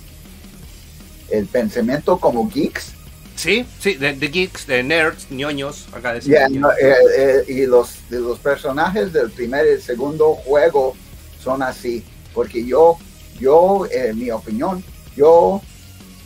el 1.30 1.46
pensamiento 1.46 2.18
como 2.18 2.48
geeks. 2.48 2.92
Sí, 3.36 3.66
sí, 3.80 3.94
de, 3.94 4.14
de 4.14 4.28
geeks, 4.28 4.66
de 4.66 4.82
nerds, 4.82 5.30
ñoños, 5.30 5.86
acá 5.92 6.14
decía. 6.14 6.46
Yeah, 6.46 6.48
no, 6.48 6.70
eh, 6.72 6.94
eh, 7.16 7.44
y 7.48 7.66
los, 7.66 8.08
de 8.08 8.20
los 8.20 8.38
personajes 8.38 9.12
del 9.12 9.30
primer 9.30 9.66
y 9.66 9.70
el 9.70 9.82
segundo 9.82 10.34
juego 10.34 10.94
son 11.42 11.62
así, 11.62 12.04
porque 12.32 12.64
yo, 12.64 12.96
yo, 13.40 13.86
en 13.90 14.18
mi 14.18 14.30
opinión, 14.30 14.84
yo 15.16 15.60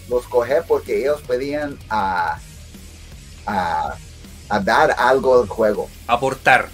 los 0.08 0.26
cogí 0.26 0.52
porque 0.66 1.00
ellos 1.00 1.20
podían 1.22 1.78
a, 1.88 2.38
a, 3.46 3.94
a 4.48 4.60
dar 4.60 4.94
algo 4.98 5.40
al 5.42 5.48
juego. 5.48 5.88
Aportar. 6.06 6.68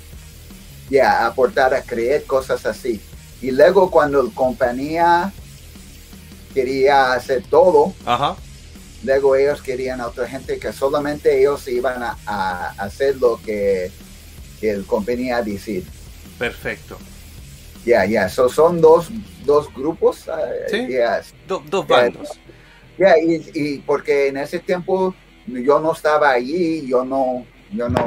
Ya 0.91 1.27
aportar 1.27 1.75
a 1.75 1.83
creer 1.83 2.25
cosas 2.25 2.65
así. 2.67 3.01
Y 3.43 3.51
luego 3.51 3.91
cuando 3.91 4.23
la 4.23 4.31
compañía 4.35 5.33
quería 6.53 7.13
hacer 7.13 7.43
todo, 7.51 7.93
Ajá. 8.05 8.37
luego 9.03 9.37
ellos 9.37 9.61
querían 9.63 10.01
a 10.01 10.07
otra 10.07 10.27
gente 10.29 10.59
que 10.59 10.73
solamente 10.73 11.39
ellos 11.41 11.67
iban 11.69 12.03
a, 12.03 12.17
a 12.27 12.69
hacer 12.79 13.17
lo 13.17 13.41
que, 13.43 13.91
que 14.61 14.77
la 14.77 14.85
compañía 14.87 15.43
decir. 15.43 15.85
Perfecto. 16.39 16.97
Ya, 17.85 18.05
ya, 18.07 18.29
so 18.31 18.49
son 18.49 18.81
dos, 18.81 19.09
dos 19.45 19.73
grupos. 19.75 20.29
ah, 20.29 20.39
Sí. 20.71 20.87
Do- 21.47 21.63
dos 21.69 21.87
bandos. 21.87 22.29
ya, 22.99 23.15
y, 23.19 23.51
y 23.53 23.79
porque 23.81 24.29
en 24.29 24.39
ese 24.39 24.59
tiempo 24.61 25.15
yo 25.47 25.79
no 25.81 25.93
estaba 25.93 26.31
allí, 26.31 26.87
yo 26.87 27.05
no, 27.05 27.45
yo 27.73 27.89
no 27.91 28.03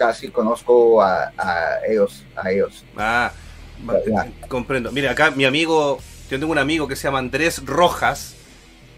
casi 0.00 0.28
conozco 0.28 1.02
a, 1.02 1.30
a 1.36 1.80
ellos, 1.86 2.24
a 2.34 2.50
ellos. 2.50 2.84
Ah, 2.96 3.30
Ya, 4.06 4.26
comprendo. 4.48 4.90
Mira, 4.92 5.10
acá 5.10 5.30
mi 5.30 5.44
amigo, 5.44 5.98
yo 6.30 6.40
tengo 6.40 6.52
un 6.52 6.58
amigo 6.58 6.88
que 6.88 6.96
se 6.96 7.02
llama 7.02 7.18
Andrés 7.18 7.62
Rojas, 7.66 8.34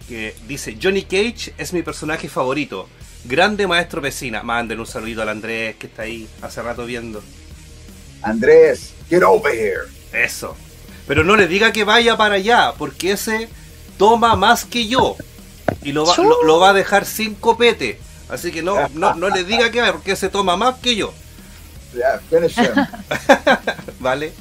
que 0.09 0.33
dice, 0.47 0.79
Johnny 0.81 1.03
Cage 1.03 1.55
es 1.59 1.73
mi 1.73 1.83
personaje 1.83 2.29
favorito. 2.29 2.89
Grande 3.25 3.67
maestro 3.67 4.01
vecina. 4.01 4.45
Mándenle 4.45 4.81
un 4.81 4.87
saludito 4.87 5.23
al 5.23 5.29
Andrés 5.31 5.75
que 5.75 5.89
está 5.89 6.03
ahí 6.03 6.29
hace 6.41 6.63
rato 6.63 6.87
viendo. 6.87 7.21
Andrés, 8.23 8.95
get 9.11 9.25
over 9.25 9.53
here. 9.53 9.89
Eso. 10.13 10.57
Pero 11.09 11.25
no 11.25 11.35
le 11.37 11.49
diga 11.49 11.73
que 11.73 11.83
vaya 11.83 12.17
para 12.17 12.37
allá, 12.37 12.75
porque 12.79 13.11
ese 13.13 13.49
toma 13.99 14.37
más 14.37 14.65
que 14.65 14.87
yo. 14.87 15.17
Y 15.83 15.91
lo 15.91 16.07
va, 16.07 16.15
lo 16.47 16.61
va 16.61 16.71
a 16.71 16.75
dejar 16.75 17.07
sin 17.07 17.35
copete. 17.35 17.99
Así 18.33 18.51
que 18.51 18.63
no, 18.63 18.89
no, 18.95 19.15
no 19.15 19.29
le 19.29 19.45
diga 19.45 19.71
que 19.71 19.81
vaya, 19.81 19.93
porque 19.93 20.13
ese 20.13 20.29
toma 20.29 20.57
más 20.57 20.77
que 20.81 20.97
yo. 20.97 21.13
Yeah, 21.95 22.19
finish 22.31 22.57
him. 22.59 22.87
¿Vale? 24.01 24.33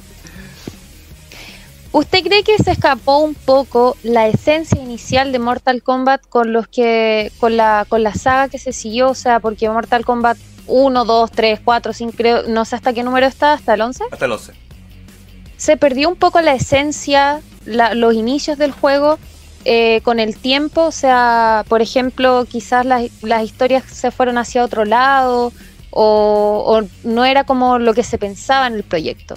¿Usted 1.92 2.22
cree 2.22 2.42
que 2.42 2.56
se 2.56 2.70
escapó 2.70 3.18
un 3.18 3.34
poco 3.34 3.98
la 4.02 4.26
esencia 4.26 4.80
inicial 4.80 5.30
de 5.32 5.38
Mortal 5.38 5.82
Kombat 5.82 6.26
con 6.26 6.54
los 6.54 6.66
que 6.66 7.30
con 7.38 7.58
la 7.58 7.84
con 7.86 8.02
la 8.02 8.14
saga 8.14 8.48
que 8.48 8.58
se 8.58 8.72
siguió? 8.72 9.10
O 9.10 9.14
sea, 9.14 9.40
porque 9.40 9.68
Mortal 9.68 10.06
Kombat 10.06 10.38
1, 10.66 11.04
2, 11.04 11.30
3, 11.32 11.60
4, 11.62 11.92
5, 11.92 12.14
creo, 12.16 12.42
no 12.48 12.64
sé 12.64 12.76
hasta 12.76 12.94
qué 12.94 13.02
número 13.02 13.26
está, 13.26 13.52
hasta 13.52 13.74
el 13.74 13.82
11. 13.82 14.04
Hasta 14.10 14.24
el 14.24 14.32
11. 14.32 14.52
Se 15.58 15.76
perdió 15.76 16.08
un 16.08 16.16
poco 16.16 16.40
la 16.40 16.54
esencia, 16.54 17.42
la- 17.66 17.92
los 17.94 18.14
inicios 18.14 18.56
del 18.56 18.72
juego 18.72 19.18
eh, 19.64 20.00
con 20.02 20.20
el 20.20 20.36
tiempo. 20.36 20.82
O 20.82 20.92
sea, 20.92 21.64
por 21.68 21.82
ejemplo, 21.82 22.46
quizás 22.48 22.84
las, 22.86 23.10
las 23.22 23.44
historias 23.44 23.84
se 23.84 24.10
fueron 24.10 24.38
hacia 24.38 24.64
otro 24.64 24.84
lado 24.84 25.52
o, 25.90 26.82
no 27.04 27.24
era 27.24 27.44
como 27.44 27.78
lo 27.78 27.94
que 27.94 28.02
se 28.02 28.18
pensaba 28.18 28.66
en 28.66 28.74
el 28.74 28.82
proyecto. 28.82 29.36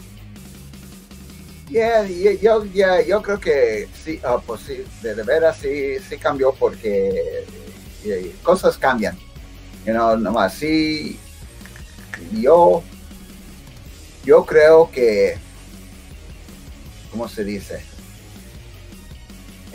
Yeah, 1.70 2.08
yo, 2.42 2.64
yeah, 2.66 3.02
yo 3.06 3.22
creo 3.22 3.40
que 3.40 3.90
sí, 4.04 4.20
ah, 4.24 4.40
pues 4.46 4.62
sí, 4.62 4.84
de, 5.02 5.16
de 5.16 5.24
veras 5.24 5.58
sí, 5.58 5.98
sí 6.08 6.18
cambió 6.18 6.54
porque 6.54 7.44
eh, 8.06 8.36
cosas 8.44 8.78
cambian. 8.78 9.18
You 9.86 9.94
know, 9.94 10.18
nomás 10.18 10.54
sí, 10.54 11.20
yo, 12.32 12.84
yo 14.24 14.46
creo 14.46 14.90
que, 14.92 15.38
¿cómo 17.12 17.28
se 17.28 17.44
dice? 17.44 17.84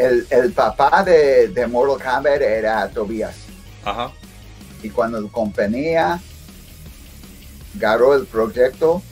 El, 0.00 0.26
el 0.30 0.52
papá 0.52 1.02
de, 1.04 1.48
de 1.48 1.66
Mortal 1.66 2.02
Kombat 2.02 2.40
era 2.40 2.88
Tobias. 2.88 3.36
Ajá. 3.84 4.12
y 4.82 4.90
cuando 4.90 5.20
la 5.20 5.28
compañía 5.30 6.20
agarró 7.76 8.14
el 8.14 8.26
proyecto, 8.26 9.02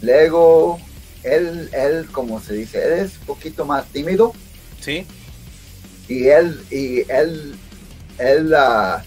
luego 0.00 0.78
él, 1.22 1.68
él, 1.72 2.06
como 2.12 2.40
se 2.40 2.54
dice, 2.54 2.82
él 2.84 2.92
es 3.04 3.18
un 3.18 3.26
poquito 3.26 3.64
más 3.64 3.86
tímido 3.86 4.32
¿Sí? 4.80 5.06
y 6.08 6.28
él, 6.28 6.64
y 6.70 7.00
él, 7.10 7.56
él, 8.18 8.54
ah, 8.54 9.02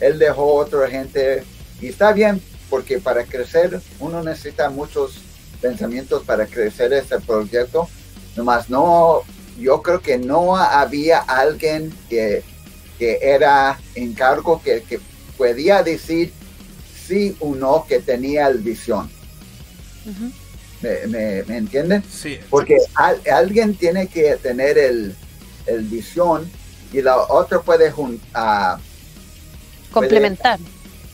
él 0.00 0.18
dejó 0.18 0.54
otra 0.54 0.88
gente 0.88 1.44
y 1.80 1.88
está 1.88 2.12
bien 2.12 2.40
porque 2.70 2.98
para 2.98 3.24
crecer 3.24 3.80
uno 4.00 4.22
necesita 4.22 4.70
muchos 4.70 5.18
pensamientos 5.60 6.22
para 6.24 6.46
crecer 6.46 6.92
ese 6.92 7.18
proyecto, 7.20 7.88
nomás 8.36 8.70
no, 8.70 9.22
yo 9.58 9.82
creo 9.82 10.00
que 10.00 10.18
no 10.18 10.56
había 10.56 11.18
alguien 11.18 11.92
que, 12.08 12.42
que 12.98 13.18
era 13.22 13.78
en 13.94 14.14
cargo 14.14 14.60
que, 14.62 14.82
que 14.82 15.00
podía 15.36 15.82
decir 15.82 16.32
sí 17.06 17.36
o 17.40 17.54
no 17.54 17.84
que 17.88 18.00
tenía 18.00 18.46
el 18.48 18.58
visión. 18.58 19.10
¿Me, 20.80 21.06
me, 21.08 21.42
me 21.44 21.56
entienden? 21.56 22.02
Sí. 22.08 22.38
Porque 22.48 22.78
al- 22.94 23.20
alguien 23.32 23.74
tiene 23.74 24.06
que 24.06 24.36
tener 24.36 24.78
el, 24.78 25.14
el 25.66 25.82
visión 25.84 26.48
y 26.92 27.02
la 27.02 27.16
otra 27.18 27.60
puede 27.60 27.90
juntar. 27.90 28.78
Complementar. 29.92 30.58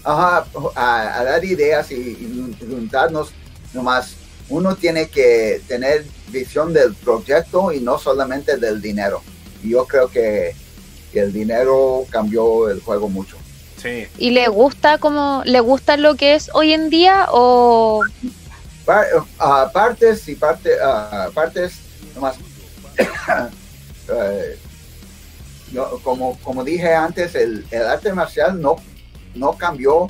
Ajá, 0.04 0.46
a, 0.74 1.18
a 1.20 1.24
dar 1.24 1.44
ideas 1.44 1.90
y, 1.90 1.94
y 1.94 2.56
juntarnos 2.68 3.30
nomás. 3.72 4.16
Uno 4.48 4.76
tiene 4.76 5.08
que 5.08 5.62
tener 5.68 6.04
visión 6.28 6.72
del 6.72 6.94
proyecto 6.94 7.72
y 7.72 7.80
no 7.80 7.98
solamente 7.98 8.56
del 8.56 8.80
dinero. 8.82 9.22
Y 9.62 9.70
yo 9.70 9.86
creo 9.86 10.08
que, 10.10 10.54
que 11.12 11.20
el 11.20 11.32
dinero 11.32 12.04
cambió 12.10 12.68
el 12.68 12.80
juego 12.80 13.08
mucho. 13.08 13.36
Sí. 13.80 14.06
¿Y 14.18 14.30
le 14.30 14.48
gusta 14.48 14.98
como 14.98 15.42
le 15.44 15.60
gusta 15.60 15.96
lo 15.96 16.14
que 16.14 16.34
es 16.34 16.50
hoy 16.54 16.72
en 16.72 16.88
día 16.90 17.26
o 17.30 18.02
Par- 18.84 19.06
ah, 19.38 19.70
partes 19.72 20.28
y 20.28 20.34
parte, 20.34 20.70
ah, 20.82 21.28
partes 21.34 21.74
nomás. 22.14 22.36
eh, 24.08 24.58
yo, 25.72 26.00
como, 26.02 26.38
como 26.40 26.62
dije 26.62 26.94
antes, 26.94 27.34
el, 27.34 27.66
el 27.70 27.82
arte 27.82 28.12
marcial 28.12 28.60
no, 28.60 28.76
no 29.34 29.52
cambió 29.54 30.08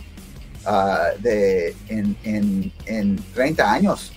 ah, 0.66 1.10
de, 1.20 1.74
en, 1.88 2.16
en, 2.24 2.72
en 2.86 3.24
30 3.34 3.72
años. 3.72 4.12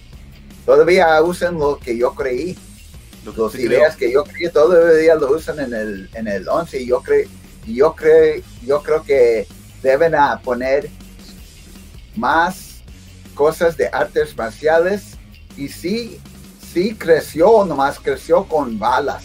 Todavía 0.67 1.23
usan 1.23 1.57
lo 1.57 1.79
que 1.79 1.97
yo 1.97 2.13
creí, 2.13 2.57
Lo 3.23 3.33
que 3.33 3.41
las 3.41 3.55
ideas 3.55 3.95
creó. 3.95 3.97
que 3.97 4.13
yo 4.13 4.23
creí, 4.25 4.49
todavía 4.51 5.15
lo 5.15 5.31
usan 5.31 5.61
en 5.61 5.73
el, 5.73 6.09
en 6.13 6.27
el 6.27 6.45
11. 6.45 6.81
Y 6.81 6.87
yo, 6.87 7.01
cre, 7.01 7.25
y 7.65 7.75
yo, 7.75 7.95
cre, 7.95 8.43
yo 8.65 8.83
creo 8.83 9.01
que 9.01 9.47
deben 9.81 10.13
a 10.13 10.41
poner 10.41 10.89
más 12.17 12.81
cosas 13.33 13.77
de 13.77 13.87
artes 13.87 14.35
marciales. 14.35 15.13
Y 15.55 15.69
sí, 15.69 16.19
sí 16.73 16.93
creció, 16.95 17.63
nomás 17.63 17.97
creció 17.97 18.43
con 18.43 18.77
balas 18.77 19.23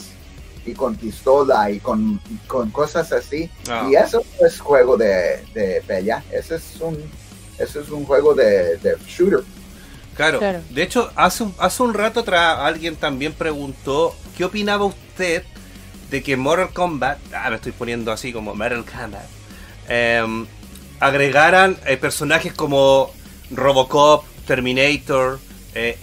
y 0.65 0.75
con 0.75 0.95
pistola 0.95 1.69
y 1.73 1.81
con, 1.81 2.21
con 2.47 2.71
cosas 2.71 3.11
así. 3.11 3.51
Ah. 3.69 3.89
Y 3.91 3.97
eso 3.97 4.23
no 4.41 4.47
es 4.47 4.61
juego 4.61 4.97
de, 4.97 5.45
de 5.55 5.83
pelea, 5.89 6.23
ese 6.31 6.55
es 6.55 6.81
un, 6.81 6.97
eso 7.59 7.81
es 7.81 7.91
un 7.91 8.05
juego 8.05 8.33
de, 8.33 8.77
de 8.77 8.97
shooter. 9.09 9.43
Claro. 10.17 10.39
Claro. 10.39 10.61
De 10.71 10.83
hecho, 10.83 11.11
hace 11.17 11.45
un, 11.45 11.55
hace 11.59 11.83
un 11.83 11.95
rato 11.95 12.21
atrás 12.21 12.59
alguien 12.61 12.97
también 12.97 13.33
preguntó 13.33 14.15
qué 14.37 14.45
opinaba 14.45 14.85
usted 14.85 15.45
de 16.11 16.23
que 16.23 16.37
Mortal 16.37 16.73
Kombat, 16.73 17.19
ah, 17.35 17.49
me 17.51 17.57
estoy 17.57 17.73
poniendo 17.73 18.13
así 18.13 18.33
como 18.33 18.55
Mortal 18.55 18.85
Kombat, 18.85 19.25
em, 19.89 20.47
agregaran 21.01 21.79
eh, 21.87 21.97
personajes 21.97 22.53
como 22.53 23.11
Robocop, 23.51 24.25
Terminator, 24.47 25.41
eh, 25.75 25.97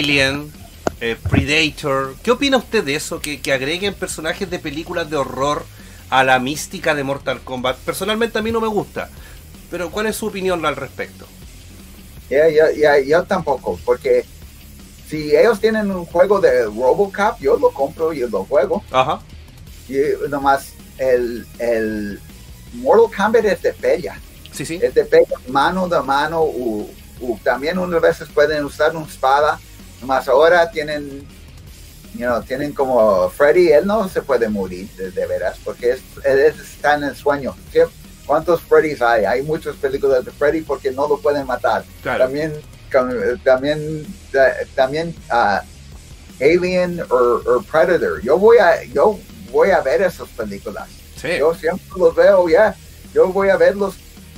Alien, 0.00 0.52
eh, 1.00 1.16
Predator. 1.28 2.14
¿Qué 2.22 2.30
opina 2.30 2.56
usted 2.56 2.84
de 2.84 2.94
eso? 2.94 3.20
Que, 3.20 3.40
que 3.40 3.52
agreguen 3.52 3.94
personajes 3.94 4.48
de 4.48 4.58
películas 4.58 5.10
de 5.10 5.16
horror 5.16 5.66
a 6.10 6.24
la 6.24 6.38
mística 6.38 6.94
de 6.94 7.04
Mortal 7.04 7.40
Kombat. 7.40 7.76
Personalmente 7.78 8.38
a 8.38 8.42
mí 8.42 8.52
no 8.52 8.60
me 8.60 8.68
gusta. 8.68 9.10
Pero 9.70 9.90
¿cuál 9.90 10.06
es 10.06 10.16
su 10.16 10.26
opinión 10.26 10.64
al 10.64 10.76
respecto? 10.76 11.26
Ya, 12.28 12.48
ya, 12.48 12.70
ya, 12.72 12.98
yo 12.98 13.22
tampoco, 13.24 13.78
porque 13.84 14.24
si 15.08 15.36
ellos 15.36 15.60
tienen 15.60 15.90
un 15.90 16.04
juego 16.06 16.40
de 16.40 16.64
Robocop, 16.64 17.38
yo 17.40 17.56
lo 17.56 17.70
compro 17.70 18.12
y 18.12 18.20
lo 18.28 18.44
juego. 18.44 18.82
Ajá. 18.90 19.20
Y 19.88 19.98
nomás 20.28 20.72
el, 20.98 21.46
el 21.60 22.20
Mortal 22.74 23.16
Kombat 23.16 23.44
es 23.44 23.62
de 23.62 23.72
pelea, 23.72 24.18
Sí, 24.52 24.66
sí. 24.66 24.80
es 24.82 24.92
de 24.94 25.04
pelea 25.04 25.38
mano 25.48 25.86
de 25.88 26.00
mano, 26.02 26.40
o 26.42 26.86
también 27.44 27.78
unas 27.78 28.00
veces 28.02 28.28
pueden 28.34 28.64
usar 28.64 28.96
una 28.96 29.06
espada, 29.06 29.60
nomás 30.00 30.26
ahora 30.28 30.68
tienen, 30.70 31.24
you 32.14 32.26
know, 32.26 32.42
tienen 32.42 32.72
como 32.72 33.28
Freddy, 33.30 33.70
él 33.70 33.86
no 33.86 34.08
se 34.08 34.20
puede 34.22 34.48
morir 34.48 34.88
de, 34.96 35.12
de 35.12 35.26
veras, 35.26 35.56
porque 35.64 35.92
es, 35.92 36.00
él 36.24 36.40
es- 36.40 36.58
está 36.58 36.94
en 36.94 37.04
el 37.04 37.14
sueño. 37.16 37.54
Siempre- 37.70 37.94
¿Cuántos 38.26 38.60
Freddys 38.62 39.00
hay? 39.02 39.24
Hay 39.24 39.42
muchas 39.42 39.76
películas 39.76 40.24
de 40.24 40.30
Freddy 40.32 40.62
porque 40.62 40.90
no 40.90 41.06
lo 41.08 41.18
pueden 41.18 41.46
matar 41.46 41.84
Claro. 42.02 42.24
también 42.24 42.52
com- 42.92 43.38
también 43.44 44.04
ta- 44.32 44.54
también 44.74 45.14
ah, 45.30 45.62
Alien 46.40 47.00
o 47.08 47.62
Predator 47.70 48.20
yo 48.22 48.36
voy 48.38 48.58
a 48.58 48.82
yo 48.84 49.18
voy 49.50 49.70
a 49.70 49.80
ver 49.80 50.02
esas 50.02 50.28
películas 50.30 50.88
Sí. 51.20 51.28
yo 51.38 51.54
siempre 51.54 51.86
los 51.96 52.14
veo 52.14 52.48
ya 52.48 52.74
yo 53.14 53.28
voy 53.28 53.48
a 53.48 53.56
verlos 53.56 53.94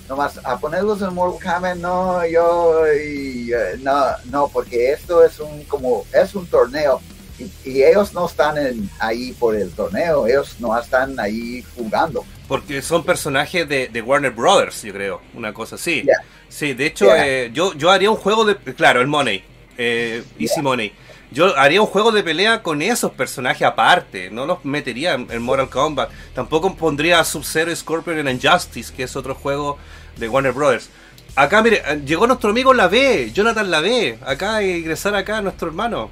nomás 0.09 0.39
a 0.45 0.59
ponerlos 0.59 1.03
en 1.03 1.13
Mortal 1.13 1.53
Kombat, 1.55 1.77
no, 1.77 2.25
yo, 2.27 2.83
y, 2.95 3.53
eh, 3.53 3.77
no, 3.83 4.07
no, 4.31 4.49
porque 4.49 4.93
esto 4.93 5.23
es 5.23 5.39
un, 5.39 5.65
como, 5.65 6.07
es 6.15 6.35
un 6.35 6.47
torneo. 6.47 6.99
Y, 7.39 7.53
y 7.69 7.83
ellos 7.83 8.15
no 8.15 8.27
están 8.27 8.57
en, 8.57 8.89
ahí 9.01 9.33
por 9.33 9.55
el 9.55 9.71
torneo, 9.71 10.27
ellos 10.27 10.57
no 10.61 10.79
están 10.81 11.21
ahí 11.21 11.63
jugando. 11.77 12.25
Porque 12.49 12.81
son 12.83 13.05
personajes 13.05 13.69
de, 13.69 13.89
de 13.89 14.01
Warner 14.03 14.31
Brothers, 14.33 14.83
yo 14.83 14.93
creo, 14.95 15.21
una 15.35 15.53
cosa 15.53 15.75
así. 15.77 16.03
Yeah. 16.03 16.15
Sí, 16.49 16.73
de 16.73 16.87
hecho, 16.87 17.05
Yeah. 17.05 17.27
eh, 17.29 17.51
yo, 17.53 17.75
yo 17.75 17.91
haría 17.91 18.11
un 18.11 18.17
juego 18.17 18.45
de. 18.47 18.57
Claro, 18.75 19.01
el 19.03 19.07
Money. 19.07 19.45
eh, 19.77 20.25
Easy 20.39 20.55
Yeah. 20.55 20.63
Money. 20.63 20.93
Yo 21.31 21.55
haría 21.59 21.83
un 21.83 21.87
juego 21.87 22.11
de 22.11 22.23
pelea 22.23 22.63
con 22.63 22.81
esos 22.81 23.13
personajes 23.13 23.63
aparte. 23.69 24.31
No 24.31 24.47
los 24.47 24.65
metería 24.65 25.13
en, 25.13 25.27
en 25.31 25.43
Mortal 25.43 25.69
Kombat. 25.69 26.11
Tampoco 26.35 26.75
pondría 26.75 27.21
a 27.21 27.25
Sub-Zero 27.25 27.77
Scorpion 27.77 28.19
en 28.19 28.29
Injustice, 28.29 28.95
que 28.95 29.03
es 29.03 29.15
otro 29.15 29.35
juego 29.35 29.77
de 30.17 30.27
Warner 30.27 30.53
Brothers. 30.53 30.89
Acá, 31.37 31.61
mire, 31.63 31.83
eh, 31.87 32.01
llegó 32.07 32.27
nuestro 32.27 32.49
amigo 32.49 32.73
La 32.73 32.89
B, 32.89 33.31
Jonathan 33.35 33.71
La 33.71 33.81
B. 33.81 34.19
Acá, 34.25 34.57
a 34.57 34.63
ingresar 34.65 35.15
acá, 35.15 35.43
nuestro 35.43 35.69
hermano. 35.69 36.11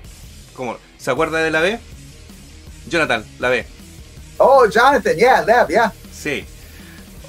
¿Cómo? 0.54 0.76
¿Se 0.98 1.10
acuerda 1.10 1.38
de 1.38 1.50
La 1.50 1.60
B? 1.60 1.78
Jonathan, 2.88 3.24
La 3.38 3.48
B. 3.48 3.64
Oh, 4.36 4.68
Jonathan, 4.68 5.16
yeah, 5.16 5.40
Lev, 5.42 5.68
yeah. 5.68 5.92
Sí. 6.16 6.44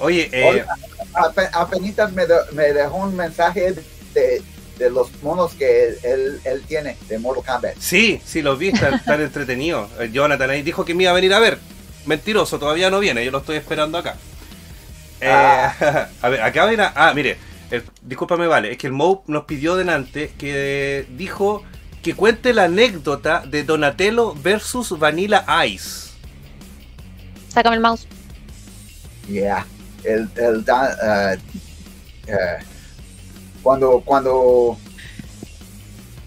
Oye, 0.00 0.28
eh, 0.32 0.48
Hola. 0.48 0.66
Me, 2.14 2.26
de- 2.26 2.52
me 2.52 2.72
dejó 2.72 2.96
un 2.98 3.16
mensaje 3.16 3.74
de, 4.14 4.42
de 4.78 4.90
los 4.90 5.10
monos 5.22 5.54
que 5.54 5.88
él, 6.04 6.40
él 6.44 6.62
tiene 6.68 6.96
de 7.08 7.18
Mortal 7.18 7.44
Kombat. 7.54 7.74
Sí, 7.80 8.20
sí, 8.24 8.42
los 8.42 8.58
vi, 8.58 8.68
están, 8.68 8.94
están 9.00 9.20
entretenidos. 9.20 9.90
Eh, 10.00 10.10
Jonathan 10.12 10.50
ahí 10.50 10.62
dijo 10.62 10.84
que 10.84 10.94
me 10.94 11.02
iba 11.04 11.12
a 11.12 11.14
venir 11.14 11.34
a 11.34 11.40
ver. 11.40 11.58
Mentiroso, 12.06 12.58
todavía 12.58 12.88
no 12.90 13.00
viene, 13.00 13.24
yo 13.24 13.30
lo 13.30 13.38
estoy 13.38 13.56
esperando 13.56 13.98
acá. 13.98 14.16
Eh, 15.20 15.28
Ah. 15.30 16.08
a 16.22 16.28
ver, 16.28 16.42
acá 16.42 16.66
viene. 16.66 16.84
Ah, 16.94 17.12
mire, 17.14 17.36
el- 17.70 17.82
discúlpame, 18.02 18.46
vale, 18.46 18.72
es 18.72 18.78
que 18.78 18.86
el 18.86 18.92
Moe 18.92 19.20
nos 19.26 19.44
pidió 19.44 19.74
delante 19.76 20.32
que 20.38 21.06
dijo 21.10 21.64
que 22.02 22.14
cuente 22.14 22.54
la 22.54 22.64
anécdota 22.64 23.42
de 23.44 23.64
Donatello 23.64 24.34
versus 24.40 24.96
Vanilla 24.98 25.44
Ice. 25.66 26.10
Sácame 27.48 27.74
el 27.76 27.82
mouse. 27.82 28.06
Yeah. 29.28 29.66
El, 30.04 30.28
el 30.36 30.64
da- 30.64 31.32
eh, 31.34 31.38
eh, 32.28 32.58
cuando 33.62 34.00
cuando 34.04 34.76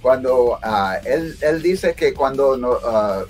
cuando 0.01 0.59
ah, 0.61 0.99
él, 1.05 1.37
él 1.41 1.61
dice 1.61 1.93
que 1.93 2.13
cuando 2.13 2.57
no, 2.57 2.73
ah, 2.85 3.23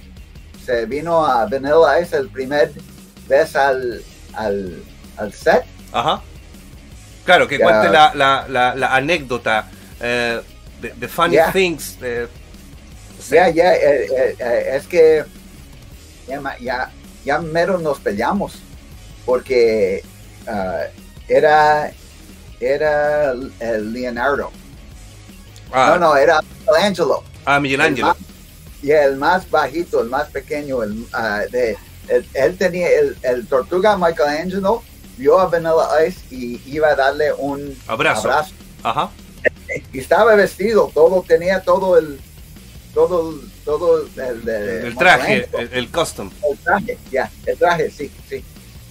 se 0.65 0.85
vino 0.85 1.25
a 1.25 1.45
Vanilla 1.45 1.99
Ice 2.01 2.15
el 2.17 2.29
primer 2.29 2.71
vez 3.27 3.55
al, 3.55 4.01
al, 4.33 4.81
al 5.17 5.33
set, 5.33 5.63
Ajá. 5.91 6.21
Claro, 7.25 7.47
que 7.47 7.59
cuente 7.59 7.89
la, 7.89 8.13
la, 8.15 8.45
la, 8.49 8.75
la 8.75 8.95
anécdota 8.95 9.69
eh, 9.99 10.41
de, 10.81 10.89
de 10.93 11.07
Funny 11.07 11.33
Yeah. 11.33 11.51
Things. 11.51 11.97
eh, 12.01 12.27
ya, 13.29 13.49
ya, 13.49 13.75
eh, 13.75 14.75
es 14.75 14.87
que 14.87 15.23
ya, 16.59 16.89
ya 17.23 17.39
mero 17.39 17.77
nos 17.77 17.99
peleamos 17.99 18.53
porque 19.25 20.03
ah, 20.47 20.83
era, 21.27 21.91
era 22.59 23.31
el 23.59 23.93
Leonardo. 23.93 24.51
Ah, 25.71 25.91
No, 25.91 25.99
no, 25.99 26.15
era 26.17 26.41
Michelangelo. 26.41 27.23
ah, 27.45 27.59
Michelangelo. 27.59 28.15
Y 28.83 28.91
el 28.91 29.15
más 29.17 29.49
bajito, 29.49 30.01
el 30.01 30.09
más 30.09 30.27
pequeño, 30.29 30.81
el, 30.83 31.05
ah, 31.13 31.41
de, 31.51 31.77
el- 32.07 32.25
él 32.33 32.57
tenía 32.57 32.87
el, 32.89 33.15
el 33.21 33.45
tortuga 33.47 33.97
Michelangelo, 33.97 34.83
vio 35.17 35.39
a 35.39 35.45
Vanilla 35.47 36.05
Ice 36.07 36.19
y 36.31 36.59
iba 36.65 36.89
a 36.89 36.95
darle 36.95 37.31
un 37.33 37.77
Abrazo. 37.87 38.29
abrazo. 38.29 38.53
Ajá. 38.83 39.09
Y 39.93 39.99
estaba 39.99 40.35
vestido, 40.35 40.91
todo, 40.93 41.23
tenía 41.25 41.61
todo 41.61 41.97
el, 41.97 42.19
todo, 42.93 43.35
todo 43.63 44.01
el, 44.17 44.49
El 44.49 44.97
traje, 44.97 45.47
el 45.71 45.89
custom. 45.89 46.29
El 46.51 46.57
traje, 46.57 46.97
ya, 47.11 47.31
el 47.45 47.57
traje, 47.57 47.89
sí, 47.91 48.11
sí. 48.27 48.43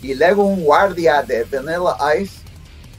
Y 0.03 0.15
luego 0.15 0.45
un 0.45 0.63
guardia 0.65 1.23
de 1.23 1.45
Vanilla 1.45 1.97
Ice 2.21 2.37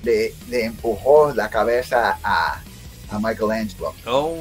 le, 0.03 0.33
le 0.49 0.65
empujó 0.65 1.33
la 1.33 1.49
cabeza 1.49 2.17
a, 2.23 2.61
a 3.09 3.19
Michelangelo. 3.19 3.93
Oh. 4.05 4.35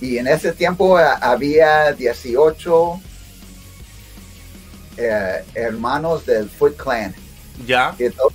Y 0.00 0.18
en 0.18 0.26
ese 0.26 0.52
tiempo 0.52 0.98
eh, 0.98 1.04
había 1.20 1.92
18 1.92 3.00
eh, 4.96 5.44
hermanos 5.54 6.26
del 6.26 6.48
Foot 6.50 6.76
Clan, 6.76 7.14
Ya. 7.66 7.94
que, 7.96 8.10
to- 8.10 8.32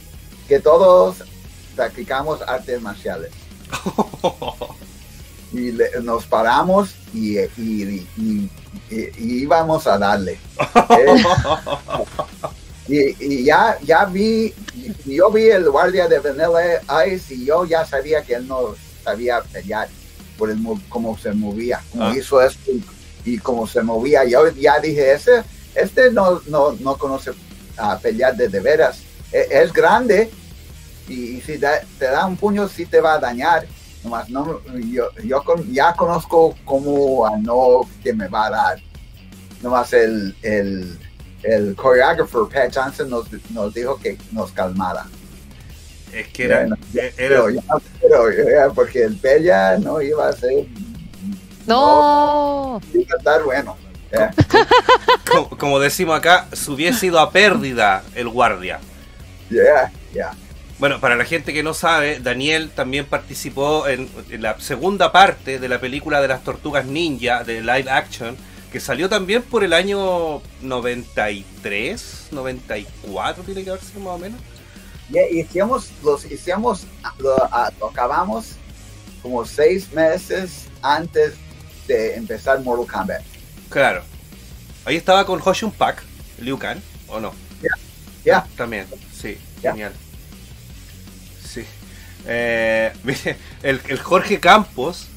que 0.47 0.59
todos 0.59 1.17
practicamos 1.75 2.41
artes 2.41 2.81
marciales. 2.81 3.31
Y 5.53 5.71
le- 5.71 6.01
nos 6.03 6.25
paramos 6.25 6.89
y, 7.13 7.37
y- 7.39 7.47
y- 7.57 8.07
y- 8.17 8.49
y 8.91 9.41
íbamos 9.43 9.87
a 9.87 9.97
darle. 9.97 10.37
Eh, 10.89 11.23
y, 12.87 13.15
y 13.23 13.43
ya, 13.43 13.77
ya 13.83 14.05
vi, 14.05 14.53
yo 15.05 15.29
vi 15.31 15.49
el 15.49 15.69
guardia 15.69 16.07
de 16.07 16.19
Vanilla 16.19 17.05
Ice 17.07 17.33
y 17.33 17.45
yo 17.45 17.65
ya 17.65 17.85
sabía 17.85 18.21
que 18.23 18.35
él 18.35 18.47
no 18.47 18.75
sabía 19.03 19.41
pelear 19.41 19.87
por 20.37 20.49
el 20.51 20.57
mo- 20.57 20.79
cómo 20.89 21.17
se 21.17 21.31
movía, 21.33 21.81
cómo 21.91 22.05
Ah. 22.05 22.13
hizo 22.17 22.41
esto 22.41 22.71
y, 22.71 22.83
y 23.25 23.37
cómo 23.39 23.67
se 23.67 23.81
movía. 23.81 24.23
Yo 24.25 24.49
ya 24.51 24.79
dije, 24.79 25.13
ese, 25.13 25.43
este 25.75 26.11
no, 26.11 26.41
no, 26.47 26.73
no 26.73 26.97
conoce 26.97 27.31
a 27.77 27.97
pelear 27.99 28.35
de, 28.37 28.47
de 28.47 28.59
veras. 28.59 28.99
E- 29.31 29.47
Es, 29.51 29.73
grande 29.73 30.29
y, 31.07 31.37
y 31.37 31.41
si 31.41 31.57
da- 31.57 31.81
te 31.99 32.05
da 32.05 32.25
un 32.25 32.37
puño 32.37 32.67
sí 32.69 32.85
te 32.85 33.01
va 33.01 33.15
a 33.15 33.19
dañar. 33.19 33.65
Nomás 34.03 34.29
no, 34.29 34.61
yo, 34.91 35.09
yo 35.23 35.43
con- 35.43 35.73
ya 35.73 35.93
conozco 35.93 36.55
cómo 36.63 37.25
a 37.25 37.35
no 37.37 37.81
que 38.03 38.13
me 38.13 38.27
va 38.27 38.45
a 38.47 38.49
dar. 38.51 38.79
Nomás 39.61 39.91
el, 39.93 40.35
el, 40.43 40.97
el 41.47 41.75
choreographer 41.75 42.41
Pat 42.53 42.75
Johnson 42.75 43.09
nos, 43.09 43.25
nos 43.51 43.73
dijo 43.73 43.97
que 43.99 44.17
nos 44.31 44.51
calmara. 44.51 45.05
es 46.13 46.27
que 46.29 46.45
era, 46.45 46.59
Bueno, 46.61 46.77
era- 46.93 47.11
Pero, 47.15 47.49
ya- 47.49 47.61
pero, 48.01 48.31
ya, 48.31 48.69
porque 48.73 49.03
el 49.03 49.15
Pella 49.17 49.77
no 49.77 50.01
iba 50.01 50.27
a 50.27 50.33
ser. 50.33 50.65
No. 51.65 52.81
iba 52.93 53.13
a 53.13 53.17
estar 53.17 53.43
bueno. 53.43 53.75
ya. 54.11 54.33
como, 55.29 55.49
como 55.49 55.79
decimos 55.79 56.17
acá, 56.17 56.47
se 56.53 56.71
hubiese 56.71 57.07
ido 57.07 57.19
a 57.19 57.31
pérdida 57.31 58.03
el 58.15 58.29
guardia. 58.29 58.79
Ya, 59.49 59.91
ya. 60.13 60.31
Bueno, 60.79 60.99
para 60.99 61.15
la 61.15 61.25
gente 61.25 61.53
que 61.53 61.63
no 61.63 61.73
sabe, 61.73 62.19
Daniel 62.19 62.69
también 62.69 63.05
participó 63.05 63.87
en, 63.87 64.07
en 64.29 64.41
la 64.43 64.59
segunda 64.59 65.11
parte 65.11 65.59
de 65.59 65.67
la 65.69 65.79
película 65.79 66.21
de 66.21 66.27
las 66.27 66.43
tortugas 66.43 66.85
ninja 66.85 67.43
de 67.43 67.61
live 67.61 67.89
action, 67.89 68.37
que 68.77 68.81
salió 68.81 69.09
también 69.09 69.41
por 69.41 69.63
el 69.63 69.73
año 69.73 70.39
93, 70.61 72.27
94, 72.29 73.43
tiene 73.43 73.63
que 73.63 73.71
haber 73.71 73.81
sido 73.81 74.01
más 74.01 74.13
o 74.13 74.17
menos. 74.19 74.39
Ya, 75.09 75.21
hicimos, 75.31 75.89
los 76.03 76.23
hicimos, 76.25 76.83
lo, 77.17 77.35
lo 77.79 77.87
acabamos 77.89 78.49
como 79.23 79.43
seis 79.47 79.91
meses 79.93 80.67
antes 80.83 81.33
de 81.87 82.17
empezar 82.17 82.59
Mortal 82.59 82.85
Kombat. 82.99 83.21
Claro. 83.69 84.03
Ahí 84.85 84.95
estaba 84.95 85.25
con 85.25 85.41
Hoshun 85.43 85.71
Pak, 85.71 86.03
Liu 86.37 86.59
Kang, 86.59 86.77
¿o 87.07 87.19
no? 87.19 87.33
Ya, 88.23 88.45
También, 88.55 88.85
sí, 89.11 89.39
Ya. 89.63 89.71
genial. 89.71 89.93
Sí. 91.43 91.65
Eh, 92.27 92.93
mire, 93.03 93.37
el, 93.63 93.81
el 93.87 93.97
Jorge 93.97 94.39
Campos 94.39 95.07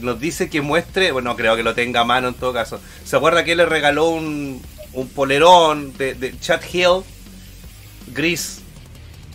nos 0.00 0.20
dice 0.20 0.50
que 0.50 0.60
muestre, 0.62 1.12
bueno, 1.12 1.36
creo 1.36 1.56
que 1.56 1.62
lo 1.62 1.74
tenga 1.74 2.00
a 2.00 2.04
mano 2.04 2.28
en 2.28 2.34
todo 2.34 2.52
caso. 2.52 2.82
¿Se 3.04 3.16
acuerda 3.16 3.44
que 3.44 3.52
él 3.52 3.58
le 3.58 3.66
regaló 3.66 4.08
un, 4.10 4.66
un 4.92 5.12
polerón 5.12 5.96
de, 5.96 6.14
de 6.14 6.38
Chad 6.38 6.62
Hill 6.72 7.04
gris? 8.06 8.66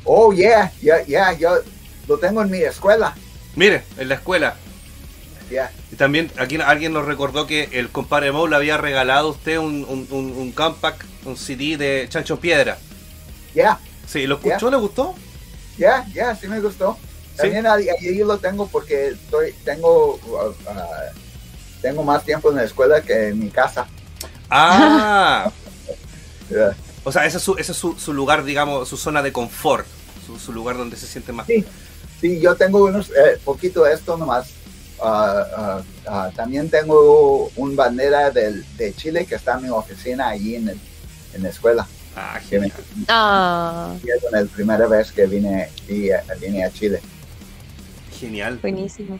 Oh, 0.05 0.31
yeah, 0.33 0.71
yeah, 0.81 1.03
yeah, 1.07 1.33
yo 1.33 1.63
lo 2.07 2.19
tengo 2.19 2.41
en 2.41 2.49
mi 2.49 2.59
escuela. 2.63 3.19
Mire, 3.55 3.87
en 3.95 4.09
la 4.09 4.15
escuela. 4.15 4.61
Yeah. 5.49 5.71
Y 5.91 5.95
también 5.97 6.31
aquí 6.37 6.57
alguien 6.61 6.93
nos 6.93 7.05
recordó 7.05 7.45
que 7.45 7.69
el 7.73 7.91
compadre 7.91 8.31
Moe 8.31 8.49
le 8.49 8.55
había 8.55 8.77
regalado 8.77 9.27
a 9.27 9.31
usted 9.31 9.57
un, 9.59 9.85
un, 9.87 10.07
un, 10.09 10.31
un 10.31 10.53
compact, 10.53 11.03
un 11.23 11.37
CD 11.37 11.77
de 11.77 12.07
Chancho 12.09 12.39
Piedra. 12.39 12.83
Yeah, 13.53 13.79
Sí, 14.05 14.27
¿lo 14.27 14.35
escuchó? 14.35 14.69
¿Le 14.69 14.77
gustó? 14.77 15.23
yeah, 15.77 16.05
yeah, 16.13 16.35
sí 16.35 16.47
me 16.47 16.59
gustó. 16.61 17.01
También 17.37 17.65
ahí, 17.67 17.87
ahí 17.89 18.17
lo 18.19 18.37
tengo 18.37 18.67
porque 18.67 19.09
estoy, 19.09 19.53
tengo, 19.65 20.15
uh, 20.15 20.49
uh, 20.49 20.53
tengo 21.81 22.03
más 22.03 22.23
tiempo 22.23 22.49
en 22.49 22.57
la 22.57 22.63
escuela 22.63 23.01
que 23.01 23.29
en 23.29 23.39
mi 23.39 23.49
casa. 23.49 23.87
Ah, 24.49 25.51
Yeah. 26.49 26.75
O 27.05 27.11
sea, 27.13 27.25
ese 27.25 27.37
es, 27.37 27.43
su, 27.43 27.53
ese 27.55 27.71
es 27.71 27.77
su, 27.77 27.97
su 27.97 28.11
lugar, 28.13 28.43
digamos, 28.43 28.89
su 28.89 28.97
zona 28.97 29.21
de 29.23 29.31
confort, 29.31 29.87
su, 30.25 30.37
su 30.37 30.51
lugar 30.51 30.75
donde 30.77 30.97
se 30.97 31.07
siente 31.07 31.31
más. 31.31 31.47
Sí, 31.47 31.63
sí, 32.19 32.41
yo 32.41 32.55
tengo 32.55 32.83
unos, 32.83 33.09
eh, 33.09 33.39
poquito 33.45 33.83
de 33.85 33.93
esto 33.93 34.17
nomás. 34.17 34.49
Ah, 35.01 35.45
ah, 35.57 35.81
ah, 36.07 36.31
también 36.35 36.69
tengo 36.69 37.49
un 37.55 37.75
bandera 37.77 38.29
del, 38.31 38.65
de 38.75 38.93
Chile 38.93 39.25
que 39.25 39.35
está 39.35 39.53
en 39.55 39.63
mi 39.63 39.69
oficina 39.69 40.27
allí 40.27 40.55
en, 40.55 40.67
el- 40.69 40.79
en 41.33 41.43
la 41.43 41.49
escuela. 41.49 41.87
Ah, 42.17 42.37
que 42.49 42.59
me. 42.59 42.71
Ah, 43.07 43.93
hicieron 43.97 44.31
la 44.33 44.43
primera 44.43 44.85
vez 44.87 45.11
que 45.13 45.25
vine, 45.25 45.69
y, 45.87 46.09
vine 46.41 46.65
a 46.65 46.71
Chile. 46.71 47.01
Genial. 48.21 48.59
buenísimo. 48.61 49.19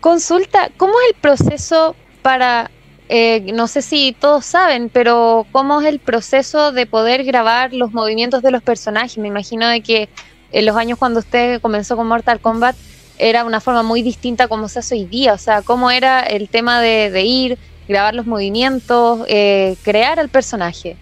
Consulta, 0.00 0.70
¿cómo 0.76 0.92
es 1.00 1.14
el 1.14 1.20
proceso 1.20 1.96
para, 2.20 2.70
eh, 3.08 3.52
no 3.54 3.68
sé 3.68 3.80
si 3.80 4.14
todos 4.18 4.44
saben, 4.44 4.90
pero 4.90 5.46
cómo 5.52 5.80
es 5.80 5.86
el 5.86 5.98
proceso 5.98 6.72
de 6.72 6.86
poder 6.86 7.24
grabar 7.24 7.72
los 7.72 7.92
movimientos 7.92 8.42
de 8.42 8.50
los 8.50 8.62
personajes? 8.62 9.16
Me 9.16 9.28
imagino 9.28 9.66
de 9.68 9.80
que 9.80 10.08
en 10.52 10.66
los 10.66 10.76
años 10.76 10.98
cuando 10.98 11.20
usted 11.20 11.60
comenzó 11.60 11.96
con 11.96 12.06
Mortal 12.06 12.40
Kombat 12.40 12.76
era 13.18 13.44
una 13.44 13.60
forma 13.60 13.82
muy 13.82 14.02
distinta 14.02 14.48
como 14.48 14.68
se 14.68 14.80
hace 14.80 14.94
hoy 14.94 15.04
día. 15.06 15.32
O 15.32 15.38
sea, 15.38 15.62
¿cómo 15.62 15.90
era 15.90 16.20
el 16.20 16.48
tema 16.48 16.80
de, 16.80 17.10
de 17.10 17.22
ir, 17.22 17.58
grabar 17.88 18.14
los 18.14 18.26
movimientos, 18.26 19.24
eh, 19.28 19.76
crear 19.82 20.18
al 20.18 20.28
personaje? 20.28 20.96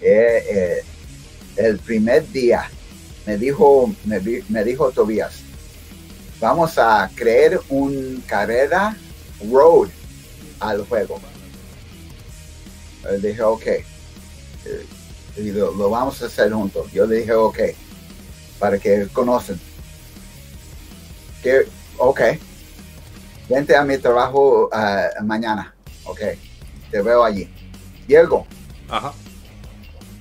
Eh, 0.00 0.44
eh, 0.50 0.76
el 1.56 1.78
primer 1.78 2.30
día 2.30 2.70
me 3.26 3.36
dijo, 3.38 3.92
me, 4.04 4.20
me 4.48 4.64
dijo 4.64 4.92
Tobías, 4.92 5.42
vamos 6.40 6.78
a 6.78 7.10
crear 7.14 7.60
un 7.68 8.22
carrera 8.26 8.96
road 9.50 9.88
al 10.60 10.86
juego. 10.86 11.20
Le 13.10 13.28
dije, 13.28 13.42
ok. 13.42 13.66
Eh, 13.66 13.84
Y 15.38 15.50
lo, 15.52 15.70
lo 15.72 15.90
vamos 15.90 16.22
a 16.22 16.26
hacer 16.26 16.50
juntos. 16.52 16.90
Yo 16.92 17.06
le 17.06 17.16
dije, 17.16 17.32
ok, 17.34 17.58
para 18.58 18.78
que 18.78 19.06
conocen. 19.12 19.60
Que, 21.42 21.66
ok. 21.98 22.20
Vente 23.48 23.76
a 23.76 23.84
mi 23.84 23.98
trabajo 23.98 24.68
ah, 24.72 25.08
mañana. 25.22 25.74
Ok. 26.04 26.20
Te 26.90 27.02
veo 27.02 27.22
allí. 27.22 27.48
Llego 28.08 28.46
Ajá. 28.88 29.12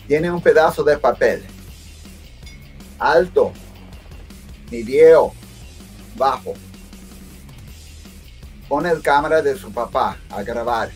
tiene 0.07 0.31
un 0.31 0.41
pedazo 0.41 0.83
de 0.83 0.97
papel 0.97 1.45
alto, 2.97 3.51
mediano, 4.71 5.33
bajo. 6.15 6.53
Pone 8.67 8.89
el 8.89 9.01
cámara 9.01 9.41
de 9.41 9.55
su 9.57 9.71
papá 9.71 10.17
a 10.29 10.41
grabar. 10.43 10.89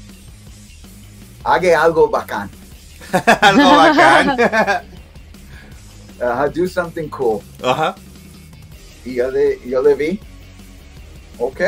Haga 1.43 1.81
algo 1.83 2.09
bacán. 2.09 2.49
Algo 3.41 3.63
bacán. 3.75 4.37
Ajá, 6.21 6.47
do 6.49 6.67
something 6.67 7.07
cool. 7.09 7.41
Ajá. 7.63 7.95
Y 9.05 9.15
yo 9.15 9.31
le, 9.31 9.59
yo 9.67 9.81
le 9.81 9.95
vi. 9.95 10.19
Ok. 11.39 11.61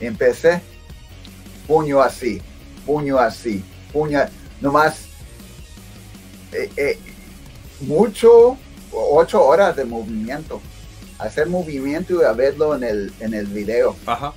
Empecé. 0.00 0.62
Puño 1.66 2.00
así. 2.00 2.40
Puño 2.86 3.18
así. 3.18 3.62
Puño. 3.92 4.20
Nomás. 4.60 5.04
eh, 6.52 6.70
eh, 6.76 6.98
mucho. 7.80 8.56
Ocho 8.90 9.44
horas 9.44 9.76
de 9.76 9.84
movimiento. 9.84 10.60
Hacer 11.22 11.48
movimiento 11.48 12.20
y 12.20 12.24
a 12.24 12.32
verlo 12.32 12.74
en 12.74 12.84
el, 12.84 13.12
en 13.20 13.34
el 13.34 13.46
video. 13.46 13.96
Ajá. 14.06 14.32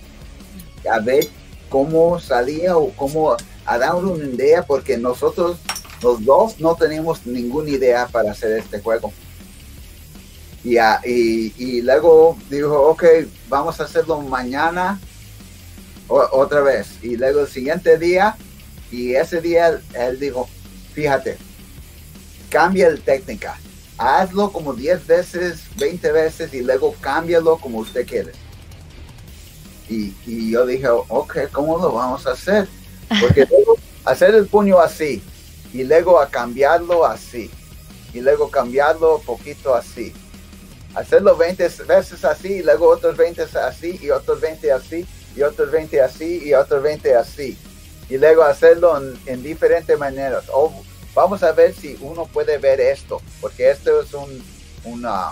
A 0.91 0.99
ver 0.99 1.27
cómo 1.69 2.19
salía 2.19 2.77
o 2.77 2.91
cómo. 2.91 3.35
A 3.65 3.77
dar 3.77 3.95
una 3.95 4.23
idea 4.25 4.63
porque 4.63 4.97
nosotros. 4.97 5.57
Los 6.03 6.23
dos 6.23 6.59
no 6.59 6.75
tenemos 6.75 7.25
ninguna 7.25 7.69
idea 7.69 8.05
para 8.07 8.31
hacer 8.31 8.51
este 8.59 8.79
juego. 8.79 9.11
Y, 10.63 10.77
y, 10.77 11.53
y 11.57 11.81
luego 11.81 12.37
dijo, 12.49 12.89
ok, 12.89 13.03
vamos 13.49 13.79
a 13.79 13.85
hacerlo 13.85 14.21
mañana 14.21 14.99
o- 16.07 16.27
otra 16.33 16.61
vez. 16.61 16.87
Y 17.01 17.15
luego 17.17 17.39
el 17.41 17.47
siguiente 17.47 17.97
día, 17.97 18.35
y 18.91 19.13
ese 19.15 19.41
día 19.41 19.79
él 19.93 20.19
dijo, 20.19 20.47
fíjate, 20.93 21.37
cambia 22.49 22.89
la 22.89 22.97
técnica. 22.97 23.57
Hazlo 23.97 24.51
como 24.51 24.73
10 24.73 25.07
veces, 25.07 25.63
20 25.77 26.11
veces 26.11 26.53
y 26.53 26.61
luego 26.61 26.93
cámbialo 26.99 27.57
como 27.57 27.79
usted 27.79 28.05
quiere. 28.05 28.31
Y, 29.87 30.13
y 30.25 30.51
yo 30.51 30.65
dije, 30.65 30.87
ok, 30.89 31.37
¿cómo 31.51 31.77
lo 31.77 31.91
vamos 31.91 32.25
a 32.27 32.31
hacer? 32.31 32.67
Porque 33.21 33.45
luego 33.49 33.77
hacer 34.03 34.35
el 34.35 34.47
puño 34.47 34.79
así 34.79 35.21
y 35.73 35.83
luego 35.83 36.19
a 36.19 36.29
cambiarlo 36.29 37.05
así 37.05 37.49
y 38.13 38.21
luego 38.21 38.49
cambiarlo 38.49 39.21
poquito 39.25 39.75
así 39.75 40.13
hacerlo 40.95 41.35
20 41.35 41.63
veces 41.87 42.25
así, 42.25 42.53
y 42.53 42.63
luego 42.63 42.89
otros 42.89 43.15
20 43.17 43.43
así, 43.43 43.99
y 44.01 44.09
otros 44.09 44.41
20 44.41 44.71
así, 44.71 45.05
y 45.35 45.41
otros 45.43 45.71
20 45.71 46.01
así, 46.01 46.41
y 46.43 46.53
otros 46.53 46.81
20 46.81 47.15
así. 47.15 47.57
Y 48.09 48.17
luego 48.17 48.43
hacerlo 48.43 48.97
en, 48.97 49.17
en 49.25 49.43
diferentes 49.43 49.97
maneras. 49.99 50.45
O 50.53 50.71
vamos 51.15 51.41
a 51.41 51.51
ver 51.53 51.73
si 51.73 51.97
uno 52.01 52.25
puede 52.27 52.57
ver 52.59 52.79
esto, 52.79 53.21
porque 53.41 53.71
esto 53.71 54.01
es 54.01 54.13
un, 54.13 54.43
una, 54.83 55.31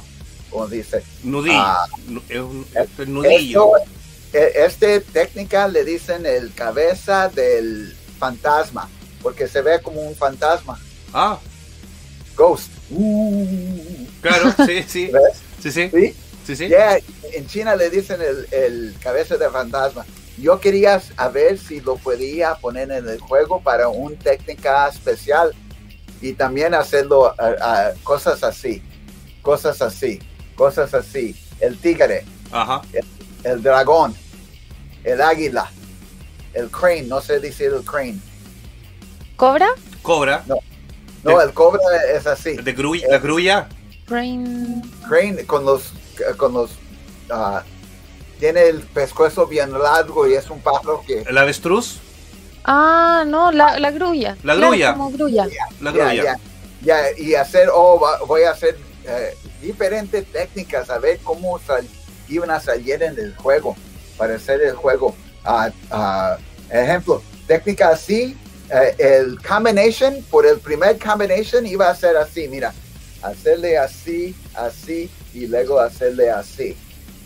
como 0.50 0.68
dice, 0.68 1.04
Nudillo. 1.24 1.54
Ah. 1.60 1.86
Es 2.30 2.40
un, 2.40 2.66
es 2.74 3.08
nudillo. 3.08 3.78
esto, 3.78 3.90
e- 4.34 4.54
este 4.66 5.00
técnica 5.02 5.68
le 5.68 5.84
dicen 5.86 6.26
el 6.26 6.54
cabeza 6.56 7.30
del 7.30 7.96
fantasma, 8.18 8.90
porque 9.22 9.48
se 9.48 9.62
ve 9.62 9.80
como 9.82 10.02
un 10.02 10.16
fantasma, 10.16 10.80
Ah, 11.14 11.38
ghost. 12.36 12.72
Uh, 12.90 13.46
claro, 14.22 14.52
sí, 14.66 14.84
sí. 14.88 15.12
Sí, 15.62 15.72
sí. 15.72 15.90
¿Sí? 15.94 16.16
Sí, 16.46 16.56
sí. 16.58 16.68
Yeah, 16.68 16.98
en 17.32 17.48
China 17.48 17.74
le 17.78 17.90
dicen 17.90 18.20
el, 18.22 18.46
el 18.52 18.96
cabeza 19.00 19.38
de 19.38 19.50
fantasma. 19.50 20.06
Yo 20.38 20.60
quería 20.60 21.02
a 21.16 21.30
ver 21.30 21.58
si 21.58 21.80
lo 21.80 21.96
podía 21.96 22.56
poner 22.56 22.92
en 22.92 23.08
el 23.08 23.20
juego 23.20 23.62
para 23.62 23.88
una 23.88 24.18
técnica 24.18 24.90
especial 24.90 25.54
y 26.24 26.34
también 26.34 26.74
hacerlo 26.74 27.36
a- 27.38 27.90
a 27.90 27.94
cosas 28.04 28.44
así, 28.44 28.82
cosas 29.42 29.82
así, 29.82 30.20
cosas 30.56 30.94
así. 30.94 31.36
El 31.60 31.78
tigre, 31.78 32.24
Ajá. 32.52 32.82
el 33.44 33.62
dragón, 33.62 34.16
el 35.04 35.22
águila, 35.22 35.70
el 36.54 36.70
crane, 36.70 37.04
no 37.04 37.20
sé 37.22 37.40
decir 37.40 37.72
el 37.78 37.84
crane. 37.84 38.20
¿Cobra? 39.36 39.68
Cobra. 40.02 40.44
No, 40.48 41.38
De- 41.38 41.44
el 41.46 41.54
cobra 41.54 41.82
es 42.16 42.26
así. 42.26 42.56
De 42.58 42.72
grulla, 42.74 43.08
la 43.10 43.18
grulla. 43.20 43.68
Brain. 44.08 44.82
Crane 45.08 45.46
con 45.46 45.66
los, 45.66 45.92
con 46.38 46.54
los, 46.54 46.72
ah, 47.30 47.64
tiene 48.40 48.64
el 48.68 48.82
pescuezo 48.82 49.46
bien 49.48 49.72
largo 49.74 50.28
y 50.28 50.34
es 50.36 50.50
un 50.50 50.60
pájaro 50.62 51.04
que 51.06 51.22
El 51.22 51.38
avestruz. 51.38 52.00
Ah, 52.64 53.24
no, 53.28 53.52
la, 53.52 53.80
la 53.80 53.92
grulla. 53.92 54.38
La 54.44 54.54
Claro, 54.56 54.70
grulla. 54.70 54.94
como 54.94 55.12
grulla. 55.12 55.46
La 55.82 55.92
Ya, 55.92 55.98
grulla. 56.06 56.24
ya, 56.24 56.38
ya, 56.82 56.98
y 57.18 57.36
hacer, 57.36 57.70
oh, 57.74 58.00
va- 58.00 58.20
voy 58.26 58.44
a 58.44 58.52
hacer 58.52 58.78
eh, 59.06 59.36
diferentes 59.62 60.26
técnicas, 60.32 60.90
a 60.90 60.98
ver 60.98 61.20
cómo 61.24 61.60
sal- 61.60 61.88
iban 62.30 62.52
a 62.52 62.60
salir 62.60 63.04
en 63.04 63.18
el 63.20 63.36
juego, 63.36 63.76
para 64.18 64.36
hacer 64.36 64.62
el 64.62 64.74
juego. 64.76 65.14
Ah, 65.44 66.38
ejemplo, 66.70 67.22
técnica 67.48 67.90
así, 67.90 68.38
eh, 68.70 68.96
el 68.98 69.38
combination, 69.46 70.24
por 70.32 70.46
el 70.46 70.58
primer 70.60 70.98
combination 70.98 71.66
iba 71.66 71.90
a 71.90 71.96
ser 71.96 72.16
así, 72.16 72.48
mira, 72.48 72.74
hacerle 73.22 73.78
así, 73.78 74.34
así, 74.56 75.10
y 75.34 75.48
luego 75.48 75.80
hacerle 75.80 76.30
así. 76.32 76.78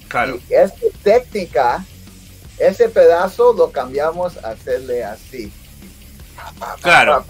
Claro. 0.07 0.39
Y 0.49 0.53
esta 0.53 0.79
técnica, 1.03 1.85
ese 2.59 2.89
pedazo 2.89 3.53
lo 3.53 3.71
cambiamos 3.71 4.37
a 4.43 4.49
hacerle 4.49 5.03
así. 5.03 5.51
Claro. 6.81 7.23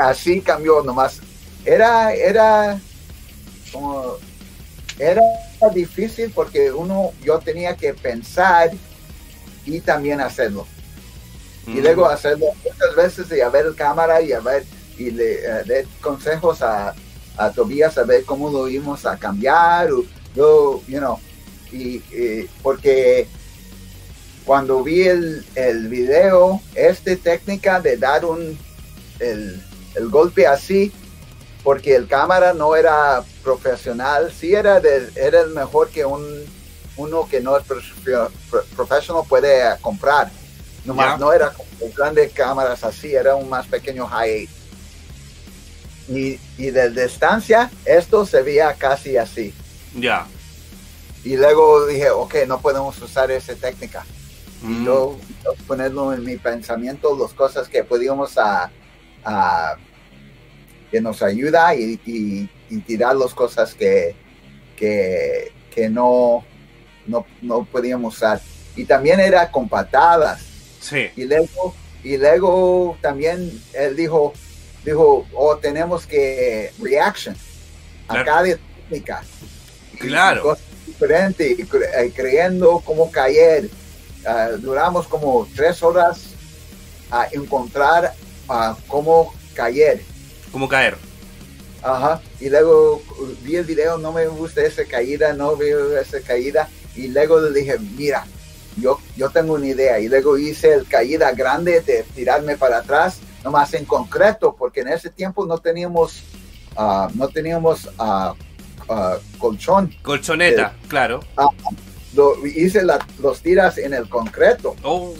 así 0.00 0.40
cambió 0.40 0.82
nomás. 0.82 1.20
Era, 1.64 2.12
era 2.14 2.80
como, 3.72 4.16
era 4.98 5.22
difícil 5.72 6.30
porque 6.34 6.72
uno, 6.72 7.12
yo 7.22 7.38
tenía 7.38 7.76
que 7.76 7.94
pensar 7.94 8.70
y 9.64 9.80
también 9.80 10.20
hacerlo. 10.20 10.66
Y 11.66 11.70
Mm. 11.70 11.82
luego 11.82 12.06
hacerlo 12.06 12.46
muchas 12.64 12.96
veces 12.96 13.38
y 13.38 13.40
a 13.40 13.48
ver 13.48 13.72
cámara 13.76 14.20
y 14.20 14.32
a 14.32 14.40
ver, 14.40 14.64
y 14.98 15.12
le 15.12 15.42
dar 15.42 15.84
consejos 16.00 16.60
a, 16.60 16.92
a 17.36 17.50
Tobías 17.52 17.96
a 17.98 18.02
ver 18.02 18.24
cómo 18.24 18.50
lo 18.50 18.68
íbamos 18.68 19.06
a 19.06 19.16
cambiar, 19.16 19.92
o 19.92 20.02
yo, 20.34 20.82
you 20.88 20.98
know, 20.98 21.20
y, 21.70 21.96
y 22.12 22.48
porque 22.62 23.28
cuando 24.44 24.82
vi 24.82 25.02
el, 25.02 25.44
el 25.54 25.88
video, 25.88 26.60
esta 26.74 27.14
técnica 27.16 27.80
de 27.80 27.96
dar 27.96 28.24
un, 28.24 28.58
el, 29.20 29.62
el 29.94 30.08
golpe 30.08 30.46
así, 30.46 30.92
porque 31.62 31.94
el 31.94 32.08
cámara 32.08 32.52
no 32.52 32.74
era 32.74 33.22
profesional, 33.44 34.32
sí 34.32 34.52
era, 34.54 34.80
de, 34.80 35.08
era 35.14 35.40
el 35.42 35.50
mejor 35.50 35.90
que 35.90 36.04
un, 36.04 36.24
uno 36.96 37.28
que 37.28 37.40
no 37.40 37.56
es 37.56 37.64
profe- 37.64 38.30
pro- 38.50 38.64
profesional 38.74 39.22
puede 39.28 39.62
comprar. 39.80 40.30
Nomás 40.84 41.12
Ya. 41.12 41.16
no 41.18 41.32
era 41.32 41.50
como 41.52 41.68
grandes 41.96 42.32
cámaras 42.32 42.82
así, 42.82 43.14
era 43.14 43.36
un 43.36 43.48
más 43.48 43.66
pequeño 43.66 44.06
high 44.08 44.48
8. 44.48 44.52
Y, 46.08 46.40
y 46.58 46.70
de 46.70 46.90
distancia, 46.90 47.70
esto 47.84 48.26
se 48.26 48.42
veía 48.42 48.74
casi 48.74 49.16
así. 49.16 49.54
Ya. 49.94 50.26
Y 51.24 51.36
luego 51.36 51.86
dije, 51.86 52.10
ok, 52.10 52.34
no 52.48 52.60
podemos 52.60 53.00
usar 53.00 53.30
esa 53.30 53.54
técnica. 53.54 54.04
Y 54.62 54.66
Mm. 54.66 54.84
yo 54.84 55.18
yo 55.44 55.52
ponerlo 55.66 56.12
en 56.12 56.24
mi 56.24 56.36
pensamiento, 56.36 57.16
las 57.20 57.32
cosas 57.32 57.68
que 57.68 57.82
podíamos 57.82 58.38
a, 58.38 58.70
a- 59.24 59.76
que 60.90 61.00
nos 61.00 61.22
ayuda 61.22 61.74
y, 61.74 61.98
y, 62.04 62.48
y 62.70 62.78
tirar 62.80 63.16
las 63.16 63.34
cosas 63.34 63.74
que, 63.74 64.14
que, 64.76 65.50
que 65.74 65.88
no, 65.88 66.44
no, 67.06 67.24
no 67.40 67.64
podíamos 67.64 68.14
usar. 68.16 68.40
Y 68.76 68.84
también 68.84 69.18
era 69.20 69.50
con 69.50 69.68
patadas. 69.68 70.42
Sí. 70.80 71.08
Y 71.16 71.24
luego, 71.24 71.74
y 72.04 72.16
luego 72.18 72.96
también 73.00 73.50
él 73.72 73.96
dijo, 73.96 74.32
dijo, 74.84 75.26
oh, 75.34 75.56
tenemos 75.56 76.06
que 76.06 76.72
reaction 76.78 77.34
a 78.08 78.12
Claro. 78.22 78.24
cada 78.26 78.42
técnica. 78.88 79.22
Claro. 79.98 80.42
cosas 80.42 80.64
diferentes, 80.86 81.58
y 81.58 81.62
eh, 81.62 82.12
creyendo 82.14 82.80
cómo 82.84 83.10
caer. 83.10 83.68
Ah, 84.24 84.50
duramos 84.58 85.06
como 85.08 85.46
tres 85.54 85.82
horas 85.82 86.28
a 87.10 87.26
encontrar 87.32 88.14
ah, 88.48 88.76
cómo 88.86 89.34
caer. 89.54 90.02
¿Cómo 90.50 90.68
caer? 90.68 90.96
Ajá. 91.82 92.20
Y 92.40 92.48
luego 92.48 93.02
vi 93.42 93.56
el 93.56 93.64
video, 93.64 93.98
no 93.98 94.12
me 94.12 94.26
gusta 94.28 94.62
esa 94.62 94.84
caída, 94.84 95.32
no 95.32 95.56
veo 95.56 95.98
esa 95.98 96.20
caída. 96.20 96.68
Y 96.94 97.08
luego 97.08 97.40
le 97.40 97.60
dije, 97.60 97.78
mira, 97.96 98.24
yo, 98.76 99.00
yo 99.16 99.30
tengo 99.30 99.54
una 99.54 99.66
idea. 99.66 99.98
Y 99.98 100.08
luego 100.08 100.38
hice 100.38 100.74
el 100.74 100.86
caída 100.86 101.32
grande 101.32 101.80
de 101.80 102.04
tirarme 102.14 102.56
para 102.56 102.78
atrás, 102.78 103.18
nomás 103.42 103.74
en 103.74 103.84
concreto, 103.84 104.54
porque 104.56 104.80
en 104.80 104.88
ese 104.88 105.10
tiempo 105.10 105.44
no 105.44 105.58
teníamos, 105.58 106.22
ah, 106.76 107.08
no 107.14 107.28
teníamos 107.28 107.88
colchón. 109.38 109.92
Colchoneta, 110.02 110.74
claro. 110.86 111.20
Lo, 112.14 112.46
hice 112.46 112.82
la- 112.82 113.04
los 113.20 113.40
tiras 113.40 113.78
en 113.78 113.94
el 113.94 114.08
concreto. 114.08 114.76
Oh, 114.82 115.14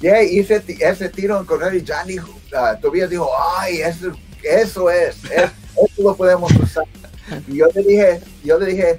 Yeah, 0.00 0.22
hice 0.22 0.62
ese 0.80 1.08
tiro 1.08 1.38
en 1.38 1.46
concreto 1.46 1.76
y 1.76 1.86
Jan 1.86 2.06
dijo, 2.06 2.28
ah, 2.54 2.76
Tobias 2.80 3.08
dijo, 3.08 3.30
ay, 3.56 3.80
eso, 3.80 4.12
eso 4.42 4.90
es, 4.90 5.16
es- 5.24 5.50
eso 5.50 6.02
lo 6.02 6.14
podemos 6.14 6.52
usar. 6.56 6.84
Y 7.48 7.56
yo 7.58 7.68
le 7.74 7.82
dije, 7.82 8.20
yo 8.44 8.58
le 8.58 8.66
dije, 8.66 8.98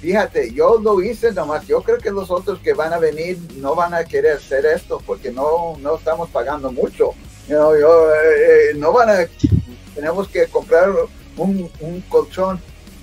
fíjate, 0.00 0.50
yo 0.54 0.78
lo 0.80 1.02
hice 1.02 1.32
nomás, 1.32 1.66
yo 1.66 1.82
creo 1.82 1.98
que 1.98 2.10
los 2.10 2.30
otros 2.30 2.58
que 2.60 2.72
van 2.72 2.92
a 2.94 2.98
venir 2.98 3.36
no 3.56 3.74
van 3.74 3.92
a 3.92 4.04
querer 4.04 4.38
hacer 4.38 4.64
esto 4.64 5.02
porque 5.04 5.30
no, 5.30 5.76
no 5.80 5.96
estamos 5.96 6.30
pagando 6.30 6.72
mucho. 6.72 7.12
You 7.46 7.56
know, 7.56 7.78
yo, 7.78 8.10
eh, 8.14 8.70
eh, 8.70 8.74
no 8.76 8.92
van 8.94 9.10
a, 9.10 9.26
tenemos 9.94 10.26
que 10.28 10.46
comprar 10.46 10.90
un, 11.36 11.70
un 11.80 12.00
colchón. 12.08 12.58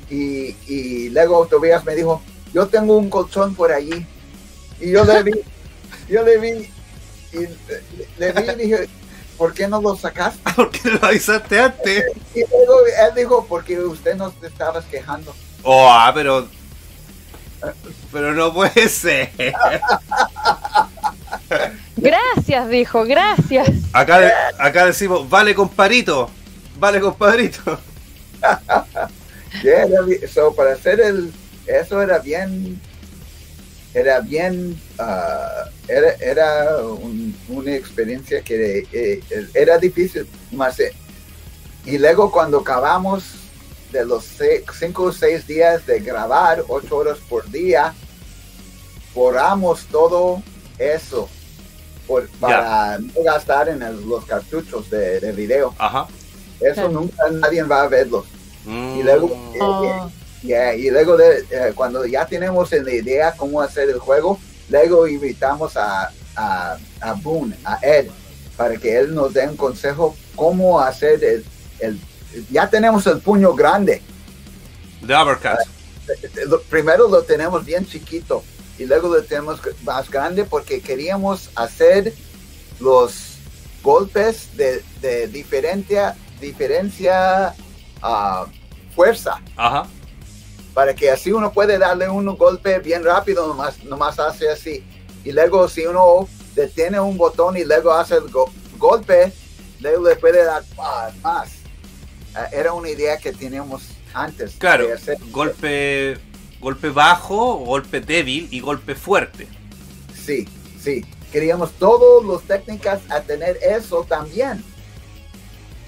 Y, 0.10 0.56
y 0.68 1.10
luego 1.10 1.46
Tobias 1.46 1.84
me 1.86 1.94
dijo, 1.94 2.22
yo 2.54 2.68
tengo 2.68 2.98
un 2.98 3.10
colchón 3.10 3.56
por 3.56 3.72
allí. 3.72 4.06
Y 4.80 4.92
yo 4.92 5.04
le 5.06 5.24
vi, 5.24 5.32
yo 6.10 6.24
le 6.24 6.38
vi, 6.38 6.70
y 7.34 7.38
le, 7.38 7.52
le 8.18 8.32
vi 8.32 8.50
y 8.52 8.56
dije, 8.56 8.90
¿por 9.38 9.54
qué 9.54 9.68
no 9.68 9.82
lo 9.82 9.96
sacaste? 9.96 10.40
¿por 10.56 10.72
qué 10.72 10.90
no 10.90 11.00
lo 11.00 11.08
avisaste 11.08 11.60
antes? 11.60 12.04
Y 12.34 12.40
luego 12.40 12.80
él 12.86 13.16
dijo, 13.16 13.46
porque 13.48 13.80
usted 13.80 14.16
nos 14.16 14.34
estabas 14.44 14.86
quejando. 14.86 15.34
Oh, 15.64 15.88
ah, 15.90 16.12
pero. 16.14 16.48
Pero 18.12 18.34
no 18.34 18.54
puede 18.54 18.88
ser. 18.88 19.32
Gracias, 21.98 22.70
dijo, 22.70 23.04
gracias. 23.06 23.70
Acá, 23.92 24.20
de- 24.20 24.32
acá 24.60 24.86
decimos, 24.86 25.28
vale 25.28 25.56
comparito. 25.56 26.30
Vale 26.80 27.00
compadrito. 27.00 27.80
Yeah, 29.64 29.88
so, 30.32 30.54
para 30.54 30.74
hacer 30.74 31.00
el, 31.00 31.34
eso 31.68 32.02
era 32.02 32.20
bien, 32.20 32.80
era 33.94 34.20
bien, 34.20 34.80
ah, 35.00 35.66
era, 35.88 36.12
era 36.16 36.78
un- 36.86 37.36
una 37.50 37.74
experiencia 37.76 38.42
que 38.42 38.80
eh, 38.92 39.22
eh, 39.30 39.48
era 39.54 39.78
difícil, 39.78 40.28
más, 40.52 40.80
eh, 40.80 40.94
y 41.86 41.98
luego 41.98 42.32
cuando 42.32 42.60
acabamos 42.60 43.24
de 43.92 44.06
los 44.06 44.26
se- 44.26 44.64
cinco 44.78 45.04
o 45.04 45.12
seis 45.14 45.48
días 45.48 45.86
de 45.86 46.00
grabar, 46.00 46.64
ocho 46.68 46.98
horas 46.98 47.18
por 47.30 47.50
día, 47.50 47.94
borramos 49.14 49.86
todo 49.86 50.42
eso 50.78 51.30
por, 52.06 52.28
para 52.40 53.00
no 53.00 53.24
gastar 53.24 53.70
en 53.70 53.82
el- 53.82 54.08
los 54.08 54.26
cartuchos 54.26 54.90
de, 54.90 55.20
de 55.20 55.32
video. 55.32 55.74
Ajá. 55.78 56.08
Eso 56.60 56.90
nunca 56.90 57.30
nadie 57.32 57.64
va 57.64 57.84
a 57.84 57.88
verlos. 57.88 58.26
Mm. 58.66 59.00
Y 59.00 59.04
luego, 59.04 59.28
eh, 59.54 59.60
Oh, 59.62 60.12
Yeah, 60.44 60.76
y 60.76 60.90
luego 60.90 61.18
de, 61.18 61.40
eh, 61.50 61.74
cuando 61.76 62.06
ya 62.06 62.26
tenemos 62.26 62.72
la 62.72 62.94
idea 62.94 63.34
cómo 63.36 63.62
hacer 63.62 63.90
el 63.90 64.00
juego, 64.00 64.40
luego 64.70 65.08
invitamos 65.08 65.76
a, 65.78 66.12
a, 66.36 66.78
a 67.02 67.14
Boone, 67.14 67.56
a 67.66 67.80
Ed, 67.82 68.08
para 68.56 68.78
que 68.78 68.98
él 69.00 69.16
nos 69.16 69.34
dé 69.34 69.48
un 69.48 69.58
consejo 69.58 70.16
cómo 70.36 70.80
hacer 70.80 71.24
el, 71.24 71.46
el- 71.80 72.00
ya 72.52 72.70
tenemos 72.70 73.08
el 73.08 73.20
puño 73.20 73.54
grande. 73.54 74.02
The 75.06 75.16
Uppercut. 75.16 75.60
Eh, 76.08 76.30
Primero 76.70 77.08
lo 77.08 77.24
tenemos 77.24 77.66
bien 77.66 77.86
chiquito 77.86 78.44
y 78.78 78.86
luego 78.86 79.08
lo 79.10 79.24
tenemos 79.24 79.60
más 79.84 80.10
grande 80.10 80.44
porque 80.44 80.82
queríamos 80.82 81.50
hacer 81.56 82.14
los 82.80 83.38
golpes 83.84 84.56
de, 84.56 84.84
de 85.02 85.28
diferencia, 85.28 86.16
diferencia 86.40 87.56
ah, 88.02 88.46
fuerza. 88.96 89.42
Ajá. 89.56 89.88
Para 90.78 90.94
que 90.94 91.10
así 91.10 91.32
uno 91.32 91.52
puede 91.52 91.80
darle 91.80 92.08
un 92.08 92.24
golpe 92.38 92.78
bien 92.78 93.04
rápido, 93.04 93.48
nomás, 93.48 93.84
nomás 93.84 94.20
hace 94.20 94.48
así. 94.48 94.84
Y 95.26 95.32
luego 95.32 95.68
si 95.68 95.88
uno 95.88 96.30
detiene 96.54 97.00
un 97.00 97.18
botón 97.18 97.58
y 97.58 97.64
luego 97.64 97.92
hace 97.92 98.14
el 98.18 98.30
go- 98.30 98.52
golpe, 98.78 99.34
luego 99.80 100.08
le 100.08 100.16
puede 100.18 100.46
dar 100.46 100.64
ah, 100.78 101.10
más. 101.24 101.50
Ah, 102.36 102.48
era 102.52 102.74
una 102.74 102.92
idea 102.92 103.18
que 103.18 103.34
teníamos 103.34 103.86
antes. 104.14 104.54
Claro. 104.60 104.94
hacer- 104.94 105.18
Golpe. 105.32 106.20
Golpe 106.62 106.90
bajo, 106.92 107.56
golpe 107.56 108.00
débil 108.00 108.48
y 108.52 108.60
golpe 108.60 108.94
fuerte. 108.94 109.48
Sí, 110.14 110.48
sí. 110.80 111.04
Queríamos 111.32 111.72
todas 111.72 112.24
las 112.24 112.44
técnicas 112.44 113.00
a 113.10 113.22
tener 113.22 113.58
eso 113.64 114.06
también. 114.08 114.64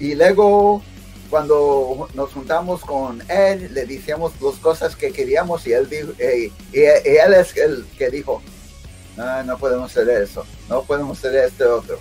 Y 0.00 0.16
luego 0.16 0.82
cuando 1.30 2.08
nos 2.14 2.32
juntamos 2.32 2.80
con 2.82 3.22
él, 3.30 3.72
le 3.72 3.86
decíamos 3.86 4.32
las 4.42 4.56
cosas 4.56 4.96
que 4.96 5.12
queríamos 5.12 5.66
y 5.66 5.72
él 5.72 5.88
dijo, 5.88 6.12
eh, 6.18 6.50
y, 6.72 6.76
y 6.78 6.82
él 7.16 7.34
es 7.34 7.56
el 7.56 7.86
que 7.96 8.10
dijo, 8.10 8.42
no, 9.16 9.42
no 9.44 9.58
podemos 9.58 9.90
hacer 9.90 10.08
eso, 10.10 10.44
no 10.68 10.82
podemos 10.82 11.18
hacer 11.18 11.36
este 11.36 11.64
otro, 11.64 11.98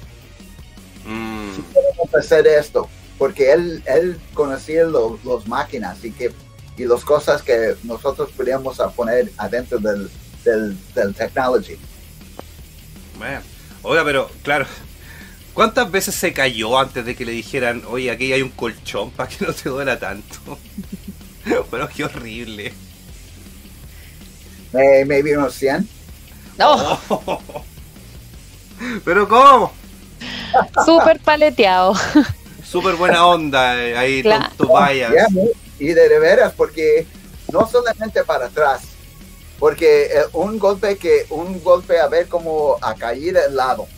Mm. 1.06 1.52
podemos 1.74 2.16
hacer 2.16 2.46
esto, 2.46 2.90
porque 3.18 3.52
él, 3.54 3.82
él 3.86 4.20
conocía 4.34 4.84
los, 4.84 5.24
los 5.24 5.48
máquinas 5.48 6.04
y 6.04 6.12
que 6.12 6.32
y 6.78 6.86
las 6.86 7.04
cosas 7.04 7.42
que 7.42 7.76
nosotros 7.84 8.30
podíamos 8.38 8.78
poner 8.96 9.30
adentro 9.38 9.80
del, 9.80 10.10
del, 10.46 10.78
del 10.94 11.14
technology. 11.14 11.78
Bueno. 13.18 13.42
Oiga, 13.82 14.04
pero 14.06 14.30
claro. 14.44 14.66
¿Cuántas 15.60 15.92
veces 15.92 16.16
se 16.16 16.32
cayó 16.32 16.80
antes 16.80 17.04
de 17.04 17.18
que 17.18 17.26
le 17.26 17.34
dijeran, 17.34 17.84
oye, 17.90 18.10
aquí 18.10 18.32
hay 18.32 18.42
un 18.42 18.48
colchón 18.52 19.12
para 19.18 19.28
que 19.28 19.46
no 19.46 19.52
te 19.52 19.68
duela 19.68 20.00
tanto? 20.00 20.58
bueno, 21.70 21.90
qué 21.94 22.06
horrible. 22.06 22.72
Eh, 24.72 25.04
maybe 25.06 25.36
unos 25.38 25.54
100. 25.56 25.86
no, 26.58 26.98
pero 29.04 29.28
¿cómo? 29.28 29.74
súper 30.86 31.20
paleteado. 31.20 31.94
Súper 32.64 32.96
buena 32.96 33.26
onda 33.26 33.84
eh, 33.84 33.98
ahí, 33.98 34.22
Claro. 34.22 34.46
tonto 34.56 34.66
Tobias. 34.74 35.12
Yeah, 35.12 35.28
y 35.78 35.88
de, 35.88 36.08
de 36.08 36.20
veras, 36.20 36.54
porque 36.56 37.06
no 37.52 37.68
solamente 37.70 38.24
para 38.24 38.46
atrás, 38.46 38.84
porque 39.60 40.04
eh, 40.06 40.22
un 40.32 40.58
golpe 40.58 40.98
que 40.98 41.26
un 41.32 41.62
golpe 41.62 42.00
a 42.00 42.08
ver 42.08 42.30
como 42.30 42.78
a 42.82 42.96
caer 42.96 43.38
al 43.40 43.58
lado, 43.58 43.90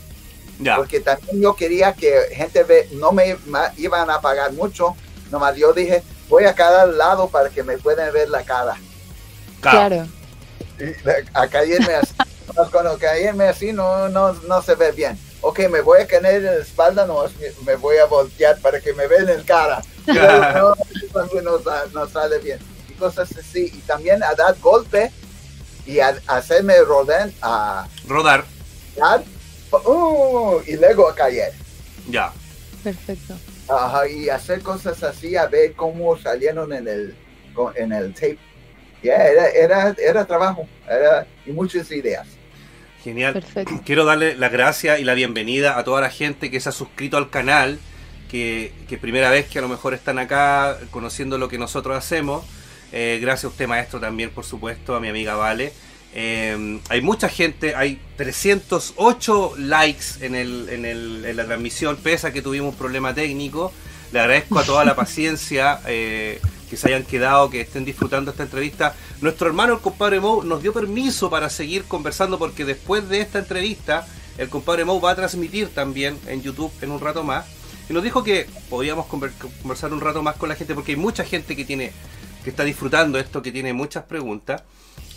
Porque 0.78 1.00
también 1.00 1.42
yo 1.42 1.56
quería 1.56 1.94
que 1.94 2.14
gente 2.34 2.64
ve, 2.64 2.88
no 2.94 3.12
me 3.12 3.38
iban 3.78 4.10
a 4.10 4.22
pagar 4.22 4.52
mucho, 4.54 4.96
nomás 5.32 5.56
yo 5.56 5.74
dije 5.74 6.04
voy 6.30 6.46
a 6.46 6.54
cada 6.56 6.86
lado 6.86 7.28
para 7.30 7.50
que 7.50 7.64
me 7.64 7.78
puedan 7.78 8.12
ver 8.14 8.30
la 8.30 8.44
cara, 8.44 8.76
claro. 9.60 10.08
A 11.34 11.48
caerme 11.48 11.96
así, 11.96 12.14
cuando 12.72 12.98
caerme 12.98 13.46
así 13.46 13.72
no, 13.74 14.10
no, 14.10 14.34
no 14.34 14.62
se 14.62 14.76
ve 14.76 14.92
bien. 14.92 15.18
Ok, 15.42 15.60
me 15.70 15.82
voy 15.82 16.02
a 16.02 16.08
caer 16.08 16.26
en 16.38 16.46
la 16.46 16.54
espalda, 16.62 17.06
no, 17.06 17.24
me 17.66 17.76
voy 17.76 17.98
a 17.98 18.06
voltear 18.06 18.60
para 18.60 18.80
que 18.80 18.94
me 18.94 19.08
vean 19.08 19.28
el 19.30 19.44
cara. 19.44 19.82
no, 20.08 20.76
no, 21.14 21.42
no 21.42 21.60
sa- 21.64 21.86
no 21.94 22.08
sale 22.08 22.38
bien. 22.40 22.60
Y 22.90 22.94
cosas 22.94 23.30
así. 23.38 23.66
Y 23.74 23.80
también 23.82 24.24
a 24.24 24.34
dar 24.36 24.56
golpe 24.60 25.12
y 25.86 26.00
a, 26.00 26.16
a 26.28 26.38
hacerme 26.38 26.80
rodar, 26.82 27.30
a 27.42 27.88
Rodar. 28.08 28.46
dar, 28.96 29.24
uh, 29.72 30.62
y 30.68 30.76
luego 30.78 31.10
a 31.10 31.16
caer. 31.16 31.54
Ya. 32.10 32.32
Perfecto. 32.84 33.36
Ajá, 33.70 34.08
y 34.08 34.30
hacer 34.30 34.62
cosas 34.62 35.02
así, 35.04 35.36
a 35.36 35.48
ver 35.48 35.74
cómo 35.74 36.18
salieron 36.18 36.74
en 36.74 36.88
el, 36.88 37.16
en 37.76 37.94
el 37.94 38.14
tape. 38.14 38.40
Yeah, 39.02 39.28
era, 39.28 39.50
era, 39.50 39.96
era 39.98 40.26
trabajo 40.26 40.68
era, 40.88 41.26
y 41.46 41.52
muchas 41.52 41.92
ideas. 41.92 42.28
Genial. 43.04 43.34
Perfecto. 43.34 43.82
Quiero 43.84 44.06
darle 44.06 44.36
las 44.36 44.52
gracias 44.52 45.00
y 45.00 45.04
la 45.04 45.16
bienvenida 45.16 45.78
a 45.78 45.84
toda 45.84 46.02
la 46.02 46.10
gente 46.10 46.52
que 46.52 46.60
se 46.60 46.70
ha 46.70 46.72
suscrito 46.72 47.18
al 47.18 47.30
canal, 47.30 47.80
que, 48.30 48.72
que 48.88 48.98
primera 48.98 49.32
vez 49.32 49.48
que 49.48 49.58
a 49.58 49.62
lo 49.62 49.70
mejor 49.70 49.94
están 49.94 50.20
acá 50.20 50.78
conociendo 50.92 51.38
lo 51.38 51.50
que 51.50 51.58
nosotros 51.58 51.98
hacemos. 51.98 52.46
Eh, 52.92 53.20
gracias 53.22 53.46
a 53.46 53.48
usted, 53.48 53.68
maestro, 53.68 54.00
también, 54.00 54.30
por 54.30 54.44
supuesto, 54.44 54.96
a 54.96 55.00
mi 55.00 55.08
amiga 55.08 55.36
Vale. 55.36 55.74
Eh, 56.14 56.80
hay 56.90 57.02
mucha 57.02 57.30
gente, 57.30 57.76
hay 57.76 58.02
308 58.18 59.54
likes 59.58 60.06
en, 60.22 60.36
el, 60.36 60.70
en, 60.70 60.86
el, 60.86 61.26
en 61.26 61.38
la 61.38 61.46
transmisión, 61.46 61.98
pese 61.98 62.28
a 62.28 62.34
que 62.34 62.42
tuvimos 62.42 62.74
un 62.74 62.78
problema 62.78 63.14
técnico. 63.14 63.72
Le 64.12 64.20
agradezco 64.20 64.60
a 64.60 64.64
toda 64.64 64.84
la 64.84 64.96
paciencia 64.98 65.80
eh, 65.88 66.42
que 66.70 66.76
se 66.78 66.88
hayan 66.88 67.04
quedado, 67.04 67.50
que 67.50 67.62
estén 67.62 67.86
disfrutando 67.86 68.32
esta 68.32 68.44
entrevista. 68.44 68.96
Nuestro 69.22 69.48
hermano, 69.48 69.74
el 69.74 69.80
compadre 69.80 70.20
Mo, 70.20 70.44
nos 70.44 70.62
dio 70.62 70.74
permiso 70.74 71.30
para 71.30 71.50
seguir 71.50 71.86
conversando 71.86 72.38
porque 72.38 72.66
después 72.66 73.08
de 73.08 73.22
esta 73.22 73.40
entrevista, 73.40 74.06
el 74.38 74.50
compadre 74.50 74.84
Mo 74.84 75.00
va 75.00 75.12
a 75.12 75.16
transmitir 75.16 75.70
también 75.70 76.18
en 76.28 76.42
YouTube 76.42 76.72
en 76.82 76.92
un 76.92 77.00
rato 77.00 77.24
más. 77.24 77.46
Y 77.90 77.94
nos 77.94 78.04
dijo 78.04 78.24
que 78.24 78.48
podíamos 78.70 79.06
conversar 79.08 79.94
un 79.94 80.02
rato 80.02 80.22
más 80.24 80.36
con 80.36 80.50
la 80.50 80.56
gente 80.56 80.74
porque 80.74 80.92
hay 80.94 80.98
mucha 80.98 81.24
gente 81.24 81.56
que 81.56 81.66
tiene 81.66 81.92
que 82.44 82.50
está 82.50 82.64
disfrutando 82.64 83.20
esto, 83.20 83.42
que 83.42 83.52
tiene 83.52 83.72
muchas 83.72 84.04
preguntas 84.06 84.64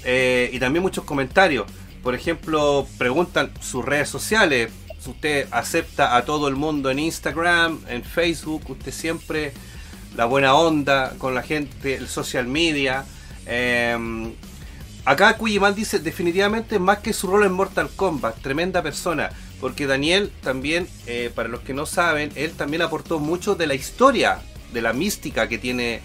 eh, 0.05 0.51
y 0.53 0.59
también 0.59 0.83
muchos 0.83 1.05
comentarios. 1.05 1.67
Por 2.03 2.15
ejemplo, 2.15 2.87
preguntan 2.99 3.51
sus 3.61 3.85
redes 3.85 4.09
sociales. 4.09 4.71
Si 5.01 5.11
usted 5.11 5.49
acepta 5.51 6.17
a 6.17 6.25
todo 6.25 6.49
el 6.49 6.57
mundo 6.57 6.91
en 6.91 6.99
Instagram, 6.99 7.81
en 7.89 8.05
Facebook, 8.05 8.63
usted 8.69 8.93
siempre 8.93 9.53
la 10.17 10.27
buena 10.27 10.55
onda 10.55 11.15
con 11.19 11.35
la 11.35 11.43
gente, 11.43 11.95
el 11.97 12.09
social 12.09 12.47
media. 12.47 13.05
Eh, 13.47 13.97
acá 15.05 15.37
Cuyimal 15.37 15.75
dice 15.75 15.99
definitivamente 15.99 16.79
más 16.79 16.99
que 16.99 17.13
su 17.13 17.27
rol 17.27 17.45
en 17.45 17.53
Mortal 17.53 17.91
Kombat, 17.95 18.41
tremenda 18.41 18.83
persona. 18.83 19.31
Porque 19.61 19.87
Daniel 19.87 20.31
también, 20.43 20.89
eh, 21.07 21.31
para 21.35 21.49
los 21.49 21.61
que 21.61 21.73
no 21.73 21.87
saben, 21.87 22.33
él 22.35 22.53
también 22.53 22.83
aportó 22.83 23.19
mucho 23.19 23.55
de 23.55 23.67
la 23.67 23.75
historia, 23.75 24.41
de 24.73 24.83
la 24.83 24.93
mística 24.93 25.49
que 25.49 25.57
tiene 25.57 26.03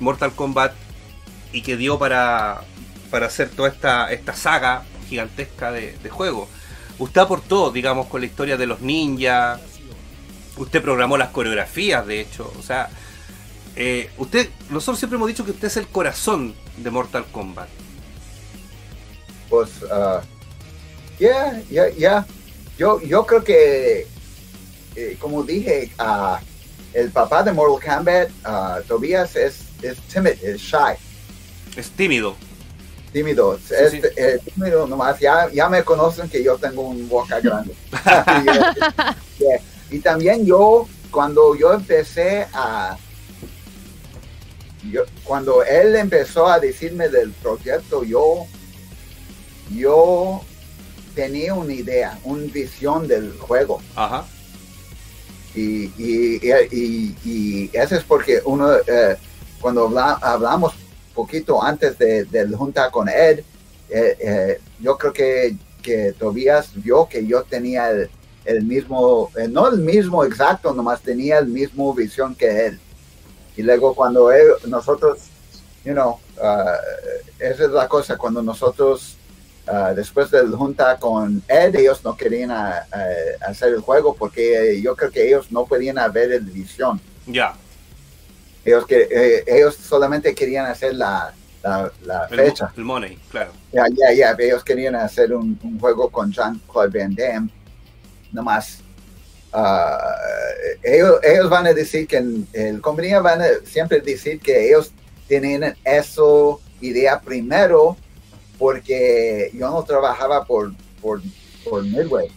Mortal 0.00 0.32
Kombat 0.32 0.72
y 1.52 1.62
que 1.62 1.76
dio 1.76 1.98
para, 1.98 2.62
para 3.10 3.26
hacer 3.26 3.48
toda 3.50 3.68
esta, 3.68 4.12
esta 4.12 4.34
saga 4.34 4.84
gigantesca 5.08 5.72
de, 5.72 5.96
de 6.02 6.10
juego. 6.10 6.48
Usted 6.98 7.20
aportó, 7.20 7.70
digamos, 7.70 8.06
con 8.08 8.20
la 8.20 8.26
historia 8.26 8.56
de 8.56 8.66
los 8.66 8.80
ninjas. 8.80 9.60
Usted 10.56 10.82
programó 10.82 11.16
las 11.16 11.28
coreografías, 11.28 12.06
de 12.06 12.20
hecho. 12.20 12.52
O 12.58 12.62
sea, 12.62 12.90
eh, 13.76 14.10
usted, 14.18 14.48
nosotros 14.70 14.98
siempre 14.98 15.16
hemos 15.16 15.28
dicho 15.28 15.44
que 15.44 15.52
usted 15.52 15.68
es 15.68 15.76
el 15.76 15.86
corazón 15.86 16.54
de 16.76 16.90
Mortal 16.90 17.24
Kombat. 17.30 17.68
Pues, 19.48 19.70
uh, 19.82 20.20
yeah, 21.18 21.62
yeah, 21.70 21.88
yeah. 21.90 22.26
Yo, 22.76 23.00
yo 23.00 23.24
creo 23.24 23.44
que, 23.44 24.06
eh, 24.96 25.16
como 25.20 25.44
dije, 25.44 25.92
uh, 26.00 26.36
el 26.92 27.10
papá 27.10 27.44
de 27.44 27.52
Mortal 27.52 27.96
Kombat, 27.96 28.30
uh, 28.44 28.82
Tobias, 28.88 29.36
es, 29.36 29.60
es 29.80 29.98
tímido, 30.12 30.36
es 30.42 30.60
shy. 30.60 30.96
Es 31.76 31.90
tímido. 31.90 32.36
Tímido, 33.12 33.58
Sí, 33.58 33.74
es 33.78 33.90
sí. 33.92 34.00
eh, 34.16 34.38
tímido 34.54 34.86
nomás. 34.86 35.18
Ya, 35.18 35.48
ya 35.50 35.68
me 35.68 35.82
conocen 35.82 36.28
que 36.28 36.42
yo 36.42 36.58
tengo 36.58 36.82
un 36.82 37.08
boca 37.08 37.40
grande. 37.40 37.74
y, 39.90 39.98
también 40.00 40.44
yo, 40.44 40.86
cuando 41.10 41.54
yo 41.54 41.72
empecé 41.72 42.46
a... 42.52 42.96
Yo, 44.90 45.02
cuando 45.24 45.62
él 45.64 45.96
empezó 45.96 46.46
a 46.46 46.60
decirme 46.60 47.08
del 47.08 47.32
proyecto, 47.32 48.04
yo, 48.04 48.46
yo 49.74 50.42
tenía 51.14 51.54
una 51.54 51.72
idea, 51.72 52.18
una 52.24 52.44
visión 52.52 53.08
del 53.08 53.36
juego. 53.38 53.80
Ajá. 53.96 54.24
Y, 55.54 55.86
y, 55.98 56.40
y, 56.70 57.16
y 57.24 57.70
eso 57.72 57.96
es 57.96 58.04
porque 58.04 58.40
uno, 58.44 58.70
eh, 58.86 59.16
cuando 59.60 59.86
habla, 59.86 60.12
hablamos 60.22 60.74
poquito 61.18 61.60
antes 61.60 61.98
de, 61.98 62.24
de 62.26 62.46
junta 62.54 62.92
con 62.92 63.08
Ed, 63.08 63.40
eh, 63.90 64.16
eh, 64.20 64.60
yo 64.78 64.96
creo 64.96 65.12
que, 65.12 65.56
que 65.82 66.12
Tobías 66.12 66.70
vio 66.76 67.08
que 67.08 67.26
yo 67.26 67.42
tenía 67.42 67.90
el, 68.44 68.62
mismo, 68.62 69.28
eh, 69.36 69.48
no 69.48 69.66
el 69.66 69.78
mismo 69.78 70.24
exacto, 70.24 70.72
nomás 70.72 71.00
tenía 71.00 71.38
el 71.38 71.48
mismo 71.48 71.92
visión 71.92 72.36
que 72.36 72.66
él. 72.66 72.78
Y 73.56 73.62
luego 73.62 73.96
cuando 73.96 74.30
nosotros, 74.68 75.18
you 75.84 75.92
know, 75.92 76.20
uh, 76.36 76.78
esa 77.40 77.64
es 77.64 77.70
la 77.70 77.88
cosa, 77.88 78.16
cuando 78.16 78.42
nosotros 78.42 79.14
Uh, 79.70 79.94
después 79.94 80.30
del 80.30 80.50
junta 80.52 80.96
con 80.98 81.42
Ed, 81.46 81.74
ellos 81.76 82.02
no 82.02 82.16
querían 82.16 82.50
a, 82.50 82.86
a, 82.90 83.50
hacer 83.50 83.74
el 83.74 83.80
juego 83.80 84.14
porque 84.14 84.80
yo 84.80 84.96
creo 84.96 85.10
que 85.10 85.28
ellos 85.28 85.52
no 85.52 85.66
podían 85.66 85.96
ver 86.10 86.32
el 86.32 86.44
visión. 86.44 86.98
Ya. 87.26 87.54
Ellos, 88.68 88.86
que, 88.86 89.08
eh, 89.10 89.44
ellos 89.46 89.76
solamente 89.76 90.34
querían 90.34 90.66
hacer 90.66 90.94
la, 90.94 91.32
la, 91.62 91.90
la 92.04 92.26
El, 92.30 92.36
fecha. 92.36 92.70
el 92.76 92.84
money, 92.84 93.18
claro. 93.30 93.50
Ya, 93.72 93.86
ya, 93.88 94.12
ya. 94.12 94.36
Ellos 94.38 94.62
querían 94.62 94.94
hacer 94.94 95.32
un, 95.32 95.58
un 95.62 95.80
juego 95.80 96.10
con 96.10 96.30
Jean-Claude 96.30 96.98
Van 96.98 97.14
Damme. 97.14 97.48
Nomás. 98.30 98.80
Uh, 99.54 99.96
ellos, 100.82 101.18
ellos 101.22 101.48
van 101.48 101.66
a 101.66 101.72
decir 101.72 102.06
que 102.06 102.18
en, 102.18 102.46
el 102.52 102.82
compañía 102.82 103.20
van 103.20 103.40
a 103.40 103.46
siempre 103.64 104.00
decir 104.00 104.38
que 104.40 104.68
ellos 104.68 104.92
tienen 105.26 105.74
eso 105.84 106.60
idea 106.82 107.18
primero 107.18 107.96
porque 108.58 109.50
yo 109.54 109.70
no 109.70 109.82
trabajaba 109.84 110.44
por, 110.44 110.74
por, 111.00 111.22
por 111.64 111.82
Midway 111.82 112.28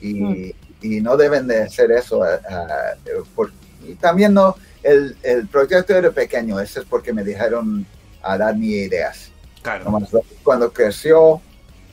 y, 0.00 0.14
mm. 0.14 0.52
y, 0.82 1.00
no 1.00 1.16
deben 1.16 1.46
de 1.46 1.62
hacer 1.62 1.92
eso. 1.92 2.18
Uh, 2.18 3.24
por, 3.36 3.52
y 3.86 3.94
también 3.94 4.34
no, 4.34 4.56
el, 4.82 5.16
el, 5.22 5.46
proyecto 5.46 5.94
era 5.94 6.10
pequeño, 6.10 6.60
eso 6.60 6.80
es 6.80 6.86
porque 6.86 7.12
me 7.12 7.24
dijeron 7.24 7.86
a 8.22 8.38
dar 8.38 8.56
mis 8.56 8.86
ideas. 8.86 9.30
Claro. 9.62 9.84
Nomás 9.84 10.10
cuando 10.42 10.72
creció, 10.72 11.40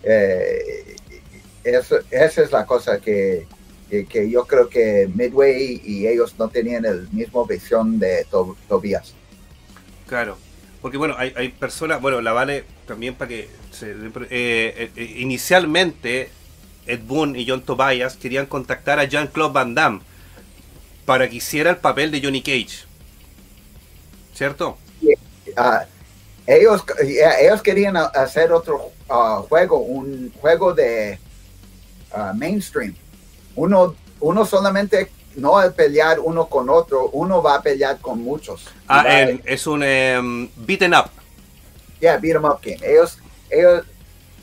eh, 0.04 0.96
eso, 1.64 1.98
esa 2.12 2.42
es 2.42 2.52
la 2.52 2.66
cosa 2.66 3.00
que, 3.00 3.46
que, 3.90 4.06
que, 4.06 4.30
yo 4.30 4.46
creo 4.46 4.70
que 4.70 5.10
Midway 5.14 5.82
y 5.84 6.08
ellos 6.08 6.36
no 6.40 6.48
tenían 6.50 6.86
el 6.86 7.10
mismo 7.12 7.46
visión 7.46 8.00
de 8.00 8.26
to, 8.30 8.56
Tobias. 8.68 9.14
Claro. 10.08 10.38
Porque 10.82 10.98
bueno, 10.98 11.16
hay, 11.18 11.34
hay, 11.36 11.50
personas, 11.50 12.02
bueno, 12.02 12.22
la 12.22 12.32
Vale 12.32 12.64
también 12.86 13.16
para 13.16 13.30
que 13.30 13.50
se, 13.72 13.92
eh, 13.92 14.92
eh, 14.96 15.16
inicialmente 15.18 16.30
Ed 16.86 17.02
Boon 17.06 17.36
y 17.36 17.48
John 17.48 17.64
Tobias 17.64 18.16
querían 18.16 18.46
contactar 18.46 19.00
a 19.00 19.04
Jean-Claude 19.04 19.54
Van 19.54 19.76
Damme 19.76 20.02
para 21.08 21.30
que 21.30 21.38
hiciera 21.38 21.70
el 21.70 21.78
papel 21.78 22.12
de 22.12 22.22
Johnny 22.22 22.42
Cage. 22.42 22.84
¿Cierto? 24.36 24.78
Uh, 25.02 25.86
ellos, 26.46 26.84
yeah, 27.02 27.40
ellos 27.40 27.62
querían 27.62 27.96
hacer 27.96 28.52
otro 28.52 28.92
uh, 29.10 29.42
juego, 29.48 29.80
un 29.80 30.34
juego 30.42 30.74
de 30.74 31.18
uh, 32.14 32.36
mainstream. 32.36 32.94
Uno, 33.56 33.96
uno 34.20 34.46
solamente 34.46 35.10
no 35.38 35.58
al 35.58 35.74
pelear 35.74 36.20
uno 36.20 36.48
con 36.48 36.70
otro, 36.70 37.10
uno 37.12 37.42
va 37.42 37.56
a 37.56 37.62
pelear 37.62 38.00
con 38.00 38.22
muchos. 38.22 38.66
Ah, 38.90 39.06
eh, 39.08 39.42
es 39.46 39.66
un 39.66 39.84
um, 39.84 40.50
beaten 40.58 40.94
up. 40.94 41.10
Yeah, 42.02 42.18
beat 42.18 42.36
'em 42.36 42.44
up 42.44 42.60
game. 42.62 42.80
Ellos, 42.84 43.18
ellos, 43.50 43.86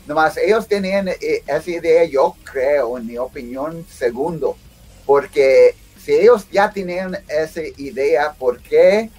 nomás 0.07 0.35
ellos 0.37 0.67
tenían 0.67 1.09
esa 1.09 1.69
idea, 1.69 2.05
yo 2.05 2.35
creo, 2.43 2.97
en 2.97 3.05
mi 3.05 3.19
opinión, 3.19 3.85
segundo, 3.87 4.57
porque 5.05 5.75
si 6.05 6.13
ellos 6.13 6.47
ya 6.51 6.69
tenían 6.69 7.17
esa 7.27 7.61
idea, 7.77 8.33
¿por 8.33 8.61
qué 8.61 9.09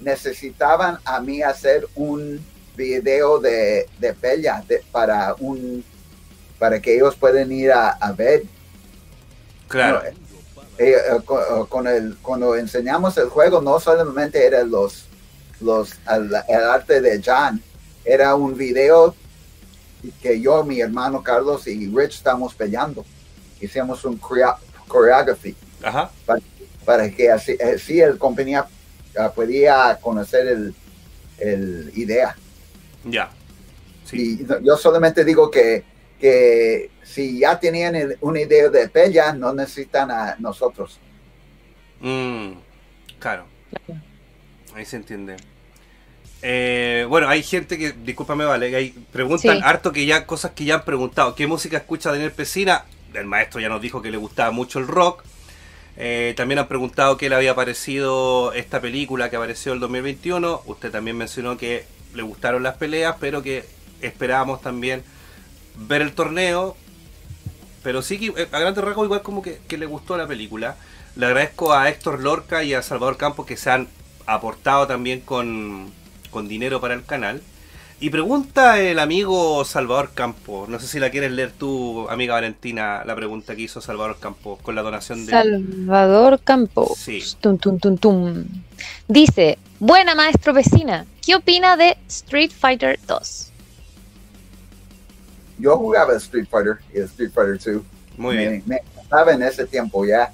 necesitaban 0.00 0.98
a 1.04 1.20
mí 1.20 1.42
hacer 1.42 1.88
un 1.96 2.40
video 2.76 3.40
de, 3.40 3.88
de 3.98 4.12
pelea 4.14 4.62
de, 4.68 4.82
para 4.92 5.34
un 5.40 5.84
para 6.58 6.80
que 6.80 6.94
ellos 6.94 7.16
puedan 7.16 7.50
ir 7.50 7.72
a, 7.72 7.90
a 7.90 8.12
ver? 8.12 8.44
Claro. 9.66 10.02
No, 10.02 10.08
eh, 10.78 10.94
eh, 10.94 11.20
con, 11.24 11.66
con, 11.66 11.86
el, 11.88 12.16
cuando 12.22 12.54
enseñamos 12.54 13.18
el 13.18 13.28
juego, 13.28 13.60
no 13.60 13.80
solamente 13.80 14.46
era 14.46 14.62
los, 14.62 15.06
los, 15.60 15.94
el, 16.08 16.32
el, 16.48 16.64
arte 16.64 17.00
de 17.00 17.20
John, 17.24 17.60
era 18.04 18.36
un 18.36 18.56
video 18.56 19.14
que 20.22 20.40
yo, 20.40 20.62
mi 20.62 20.80
hermano 20.80 21.22
Carlos 21.22 21.66
y 21.66 21.88
Rich 21.88 22.16
estamos 22.16 22.54
peleando. 22.54 23.04
Hicimos 23.60 24.04
un 24.04 24.20
choreography 24.20 25.56
Ajá. 25.86 26.10
Para, 26.24 26.40
para, 26.84 27.10
que 27.10 27.30
así, 27.30 27.56
así 27.62 28.00
el 28.00 28.18
compañía 28.18 28.66
uh, 29.16 29.32
podía 29.32 29.96
conocer 30.00 30.48
el, 30.48 30.74
el 31.38 31.92
idea. 31.94 32.36
Ya. 33.04 33.30
Sí. 34.04 34.40
Y 34.40 34.64
yo 34.64 34.76
solamente 34.76 35.24
digo 35.24 35.48
que, 35.48 35.84
que 36.20 36.90
si 37.04 37.38
ya 37.38 37.60
tenían 37.60 37.94
el, 37.94 38.18
una 38.20 38.40
idea 38.40 38.68
de 38.68 38.88
pelea, 38.88 39.32
no 39.32 39.52
necesitan 39.52 40.10
a 40.10 40.36
nosotros. 40.40 40.98
Mm, 42.00 42.52
claro. 43.20 43.46
Ahí 44.74 44.84
se 44.84 44.96
entiende. 44.96 45.36
Eh, 46.42 47.06
bueno, 47.08 47.28
hay 47.28 47.44
gente 47.44 47.78
que, 47.78 47.92
discúlpame, 47.92 48.44
vale, 48.44 48.70
que 48.70 48.76
hay, 48.76 48.90
preguntan 49.12 49.58
sí. 49.58 49.62
harto 49.64 49.92
que 49.92 50.04
ya, 50.04 50.26
cosas 50.26 50.50
que 50.50 50.64
ya 50.64 50.74
han 50.74 50.84
preguntado. 50.84 51.34
¿Qué 51.34 51.46
música 51.46 51.76
escucha 51.76 52.10
Daniel 52.10 52.32
Pesina? 52.32 52.84
El 53.14 53.26
maestro 53.26 53.60
ya 53.60 53.68
nos 53.68 53.80
dijo 53.80 54.02
que 54.02 54.10
le 54.10 54.16
gustaba 54.16 54.50
mucho 54.50 54.80
el 54.80 54.88
rock. 54.88 55.24
Eh, 55.96 56.34
también 56.36 56.58
han 56.58 56.68
preguntado 56.68 57.16
qué 57.16 57.28
le 57.28 57.36
había 57.36 57.54
parecido 57.54 58.52
esta 58.52 58.80
película 58.80 59.30
que 59.30 59.36
apareció 59.36 59.72
el 59.72 59.80
2021. 59.80 60.62
Usted 60.66 60.90
también 60.90 61.16
mencionó 61.16 61.56
que 61.56 61.86
le 62.14 62.22
gustaron 62.22 62.62
las 62.62 62.76
peleas, 62.76 63.16
pero 63.18 63.42
que 63.42 63.64
esperábamos 64.00 64.60
también 64.60 65.02
ver 65.76 66.02
el 66.02 66.12
torneo. 66.12 66.76
Pero 67.82 68.02
sí 68.02 68.18
que 68.18 68.42
eh, 68.42 68.48
a 68.52 68.58
grandes 68.58 68.84
rasgos 68.84 69.06
igual 69.06 69.22
como 69.22 69.42
que, 69.42 69.60
que 69.66 69.78
le 69.78 69.86
gustó 69.86 70.16
la 70.16 70.26
película. 70.26 70.76
Le 71.14 71.26
agradezco 71.26 71.72
a 71.72 71.88
Héctor 71.88 72.20
Lorca 72.20 72.62
y 72.62 72.74
a 72.74 72.82
Salvador 72.82 73.16
Campos 73.16 73.46
que 73.46 73.56
se 73.56 73.70
han 73.70 73.88
aportado 74.26 74.86
también 74.86 75.20
con, 75.20 75.92
con 76.30 76.48
dinero 76.48 76.80
para 76.80 76.94
el 76.94 77.04
canal. 77.04 77.42
Y 77.98 78.10
pregunta 78.10 78.78
el 78.78 78.98
amigo 78.98 79.64
Salvador 79.64 80.10
Campos, 80.12 80.68
no 80.68 80.78
sé 80.78 80.86
si 80.86 81.00
la 81.00 81.08
quieres 81.08 81.32
leer 81.32 81.50
tú, 81.50 82.06
amiga 82.10 82.34
Valentina, 82.34 83.02
la 83.06 83.16
pregunta 83.16 83.56
que 83.56 83.62
hizo 83.62 83.80
Salvador 83.80 84.18
Campos 84.20 84.60
con 84.60 84.74
la 84.74 84.82
donación 84.82 85.24
de... 85.24 85.32
Salvador 85.32 86.38
Campos. 86.44 86.98
Sí. 86.98 87.22
Tum, 87.40 87.56
tum, 87.56 87.78
tum, 87.78 87.96
tum. 87.96 88.44
Dice, 89.08 89.56
buena 89.80 90.14
maestro 90.14 90.52
vecina, 90.52 91.06
¿qué 91.24 91.36
opina 91.36 91.78
de 91.78 91.96
Street 92.06 92.50
Fighter 92.50 92.98
2? 93.06 93.52
Yo 95.58 95.78
jugaba 95.78 96.14
Street 96.16 96.48
Fighter 96.50 96.76
y 96.92 96.98
Street 96.98 97.30
Fighter 97.32 97.58
2. 97.76 97.82
Muy 98.18 98.36
me, 98.36 98.48
bien. 98.48 98.62
Me 98.66 98.80
estaba 99.00 99.32
en 99.32 99.42
ese 99.42 99.64
tiempo 99.64 100.04
ya, 100.04 100.30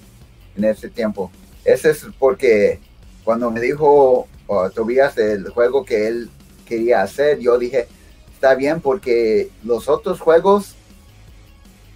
en 0.57 0.65
ese 0.65 0.89
tiempo. 0.89 1.31
Ese 1.65 1.91
es 1.91 2.07
porque 2.19 2.81
cuando 3.23 3.53
me 3.53 3.61
dijo 3.61 4.27
uh, 4.49 4.71
Tobias 4.75 5.17
el 5.17 5.49
juego 5.51 5.85
que 5.85 6.09
él 6.09 6.29
quería 6.67 7.03
hacer, 7.03 7.39
yo 7.39 7.59
dije, 7.59 7.89
está 8.33 8.55
bien 8.55 8.81
porque 8.81 9.51
los 9.65 9.89
otros 9.89 10.21
juegos 10.21 10.75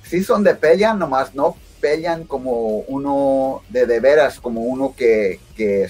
sí 0.04 0.22
son 0.22 0.44
de 0.44 0.54
pelea, 0.54 0.94
nomás 0.94 1.34
no 1.34 1.56
pelean 1.80 2.24
como 2.24 2.78
uno 2.88 3.62
de 3.68 3.86
de 3.86 4.00
veras, 4.00 4.40
como 4.40 4.62
uno 4.62 4.94
que, 4.96 5.40
que, 5.56 5.88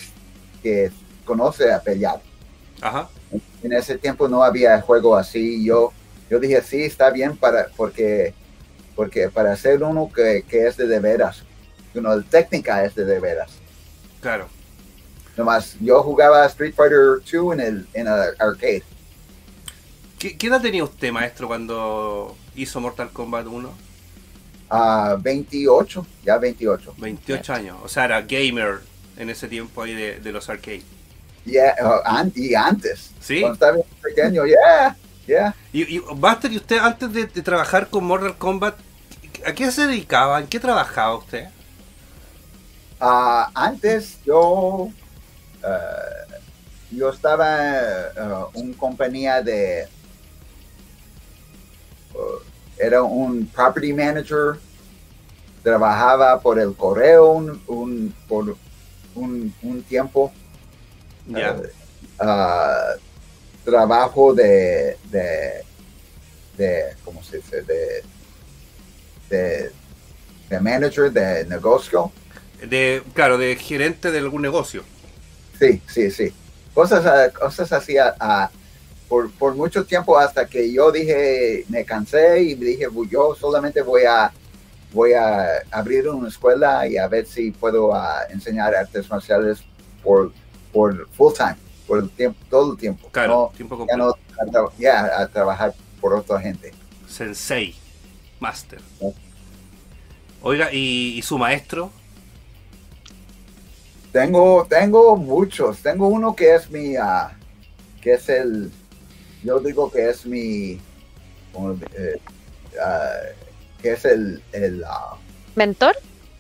que 0.63 0.91
conoce 1.25 1.73
a 1.73 1.81
pelear. 1.81 2.21
Ajá. 2.81 3.09
En 3.63 3.73
ese 3.73 3.99
tiempo 3.99 4.29
no 4.29 4.43
había 4.43 4.81
juego 4.81 5.17
así. 5.17 5.65
Yo, 5.65 5.93
yo 6.31 6.39
dije, 6.39 6.63
sí, 6.63 6.83
está 6.83 7.11
bien 7.11 7.37
para, 7.37 7.69
porque, 7.77 8.35
porque 8.95 9.29
para 9.29 9.53
hacer 9.53 9.83
uno 9.83 10.11
que, 10.15 10.45
que 10.49 10.67
es 10.67 10.77
de 10.77 10.87
de 10.87 11.01
veras, 11.01 11.43
uno, 11.95 12.15
la 12.15 12.23
técnica 12.23 12.85
es 12.85 12.95
de 12.95 13.05
de 13.05 13.19
veras. 13.21 13.51
Claro. 14.21 14.49
Nomás, 15.37 15.77
yo 15.81 16.03
jugaba 16.03 16.47
Street 16.47 16.75
Fighter 16.75 17.21
2 17.23 17.53
en 17.55 17.61
el, 17.61 17.89
en 17.93 18.07
el 18.09 18.35
arcade. 18.39 18.85
¿Qué, 20.19 20.37
qué 20.39 20.47
edad 20.49 20.61
tenía 20.63 20.85
usted, 20.85 21.13
maestro, 21.13 21.49
cuando 21.49 22.41
hizo 22.55 22.81
Mortal 22.81 23.13
Kombat 23.13 23.47
1? 23.47 23.83
a 24.69 25.17
28, 25.21 26.07
ya 26.23 26.39
28. 26.39 26.95
28 26.97 27.53
años. 27.53 27.79
O 27.83 27.89
sea, 27.89 28.05
era 28.05 28.23
gamer 28.23 28.81
en 29.17 29.31
ese 29.31 29.49
tiempo 29.49 29.83
ahí 29.83 29.95
de, 29.95 30.21
de 30.21 30.33
los 30.33 30.49
arcades. 30.49 30.85
Yeah, 31.45 31.75
uh, 31.81 32.01
an- 32.05 32.33
y 32.35 32.55
antes. 32.55 33.15
¿Sí? 33.21 33.41
Cuando 33.41 33.55
estaba 33.55 33.79
pequeño, 34.03 34.45
yeah, 34.47 34.97
yeah. 35.27 35.55
Y, 35.73 35.97
y 35.97 35.99
Buster, 35.99 36.53
¿y 36.53 36.57
usted 36.57 36.79
antes 36.79 37.13
de, 37.13 37.27
de 37.27 37.43
trabajar 37.43 37.89
con 37.91 38.05
Mortal 38.05 38.37
Kombat, 38.39 38.79
a 39.45 39.53
qué 39.55 39.71
se 39.71 39.87
dedicaba? 39.87 40.41
¿En 40.41 40.49
qué 40.49 40.59
trabajaba 40.61 41.17
usted? 41.17 41.49
Ah, 43.01 43.51
antes 43.55 44.21
yo 44.25 44.95
eh, 45.65 46.41
yo 46.91 47.11
estaba 47.11 48.11
en 48.17 48.33
una 48.55 48.77
compañía 48.77 49.43
de 49.43 49.89
uh, 52.15 52.39
era 52.79 53.03
un 53.03 53.47
property 53.47 53.93
manager 53.93 54.59
trabajaba 55.63 56.41
por 56.41 56.59
el 56.61 56.75
correo 56.75 57.33
un, 57.33 57.61
un- 57.67 58.15
por 58.29 58.57
un, 59.15 59.53
un 59.63 59.83
tiempo 59.83 60.33
Ya. 61.29 61.51
Eh, 61.57 61.71
ah, 62.21 62.95
trabajo 63.65 64.33
de, 64.33 64.97
de, 65.11 65.65
de, 66.57 66.83
¿cómo 67.05 67.21
se 67.25 67.39
dice? 67.39 67.63
De, 67.63 68.05
de, 69.29 69.73
de 70.49 70.61
manager 70.61 71.11
de 71.11 71.45
negocio. 71.47 72.13
De, 72.69 73.03
claro, 73.13 73.39
de 73.39 73.57
gerente 73.57 74.13
de 74.13 74.19
algún 74.21 74.43
negocio. 74.43 74.85
Sí, 75.59 75.81
sí, 75.89 76.11
sí. 76.11 76.33
Cosas, 76.75 77.05
ah, 77.07 77.31
cosas 77.31 77.73
así 77.73 77.97
ah, 77.99 78.15
ah, 78.21 78.51
por, 79.09 79.31
por 79.33 79.55
mucho 79.55 79.85
tiempo 79.85 80.19
hasta 80.19 80.47
que 80.47 80.71
yo 80.73 80.91
dije, 80.93 81.65
me 81.69 81.85
cansé 81.85 82.43
y 82.43 82.55
dije, 82.55 82.89
"Bu- 82.89 83.09
yo 83.09 83.35
solamente 83.35 83.81
voy 83.83 84.03
a, 84.03 84.33
voy 84.93 85.13
a 85.13 85.63
abrir 85.71 86.09
una 86.09 86.29
escuela 86.29 86.87
y 86.87 86.97
a 86.99 87.07
ver 87.09 87.27
si 87.27 87.51
puedo 87.51 87.93
enseñar 88.31 88.75
artes 88.75 89.09
marciales 89.09 89.61
por, 90.03 90.33
por 90.73 91.09
full 91.11 91.33
time, 91.35 91.57
por 91.87 91.99
el 92.01 92.11
tiempo, 92.11 92.39
todo 92.51 92.73
el 92.73 92.79
tiempo. 92.79 93.09
Claro, 93.11 93.51
No, 93.51 93.57
tiempo 93.57 93.87
ya 93.89 93.97
no 93.97 94.15
a, 94.93 95.23
a 95.23 95.29
trabajar 95.29 95.75
por 96.01 96.15
otra 96.15 96.39
gente. 96.41 96.73
Sensei, 97.09 97.75
Master. 98.41 98.81
Sí. 99.01 99.07
Oiga, 100.43 100.73
¿y, 100.73 101.19
y 101.19 101.23
su 101.23 101.39
maestro? 101.39 101.91
Tengo, 104.17 104.67
tengo 104.67 105.15
muchos. 105.15 105.81
Tengo 105.83 106.09
uno 106.09 106.35
que 106.35 106.55
es 106.55 106.71
mi, 106.71 106.97
ah, 106.97 107.37
que 108.01 108.15
es 108.15 108.27
el, 108.31 108.73
yo 109.45 109.61
digo 109.61 109.91
que 109.91 110.09
es 110.09 110.25
mi, 110.25 110.81
ah, 112.83 113.13
que 113.83 113.93
es 113.93 114.07
el, 114.07 114.43
el, 114.53 114.83
ah, 114.85 115.19
¿Mentor? 115.55 115.95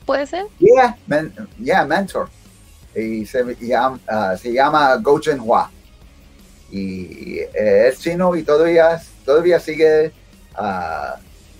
¿Puede 0.06 0.26
ser? 0.26 0.46
yeah, 0.58 0.96
men- 1.06 1.34
yeah, 1.62 1.84
mentor. 1.84 2.30
Y 2.94 3.26
se 3.26 3.44
llama, 3.60 4.00
se 4.40 4.54
llama 4.54 4.96
Go 4.96 5.20
Hua. 5.42 5.70
Y 6.70 7.40
eh, 7.40 7.88
es 7.88 8.00
chino 8.00 8.34
y 8.36 8.42
todavía, 8.42 9.02
todavía 9.22 9.60
sigue 9.60 10.12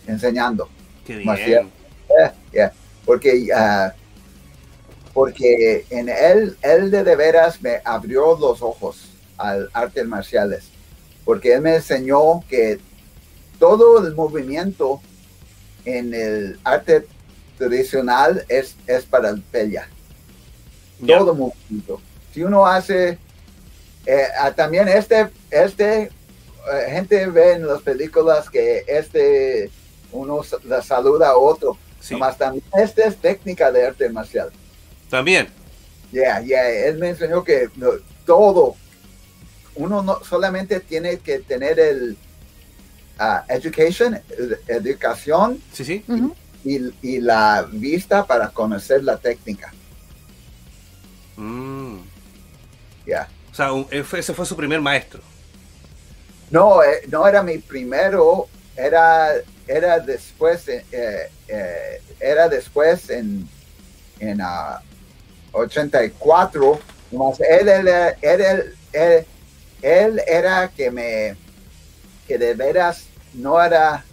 enseñando. 0.07 0.67
Qué 1.05 1.17
bien. 1.19 1.71
Yeah, 2.09 2.35
yeah. 2.55 2.73
Porque, 3.05 3.49
porque 5.17 5.87
en 5.89 6.11
él, 6.11 6.59
él 6.61 6.91
de, 6.91 7.03
de 7.03 7.17
veras 7.17 7.63
me 7.63 7.81
abrió 7.87 8.37
los 8.39 8.61
ojos 8.61 9.13
al 9.39 9.71
artes 9.73 10.07
marciales. 10.07 10.65
Porque 11.25 11.55
él 11.55 11.63
me 11.63 11.77
enseñó 11.77 12.45
que 12.51 12.79
todo 13.59 14.07
el 14.07 14.15
movimiento 14.15 15.01
en 15.87 16.13
el 16.13 16.61
arte 16.65 17.07
tradicional 17.57 18.45
es, 18.51 18.77
es 18.87 19.07
para 19.07 19.31
el 19.31 19.41
pelea. 19.41 19.89
Todo 21.07 21.35
movimiento. 21.35 21.99
Si 22.35 22.45
uno 22.45 22.67
hace, 22.67 23.19
eh, 24.05 24.27
ah, 24.39 24.53
también 24.53 24.87
este, 24.87 25.31
este, 25.51 26.03
eh, 26.03 26.11
gente 26.91 27.27
ve 27.29 27.53
en 27.53 27.67
las 27.67 27.81
películas 27.81 28.51
que 28.51 28.85
este, 28.87 29.71
uno 30.13 30.43
la 30.65 30.83
saluda 30.83 31.31
a 31.31 31.39
otro. 31.39 31.79
Sí, 32.01 32.13
Nomás 32.13 32.37
también 32.37 32.63
esta 32.75 33.07
es 33.07 33.17
técnica 33.17 33.73
de 33.73 33.87
arte 33.87 34.11
marcial. 34.11 34.53
También. 35.09 35.49
Yeah, 36.13 36.41
yeah. 36.41 36.69
Él 36.69 36.99
me 36.99 37.11
enseñó 37.11 37.43
que 37.45 37.69
no, 37.77 37.89
todo, 38.25 38.77
uno 39.75 40.03
no 40.03 40.23
solamente 40.25 40.81
tiene 40.81 41.19
que 41.19 41.41
tener 41.41 41.79
el 41.79 42.17
ah, 43.19 43.45
education, 43.49 44.15
ed- 44.15 44.59
educación 44.69 45.61
Sí, 45.73 45.85
sí. 45.85 46.05
Y, 46.65 46.79
y 47.03 47.21
la 47.21 47.67
vista 47.71 48.25
para 48.27 48.49
conocer 48.51 49.05
la 49.05 49.17
técnica. 49.19 49.73
Mm. 51.37 51.99
Yeah. 53.05 53.29
O 53.53 53.55
sea, 53.55 53.71
ese 53.91 54.35
fue 54.35 54.47
su 54.47 54.57
primer 54.57 54.81
maestro. 54.81 55.21
No, 56.51 56.83
eh, 56.83 57.03
no 57.09 57.27
era 57.27 57.43
mi 57.43 57.59
primero, 57.59 58.49
era, 58.77 59.33
era 59.67 59.99
después, 59.99 60.69
eh, 60.69 60.85
eh, 61.49 62.01
era 62.21 62.49
después 62.49 63.11
en, 63.11 63.49
en 64.21 64.41
ah, 64.41 64.81
84, 65.57 66.79
nomás 67.11 67.41
él, 67.41 67.69
él, 67.69 67.89
él, 68.23 68.75
él, 68.93 69.27
él 69.83 70.23
era 70.27 70.69
que 70.69 70.91
me, 70.91 71.37
que 72.27 72.39
de 72.39 72.55
veras 72.55 73.07
no 73.35 73.63
era, 73.63 74.05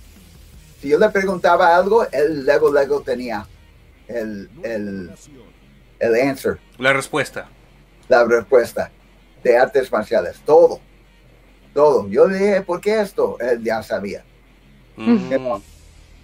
si 0.81 0.89
yo 0.89 0.99
le 0.99 1.09
preguntaba 1.09 1.75
algo, 1.75 2.05
él 2.11 2.45
luego, 2.45 2.71
luego 2.71 3.01
tenía 3.01 3.47
el, 4.07 4.49
el, 4.63 5.11
el 5.99 6.15
answer, 6.29 6.59
La 6.77 6.93
respuesta. 6.93 7.47
la 8.09 8.23
respuesta 8.25 8.91
de 9.43 9.57
artes 9.57 9.91
marciales, 9.91 10.37
todo, 10.45 10.79
todo. 11.73 12.07
Yo 12.07 12.27
le 12.27 12.37
dije, 12.37 12.61
¿por 12.61 12.79
qué 12.79 13.01
esto? 13.01 13.37
Él 13.39 13.63
ya 13.63 13.81
sabía. 13.83 14.23
Mm. 14.95 15.33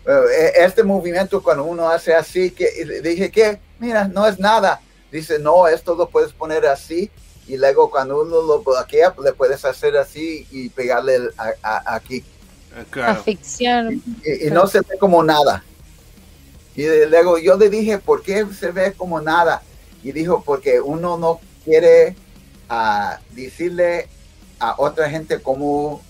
Eh, 0.06 0.52
este 0.58 0.84
movimiento 0.84 1.42
cuando 1.44 1.64
uno 1.66 1.90
hace 1.90 2.14
así, 2.14 2.52
que 2.52 2.68
dije 3.04 3.30
que, 3.32 3.60
mira, 3.80 4.08
no 4.08 4.26
es 4.28 4.40
nada. 4.40 4.80
Dice, 5.12 5.40
no, 5.40 5.68
esto 5.68 5.96
lo 5.96 6.10
puedes 6.10 6.32
poner 6.34 6.66
así 6.66 7.10
y 7.48 7.58
luego 7.58 7.90
cuando 7.90 8.22
uno 8.22 8.42
lo 8.42 8.62
bloquea, 8.62 9.14
le 9.24 9.34
puedes 9.34 9.66
hacer 9.66 9.98
así 9.98 10.48
y 10.52 10.70
pegarle 10.70 11.16
el- 11.16 11.34
a- 11.38 11.54
a- 11.64 11.96
aquí. 11.96 12.24
Claro. 12.92 13.14
Asfixiar. 13.20 13.92
Y, 13.92 14.48
y 14.48 14.52
no 14.52 14.68
se 14.68 14.80
ve 14.82 14.98
como 15.00 15.24
nada. 15.24 15.64
Y 16.76 16.86
luego 17.08 17.38
yo 17.40 17.58
le 17.58 17.70
dije, 17.70 17.98
¿por 17.98 18.22
qué 18.22 18.46
se 18.58 18.72
ve 18.72 18.94
como 18.94 19.20
nada? 19.20 19.62
Y 20.04 20.12
dijo, 20.12 20.44
porque 20.46 20.80
uno 20.80 21.18
no 21.18 21.40
quiere 21.66 22.16
ah, 22.70 23.20
decirle 23.32 24.08
a 24.60 24.76
otra 24.78 25.10
gente 25.10 25.42
cómo 25.42 26.02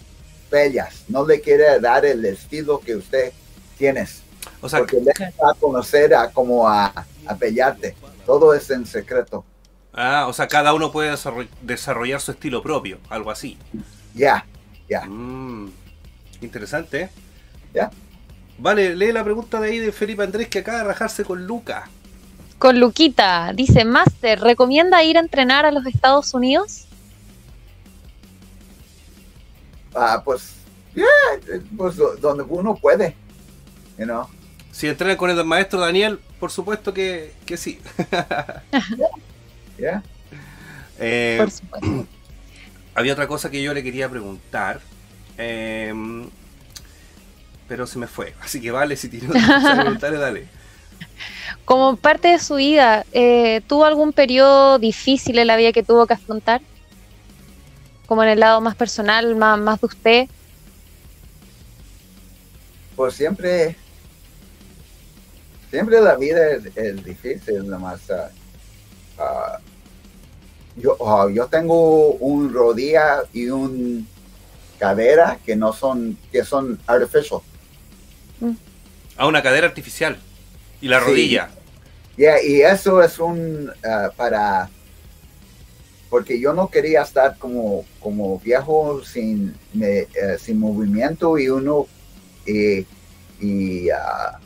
bellas, 0.52 1.04
no 1.08 1.26
le 1.26 1.40
quiere 1.40 1.80
dar 1.80 2.06
el 2.06 2.26
estilo 2.26 2.80
que 2.82 2.96
usted 2.96 3.32
tienes. 3.78 4.22
O 4.62 4.68
sea, 4.68 4.80
porque 4.80 4.98
le 5.00 5.14
va 5.42 5.52
a 5.52 5.54
conocer 5.54 6.14
a 6.14 6.30
como 6.30 6.68
a, 6.68 7.06
a 7.26 7.36
pellarte. 7.36 7.96
Todo 8.30 8.54
es 8.54 8.70
en 8.70 8.86
secreto. 8.86 9.44
ah, 9.92 10.28
o 10.30 10.34
sea, 10.34 10.48
cada 10.48 10.72
uno 10.76 10.92
puede 10.92 11.12
desarroll- 11.12 11.50
desarrollar 11.64 12.22
su 12.22 12.30
estilo 12.30 12.62
propio, 12.62 13.00
algo 13.10 13.32
así. 13.32 13.58
Ya, 14.14 14.46
ya. 14.88 15.02
Mm, 15.08 15.72
interesante, 16.42 17.02
¿eh? 17.02 17.10
Ya. 17.74 17.90
Vale, 18.60 18.96
lee 18.96 19.12
la 19.12 19.24
pregunta 19.24 19.60
de 19.60 19.70
ahí 19.70 19.80
de 19.80 19.92
Felipe 19.92 20.22
Andrés 20.22 20.48
que 20.48 20.60
acaba 20.60 20.78
de 20.78 20.84
rajarse 20.84 21.26
con 21.26 21.48
Luca. 21.48 21.90
Con 22.60 22.80
Luquita, 22.80 23.52
dice, 23.56 23.84
Master, 23.84 24.40
¿recomienda 24.42 25.02
ir 25.04 25.18
a 25.18 25.22
entrenar 25.22 25.66
a 25.66 25.72
los 25.72 25.88
Estados 25.88 26.32
Unidos? 26.36 26.86
Ah, 29.96 30.22
pues, 30.24 30.54
yeah, 30.94 31.08
pues 31.76 31.96
do- 31.96 32.16
donde 32.18 32.44
uno 32.48 32.76
puede, 32.76 33.16
you 33.98 34.06
know. 34.06 34.28
Si 34.72 34.88
entrenan 34.88 35.18
con 35.18 35.32
el 35.32 35.44
maestro 35.46 35.80
Daniel, 35.80 36.20
por 36.40 36.52
supuesto 36.52 36.94
que, 36.94 37.34
que 37.46 37.58
sí. 37.58 37.80
Yeah. 39.78 40.04
Eh, 41.00 41.38
Por 41.40 41.52
supuesto. 41.52 42.06
había 42.96 43.14
otra 43.14 43.28
cosa 43.28 43.50
que 43.50 43.62
yo 43.64 43.74
le 43.74 43.82
quería 43.82 44.10
preguntar. 44.10 44.82
eh, 45.38 45.94
pero 47.70 47.86
se 47.88 48.00
me 48.00 48.08
fue. 48.08 48.34
Así 48.42 48.60
que 48.60 48.72
vale, 48.72 48.98
si 48.98 49.08
tiene 49.10 49.30
otra 49.30 49.42
cosa 49.42 49.76
que 49.76 49.82
preguntarle, 49.82 50.18
dale. 50.18 50.48
Como 51.66 51.96
parte 51.98 52.30
de 52.30 52.40
su 52.40 52.56
vida, 52.56 53.06
eh, 53.14 53.62
¿tuvo 53.68 53.86
algún 53.86 54.12
periodo 54.12 54.80
difícil 54.80 55.38
en 55.38 55.48
la 55.48 55.56
vida 55.56 55.72
que 55.72 55.84
tuvo 55.84 56.08
que 56.08 56.14
afrontar? 56.16 56.62
Como 58.08 58.24
en 58.24 58.30
el 58.30 58.40
lado 58.40 58.60
más 58.60 58.76
personal, 58.76 59.36
más, 59.36 59.60
más 59.60 59.80
de 59.80 59.86
usted. 59.88 60.28
Pues 62.96 63.14
siempre, 63.14 63.78
siempre 65.70 66.00
la 66.02 66.16
vida 66.16 66.52
es, 66.52 66.66
es 66.76 67.04
difícil, 67.04 67.68
nomás. 67.70 68.02
ah, 68.12 68.30
ah, 69.20 69.60
yo, 70.76 70.96
ah, 71.06 71.28
yo 71.34 71.48
tengo 71.48 72.12
un 72.14 72.54
rodilla 72.54 73.24
y 73.34 73.48
un 73.50 74.08
cadera 74.80 75.38
que 75.46 75.56
no 75.56 75.74
son, 75.74 76.18
que 76.32 76.44
son 76.46 76.80
artificial. 76.88 77.42
A 79.18 79.28
una 79.28 79.42
cadera 79.44 79.68
artificial. 79.68 80.18
Y 80.82 80.88
la 80.88 81.00
Sí. 81.00 81.06
rodilla. 81.06 81.50
Yeah, 82.16 82.42
y 82.44 82.62
eso 82.62 83.02
es 83.02 83.18
un 83.20 83.72
para 84.18 84.70
porque 86.10 86.40
yo 86.40 86.54
no 86.54 86.70
quería 86.70 87.04
estar 87.04 87.38
como 87.38 87.86
como 88.00 88.40
viejo 88.40 89.04
sin 89.06 89.56
me- 89.74 90.00
eh, 90.00 90.38
sin 90.40 90.60
movimiento 90.60 91.38
y 91.38 91.50
uno 91.50 91.86
y, 92.46 92.86
y, 93.40 93.90
ah, 93.90 94.38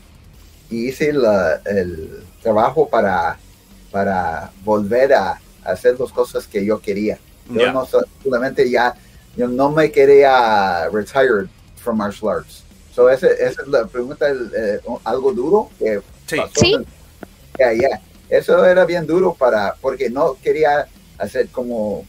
y 0.74 0.88
hice 0.90 1.14
la- 1.14 1.62
el 1.66 2.24
trabajo 2.42 2.88
para 2.90 3.38
para 3.92 4.50
volver 4.66 5.14
a, 5.14 5.32
a 5.34 5.40
hacer 5.72 6.00
las 6.00 6.12
cosas 6.12 6.48
que 6.48 6.66
yo 6.66 6.80
quería. 6.82 7.20
Yo 7.50 7.62
Ya. 7.62 7.72
no 7.72 7.86
so- 7.86 8.04
solamente 8.24 8.68
ya 8.70 8.96
yo 9.38 9.48
no 9.48 9.70
me 9.72 9.92
quería 9.92 10.90
retired 10.92 11.48
from 11.78 11.98
martial 11.98 12.30
arts. 12.32 12.64
So 12.96 13.08
esa 13.10 13.28
es 13.28 13.56
la 13.68 13.86
pregunta 13.86 14.26
eh, 14.30 14.80
algo 15.04 15.32
duro 15.32 15.70
que 15.78 16.02
Sí. 16.26 16.38
pasó 16.38 16.52
Sí. 16.56 16.74
en-. 16.74 18.00
Eso 18.30 18.66
era 18.66 18.84
bien 18.86 19.06
duro 19.06 19.36
para, 19.36 19.76
porque 19.80 20.10
no 20.10 20.38
quería 20.44 20.88
hacer 21.20 21.50
como, 21.50 22.04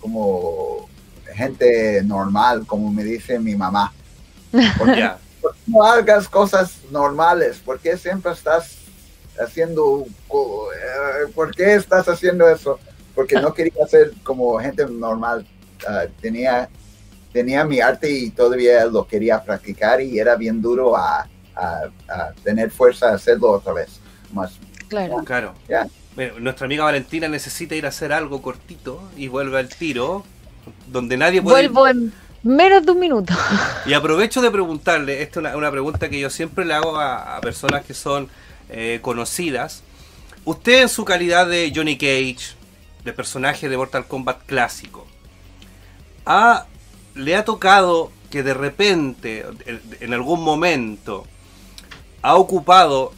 como 0.00 0.86
gente 1.34 2.02
normal, 2.04 2.66
como 2.66 2.92
me 2.92 3.04
dice 3.04 3.38
mi 3.38 3.54
mamá. 3.54 3.90
No 5.66 5.82
hagas 5.82 6.28
cosas 6.28 6.78
normales, 6.90 7.58
¿por 7.64 7.78
qué 7.80 7.96
siempre 7.96 8.32
estás 8.32 8.76
haciendo, 9.40 10.04
eh, 10.06 11.32
por 11.34 11.54
qué 11.54 11.74
estás 11.74 12.08
haciendo 12.08 12.48
eso? 12.48 12.78
Porque 13.14 13.36
no 13.40 13.52
quería 13.52 13.86
ser 13.86 14.12
como 14.22 14.58
gente 14.58 14.86
normal. 14.86 15.46
Ah, 15.86 16.04
tenía, 16.20 16.68
tenía 17.32 17.64
mi 17.64 17.80
arte 17.80 18.10
y 18.10 18.30
todavía 18.30 18.84
lo 18.86 19.06
quería 19.06 19.42
practicar 19.42 20.00
y 20.00 20.18
era 20.18 20.36
bien 20.36 20.62
duro 20.62 20.96
a, 20.96 21.28
a- 21.54 21.90
a 22.08 22.32
tener 22.44 22.70
fuerza 22.70 23.10
a 23.10 23.14
hacerlo 23.14 23.50
otra 23.50 23.72
vez. 23.72 24.00
Más, 24.32 24.52
Claro. 24.88 25.22
Claro. 25.24 25.54
Ya. 25.68 25.88
Bueno, 26.14 26.38
nuestra 26.40 26.66
amiga 26.66 26.84
Valentina 26.84 27.26
necesita 27.28 27.74
ir 27.74 27.86
a 27.86 27.88
hacer 27.88 28.12
algo 28.12 28.42
cortito 28.42 29.02
y 29.16 29.28
vuelve 29.28 29.58
al 29.58 29.68
tiro, 29.70 30.24
donde 30.86 31.16
nadie 31.16 31.40
puede... 31.40 31.68
Vuelvo 31.68 31.88
en 31.88 32.12
menos 32.42 32.84
de 32.84 32.92
un 32.92 32.98
minuto. 33.00 33.32
Y 33.86 33.94
aprovecho 33.94 34.40
de 34.40 34.50
preguntarle, 34.50 35.22
esta 35.22 35.40
es 35.48 35.54
una, 35.56 35.70
pregunta 35.70 36.08
que 36.08 36.20
yo 36.20 36.30
siempre 36.30 36.64
le 36.64 36.74
hago 36.74 36.98
a, 36.98 37.40
personas 37.40 37.84
que 37.84 37.94
son 37.94 38.28
eh, 38.68 39.00
conocidas. 39.02 39.82
Usted 40.44 40.82
en 40.82 40.88
su 40.88 41.04
calidad 41.04 41.46
de 41.46 41.72
Johnny 41.74 41.96
Cage, 41.96 42.54
de 43.04 43.12
personaje 43.12 43.68
de 43.68 43.76
Mortal 43.76 44.06
Kombat 44.06 44.44
clásico, 44.46 45.06
¿ha- 46.26 46.66
¿le 47.14 47.36
ha 47.36 47.44
tocado 47.44 48.10
que 48.30 48.42
de 48.42 48.54
repente, 48.54 49.44
en- 49.66 49.80
en 50.00 50.14
algún 50.14 50.42
momento, 50.42 51.26
ha 52.22 52.36
ocupado 52.36 53.12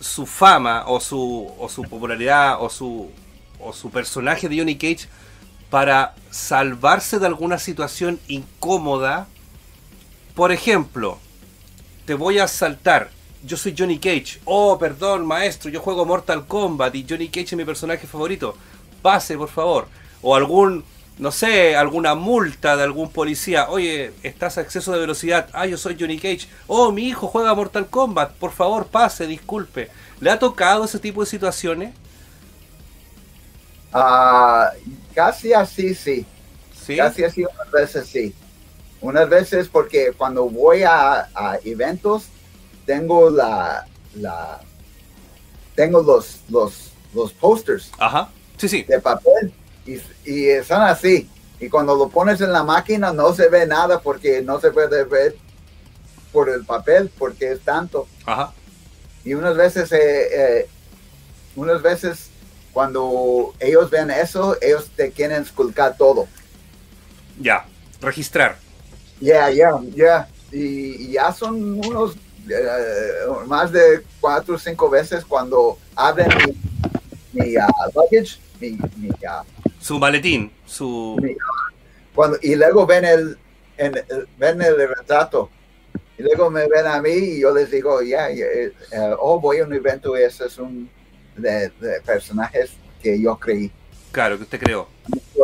su 0.00 0.26
fama 0.26 0.84
o 0.86 1.00
su, 1.00 1.50
o 1.58 1.68
su 1.68 1.82
popularidad 1.84 2.56
o 2.60 2.68
su, 2.68 3.10
o 3.60 3.72
su 3.72 3.90
personaje 3.90 4.48
de 4.48 4.58
Johnny 4.58 4.76
Cage 4.76 5.08
para 5.72 6.14
salvarse 6.30 7.18
de 7.18 7.26
alguna 7.26 7.58
situación 7.58 8.20
incómoda? 8.28 9.26
Por 10.34 10.52
ejemplo, 10.52 11.18
te 12.04 12.12
voy 12.12 12.40
a 12.40 12.44
asaltar. 12.44 13.08
Yo 13.42 13.56
soy 13.56 13.74
Johnny 13.76 13.98
Cage. 13.98 14.38
Oh, 14.44 14.78
perdón, 14.78 15.24
maestro, 15.24 15.70
yo 15.70 15.80
juego 15.80 16.04
Mortal 16.04 16.46
Kombat 16.46 16.94
y 16.94 17.06
Johnny 17.08 17.28
Cage 17.28 17.46
es 17.46 17.56
mi 17.56 17.64
personaje 17.64 18.06
favorito. 18.06 18.54
Pase, 19.00 19.38
por 19.38 19.48
favor. 19.48 19.88
O 20.20 20.36
algún, 20.36 20.84
no 21.16 21.32
sé, 21.32 21.74
alguna 21.74 22.14
multa 22.14 22.76
de 22.76 22.82
algún 22.82 23.10
policía. 23.10 23.70
Oye, 23.70 24.12
estás 24.22 24.58
a 24.58 24.60
exceso 24.60 24.92
de 24.92 25.00
velocidad. 25.00 25.48
Ah, 25.54 25.64
yo 25.64 25.78
soy 25.78 25.96
Johnny 25.98 26.18
Cage. 26.18 26.48
Oh, 26.66 26.92
mi 26.92 27.08
hijo 27.08 27.28
juega 27.28 27.54
Mortal 27.54 27.86
Kombat. 27.86 28.32
Por 28.32 28.52
favor, 28.52 28.88
pase, 28.88 29.26
disculpe. 29.26 29.88
¿Le 30.20 30.28
ha 30.28 30.38
tocado 30.38 30.84
ese 30.84 30.98
tipo 30.98 31.22
de 31.22 31.30
situaciones? 31.30 31.94
Ah, 33.92 34.72
casi 35.14 35.52
así, 35.52 35.94
sí. 35.94 36.26
Sí. 36.84 36.96
Casi 36.96 37.24
así, 37.24 37.44
unas 37.44 37.70
veces 37.70 38.06
sí. 38.06 38.34
Unas 39.00 39.28
veces 39.28 39.68
porque 39.68 40.12
cuando 40.16 40.48
voy 40.48 40.82
a, 40.82 41.28
a 41.34 41.58
eventos, 41.64 42.26
tengo 42.86 43.30
la, 43.30 43.86
la 44.14 44.60
tengo 45.74 46.02
los, 46.02 46.40
los, 46.48 46.92
los 47.14 47.32
posters 47.32 47.90
Ajá. 47.98 48.28
Sí, 48.56 48.68
sí. 48.68 48.82
de 48.82 49.00
papel 49.00 49.52
y, 49.86 49.94
y 50.30 50.62
son 50.64 50.82
así. 50.82 51.28
Y 51.60 51.68
cuando 51.68 51.94
lo 51.94 52.08
pones 52.08 52.40
en 52.40 52.52
la 52.52 52.64
máquina 52.64 53.12
no 53.12 53.32
se 53.34 53.48
ve 53.48 53.66
nada 53.66 54.00
porque 54.00 54.42
no 54.42 54.60
se 54.60 54.70
puede 54.70 55.04
ver 55.04 55.36
por 56.32 56.48
el 56.48 56.64
papel 56.64 57.10
porque 57.18 57.52
es 57.52 57.60
tanto. 57.60 58.06
Ajá. 58.26 58.52
Y 59.24 59.34
unas 59.34 59.56
veces, 59.56 59.92
eh, 59.92 60.28
eh, 60.32 60.68
unas 61.54 61.80
veces 61.82 62.30
cuando 62.72 63.54
ellos 63.60 63.90
ven 63.90 64.10
eso, 64.10 64.56
ellos 64.60 64.90
te 64.96 65.10
quieren 65.10 65.42
esculcar 65.42 65.96
todo. 65.96 66.26
Ya. 67.40 67.66
Registrar. 68.00 68.56
Ya, 69.20 69.50
ya, 69.50 69.72
ya. 69.94 70.28
Y, 70.50 71.06
y 71.06 71.12
ya 71.12 71.32
son 71.32 71.78
unos 71.86 72.16
eh, 72.48 73.26
más 73.46 73.70
de 73.72 74.02
cuatro 74.20 74.56
o 74.56 74.58
cinco 74.58 74.90
veces 74.90 75.24
cuando 75.24 75.78
abren 75.94 76.28
mi, 77.32 77.40
mi, 77.40 77.56
ah, 77.56 77.68
luggage, 77.94 78.38
mi, 78.60 78.70
mi, 78.96 79.08
ah, 79.28 79.44
Su 79.80 79.98
maletín. 79.98 80.50
Su. 80.66 81.16
mi- 81.22 81.36
cuando, 82.14 82.38
y 82.42 82.54
luego 82.56 82.84
ven 82.86 83.04
el, 83.04 83.38
en- 83.78 83.96
el- 83.96 84.28
ven 84.38 84.60
el 84.62 84.76
retrato. 84.88 85.48
Y 86.18 86.22
luego 86.22 86.50
me 86.50 86.66
ven 86.68 86.86
a 86.86 87.00
mí 87.00 87.10
y 87.10 87.40
yo 87.40 87.54
les 87.54 87.70
digo, 87.70 88.02
ya, 88.02 88.28
ya, 88.30 88.44
eh, 88.44 88.72
eh, 88.92 89.14
oh, 89.18 89.40
voy 89.40 89.58
a 89.58 89.64
un 89.64 89.72
evento 89.72 90.18
y 90.18 90.22
ese 90.22 90.46
es 90.46 90.58
un 90.58 90.88
de, 91.36 91.70
de 91.80 92.00
personajes 92.04 92.70
que 93.02 93.20
yo 93.20 93.36
creí. 93.36 93.70
Claro, 94.10 94.36
que 94.36 94.44
usted 94.44 94.60
creó. 94.60 94.88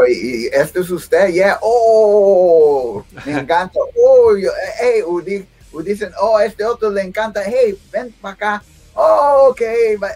Y, 0.09 0.44
y 0.44 0.47
esto 0.47 0.81
es 0.81 0.90
usted, 0.90 1.28
ya, 1.31 1.59
oh, 1.62 3.05
me 3.24 3.32
encanta, 3.40 3.78
oh, 3.97 4.36
yo, 4.36 4.51
hey, 4.81 5.02
o 5.06 5.20
di- 5.20 5.47
o 5.73 5.82
dicen, 5.82 6.10
oh, 6.20 6.39
este 6.40 6.65
otro 6.65 6.90
le 6.90 7.02
encanta, 7.02 7.43
hey, 7.44 7.77
ven 7.93 8.15
para 8.20 8.35
acá, 8.35 8.62
oh, 8.94 9.48
ok, 9.51 9.60
va, 10.02 10.10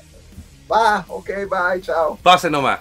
va, 0.70 1.04
ok, 1.08 1.28
bye, 1.50 1.80
chao, 1.82 2.18
Pase 2.22 2.48
nomás. 2.50 2.80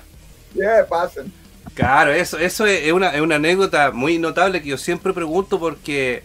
yeah, 0.53 0.85
pasen. 0.87 1.31
Claro, 1.73 2.11
eso, 2.11 2.37
eso 2.37 2.65
es 2.65 2.91
una, 2.91 3.09
es 3.15 3.21
una 3.21 3.35
anécdota 3.35 3.91
muy 3.91 4.17
notable 4.19 4.61
que 4.61 4.67
yo 4.69 4.77
siempre 4.77 5.13
pregunto 5.13 5.57
porque 5.59 6.21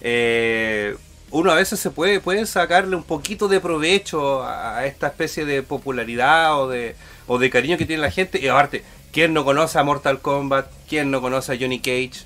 eh, 0.00 0.96
uno 1.30 1.50
a 1.50 1.54
veces 1.54 1.78
se 1.78 1.90
puede, 1.90 2.20
puede 2.20 2.46
sacarle 2.46 2.96
un 2.96 3.02
poquito 3.02 3.48
de 3.48 3.60
provecho 3.60 4.42
a, 4.44 4.86
esta 4.86 5.08
especie 5.08 5.44
de 5.44 5.62
popularidad 5.62 6.58
o 6.60 6.68
de, 6.68 6.96
o 7.26 7.38
de 7.38 7.50
cariño 7.50 7.76
que 7.76 7.86
tiene 7.86 8.02
la 8.02 8.10
gente. 8.10 8.40
Y 8.40 8.48
aparte, 8.48 8.82
¿quién 9.12 9.34
no 9.34 9.44
conoce 9.44 9.78
a 9.78 9.82
Mortal 9.82 10.20
Kombat? 10.20 10.70
¿Quién 10.88 11.10
no 11.10 11.20
conoce 11.20 11.52
a 11.52 11.58
Johnny 11.58 11.80
Cage? 11.80 12.24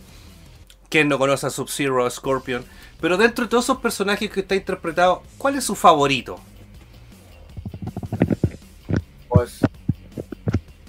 ¿Quién 0.89 1.09
no 1.09 1.19
conoce 1.19 1.47
a 1.47 1.51
Sub-Zero, 1.51 2.09
Scorpion? 2.09 2.65
Pero 3.01 3.17
dentro 3.17 3.45
de 3.45 3.51
todos 3.51 3.65
esos 3.65 3.79
personajes 3.79 4.31
que 4.31 4.41
está 4.41 4.55
interpretado, 4.55 5.23
¿cuál 5.39 5.57
es 5.57 5.65
su 5.65 5.75
favorito? 5.75 6.39
Pues, 9.29 9.59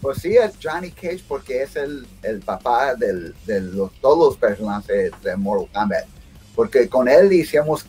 pues 0.01 0.19
sí, 0.19 0.35
es 0.35 0.53
Johnny 0.61 0.91
Cage 0.91 1.23
porque 1.27 1.63
es 1.63 1.75
el, 1.75 2.05
el 2.21 2.41
papá 2.41 2.93
del, 2.93 3.33
de 3.45 3.61
los, 3.61 3.91
todos 3.93 4.33
los 4.33 4.37
personajes 4.37 5.11
de 5.23 5.35
Mortal 5.35 5.69
Kombat. 5.73 6.05
Porque 6.53 6.87
con 6.87 7.07
él 7.07 7.33
hicimos 7.33 7.87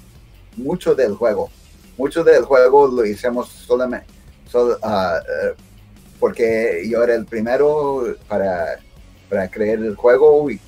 mucho 0.57 0.95
del 0.95 1.15
juego. 1.15 1.51
Mucho 1.97 2.25
del 2.25 2.45
juego 2.45 2.89
lo 2.89 3.05
hicimos 3.07 3.49
solamente 3.49 4.15
ah, 4.83 5.21
eh, 5.23 5.55
porque 6.19 6.87
yo 6.89 7.03
era 7.03 7.15
el 7.15 7.25
primero 7.25 8.17
para, 8.29 8.79
para 9.29 9.49
crear 9.49 9.79
el 9.79 9.95
juego 9.95 10.51
y, 10.51 10.61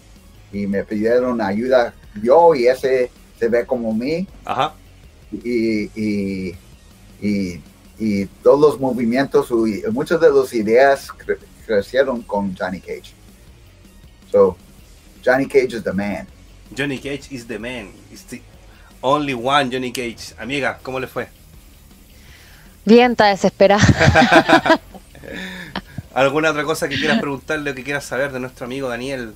y 0.53 0.67
me 0.67 0.85
pidieron 0.85 1.41
ayuda 1.41 1.95
yo 2.23 2.55
y 2.55 2.67
ese 2.67 3.11
se 3.39 3.49
ve 3.49 3.65
como 3.67 3.93
mí. 3.93 4.27
Ajá. 4.45 4.75
Y, 5.33 5.91
y, 5.95 6.57
y, 7.21 7.61
y 7.99 8.27
todos 8.43 8.61
los 8.61 8.81
movimientos, 8.81 9.51
y 9.51 9.83
muchas 9.91 10.21
de 10.21 10.31
las 10.31 10.53
ideas 10.55 11.11
cre 11.13 11.39
crecieron 11.67 12.23
con 12.23 12.55
Johnny 12.57 12.81
Cage. 12.81 13.13
So, 14.31 14.57
Johnny 15.25 15.47
Cage 15.47 15.75
is 15.75 15.83
the 15.83 15.93
man. 15.93 16.29
Johnny 16.73 16.99
Cage 16.99 17.33
is 17.33 17.45
the 17.45 17.59
man. 17.59 17.91
It's 18.13 18.23
the 18.23 18.41
only 19.01 19.35
one 19.35 19.71
Johnny 19.71 19.93
Cage. 19.93 20.35
Amiga, 20.39 20.79
¿cómo 20.83 21.01
le 21.01 21.07
fue? 21.07 21.29
Bien, 22.85 23.13
está 23.13 23.27
desesperada. 23.27 23.85
¿Alguna 26.15 26.51
otra 26.51 26.65
cosa 26.65 26.89
que 26.89 26.97
quieras 26.97 27.21
preguntarle 27.21 27.73
o 27.73 27.75
que 27.75 27.85
quieras 27.85 28.05
saber 28.05 28.33
de 28.33 28.41
nuestro 28.41 28.65
amigo 28.65 28.89
Daniel? 28.89 29.35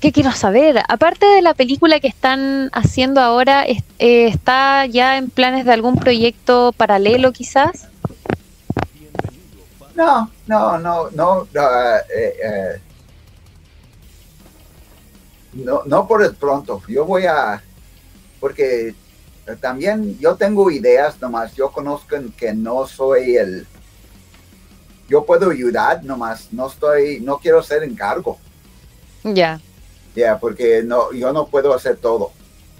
¿Qué 0.00 0.12
quiero 0.12 0.32
saber? 0.32 0.82
Aparte 0.88 1.26
de 1.26 1.42
la 1.42 1.54
película 1.54 2.00
que 2.00 2.08
están 2.08 2.70
haciendo 2.72 3.20
ahora, 3.20 3.64
eh, 3.66 3.82
¿está 3.98 4.86
ya 4.86 5.18
en 5.18 5.30
planes 5.30 5.64
de 5.64 5.72
algún 5.72 5.96
proyecto 5.96 6.72
paralelo 6.76 7.32
quizás? 7.32 7.88
No, 9.94 10.30
no, 10.46 10.78
no, 10.78 11.10
no. 11.10 11.42
Eh, 11.44 12.34
eh, 12.44 12.80
no, 15.52 15.82
no 15.84 16.08
por 16.08 16.22
el 16.22 16.34
pronto. 16.34 16.82
Yo 16.88 17.04
voy 17.04 17.26
a, 17.26 17.62
porque 18.40 18.94
también 19.60 20.18
yo 20.18 20.36
tengo 20.36 20.70
ideas, 20.70 21.20
nomás 21.20 21.54
yo 21.54 21.70
conozco 21.70 22.16
que 22.36 22.52
no 22.52 22.86
soy 22.86 23.36
el, 23.36 23.66
yo 25.10 25.24
puedo 25.24 25.50
ayudar, 25.50 26.04
nomás 26.04 26.52
no 26.52 26.68
estoy, 26.68 27.20
no 27.20 27.38
quiero 27.38 27.62
ser 27.62 27.82
encargo. 27.82 28.38
Ya. 29.24 29.60
Ya, 30.14 30.38
porque 30.38 30.82
no, 30.84 31.12
yo 31.12 31.32
no 31.32 31.48
puedo 31.48 31.74
hacer 31.74 31.96
todo. 31.96 32.30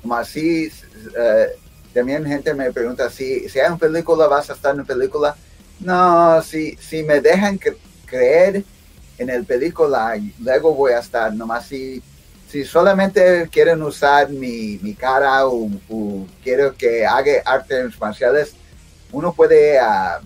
Más 0.04 0.28
sí, 0.28 0.70
eh, 1.18 1.46
también 1.92 2.24
gente 2.24 2.54
me 2.54 2.72
pregunta 2.72 3.10
si, 3.10 3.48
si 3.48 3.58
hay 3.58 3.66
una 3.66 3.78
película, 3.78 4.28
vas 4.28 4.48
a 4.48 4.52
estar 4.52 4.70
en 4.72 4.78
la 4.78 4.84
película. 4.84 5.36
No, 5.80 6.40
si, 6.42 6.76
si 6.76 7.02
me 7.02 7.20
dejan 7.20 7.58
creer 8.06 8.64
en 9.18 9.28
el 9.28 9.44
película, 9.44 10.14
luego 10.38 10.72
voy 10.72 10.92
a 10.92 11.00
estar. 11.00 11.34
Nomás 11.34 11.66
si, 11.66 12.00
si 12.50 12.64
solamente 12.64 13.48
quieren 13.50 13.80
usar 13.82 14.28
mi, 14.28 14.78
mi 14.82 14.94
cara 14.94 15.46
o, 15.46 15.70
quiero 16.42 16.74
que 16.74 17.06
haga 17.06 17.42
artes 17.44 17.98
marciales, 18.00 18.54
uno 19.12 19.32
puede 19.32 19.78
ah, 19.78 20.20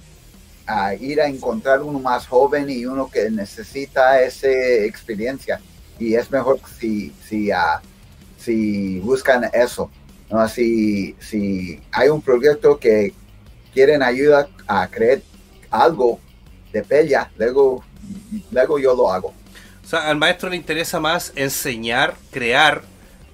ah, 0.66 0.94
ir 0.94 1.20
a 1.20 1.26
encontrar 1.26 1.82
uno 1.82 1.98
más 1.98 2.26
joven 2.26 2.70
y 2.70 2.86
uno 2.86 3.10
que 3.10 3.30
necesita 3.30 4.22
esa 4.22 4.48
experiencia 4.48 5.60
y 5.98 6.14
es 6.14 6.30
mejor 6.30 6.60
si, 6.78 7.12
si, 7.28 7.52
uh, 7.52 7.80
si 8.38 9.00
buscan 9.00 9.50
eso. 9.52 9.90
Si, 10.52 11.14
si 11.20 11.80
hay 11.92 12.08
un 12.08 12.20
proyecto 12.20 12.76
que 12.78 13.12
quieren 13.72 14.02
ayuda 14.02 14.48
a 14.66 14.88
crear 14.88 15.20
algo 15.70 16.18
de 16.72 16.82
pella, 16.82 17.30
luego, 17.36 17.84
luego 18.50 18.78
yo 18.80 18.96
lo 18.96 19.12
hago. 19.12 19.32
O 19.84 19.86
sea, 19.86 20.08
al 20.08 20.16
maestro 20.16 20.48
le 20.48 20.56
interesa 20.56 20.98
más 20.98 21.32
enseñar, 21.36 22.16
crear 22.30 22.82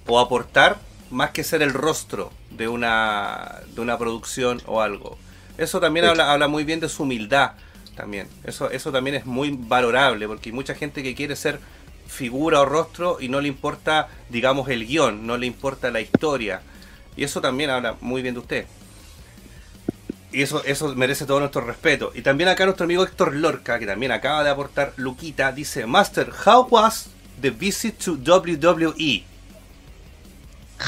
o 0.07 0.19
aportar 0.19 0.79
más 1.11 1.31
que 1.31 1.45
ser 1.45 1.63
el 1.63 1.73
rostro 1.73 2.33
de 2.51 2.69
una, 2.69 3.61
de 3.75 3.81
una 3.81 3.97
producción 3.97 4.61
o 4.67 4.81
algo. 4.81 5.17
Eso 5.59 5.81
también 5.81 6.07
habla, 6.07 6.33
habla 6.33 6.49
muy 6.49 6.65
bien 6.65 6.81
de 6.81 6.89
su 6.89 7.05
humildad 7.05 7.53
también. 7.97 8.29
Eso, 8.45 8.71
eso 8.71 8.91
también 8.91 9.17
es 9.17 9.27
muy 9.27 9.57
valorable 9.57 10.27
porque 10.27 10.49
hay 10.49 10.55
mucha 10.55 10.75
gente 10.75 11.03
que 11.03 11.15
quiere 11.15 11.37
ser 11.37 11.61
figura 12.07 12.61
o 12.61 12.65
rostro 12.65 13.19
y 13.21 13.29
no 13.29 13.41
le 13.41 13.49
importa, 13.49 14.09
digamos, 14.29 14.69
el 14.69 14.87
guion, 14.87 15.27
no 15.27 15.37
le 15.37 15.47
importa 15.47 15.91
la 15.91 16.01
historia. 16.01 16.63
Y 17.17 17.25
eso 17.25 17.41
también 17.41 17.71
habla 17.71 17.97
muy 18.01 18.23
bien 18.23 18.35
de 18.35 18.41
usted. 18.41 18.67
Y 20.33 20.43
eso, 20.43 20.63
eso 20.65 20.95
merece 20.95 21.27
todo 21.27 21.41
nuestro 21.41 21.63
respeto. 21.63 22.13
Y 22.15 22.23
también 22.23 22.49
acá 22.49 22.65
nuestro 22.65 22.85
amigo 22.85 23.03
Héctor 23.03 23.35
Lorca, 23.35 23.79
que 23.79 23.87
también 23.87 24.13
acaba 24.13 24.45
de 24.45 24.51
aportar 24.51 24.93
Luquita, 24.97 25.51
dice, 25.51 25.87
Master, 25.87 26.31
how 26.47 26.69
was 26.71 27.09
the 27.41 27.51
visit 27.51 27.99
to 27.99 28.17
WWE? 28.17 29.25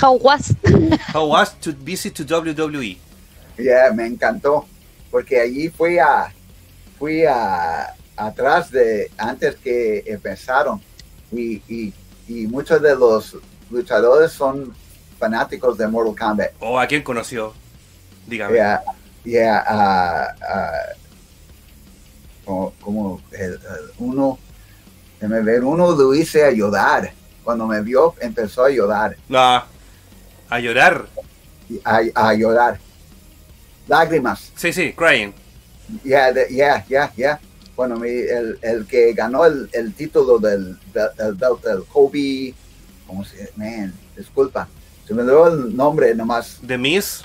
How 0.00 0.14
was? 0.14 0.54
how 1.12 1.28
was 1.28 1.58
to 1.60 1.72
visit 1.72 2.14
to 2.14 2.24
WWE? 2.24 2.98
Yeah, 3.58 3.92
me 3.92 4.06
encantó, 4.06 4.66
porque 5.10 5.40
allí 5.40 5.68
fui 5.68 5.98
a, 5.98 6.32
fui 6.98 7.24
a, 7.24 7.94
atrás 8.16 8.70
de, 8.70 9.10
antes 9.18 9.56
que 9.56 10.04
empezaron, 10.06 10.80
y, 11.32 11.60
y, 11.68 11.92
muchos 12.46 12.80
de 12.80 12.94
los 12.94 13.36
luchadores 13.70 14.32
son 14.32 14.74
fanáticos 15.18 15.76
de 15.76 15.86
Mortal 15.86 16.16
Kombat. 16.16 16.50
¿O 16.60 16.78
a 16.78 16.86
quién 16.86 17.02
conoció? 17.02 17.52
Dígame. 18.26 18.54
Yeah, 18.54 18.82
como, 22.44 23.20
el, 23.32 23.58
uno, 23.98 24.38
me 25.20 25.40
ver, 25.40 25.64
uno 25.64 25.92
lo 25.92 26.14
hice 26.14 26.44
a 26.44 26.50
llorar. 26.50 27.12
Cuando 27.44 27.66
me 27.66 27.80
vio, 27.80 28.14
empezó 28.20 28.64
a 28.64 28.70
llorar. 28.70 29.16
No, 29.28 29.64
a 30.48 30.60
llorar. 30.60 31.06
A, 31.84 32.00
a 32.14 32.34
llorar. 32.34 32.78
Lágrimas. 33.88 34.52
Sí, 34.54 34.72
sí, 34.72 34.92
crying. 34.92 35.32
Yeah, 36.04 36.32
yeah, 36.48 36.84
yeah, 36.86 37.12
yeah 37.16 37.40
bueno, 37.76 38.02
el, 38.04 38.58
el 38.62 38.86
que 38.86 39.12
ganó 39.12 39.44
el, 39.44 39.68
el 39.72 39.94
título 39.94 40.38
del, 40.38 40.78
del, 40.92 41.38
del, 41.38 41.84
Kobe, 41.90 42.54
¿cómo 43.06 43.24
se 43.24 43.50
Man, 43.56 43.92
disculpa, 44.16 44.68
se 45.06 45.14
me 45.14 45.22
dio 45.22 45.48
el 45.48 45.74
nombre 45.74 46.14
nomás. 46.14 46.58
¿The 46.66 46.76
Miss? 46.78 47.22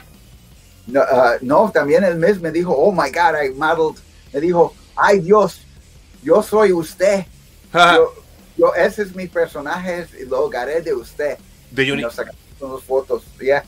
No, 0.88 1.02
uh, 1.02 1.38
no, 1.42 1.70
también 1.72 2.04
el 2.04 2.16
Miss 2.16 2.40
me 2.40 2.52
dijo, 2.52 2.74
oh 2.74 2.92
my 2.92 3.12
God, 3.12 3.36
I 3.44 3.50
modeled, 3.50 4.02
me 4.34 4.40
dijo, 4.40 4.74
ay 4.96 5.20
Dios, 5.20 5.62
yo 6.24 6.42
soy 6.42 6.72
usted. 6.72 7.26
yo, 7.74 8.14
yo, 8.58 8.74
ese 8.74 9.04
es 9.04 9.14
mi 9.14 9.28
personaje 9.28 10.08
y 10.20 10.26
lo 10.26 10.50
haré 10.58 10.82
de 10.82 10.94
usted. 10.94 11.38
De 11.72 11.86
Nos 11.98 12.16
sacamos 12.16 12.84
fotos, 12.84 13.24
yeah. 13.40 13.64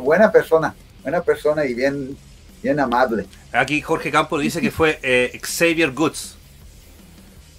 buena 0.00 0.32
persona, 0.32 0.74
buena 1.02 1.20
persona 1.22 1.64
y 1.66 1.74
bien 1.74 2.16
bien 2.62 2.78
amable. 2.80 3.26
Aquí 3.52 3.80
Jorge 3.80 4.10
Campos 4.10 4.40
dice 4.40 4.60
que 4.60 4.70
fue 4.70 4.98
eh, 5.02 5.38
Xavier 5.42 5.90
Goods. 5.90 6.36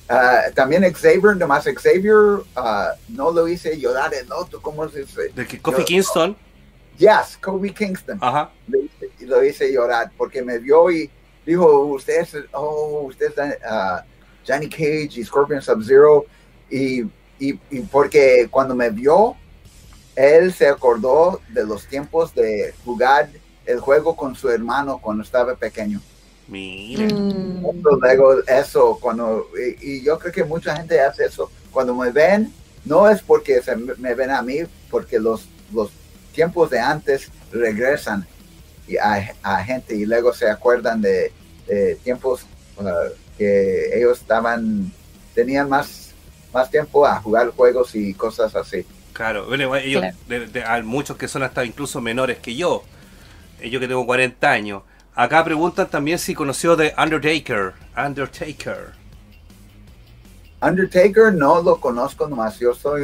Uh, 0.10 0.54
también 0.54 0.84
Xavier, 0.94 1.36
nomás 1.38 1.66
Xavier, 1.66 2.16
uh, 2.56 2.96
no 3.10 3.32
lo 3.32 3.48
hice 3.48 3.80
llorar 3.80 4.14
el 4.14 4.32
otro, 4.32 4.62
¿cómo 4.62 4.88
se 4.90 5.02
dice? 5.02 5.30
¿De 5.34 5.60
Kofi 5.60 5.84
Kingston? 5.84 6.36
Yes, 6.98 7.38
Kobe 7.42 7.74
Kingston. 7.74 8.20
Ajá. 8.22 8.52
Hice, 9.24 9.30
lo 9.30 9.44
hice, 9.44 9.72
llorar 9.72 10.12
porque 10.18 10.42
me 10.42 10.60
vio 10.60 10.92
y 10.92 11.10
dijo, 11.46 11.86
usted 11.86 12.22
es, 12.22 12.36
oh, 12.54 13.06
usted 13.08 13.28
es 13.28 13.38
uh, 13.38 14.02
Johnny 14.48 14.70
Cage 14.70 15.12
y 15.16 15.24
Scorpion 15.24 15.62
Sub-Zero. 15.62 16.26
Y, 16.70 17.02
y, 17.40 17.60
y 17.70 17.80
porque 17.92 18.48
cuando 18.50 18.76
me 18.76 18.90
vio, 18.90 19.36
él 20.16 20.54
se 20.54 20.68
acordó 20.68 21.42
de 21.50 21.66
los 21.66 21.88
tiempos 21.88 22.34
de 22.34 22.74
jugar 22.86 23.30
el 23.66 23.80
juego 23.80 24.16
con 24.16 24.36
su 24.36 24.50
hermano 24.50 25.00
cuando 25.02 25.24
estaba 25.24 25.56
pequeño. 25.56 26.02
Miren. 26.48 27.62
Mm. 27.62 27.84
Luego 28.02 28.44
eso, 28.48 28.98
cuando, 29.02 29.48
y, 29.82 30.04
yo 30.04 30.20
creo 30.20 30.34
que 30.34 30.44
mucha 30.44 30.76
gente 30.76 31.00
hace 31.00 31.26
eso. 31.26 31.50
Cuando 31.72 31.96
me 31.96 32.12
ven, 32.12 32.54
no 32.86 33.10
es 33.10 33.22
porque 33.22 33.62
se 33.62 33.76
me 33.76 34.14
ven 34.14 34.30
a 34.30 34.42
mí, 34.42 34.60
porque 34.90 35.20
los, 35.20 35.48
los 35.74 35.90
tiempos 36.34 36.70
de 36.70 36.80
antes 36.80 37.30
regresan 37.52 38.28
y 38.88 38.98
a, 38.98 39.64
gente 39.64 39.96
y 39.96 40.06
luego 40.06 40.34
se 40.34 40.50
acuerdan 40.50 41.02
de, 41.02 41.32
tiempos 42.04 42.46
uh, 42.78 42.86
que 43.38 43.98
ellos 43.98 44.20
estaban, 44.20 44.92
tenían 45.34 45.70
más, 45.70 46.12
más 46.54 46.70
tiempo 46.70 47.06
a 47.06 47.20
jugar 47.22 47.50
juegos 47.50 47.96
y 47.96 48.14
cosas 48.14 48.56
así. 48.56 48.86
Claro, 49.14 49.46
bueno, 49.48 49.76
ellos, 49.76 50.02
Claro. 50.02 50.18
de- 50.28 50.48
de- 50.48 50.64
hay 50.64 50.84
muchos 50.84 51.18
que 51.18 51.28
son 51.28 51.44
hasta 51.44 51.64
incluso 51.64 52.02
menores 52.02 52.40
que 52.40 52.56
yo. 52.56 52.84
Eh, 53.62 53.70
Yo 53.70 53.80
que 53.80 53.88
tengo 53.88 54.06
40 54.06 54.52
años. 54.52 54.84
Acá 55.16 55.44
preguntan 55.44 55.88
también 55.90 56.18
si 56.20 56.34
conoció 56.34 56.76
de 56.76 56.94
Undertaker. 56.98 57.74
Undertaker. 57.96 58.94
Undertaker 60.62 61.34
no 61.34 61.62
lo 61.62 61.80
conozco 61.80 62.28
nomás. 62.28 62.58
Yo 62.60 62.74
soy, 62.74 63.04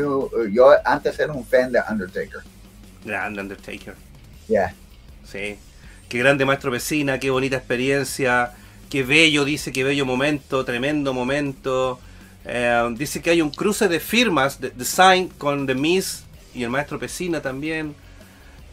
yo 0.53 0.71
antes 0.85 1.19
era 1.19 1.33
un 1.33 1.45
fan 1.45 1.71
de 1.71 1.79
Undertaker. 1.89 2.41
Grande 3.05 3.41
Undertaker. 3.41 3.95
Yeah. 4.47 4.73
Sí. 5.29 5.57
Qué 6.09 6.17
grande 6.17 6.43
maestro 6.43 6.71
vecina, 6.71 7.19
qué 7.19 7.29
bonita 7.29 7.55
experiencia. 7.57 8.51
Qué 8.89 9.03
bello, 9.03 9.45
dice, 9.45 9.71
qué 9.71 9.83
bello 9.83 10.07
momento, 10.07 10.65
tremendo 10.65 11.13
momento. 11.13 11.99
Eh, 12.45 12.95
dice 12.97 13.21
que 13.21 13.29
hay 13.29 13.43
un 13.43 13.51
cruce 13.51 13.87
de 13.87 13.99
firmas 13.99 14.59
de 14.59 14.71
design 14.71 15.29
con 15.37 15.67
The 15.67 15.75
Miss 15.75 16.23
y 16.55 16.63
el 16.63 16.71
maestro 16.71 16.97
Pesina 16.97 17.41
también. 17.41 17.93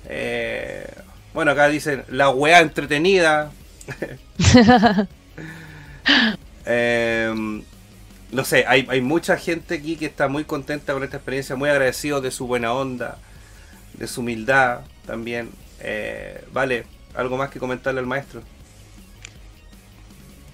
Eh, 0.07 0.91
bueno, 1.35 1.51
acá 1.51 1.69
dicen 1.69 2.05
la 2.09 2.31
weá 2.31 2.61
entretenida. 2.61 3.53
Eh, 6.69 7.63
no 8.33 8.45
sé, 8.45 8.65
hay, 8.67 8.87
hay 8.89 9.01
mucha 9.01 9.37
gente 9.37 9.75
aquí 9.75 9.95
que 9.95 10.07
está 10.07 10.27
muy 10.27 10.43
contenta 10.43 10.93
con 10.93 11.05
esta 11.05 11.19
experiencia, 11.19 11.55
muy 11.55 11.69
agradecido 11.69 12.21
de 12.21 12.33
su 12.33 12.49
buena 12.49 12.73
onda, 12.73 13.19
de 13.95 14.09
su 14.09 14.21
humildad 14.21 14.81
también. 15.07 15.51
Eh, 15.81 16.45
vale, 16.53 16.87
algo 17.17 17.37
más 17.37 17.51
que 17.51 17.59
comentarle 17.59 18.01
al 18.01 18.07
maestro. 18.07 18.43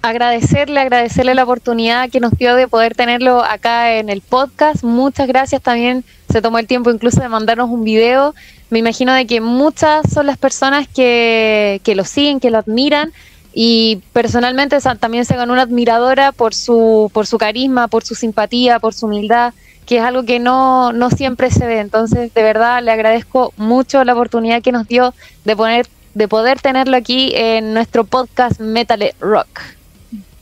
agradecerle, 0.01 0.81
agradecerle 0.81 1.33
la 1.33 1.43
oportunidad 1.43 2.09
que 2.09 2.19
nos 2.19 2.33
dio 2.33 2.55
de 2.55 2.67
poder 2.67 2.93
tenerlo 2.93 3.41
acá 3.41 3.93
en 3.95 4.09
el 4.09 4.21
podcast. 4.21 4.83
Muchas 4.83 5.27
gracias 5.27 5.61
también. 5.61 6.03
Se 6.29 6.41
tomó 6.41 6.59
el 6.59 6.67
tiempo 6.67 6.91
incluso 6.91 7.21
de 7.21 7.29
mandarnos 7.29 7.69
un 7.69 7.85
video. 7.85 8.35
Me 8.69 8.79
imagino 8.79 9.13
de 9.13 9.25
que 9.25 9.39
muchas 9.39 10.03
son 10.11 10.25
las 10.25 10.37
personas 10.37 10.87
que, 10.89 11.79
que 11.83 11.95
lo 11.95 12.03
siguen, 12.03 12.41
que 12.41 12.49
lo 12.49 12.57
admiran. 12.57 13.13
Y 13.53 14.01
personalmente 14.13 14.77
también 14.99 15.25
se 15.25 15.35
ganó 15.35 15.53
una 15.53 15.61
admiradora 15.61 16.31
por 16.31 16.55
su, 16.55 17.11
por 17.13 17.27
su 17.27 17.37
carisma, 17.37 17.87
por 17.87 18.03
su 18.03 18.15
simpatía, 18.15 18.79
por 18.79 18.95
su 18.95 19.05
humildad, 19.05 19.53
que 19.85 19.97
es 19.97 20.03
algo 20.03 20.23
que 20.23 20.39
no, 20.39 20.91
no 20.91 21.11
siempre 21.11 21.51
se 21.51 21.67
ve. 21.67 21.79
Entonces, 21.79 22.33
de 22.33 22.43
verdad, 22.43 22.81
le 22.81 22.91
agradezco 22.91 23.53
mucho 23.57 24.03
la 24.03 24.13
oportunidad 24.13 24.63
que 24.63 24.71
nos 24.71 24.87
dio 24.87 25.13
de, 25.45 25.55
poner, 25.55 25.87
de 26.13 26.27
poder 26.27 26.59
tenerlo 26.61 26.95
aquí 26.97 27.31
en 27.35 27.73
nuestro 27.73 28.03
podcast 28.03 28.59
Metal 28.59 29.13
Rock. 29.19 29.47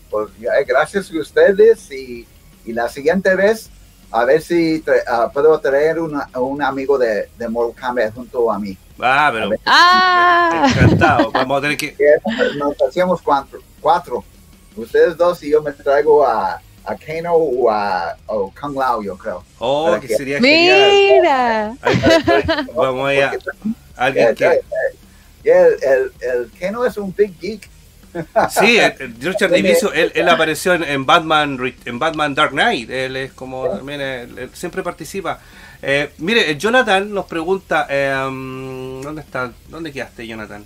Pues 0.09 0.29
ya, 0.39 0.51
gracias 0.67 1.09
a 1.11 1.19
ustedes 1.19 1.89
y, 1.91 2.27
y 2.65 2.73
la 2.73 2.89
siguiente 2.89 3.33
vez 3.35 3.69
a 4.11 4.25
ver 4.25 4.41
si 4.41 4.81
tra- 4.83 5.03
ah, 5.07 5.29
puedo 5.33 5.57
traer 5.61 5.99
una- 5.99 6.27
un 6.35 6.61
amigo 6.61 6.97
de, 6.97 7.29
de 7.37 7.47
Mortal 7.47 7.81
Kombat 7.81 8.13
junto 8.13 8.51
a 8.51 8.59
mí. 8.59 8.77
Ah, 8.99 9.29
pero 9.33 9.49
¡Ah! 9.65 10.67
encantado. 10.69 11.31
Vamos 11.31 11.57
a 11.57 11.61
tener 11.61 11.77
que. 11.77 11.95
Nos 12.57 12.75
hacemos 12.87 13.21
cuatro, 13.21 13.59
cuatro. 13.79 14.23
Ustedes 14.75 15.15
dos 15.17 15.41
y 15.43 15.51
yo 15.51 15.61
me 15.61 15.71
traigo 15.71 16.25
a, 16.25 16.61
a 16.85 16.95
Kano 16.97 17.33
o 17.33 17.69
a 17.71 18.15
o 18.27 18.51
Kung 18.59 18.75
Lao, 18.77 19.01
yo 19.01 19.17
creo. 19.17 19.43
Oh, 19.59 19.97
que 19.99 20.07
que- 20.09 20.15
sería 20.17 20.39
genial. 20.39 20.91
¡Mira! 20.91 21.67
Ahí- 21.81 22.43
Vamos 22.75 23.09
allá. 23.09 23.31
Alguien 23.95 24.35
que. 24.35 24.61
Ya, 25.43 25.65
el, 25.65 25.73
el, 25.81 26.11
el 26.29 26.51
Kano 26.59 26.85
es 26.85 26.97
un 26.97 27.13
big 27.15 27.37
geek. 27.39 27.69
Sí, 28.49 28.77
el- 28.77 28.93
el 28.99 29.15
Richard 29.21 29.51
Diviso, 29.51 29.93
él, 29.93 30.11
él 30.15 30.27
apareció 30.35 30.73
en, 30.73 30.83
en 30.83 31.05
Batman 31.05 31.57
en 31.85 31.97
Batman 31.99 32.35
Dark 32.35 32.51
Knight. 32.51 32.89
Él 32.89 33.15
es 33.15 33.31
como 33.33 33.69
también 33.69 34.01
él- 34.01 34.37
él 34.37 34.49
siempre 34.53 34.83
participa. 34.83 35.39
Eh, 35.81 36.11
mire, 36.19 36.51
eh, 36.51 36.57
Jonathan 36.57 37.11
nos 37.13 37.25
pregunta, 37.25 37.87
eh, 37.89 38.13
um, 38.27 39.01
¿dónde 39.01 39.21
está? 39.21 39.51
¿Dónde 39.69 39.91
quedaste, 39.91 40.27
Jonathan? 40.27 40.63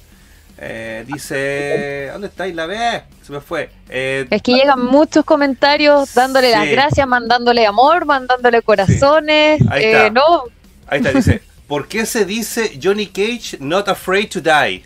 Eh, 0.58 1.04
dice, 1.08 2.10
¿dónde 2.14 2.28
estáis? 2.28 2.56
La 2.56 2.66
vez, 2.66 3.04
se 3.22 3.32
me 3.32 3.42
fue. 3.42 3.70
Eh, 3.90 4.26
Es 4.30 4.42
que 4.42 4.54
llegan 4.54 4.84
muchos 4.86 5.24
comentarios 5.26 6.14
dándole 6.14 6.50
las 6.52 6.68
gracias, 6.70 7.06
mandándole 7.08 7.66
amor, 7.66 8.06
mandándole 8.06 8.62
corazones. 8.62 9.62
Ahí 9.70 9.84
eh, 9.84 9.92
está. 9.92 10.10
no, 10.12 10.44
ahí 10.88 11.00
está, 11.00 11.12
dice, 11.12 11.42
¿por 11.68 11.88
qué 11.88 12.06
se 12.06 12.26
dice 12.26 12.80
Johnny 12.82 13.08
Cage 13.08 13.58
not 13.60 13.88
afraid 13.88 14.30
to 14.30 14.42
die? 14.42 14.84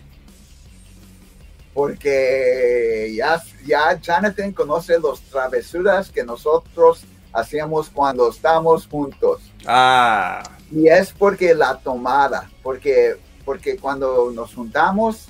porque 1.80 3.14
ya, 3.16 3.42
ya 3.66 3.98
Jonathan 4.02 4.52
conoce 4.52 5.00
las 5.00 5.22
travesuras 5.32 6.10
que 6.10 6.26
nosotros 6.26 7.06
hacíamos 7.32 7.90
cuando 7.90 8.30
estamos 8.30 8.86
juntos. 8.86 9.42
Ah, 9.66 10.44
Y 10.72 10.90
es 10.90 11.14
porque 11.18 11.56
la 11.56 11.78
tomada, 11.78 12.50
porque, 12.62 13.16
porque 13.46 13.78
cuando 13.78 14.30
nos 14.32 14.54
juntamos, 14.54 15.28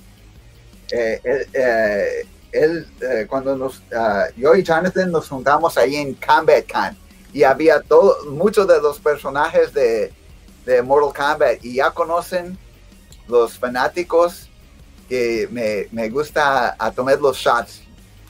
eh, 0.92 1.22
él, 1.24 1.48
eh, 1.54 2.28
él, 2.52 2.88
eh, 3.00 3.28
cuando 3.30 3.56
nos, 3.56 3.84
ah, 3.96 4.26
yo 4.36 4.56
y 4.56 4.64
Jonathan 4.64 5.12
nos 5.12 5.30
juntamos 5.30 5.78
ahí 5.78 5.98
en 5.98 6.16
Combat 6.16 6.66
Con 6.68 6.98
y 7.32 7.44
había 7.44 7.80
todo, 7.80 8.26
muchos 8.32 8.68
de 8.68 8.82
los 8.82 8.98
personajes 8.98 9.72
de, 9.72 10.12
de 10.70 10.82
Mortal 10.84 11.14
Kombat 11.14 11.66
y 11.66 11.76
ya 11.76 11.90
conocen 11.92 12.58
los 13.28 13.58
fanáticos 13.58 14.48
que 15.08 15.48
me, 15.52 15.88
me 15.92 16.10
gusta 16.10 16.76
a 16.78 16.92
tomar 16.92 17.20
los 17.20 17.38
shots. 17.38 17.82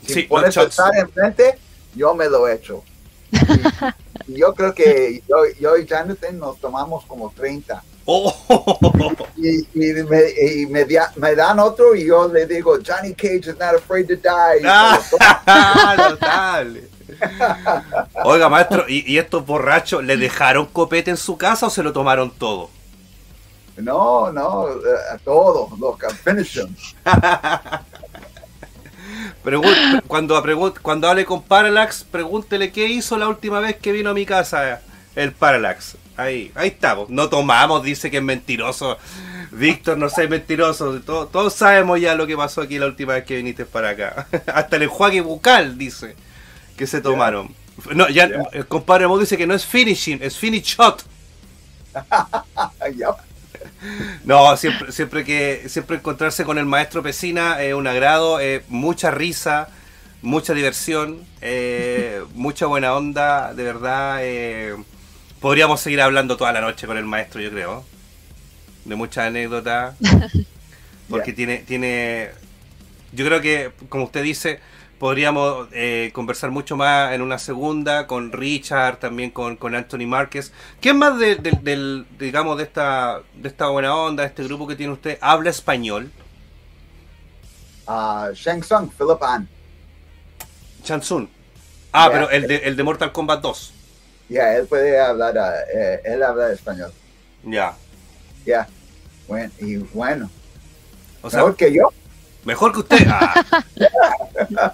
Si 0.05 0.13
Sí, 0.13 0.23
pones 0.23 0.55
el 0.55 0.69
shot 0.69 0.93
enfrente, 0.95 1.57
yo 1.93 2.13
me 2.15 2.29
lo 2.29 2.47
echo. 2.47 2.83
Y, 3.31 4.31
y 4.33 4.39
yo 4.39 4.53
creo 4.53 4.73
que 4.73 5.21
yo, 5.27 5.35
yo 5.59 5.77
y 5.77 5.85
Jonathan 5.85 6.39
nos 6.39 6.57
tomamos 6.59 7.05
como 7.05 7.29
30. 7.35 7.83
oh, 8.05 8.33
Y, 9.35 9.59
y 9.73 9.93
me, 10.03 10.21
y 10.61 10.65
me, 10.67 10.85
dia- 10.85 11.11
me 11.17 11.35
dan 11.35 11.59
otro 11.59 11.93
y 11.93 12.05
yo 12.07 12.27
le 12.29 12.45
digo, 12.47 12.77
Johnny 12.85 13.13
Cage 13.13 13.49
is 13.49 13.57
not 13.59 13.75
afraid 13.75 14.07
to 14.07 14.15
die. 14.15 14.61
Ah. 14.65 15.01
Oiga, 18.23 18.49
maestro, 18.49 18.85
¿y, 18.87 19.09
y 19.11 19.17
estos 19.17 19.45
borrachos 19.45 20.03
le 20.03 20.17
dejaron 20.17 20.65
copete 20.65 21.11
en 21.11 21.17
su 21.17 21.37
casa 21.37 21.67
o 21.67 21.69
se 21.69 21.83
lo 21.83 21.93
tomaron 21.93 22.31
todo? 22.31 22.69
No, 23.77 24.31
no, 24.31 24.67
eh, 24.69 25.13
a 25.13 25.17
todo, 25.19 25.69
loca, 25.79 26.09
finish 26.09 26.57
him. 26.57 26.75
Pregun- 29.43 30.01
cuando, 30.07 30.41
cuando 30.81 31.09
hable 31.09 31.25
con 31.25 31.41
Parallax, 31.43 32.03
pregúntele 32.09 32.71
qué 32.71 32.87
hizo 32.87 33.17
la 33.17 33.27
última 33.27 33.59
vez 33.59 33.77
que 33.77 33.91
vino 33.91 34.09
a 34.11 34.13
mi 34.13 34.25
casa 34.25 34.81
el 35.15 35.31
Parallax. 35.31 35.97
Ahí, 36.17 36.51
ahí 36.55 36.67
estamos. 36.69 37.09
No 37.09 37.29
tomamos, 37.29 37.81
dice 37.83 38.11
que 38.11 38.17
es 38.17 38.23
mentiroso. 38.23 38.97
Víctor, 39.51 39.97
no 39.97 40.09
seas 40.09 40.29
mentiroso. 40.29 40.99
Todo- 41.01 41.27
todos 41.27 41.53
sabemos 41.53 41.99
ya 42.01 42.13
lo 42.15 42.27
que 42.27 42.35
pasó 42.35 42.61
aquí 42.61 42.77
la 42.77 42.85
última 42.87 43.13
vez 43.13 43.23
que 43.23 43.37
viniste 43.37 43.65
para 43.65 43.89
acá. 43.89 44.27
Hasta 44.53 44.75
el 44.75 44.83
enjuague 44.83 45.21
bucal, 45.21 45.77
dice, 45.77 46.15
que 46.79 46.87
se 46.87 47.01
tomaron. 47.01 47.53
No, 47.93 48.09
ya 48.09 48.27
Yeah. 48.27 48.43
el 48.53 48.65
compadre 48.67 49.07
Mo 49.07 49.17
dice 49.19 49.37
que 49.37 49.45
no 49.47 49.53
es 49.53 49.65
finishing, 49.65 50.19
es 50.23 50.35
finish 50.37 50.75
shot. 50.77 51.03
No, 54.25 54.55
siempre, 54.57 54.91
siempre 54.91 55.23
que 55.23 55.63
siempre 55.69 55.97
encontrarse 55.97 56.43
con 56.43 56.57
el 56.57 56.65
maestro 56.65 57.01
Pesina 57.01 57.61
es 57.61 57.73
un 57.73 57.87
agrado, 57.87 58.39
eh, 58.39 58.63
mucha 58.67 59.11
risa, 59.11 59.69
mucha 60.21 60.53
diversión, 60.53 61.23
eh, 61.41 62.21
mucha 62.33 62.65
buena 62.65 62.93
onda, 62.95 63.53
de 63.53 63.63
verdad. 63.63 64.17
eh, 64.21 64.75
podríamos 65.39 65.79
seguir 65.81 66.01
hablando 66.01 66.35
toda 66.37 66.51
la 66.51 66.61
noche 66.61 66.87
con 66.87 66.97
el 66.97 67.05
maestro, 67.05 67.39
yo 67.41 67.49
creo, 67.51 67.85
de 68.85 68.95
muchas 68.95 69.27
anécdotas, 69.27 69.95
porque 71.09 71.31
Yeah. 71.31 71.35
tiene, 71.35 71.57
tiene, 71.59 72.29
yo 73.13 73.25
creo 73.25 73.41
que, 73.41 73.71
como 73.89 74.05
usted 74.05 74.23
dice, 74.23 74.59
podríamos 74.99 75.69
eh, 75.73 76.11
conversar 76.13 76.51
mucho 76.51 76.75
más 76.77 77.13
en 77.13 77.21
una 77.21 77.39
segunda 77.39 78.07
con 78.07 78.31
Richard, 78.31 78.99
también 78.99 79.31
con, 79.31 79.57
con 79.57 79.75
Anthony 79.75 80.07
Márquez. 80.07 80.53
¿Quién 80.81 80.97
más 80.99 81.19
de, 81.19 81.35
de- 81.37 81.59
del, 81.61 82.07
digamos, 82.19 82.57
de 82.57 82.63
esta, 82.65 83.23
de 83.33 83.47
esta 83.49 83.67
buena 83.69 83.95
onda, 83.95 84.23
de 84.23 84.29
este 84.29 84.43
grupo 84.43 84.67
que 84.67 84.75
tiene 84.75 84.93
usted, 84.93 85.17
habla 85.21 85.49
español? 85.51 86.13
Ah, 87.87 88.31
Shang 88.33 88.61
Tsung, 88.61 88.89
Philip 88.97 89.21
An. 89.21 89.49
Chansun. 90.83 91.29
Ah, 91.93 92.09
pero 92.11 92.29
el 92.29 92.47
de, 92.47 92.57
el 92.57 92.75
de 92.75 92.83
Mortal 92.83 93.11
Kombat 93.11 93.41
2. 93.41 93.73
Ya, 94.29 94.55
él 94.55 94.67
puede 94.67 94.99
hablar, 94.99 95.37
ah, 95.37 95.53
eh, 95.73 96.01
él 96.05 96.23
habla 96.23 96.51
español. 96.53 96.93
Ya. 97.43 97.77
Ya, 98.45 98.67
bueno, 99.27 99.51
y 99.59 99.77
bueno, 99.77 100.31
O 101.21 101.29
sea, 101.29 101.41
mejor 101.41 101.55
que 101.57 101.73
yo. 101.73 101.89
Mejor 102.45 102.71
que 102.73 102.79
usted. 102.79 103.07
Ah. 103.09 103.43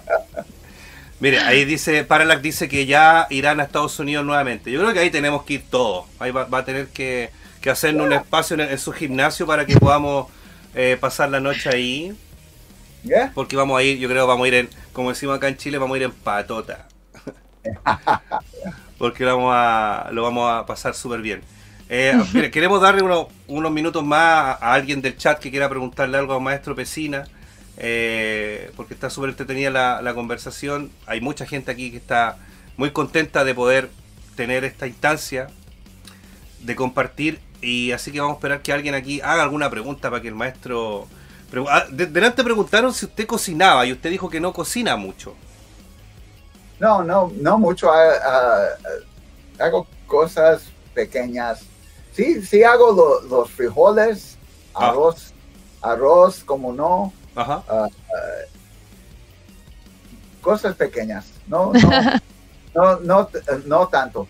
Mire, 1.20 1.38
ahí 1.40 1.64
dice, 1.64 2.04
Parallax 2.04 2.42
dice 2.42 2.68
que 2.68 2.84
ya 2.84 3.26
irán 3.30 3.58
a 3.60 3.64
Estados 3.64 3.98
Unidos 3.98 4.24
nuevamente. 4.26 4.70
Yo 4.70 4.80
creo 4.80 4.92
que 4.92 4.98
ahí 5.00 5.10
tenemos 5.10 5.44
que 5.44 5.54
ir 5.54 5.64
todos. 5.70 6.04
Ahí 6.18 6.30
va, 6.30 6.44
va 6.44 6.58
a 6.58 6.64
tener 6.64 6.88
que, 6.88 7.30
que 7.62 7.70
hacernos 7.70 8.06
un 8.06 8.12
espacio 8.12 8.54
en, 8.54 8.60
en 8.60 8.78
su 8.78 8.92
gimnasio 8.92 9.46
para 9.46 9.64
que 9.64 9.76
podamos 9.78 10.26
eh, 10.74 10.98
pasar 11.00 11.30
la 11.30 11.40
noche 11.40 11.70
ahí. 11.70 12.14
Ya, 13.02 13.30
Porque 13.34 13.56
vamos 13.56 13.78
a 13.78 13.82
ir, 13.82 13.98
yo 13.98 14.08
creo, 14.08 14.26
vamos 14.26 14.44
a 14.44 14.48
ir 14.48 14.54
en, 14.54 14.68
como 14.92 15.08
decimos 15.10 15.36
acá 15.36 15.48
en 15.48 15.56
Chile, 15.56 15.78
vamos 15.78 15.94
a 15.94 15.98
ir 15.98 16.02
en 16.04 16.12
patota. 16.12 16.86
Porque 18.98 19.24
vamos 19.24 19.52
a, 19.54 20.08
lo 20.12 20.22
vamos 20.22 20.50
a 20.50 20.66
pasar 20.66 20.94
súper 20.94 21.20
bien. 21.20 21.42
Eh, 21.88 22.14
mire, 22.34 22.50
queremos 22.50 22.80
darle 22.80 23.02
uno- 23.02 23.28
unos 23.46 23.70
minutos 23.72 24.02
más 24.04 24.60
a 24.60 24.72
alguien 24.74 25.00
del 25.00 25.16
chat 25.16 25.38
que 25.38 25.50
quiera 25.50 25.68
preguntarle 25.68 26.18
algo 26.18 26.34
a 26.34 26.40
Maestro 26.40 26.74
Pesina, 26.74 27.24
eh, 27.78 28.70
porque 28.76 28.94
está 28.94 29.10
súper 29.10 29.30
entretenida 29.30 29.70
la, 29.70 30.02
la 30.02 30.14
conversación. 30.14 30.90
Hay 31.06 31.20
mucha 31.20 31.46
gente 31.46 31.70
aquí 31.70 31.90
que 31.90 31.96
está 31.98 32.38
muy 32.76 32.90
contenta 32.90 33.44
de 33.44 33.54
poder 33.54 33.90
tener 34.34 34.64
esta 34.64 34.86
instancia 34.86 35.48
de 36.60 36.76
compartir 36.76 37.40
y 37.62 37.92
así 37.92 38.12
que 38.12 38.20
vamos 38.20 38.34
a 38.34 38.38
esperar 38.38 38.62
que 38.62 38.72
alguien 38.72 38.94
aquí 38.94 39.20
haga 39.22 39.42
alguna 39.42 39.70
pregunta 39.70 40.10
para 40.10 40.20
que 40.22 40.28
el 40.28 40.34
maestro... 40.34 41.06
Ah, 41.70 41.84
de- 41.90 42.06
delante 42.06 42.42
preguntaron 42.44 42.92
si 42.92 43.06
usted 43.06 43.26
cocinaba 43.26 43.86
y 43.86 43.92
usted 43.92 44.10
dijo 44.10 44.28
que 44.28 44.40
no 44.40 44.52
cocina 44.52 44.96
mucho. 44.96 45.34
No, 46.78 47.02
no, 47.02 47.32
no 47.40 47.58
mucho. 47.58 47.90
ah, 47.90 48.12
ah, 48.24 49.64
hago 49.64 49.86
cosas 50.06 50.64
pequeñas. 50.92 51.60
Sí, 52.12 52.42
sí 52.42 52.62
hago 52.62 52.92
lo- 52.92 53.20
los 53.22 53.50
frijoles, 53.50 54.36
Ah. 54.74 54.88
arroz, 54.90 55.32
arroz, 55.80 56.44
como 56.44 56.72
no, 56.72 57.12
Ajá. 57.36 57.62
cosas 60.40 60.74
pequeñas. 60.76 61.26
No, 61.46 61.72
no, 61.72 61.90
no, 62.74 63.00
no, 63.00 63.28
no 63.66 63.88
tanto. 63.88 64.26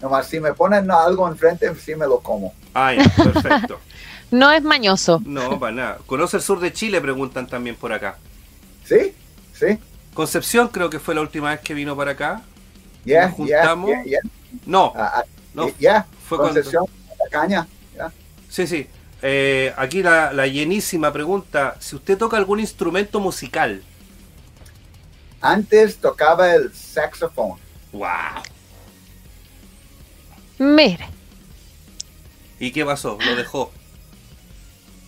Nomás 0.00 0.26
si 0.26 0.38
me 0.40 0.52
ponen 0.52 0.90
algo 0.90 1.26
enfrente, 1.28 1.72
sí 1.76 1.94
me 1.94 2.06
lo 2.06 2.20
como. 2.20 2.52
Ah, 2.74 2.92
ya, 2.94 3.04
perfecto. 3.22 3.80
No 4.30 4.50
es 4.50 4.64
mañoso. 4.64 5.22
No, 5.24 5.60
para 5.60 5.72
nada. 5.72 5.98
¿Conoce 6.06 6.38
el 6.38 6.42
sur 6.42 6.58
de 6.58 6.72
Chile? 6.72 7.00
Preguntan 7.00 7.46
también 7.46 7.76
por 7.76 7.92
acá. 7.92 8.16
Sí, 8.84 9.14
sí. 9.52 9.78
Concepción 10.12 10.68
creo 10.68 10.90
que 10.90 10.98
fue 10.98 11.14
la 11.14 11.20
última 11.20 11.50
vez 11.50 11.60
que 11.60 11.72
vino 11.72 11.94
para 11.96 12.12
acá. 12.12 12.42
Ya, 13.04 13.28
juntamos. 13.30 13.90
ya, 13.90 14.02
ya. 14.04 14.18
No, 14.66 14.92
Ah, 14.96 15.12
ah, 15.16 15.24
no. 15.52 15.68
ya. 15.78 16.04
Fue 16.26 16.38
cuando... 16.38 16.54
Concesión, 16.54 16.84
la 17.22 17.30
caña. 17.30 17.68
Sí, 18.48 18.66
sí. 18.66 18.88
Eh, 19.26 19.72
aquí 19.78 20.02
la, 20.02 20.34
la 20.34 20.46
llenísima 20.46 21.10
pregunta. 21.10 21.76
Si 21.80 21.96
usted 21.96 22.18
toca 22.18 22.36
algún 22.36 22.60
instrumento 22.60 23.20
musical. 23.20 23.82
Antes 25.40 25.96
tocaba 25.96 26.54
el 26.54 26.74
saxofón. 26.74 27.58
¡Wow! 27.92 28.42
Mire, 30.58 31.08
¿Y 32.60 32.70
qué 32.70 32.84
pasó? 32.84 33.18
Lo 33.24 33.34
dejó. 33.34 33.72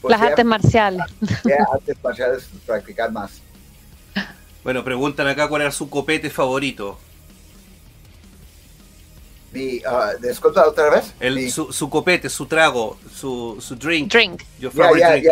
Pues 0.00 0.10
las 0.12 0.20
ya- 0.20 0.26
artes 0.28 0.44
marciales. 0.44 1.06
ya 1.44 1.56
artes 1.72 1.96
marciales 2.02 2.48
practicar 2.66 3.12
más. 3.12 3.40
Bueno, 4.64 4.82
preguntan 4.82 5.28
acá 5.28 5.46
cuál 5.48 5.62
era 5.62 5.70
su 5.70 5.88
copete 5.88 6.28
favorito. 6.30 6.98
Mi, 9.52 9.80
ah, 9.86 10.12
disculpa 10.20 10.66
otra 10.66 10.90
vez. 10.90 11.12
El, 11.20 11.36
Mi- 11.36 11.50
su, 11.50 11.72
su 11.72 11.88
copete, 11.88 12.28
su 12.28 12.46
trago, 12.46 12.98
su, 13.14 13.56
su 13.60 13.76
drink. 13.76 14.12
Drink. 14.12 14.42
Your 14.58 14.72
favorite 14.72 15.06
drink. 15.10 15.26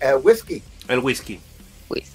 eh, 0.00 0.14
whisky. 0.22 0.62
El 0.88 1.00
whisky. 1.00 1.40
Whisky. 1.88 2.10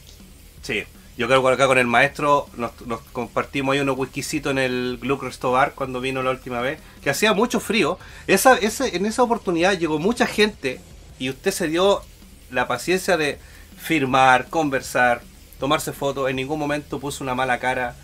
Sí. 0.62 0.84
Yo 1.18 1.28
creo 1.28 1.44
que 1.44 1.50
acá 1.54 1.68
con 1.68 1.78
el 1.78 1.86
maestro 1.88 2.48
nos, 2.56 2.72
nos 2.88 3.02
compartimos 3.12 3.74
ahí 3.74 3.80
unos 3.82 3.98
whiskycitos 3.98 4.52
en 4.52 4.58
el 4.58 4.98
Gluck 5.00 5.22
Resto 5.24 5.52
Bar 5.52 5.74
cuando 5.76 6.00
vino 6.00 6.24
la 6.24 6.32
última 6.32 6.62
vez, 6.62 6.80
que 7.04 7.10
hacía 7.10 7.34
mucho 7.34 7.60
frío. 7.60 8.00
Esa, 8.28 8.58
ese, 8.58 8.96
en 8.96 9.06
esa 9.06 9.22
oportunidad 9.22 9.78
llegó 9.78 10.00
mucha 10.00 10.26
gente 10.26 10.80
y 11.20 11.30
usted 11.30 11.52
se 11.52 11.68
dio 11.68 12.02
la 12.50 12.68
paciencia 12.68 13.18
de 13.18 13.38
firmar, 13.78 14.48
conversar, 14.50 15.22
tomarse 15.60 15.92
fotos. 15.92 16.30
En 16.30 16.38
ningún 16.38 16.58
momento 16.58 17.00
puso 17.00 17.24
una 17.24 17.36
mala 17.36 17.60
cara. 17.60 17.96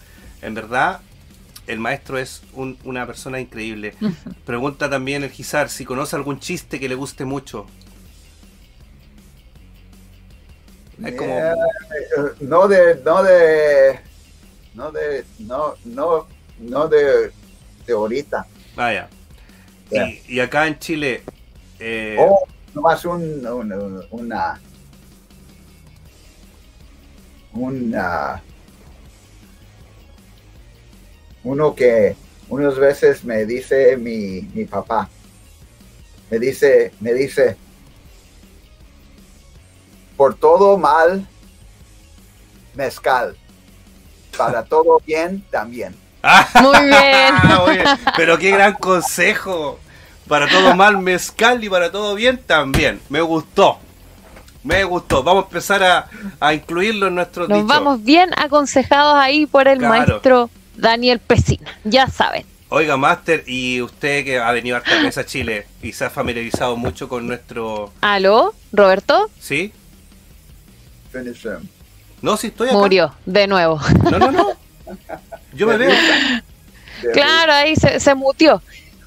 En 0.41 0.53
verdad, 0.53 0.99
el 1.67 1.79
maestro 1.79 2.17
es 2.17 2.41
un- 2.53 2.77
una 2.83 3.05
persona 3.05 3.39
increíble. 3.39 3.93
Pregunta 4.45 4.89
también 4.89 5.23
el 5.23 5.29
Gizar 5.29 5.69
si 5.69 5.85
conoce 5.85 6.15
algún 6.15 6.39
chiste 6.39 6.79
que 6.79 6.89
le 6.89 6.95
guste 6.95 7.25
mucho. 7.25 7.67
Es 11.03 11.15
como... 11.15 11.37
Eh, 11.37 11.51
eh, 11.51 12.21
no 12.41 12.67
de, 12.67 13.01
no 13.05 13.23
de, 13.23 13.99
no 14.73 14.91
de, 14.91 15.25
no, 15.39 15.75
no, 15.85 16.27
no 16.59 16.87
de, 16.87 17.31
de 17.85 17.93
ahorita. 17.93 18.47
Ah, 18.75 18.93
ya. 18.93 19.09
Ya. 19.91 20.07
Y, 20.09 20.21
y 20.27 20.39
acá 20.39 20.67
en 20.67 20.79
Chile, 20.79 21.23
eh, 21.79 22.17
O 22.19 22.39
nomás 22.73 23.05
un, 23.05 23.45
un- 23.45 24.05
una, 24.11 24.59
una, 27.53 28.41
uno 31.47 31.73
que 31.75 32.15
unas 32.49 32.75
veces 32.77 33.23
me 33.23 33.45
dice 33.45 33.95
mi, 33.97 34.41
mi 34.53 34.65
papá, 34.65 35.07
me 36.29 36.39
dice, 36.39 36.91
me 36.99 37.13
dice, 37.13 37.55
por 40.15 40.35
todo 40.35 40.77
mal, 40.77 41.25
mezcal, 42.75 43.35
para 44.37 44.63
todo 44.73 44.99
bien 45.05 45.43
también. 45.49 45.95
Muy 46.61 46.85
bien. 46.85 47.35
Oye, 47.61 47.83
pero 48.15 48.37
qué 48.37 48.51
gran 48.51 48.73
consejo. 48.73 49.79
Para 50.27 50.49
todo 50.49 50.75
mal, 50.75 50.97
mezcal 50.97 51.63
y 51.63 51.69
para 51.69 51.89
todo 51.89 52.13
bien 52.13 52.37
también. 52.45 52.99
Me 53.07 53.21
gustó. 53.21 53.79
Me 54.61 54.83
gustó. 54.83 55.23
Vamos 55.23 55.45
a 55.45 55.47
empezar 55.47 55.81
a, 55.83 56.09
a 56.41 56.53
incluirlo 56.53 57.07
en 57.07 57.15
nuestros 57.15 57.47
Nos 57.47 57.59
dichos. 57.59 57.69
vamos 57.69 58.03
bien 58.03 58.31
aconsejados 58.35 59.15
ahí 59.15 59.45
por 59.45 59.69
el 59.69 59.77
Claro. 59.77 59.93
maestro 60.05 60.49
Daniel 60.77 61.19
Pesina. 61.19 61.69
Ya 61.83 62.07
saben. 62.07 62.45
Oiga, 62.69 62.97
Master, 62.97 63.43
y 63.47 63.81
usted 63.81 64.25
que 64.25 64.39
ha 64.39 64.51
venido 64.51 64.75
hartas 64.77 65.01
veces 65.01 65.17
a 65.17 65.25
Chile 65.25 65.65
y 65.81 65.93
se 65.93 66.05
ha 66.05 66.09
familiarizado 66.09 66.75
mucho 66.75 67.07
con 67.07 67.25
nuestro... 67.25 67.93
¿Aló? 68.01 68.53
¿Roberto? 68.73 69.29
¿Sí? 69.39 69.71
Finish 71.11 71.45
him. 71.45 71.67
No, 72.21 72.35
sí 72.35 72.47
estoy 72.47 72.67
acá. 72.69 72.77
Murió, 72.77 73.13
de 73.25 73.47
nuevo. 73.47 73.79
No, 74.11 74.19
no, 74.19 74.31
no. 74.31 74.47
Yo 75.53 75.67
me 75.67 75.77
veo. 75.77 75.91
Claro, 77.13 77.53
ahí 77.53 77.75
se, 77.75 77.99
se 77.99 78.15
mutió. 78.15 78.61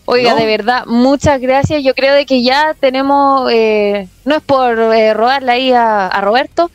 Oiga, 0.06 0.30
No. 0.30 0.36
de 0.36 0.46
verdad, 0.46 0.86
muchas 0.86 1.40
gracias. 1.40 1.82
Yo 1.84 1.94
creo 1.94 2.14
de 2.14 2.24
que 2.26 2.42
ya 2.42 2.74
tenemos, 2.78 3.50
eh, 3.52 4.08
no 4.24 4.36
es 4.36 4.42
por 4.42 4.78
eh, 4.78 5.12
robarle 5.14 5.52
ahí 5.52 5.72
a, 5.72 6.06
a 6.06 6.20
Roberto, 6.20 6.70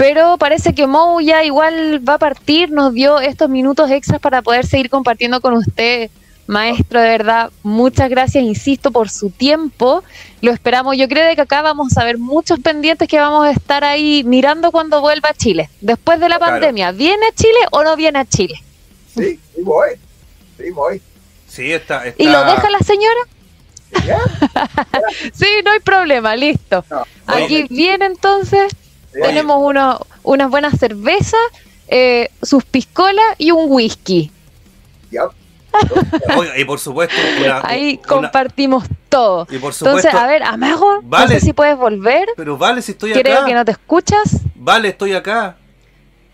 pero 0.00 0.38
parece 0.38 0.74
que 0.74 0.86
Mou 0.86 1.20
ya 1.20 1.44
igual 1.44 2.00
va 2.08 2.14
a 2.14 2.18
partir, 2.18 2.70
nos 2.70 2.94
dio 2.94 3.20
estos 3.20 3.50
minutos 3.50 3.90
extras 3.90 4.18
para 4.18 4.40
poder 4.40 4.64
seguir 4.66 4.88
compartiendo 4.88 5.42
con 5.42 5.52
usted, 5.52 6.08
maestro, 6.46 7.02
de 7.02 7.08
verdad. 7.10 7.50
Muchas 7.62 8.08
gracias, 8.08 8.42
insisto, 8.42 8.92
por 8.92 9.10
su 9.10 9.28
tiempo. 9.28 10.02
Lo 10.40 10.52
esperamos. 10.52 10.96
Yo 10.96 11.06
creo 11.06 11.26
de 11.26 11.36
que 11.36 11.42
acá 11.42 11.60
vamos 11.60 11.98
a 11.98 12.04
ver 12.04 12.16
muchos 12.16 12.58
pendientes 12.60 13.08
que 13.08 13.20
vamos 13.20 13.44
a 13.46 13.50
estar 13.50 13.84
ahí 13.84 14.24
mirando 14.24 14.72
cuando 14.72 15.02
vuelva 15.02 15.28
a 15.28 15.34
Chile. 15.34 15.68
Después 15.82 16.18
de 16.18 16.30
la 16.30 16.38
Claro. 16.38 16.52
pandemia, 16.54 16.92
¿viene 16.92 17.26
a 17.26 17.34
Chile 17.34 17.58
o 17.70 17.82
no 17.84 17.94
viene 17.94 18.20
a 18.20 18.24
Chile? 18.24 18.54
Sí, 19.14 19.38
sí 19.54 19.62
voy. 19.62 19.90
Sí 20.56 20.70
voy. 20.70 21.02
Sí, 21.46 21.72
está... 21.72 22.06
está... 22.06 22.22
¿Y 22.22 22.26
lo 22.26 22.42
deja 22.46 22.70
la 22.70 22.78
señora? 22.78 23.20
Ya. 24.06 24.18
Sí, 25.34 25.46
no 25.62 25.72
hay 25.72 25.80
problema, 25.80 26.34
listo. 26.36 26.84
No, 26.90 27.04
Aquí 27.26 27.66
viene 27.68 28.06
entonces, 28.06 28.72
sí. 29.12 29.20
tenemos 29.20 29.56
uno, 29.60 30.00
unas 30.22 30.50
buenas 30.50 30.78
cervezas, 30.78 31.40
eh, 31.88 32.28
sus 32.42 32.64
piscolas 32.64 33.24
y 33.38 33.50
un 33.50 33.66
whisky. 33.70 34.30
Oiga, 36.36 36.58
y 36.58 36.64
por 36.64 36.78
supuesto... 36.80 37.14
Una, 37.44 37.60
Ahí 37.64 37.98
una- 38.02 38.08
compartimos 38.08 38.84
todo. 39.08 39.46
Y 39.50 39.58
por 39.58 39.72
supuesto... 39.72 40.08
Entonces, 40.08 40.14
a 40.14 40.26
ver, 40.26 40.42
Amago, 40.42 41.00
Vale. 41.02 41.26
no 41.26 41.30
sé 41.30 41.40
si 41.46 41.52
puedes 41.52 41.76
volver. 41.76 42.28
Pero 42.36 42.58
vale, 42.58 42.82
si 42.82 42.92
estoy 42.92 43.12
Creo 43.12 43.38
acá. 43.38 43.46
que 43.46 43.54
no 43.54 43.64
te 43.64 43.72
escuchas. 43.72 44.40
Vale, 44.56 44.88
estoy 44.88 45.14
acá. 45.14 45.56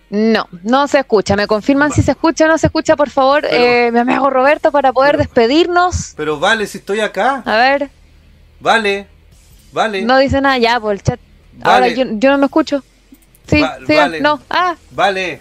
No, 0.09 0.49
no 0.63 0.87
se 0.89 1.01
escucha. 1.01 1.37
¿Me 1.37 1.47
confirman 1.47 1.93
si 1.93 2.01
se 2.03 2.13
escucha 2.13 2.45
o 2.47 2.49
no 2.49 2.59
se 2.59 2.69
escucha, 2.69 2.97
por 2.97 3.11
favor? 3.11 3.43
Pero- 3.43 3.57
eh, 3.63 3.91
mi 3.93 3.99
amigo 3.99 4.31
Roberto, 4.31 4.71
para 4.73 4.93
poder 4.93 5.13
Pero- 5.13 5.25
despedirnos. 5.25 6.15
Pero 6.17 6.39
vale, 6.39 6.67
si 6.67 6.79
estoy 6.79 7.01
acá. 7.01 7.43
A 7.45 7.57
ver, 7.57 7.91
Vale. 8.61 9.07
Vale. 9.73 10.01
no 10.03 10.17
dice 10.19 10.41
nada 10.41 10.57
ya 10.59 10.81
por 10.81 10.93
el 10.95 11.03
chat. 11.03 11.21
Vale. 11.57 11.75
Ahora 11.75 11.89
yo, 11.89 12.05
yo 12.19 12.31
no 12.31 12.39
me 12.39 12.47
escucho. 12.47 12.83
Sí, 13.49 13.61
Va- 13.61 13.79
sí, 13.87 13.95
vale. 13.95 14.21
no. 14.21 14.41
Ah, 14.51 14.77
Vale. 14.91 15.41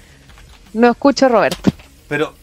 no 0.73 0.91
escucho 0.91 1.25
a 1.25 1.29
Roberto. 1.29 1.71
Pero... 2.07 2.33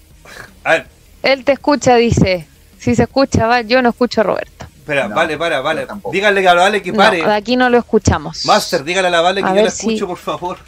A 0.64 0.72
ver, 0.72 0.86
Él 1.22 1.44
te 1.44 1.52
escucha, 1.52 1.96
dice. 1.96 2.46
Si 2.78 2.94
se 2.94 3.04
escucha, 3.04 3.46
va, 3.46 3.60
yo 3.60 3.80
no 3.82 3.90
escucho 3.90 4.20
a 4.22 4.24
Roberto. 4.24 4.66
espera, 4.76 5.06
No, 5.08 5.14
vale, 5.14 5.38
para, 5.38 5.60
vale. 5.60 5.86
Díganle 6.10 6.46
a 6.48 6.54
la 6.54 6.62
Vale 6.62 6.82
que 6.82 6.90
No, 6.90 6.98
pare. 6.98 7.24
de 7.24 7.32
aquí 7.34 7.56
no 7.56 7.70
lo 7.70 7.78
escuchamos. 7.78 8.44
Master, 8.44 8.82
dígale 8.84 9.08
a 9.08 9.10
la 9.10 9.20
Vale 9.20 9.40
que 9.42 9.48
A 9.48 9.54
yo 9.54 9.62
la 9.64 9.70
si- 9.70 9.86
escucho, 9.86 10.06
por 10.08 10.18
favor. 10.18 10.58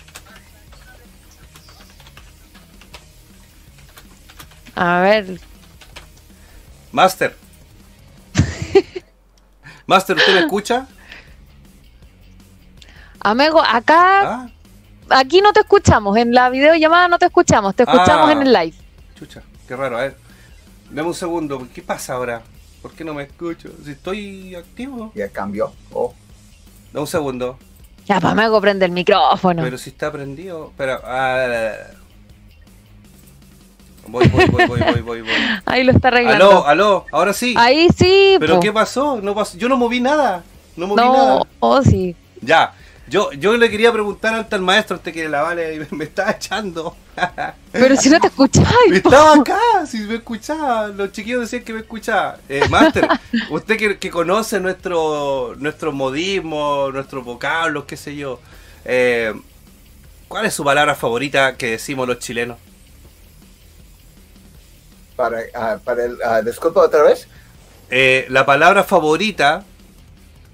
A 4.77 5.01
ver, 5.01 5.41
Master. 6.93 7.37
Master, 9.87 10.17
¿usted 10.17 10.35
me 10.35 10.41
escucha? 10.41 10.87
Amigo, 13.25 13.61
acá, 13.61 14.23
Ah, 15.11 15.19
aquí 15.21 15.41
no 15.41 15.53
te 15.53 15.61
escuchamos. 15.61 16.17
En 16.17 16.33
la 16.35 16.49
videollamada 16.51 17.09
no 17.09 17.19
te 17.19 17.27
escuchamos. 17.27 17.75
Te 17.75 17.83
escuchamos 17.83 18.29
Ah. 18.29 18.33
en 18.33 18.43
el 18.43 18.53
live. 18.53 18.75
chucha, 19.19 19.43
qué 19.69 19.77
raro. 19.77 19.99
A 19.99 20.03
ver, 20.03 20.17
dame 20.91 21.09
un 21.09 21.15
segundo. 21.15 21.67
¿Qué 21.75 21.83
pasa 21.83 22.15
ahora? 22.15 22.43
¿Por 22.83 22.93
qué 22.93 23.05
no 23.05 23.15
me 23.15 23.23
escucho? 23.25 23.71
Si 23.85 23.91
estoy 23.93 24.55
activo. 24.55 25.13
Ya 25.15 25.29
cambió. 25.29 25.73
Oh. 25.93 26.15
Da 26.93 27.01
un 27.01 27.07
segundo. 27.07 27.59
Ya, 28.07 28.21
pa, 28.21 28.35
me 28.35 28.43
hago 28.43 28.61
prende 28.61 28.85
el 28.85 28.93
micrófono. 28.93 29.63
Pero 29.63 29.79
si 29.79 29.91
está 29.91 30.11
prendido. 30.13 30.69
Espera. 30.71 31.01
ah, 31.05 31.77
voy, 34.09 34.29
voy, 34.29 34.47
voy, 34.47 34.67
voy, 34.67 34.81
voy, 34.81 35.01
voy, 35.01 35.21
voy. 35.23 35.31
Ahí 35.67 35.85
lo 35.85 35.93
está 35.93 36.09
arreglando. 36.09 36.45
Aló, 36.45 36.67
aló, 36.67 37.07
ahora 37.13 37.33
sí. 37.33 37.55
Ahí 37.57 37.89
sí, 37.97 38.37
¿Pero 38.39 38.55
po. 38.57 38.61
qué 38.61 38.73
pasó? 38.73 39.21
No 39.23 39.35
pasó. 39.35 39.57
Yo 39.57 39.69
no 39.69 39.77
moví 39.77 40.01
nada. 40.01 40.43
No 40.77 40.87
moví 40.87 41.01
No, 41.03 41.13
nada. 41.13 41.43
oh, 41.61 41.83
sí. 41.83 42.15
Ya. 42.43 42.75
Yo, 43.07 43.33
yo 43.33 43.57
le 43.57 43.71
quería 43.71 43.93
preguntar 43.93 44.35
antes 44.35 44.53
al 44.55 44.63
maestro, 44.63 44.97
antes 44.97 45.13
que 45.13 45.29
la 45.29 45.43
vale 45.43 45.79
me, 45.91 45.99
me 45.99 46.05
estaba 46.05 46.31
echando. 46.33 46.97
Pero 47.77 47.97
si 47.97 48.09
no 48.11 48.21
te 48.21 48.29
escucháis, 48.29 48.99
po. 49.03 49.15
Estaba 49.15 49.35
acá, 49.35 49.59
si 49.87 49.99
me 50.01 50.17
escuchaba. 50.17 50.89
Los 50.89 51.13
chiquillos 51.13 51.41
decían 51.43 51.65
que 51.65 51.73
me 51.75 51.81
escuchaba. 51.81 52.41
Eh, 52.49 52.67
Master, 52.69 53.15
usted 53.49 53.77
que, 53.79 53.99
que 53.99 54.11
conoce 54.11 54.61
nuestro, 54.61 55.55
nuestro 55.59 55.93
modismo, 55.93 56.91
nuestros 56.93 57.25
vocablos, 57.25 57.85
qué 57.87 57.97
sé 57.97 58.17
yo. 58.17 58.41
eh, 58.85 59.35
¿Cuál 60.29 60.47
es 60.47 60.55
su 60.55 60.65
palabra 60.65 60.95
favorita 60.97 61.57
que 61.57 61.73
decimos 61.73 62.09
los 62.09 62.19
chilenos? 62.19 62.59
Para, 65.17 65.39
ah, 65.55 65.79
para 65.85 66.05
el, 66.05 66.19
ah, 66.25 66.43
disculpa 66.43 66.81
otra 66.83 67.03
vez. 67.03 67.29
Eh, 67.89 68.27
la 68.29 68.47
palabra 68.47 68.85
favorita 68.85 69.67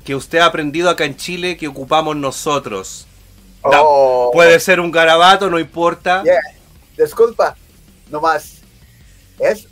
que 0.05 0.15
usted 0.15 0.39
ha 0.39 0.47
aprendido 0.47 0.89
acá 0.91 1.05
en 1.05 1.17
Chile 1.17 1.57
que 1.57 1.69
ocupamos 1.69 2.17
nosotros. 2.17 3.07
Oh, 3.63 4.31
Puede 4.33 4.59
ser 4.61 4.81
un 4.81 4.91
garabato, 4.91 5.51
no 5.51 5.59
importa. 5.59 6.23
yeah. 6.23 6.41
Disculpa, 6.97 7.57
nomás. 8.11 8.59
Es, 9.39 9.67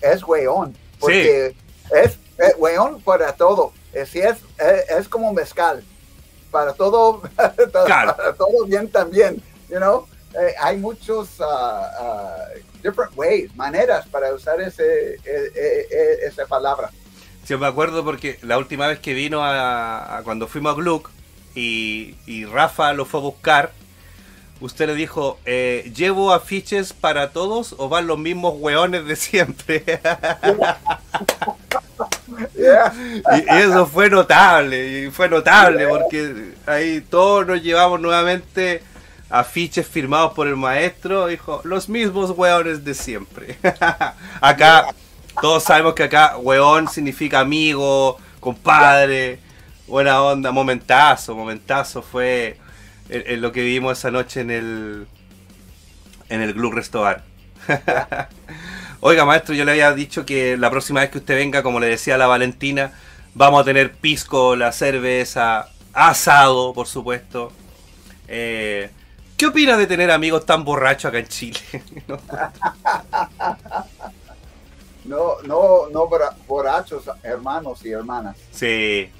es 0.00 0.22
weón. 0.26 0.76
Porque 0.98 1.54
es, 1.90 2.18
es 2.38 2.54
weón 2.58 3.00
para 3.02 3.32
todo. 3.32 3.72
Es, 3.92 4.10
sí, 4.10 4.20
es, 4.20 4.36
es, 4.90 5.08
como 5.08 5.32
mezcal. 5.32 5.82
Para 6.50 6.72
todo, 6.72 7.22
todo- 7.72 7.84
Claro. 7.84 8.16
para 8.16 8.34
todo 8.34 8.64
bien 8.66 8.88
también. 8.90 9.42
You 9.68 9.76
know? 9.76 10.06
Eh, 10.38 10.54
hay 10.60 10.76
muchos 10.76 11.40
ah, 11.40 11.90
ah, 11.98 12.44
different 12.82 13.16
ways, 13.16 13.54
maneras 13.56 14.06
para 14.08 14.32
usar 14.34 14.60
ese, 14.60 15.14
eh, 15.14 15.20
eh, 15.24 15.86
eh, 15.90 16.18
esa 16.26 16.46
palabra. 16.46 16.90
Sí, 17.48 17.56
me 17.56 17.66
acuerdo 17.66 18.04
porque 18.04 18.38
la 18.42 18.58
última 18.58 18.86
vez 18.88 18.98
que 18.98 19.14
vino 19.14 19.42
a, 19.42 20.18
a 20.18 20.22
cuando 20.22 20.46
fuimos 20.46 20.72
a 20.72 20.76
Gluck 20.76 21.08
y, 21.54 22.14
y 22.26 22.44
Rafa 22.44 22.92
lo 22.92 23.06
fue 23.06 23.20
a 23.20 23.22
buscar, 23.22 23.72
usted 24.60 24.86
le 24.86 24.94
dijo, 24.94 25.38
eh, 25.46 25.90
¿llevo 25.96 26.34
afiches 26.34 26.92
para 26.92 27.30
todos 27.30 27.74
o 27.78 27.88
van 27.88 28.06
los 28.06 28.18
mismos 28.18 28.52
hueones 28.58 29.06
de 29.06 29.16
siempre? 29.16 29.82
Y 32.58 33.56
eso 33.56 33.86
fue 33.86 34.10
notable, 34.10 35.06
y 35.06 35.10
fue 35.10 35.30
notable 35.30 35.88
porque 35.88 36.52
ahí 36.66 37.00
todos 37.00 37.46
nos 37.46 37.62
llevamos 37.62 37.98
nuevamente 37.98 38.82
afiches 39.30 39.86
firmados 39.86 40.34
por 40.34 40.46
el 40.46 40.56
maestro, 40.56 41.28
dijo, 41.28 41.62
los 41.64 41.88
mismos 41.88 42.30
hueones 42.30 42.84
de 42.84 42.94
siempre. 42.94 43.56
acá, 44.40 44.88
todos 45.40 45.64
sabemos 45.64 45.94
que 45.94 46.04
acá 46.04 46.36
hueón 46.36 46.88
significa 46.88 47.40
amigo, 47.40 48.18
compadre, 48.40 49.38
buena 49.86 50.22
onda, 50.22 50.52
momentazo, 50.52 51.34
momentazo 51.34 52.02
fue 52.02 52.58
lo 53.08 53.52
que 53.52 53.62
vivimos 53.62 53.98
esa 53.98 54.10
noche 54.10 54.40
en 54.40 54.50
el 54.50 55.06
en 56.28 56.42
el 56.42 56.54
Club 56.54 56.74
Restobar. 56.74 57.24
Oiga, 59.00 59.24
maestro, 59.24 59.54
yo 59.54 59.64
le 59.64 59.72
había 59.72 59.92
dicho 59.92 60.26
que 60.26 60.56
la 60.56 60.70
próxima 60.70 61.00
vez 61.00 61.10
que 61.10 61.18
usted 61.18 61.36
venga, 61.36 61.62
como 61.62 61.80
le 61.80 61.86
decía 61.86 62.16
a 62.16 62.18
la 62.18 62.26
Valentina, 62.26 62.92
vamos 63.34 63.62
a 63.62 63.64
tener 63.64 63.92
pisco, 63.92 64.56
la 64.56 64.72
cerveza, 64.72 65.68
asado, 65.92 66.74
por 66.74 66.86
supuesto. 66.86 67.52
Eh, 68.26 68.90
¿Qué 69.36 69.46
opina 69.46 69.76
de 69.76 69.86
tener 69.86 70.10
amigos 70.10 70.44
tan 70.44 70.64
borrachos 70.64 71.10
acá 71.10 71.18
en 71.18 71.28
Chile? 71.28 71.60
¿No? 75.08 75.40
No, 75.44 75.88
no, 75.90 76.08
borrachos, 76.46 77.04
hermanos 77.22 77.84
y 77.84 77.90
hermanas. 77.92 78.36
Sí, 78.52 79.10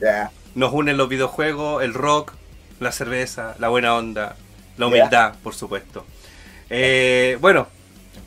Yeah. 0.00 0.30
nos 0.54 0.72
unen 0.72 0.96
los 0.96 1.08
videojuegos, 1.08 1.82
el 1.82 1.92
rock, 1.92 2.32
la 2.78 2.92
cerveza, 2.92 3.56
la 3.58 3.68
buena 3.68 3.96
onda, 3.96 4.36
la 4.76 4.86
humildad, 4.86 5.34
por 5.42 5.54
supuesto. 5.56 6.04
Eh, 6.70 7.36
bueno, 7.40 7.66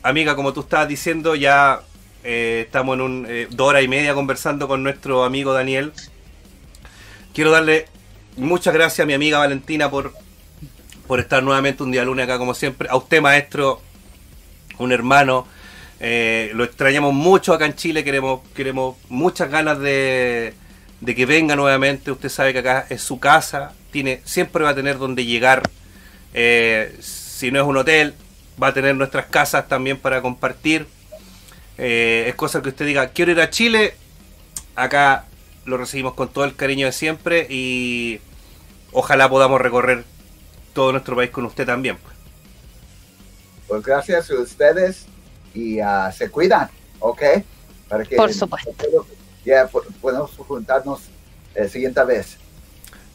amiga, 0.02 0.36
como 0.36 0.52
tú 0.52 0.60
estabas 0.60 0.86
diciendo, 0.88 1.34
ya 1.34 1.80
eh, 2.24 2.64
estamos 2.66 2.96
en 2.96 3.00
un, 3.00 3.26
eh, 3.26 3.46
dos 3.50 3.68
horas 3.68 3.82
y 3.82 3.88
media 3.88 4.12
conversando 4.14 4.68
con 4.68 4.82
nuestro 4.82 5.24
amigo 5.24 5.54
Daniel. 5.54 5.92
Quiero 7.32 7.50
darle 7.50 7.86
muchas 8.36 8.74
gracias 8.74 9.04
a 9.04 9.06
mi 9.06 9.14
amiga 9.14 9.38
Valentina 9.38 9.90
por, 9.90 10.12
por 11.06 11.20
estar 11.20 11.42
nuevamente 11.42 11.82
un 11.82 11.90
día 11.92 12.04
lunes 12.04 12.24
acá, 12.24 12.36
como 12.36 12.52
siempre. 12.52 12.88
A 12.90 12.96
usted, 12.96 13.22
maestro, 13.22 13.80
un 14.78 14.92
hermano. 14.92 15.46
Eh, 16.04 16.50
lo 16.54 16.64
extrañamos 16.64 17.14
mucho 17.14 17.54
acá 17.54 17.64
en 17.64 17.76
Chile, 17.76 18.02
queremos, 18.02 18.40
queremos 18.56 18.96
muchas 19.08 19.48
ganas 19.48 19.78
de, 19.78 20.52
de 21.00 21.14
que 21.14 21.26
venga 21.26 21.54
nuevamente. 21.54 22.10
Usted 22.10 22.28
sabe 22.28 22.52
que 22.52 22.58
acá 22.58 22.86
es 22.90 23.02
su 23.02 23.20
casa, 23.20 23.72
tiene, 23.92 24.20
siempre 24.24 24.64
va 24.64 24.70
a 24.70 24.74
tener 24.74 24.98
donde 24.98 25.24
llegar. 25.24 25.62
Eh, 26.34 26.96
si 27.00 27.52
no 27.52 27.60
es 27.60 27.66
un 27.66 27.76
hotel, 27.76 28.14
va 28.60 28.68
a 28.68 28.74
tener 28.74 28.96
nuestras 28.96 29.26
casas 29.26 29.68
también 29.68 29.96
para 29.96 30.20
compartir. 30.22 30.88
Eh, 31.78 32.24
es 32.26 32.34
cosa 32.34 32.60
que 32.62 32.70
usted 32.70 32.84
diga, 32.84 33.10
quiero 33.10 33.30
ir 33.30 33.40
a 33.40 33.50
Chile, 33.50 33.94
acá 34.74 35.26
lo 35.66 35.76
recibimos 35.76 36.14
con 36.14 36.32
todo 36.32 36.44
el 36.44 36.56
cariño 36.56 36.86
de 36.86 36.92
siempre 36.92 37.46
y 37.48 38.20
ojalá 38.90 39.28
podamos 39.28 39.60
recorrer 39.60 40.02
todo 40.74 40.90
nuestro 40.90 41.14
país 41.14 41.30
con 41.30 41.44
usted 41.44 41.64
también. 41.64 41.96
pues. 41.96 42.16
Pues 43.68 43.82
gracias 43.84 44.28
a 44.32 44.40
ustedes 44.40 45.06
y 45.54 45.80
ah, 45.80 46.10
se 46.16 46.30
cuidan, 46.30 46.68
¿ok? 47.00 47.22
Para 47.88 48.04
que 48.04 48.16
Por 48.16 48.32
supuesto. 48.32 48.70
Ya 49.44 49.66
po- 49.66 49.82
podemos 50.00 50.30
juntarnos 50.36 51.00
la 51.54 51.68
siguiente 51.68 52.02
vez. 52.04 52.36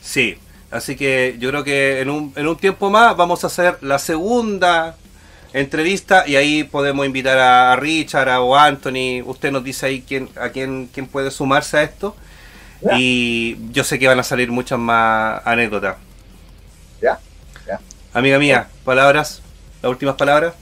Sí, 0.01 0.37
así 0.71 0.95
que 0.95 1.35
yo 1.39 1.49
creo 1.49 1.63
que 1.63 2.01
en 2.01 2.09
un, 2.09 2.33
en 2.35 2.47
un 2.47 2.57
tiempo 2.57 2.89
más 2.89 3.15
vamos 3.15 3.43
a 3.43 3.47
hacer 3.47 3.77
la 3.81 3.97
segunda 3.97 4.95
entrevista 5.53 6.27
y 6.27 6.35
ahí 6.35 6.63
podemos 6.65 7.05
invitar 7.05 7.37
a 7.39 7.75
Richard 7.77 8.29
a- 8.29 8.41
o 8.41 8.55
Anthony. 8.55 9.21
Usted 9.25 9.51
nos 9.51 9.63
dice 9.63 9.85
ahí 9.85 10.03
quién, 10.07 10.29
a 10.39 10.49
quién, 10.49 10.89
quién 10.93 11.07
puede 11.07 11.31
sumarse 11.31 11.77
a 11.77 11.83
esto. 11.83 12.15
Y 12.95 13.57
yo 13.71 13.83
sé 13.83 13.97
que 13.97 14.07
van 14.07 14.19
a 14.19 14.23
salir 14.23 14.51
muchas 14.51 14.77
más 14.77 15.41
anécdotas. 15.45 15.95
¿Ya? 17.01 17.17
¿Ya? 17.65 17.79
Amiga 18.13 18.37
mía, 18.37 18.67
palabras, 18.83 19.41
las 19.81 19.89
últimas 19.89 20.15
palabras. 20.15 20.53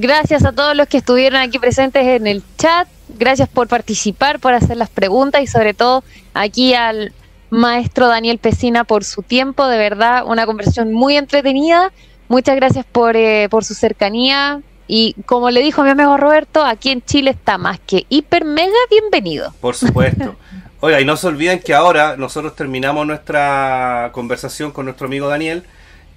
Gracias 0.00 0.44
a 0.44 0.52
todos 0.52 0.76
los 0.76 0.86
que 0.86 0.98
estuvieron 0.98 1.40
aquí 1.40 1.58
presentes 1.58 2.06
en 2.06 2.28
el 2.28 2.44
chat. 2.56 2.86
Gracias 3.18 3.48
por 3.48 3.66
participar, 3.66 4.38
por 4.38 4.54
hacer 4.54 4.76
las 4.76 4.90
preguntas 4.90 5.42
y 5.42 5.48
sobre 5.48 5.74
todo 5.74 6.04
aquí 6.34 6.72
al 6.74 7.12
maestro 7.50 8.06
Daniel 8.06 8.38
Pesina 8.38 8.84
por 8.84 9.02
su 9.02 9.22
tiempo. 9.22 9.66
De 9.66 9.76
verdad, 9.76 10.22
una 10.24 10.46
conversación 10.46 10.92
muy 10.92 11.16
entretenida. 11.16 11.90
Muchas 12.28 12.54
gracias 12.54 12.86
por, 12.86 13.16
eh, 13.16 13.48
por 13.50 13.64
su 13.64 13.74
cercanía. 13.74 14.62
Y 14.86 15.16
como 15.26 15.50
le 15.50 15.62
dijo 15.62 15.82
mi 15.82 15.90
amigo 15.90 16.16
Roberto, 16.16 16.64
aquí 16.64 16.90
en 16.90 17.02
Chile 17.02 17.32
está 17.32 17.58
más 17.58 17.80
que 17.80 18.06
hiper 18.08 18.44
mega 18.44 18.78
bienvenido. 18.88 19.52
Por 19.60 19.74
supuesto. 19.74 20.36
Oiga, 20.80 21.00
y 21.00 21.04
no 21.04 21.16
se 21.16 21.26
olviden 21.26 21.58
que 21.58 21.74
ahora 21.74 22.16
nosotros 22.16 22.54
terminamos 22.54 23.04
nuestra 23.04 24.10
conversación 24.12 24.70
con 24.70 24.84
nuestro 24.84 25.08
amigo 25.08 25.26
Daniel 25.26 25.64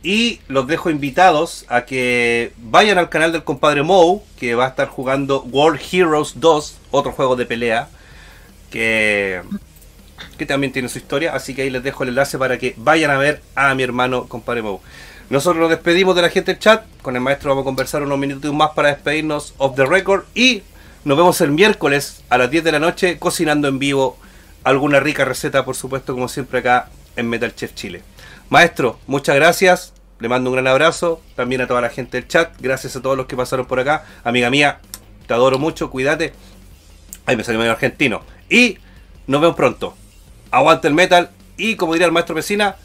y 0.03 0.39
los 0.47 0.67
dejo 0.67 0.89
invitados 0.89 1.65
a 1.69 1.85
que 1.85 2.53
vayan 2.57 2.97
al 2.97 3.09
canal 3.09 3.31
del 3.31 3.43
compadre 3.43 3.83
Moe, 3.83 4.21
que 4.39 4.55
va 4.55 4.65
a 4.65 4.69
estar 4.69 4.87
jugando 4.87 5.43
World 5.43 5.79
Heroes 5.91 6.33
2, 6.37 6.77
otro 6.91 7.11
juego 7.11 7.35
de 7.35 7.45
pelea, 7.45 7.87
que, 8.71 9.41
que 10.37 10.45
también 10.45 10.73
tiene 10.73 10.89
su 10.89 10.97
historia, 10.97 11.35
así 11.35 11.53
que 11.53 11.63
ahí 11.63 11.69
les 11.69 11.83
dejo 11.83 12.03
el 12.03 12.09
enlace 12.09 12.37
para 12.37 12.57
que 12.57 12.73
vayan 12.77 13.11
a 13.11 13.17
ver 13.17 13.41
a 13.55 13.73
mi 13.75 13.83
hermano 13.83 14.27
compadre 14.27 14.63
Moe. 14.63 14.79
Nosotros 15.29 15.61
nos 15.61 15.69
despedimos 15.69 16.15
de 16.15 16.23
la 16.23 16.29
gente 16.29 16.51
del 16.51 16.59
chat, 16.59 16.83
con 17.01 17.15
el 17.15 17.21
maestro 17.21 17.51
vamos 17.51 17.61
a 17.61 17.65
conversar 17.65 18.01
unos 18.01 18.17
minutos 18.17 18.53
más 18.53 18.71
para 18.71 18.89
despedirnos 18.89 19.53
off 19.57 19.75
the 19.75 19.85
record 19.85 20.25
y 20.35 20.63
nos 21.05 21.17
vemos 21.17 21.39
el 21.41 21.51
miércoles 21.51 22.23
a 22.29 22.37
las 22.37 22.51
10 22.51 22.63
de 22.63 22.71
la 22.73 22.79
noche 22.79 23.17
cocinando 23.17 23.67
en 23.67 23.79
vivo 23.79 24.17
alguna 24.63 24.99
rica 24.99 25.25
receta, 25.25 25.63
por 25.63 25.75
supuesto, 25.75 26.13
como 26.13 26.27
siempre 26.27 26.59
acá 26.59 26.89
en 27.15 27.29
Metal 27.29 27.55
Chef 27.55 27.73
Chile. 27.73 28.01
Maestro, 28.51 28.99
muchas 29.07 29.37
gracias. 29.37 29.93
Le 30.19 30.27
mando 30.27 30.49
un 30.49 30.55
gran 30.57 30.67
abrazo. 30.67 31.21
También 31.37 31.61
a 31.61 31.67
toda 31.67 31.79
la 31.79 31.89
gente 31.89 32.17
del 32.17 32.27
chat. 32.27 32.53
Gracias 32.59 32.97
a 32.97 33.01
todos 33.01 33.15
los 33.15 33.25
que 33.25 33.37
pasaron 33.37 33.65
por 33.65 33.79
acá. 33.79 34.03
Amiga 34.25 34.49
mía, 34.49 34.79
te 35.25 35.33
adoro 35.33 35.57
mucho. 35.57 35.89
Cuídate. 35.89 36.33
Ahí 37.25 37.37
me 37.37 37.45
salió 37.45 37.59
medio 37.59 37.71
argentino. 37.71 38.23
Y 38.49 38.77
nos 39.25 39.39
vemos 39.39 39.55
pronto. 39.55 39.95
Aguante 40.51 40.89
el 40.89 40.93
metal. 40.93 41.29
Y 41.55 41.77
como 41.77 41.93
diría 41.93 42.07
el 42.07 42.11
maestro 42.11 42.35
vecina, 42.35 42.75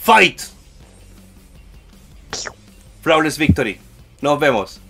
fight. 0.00 0.42
Flawless 3.02 3.36
victory. 3.36 3.80
Nos 4.20 4.38
vemos. 4.38 4.80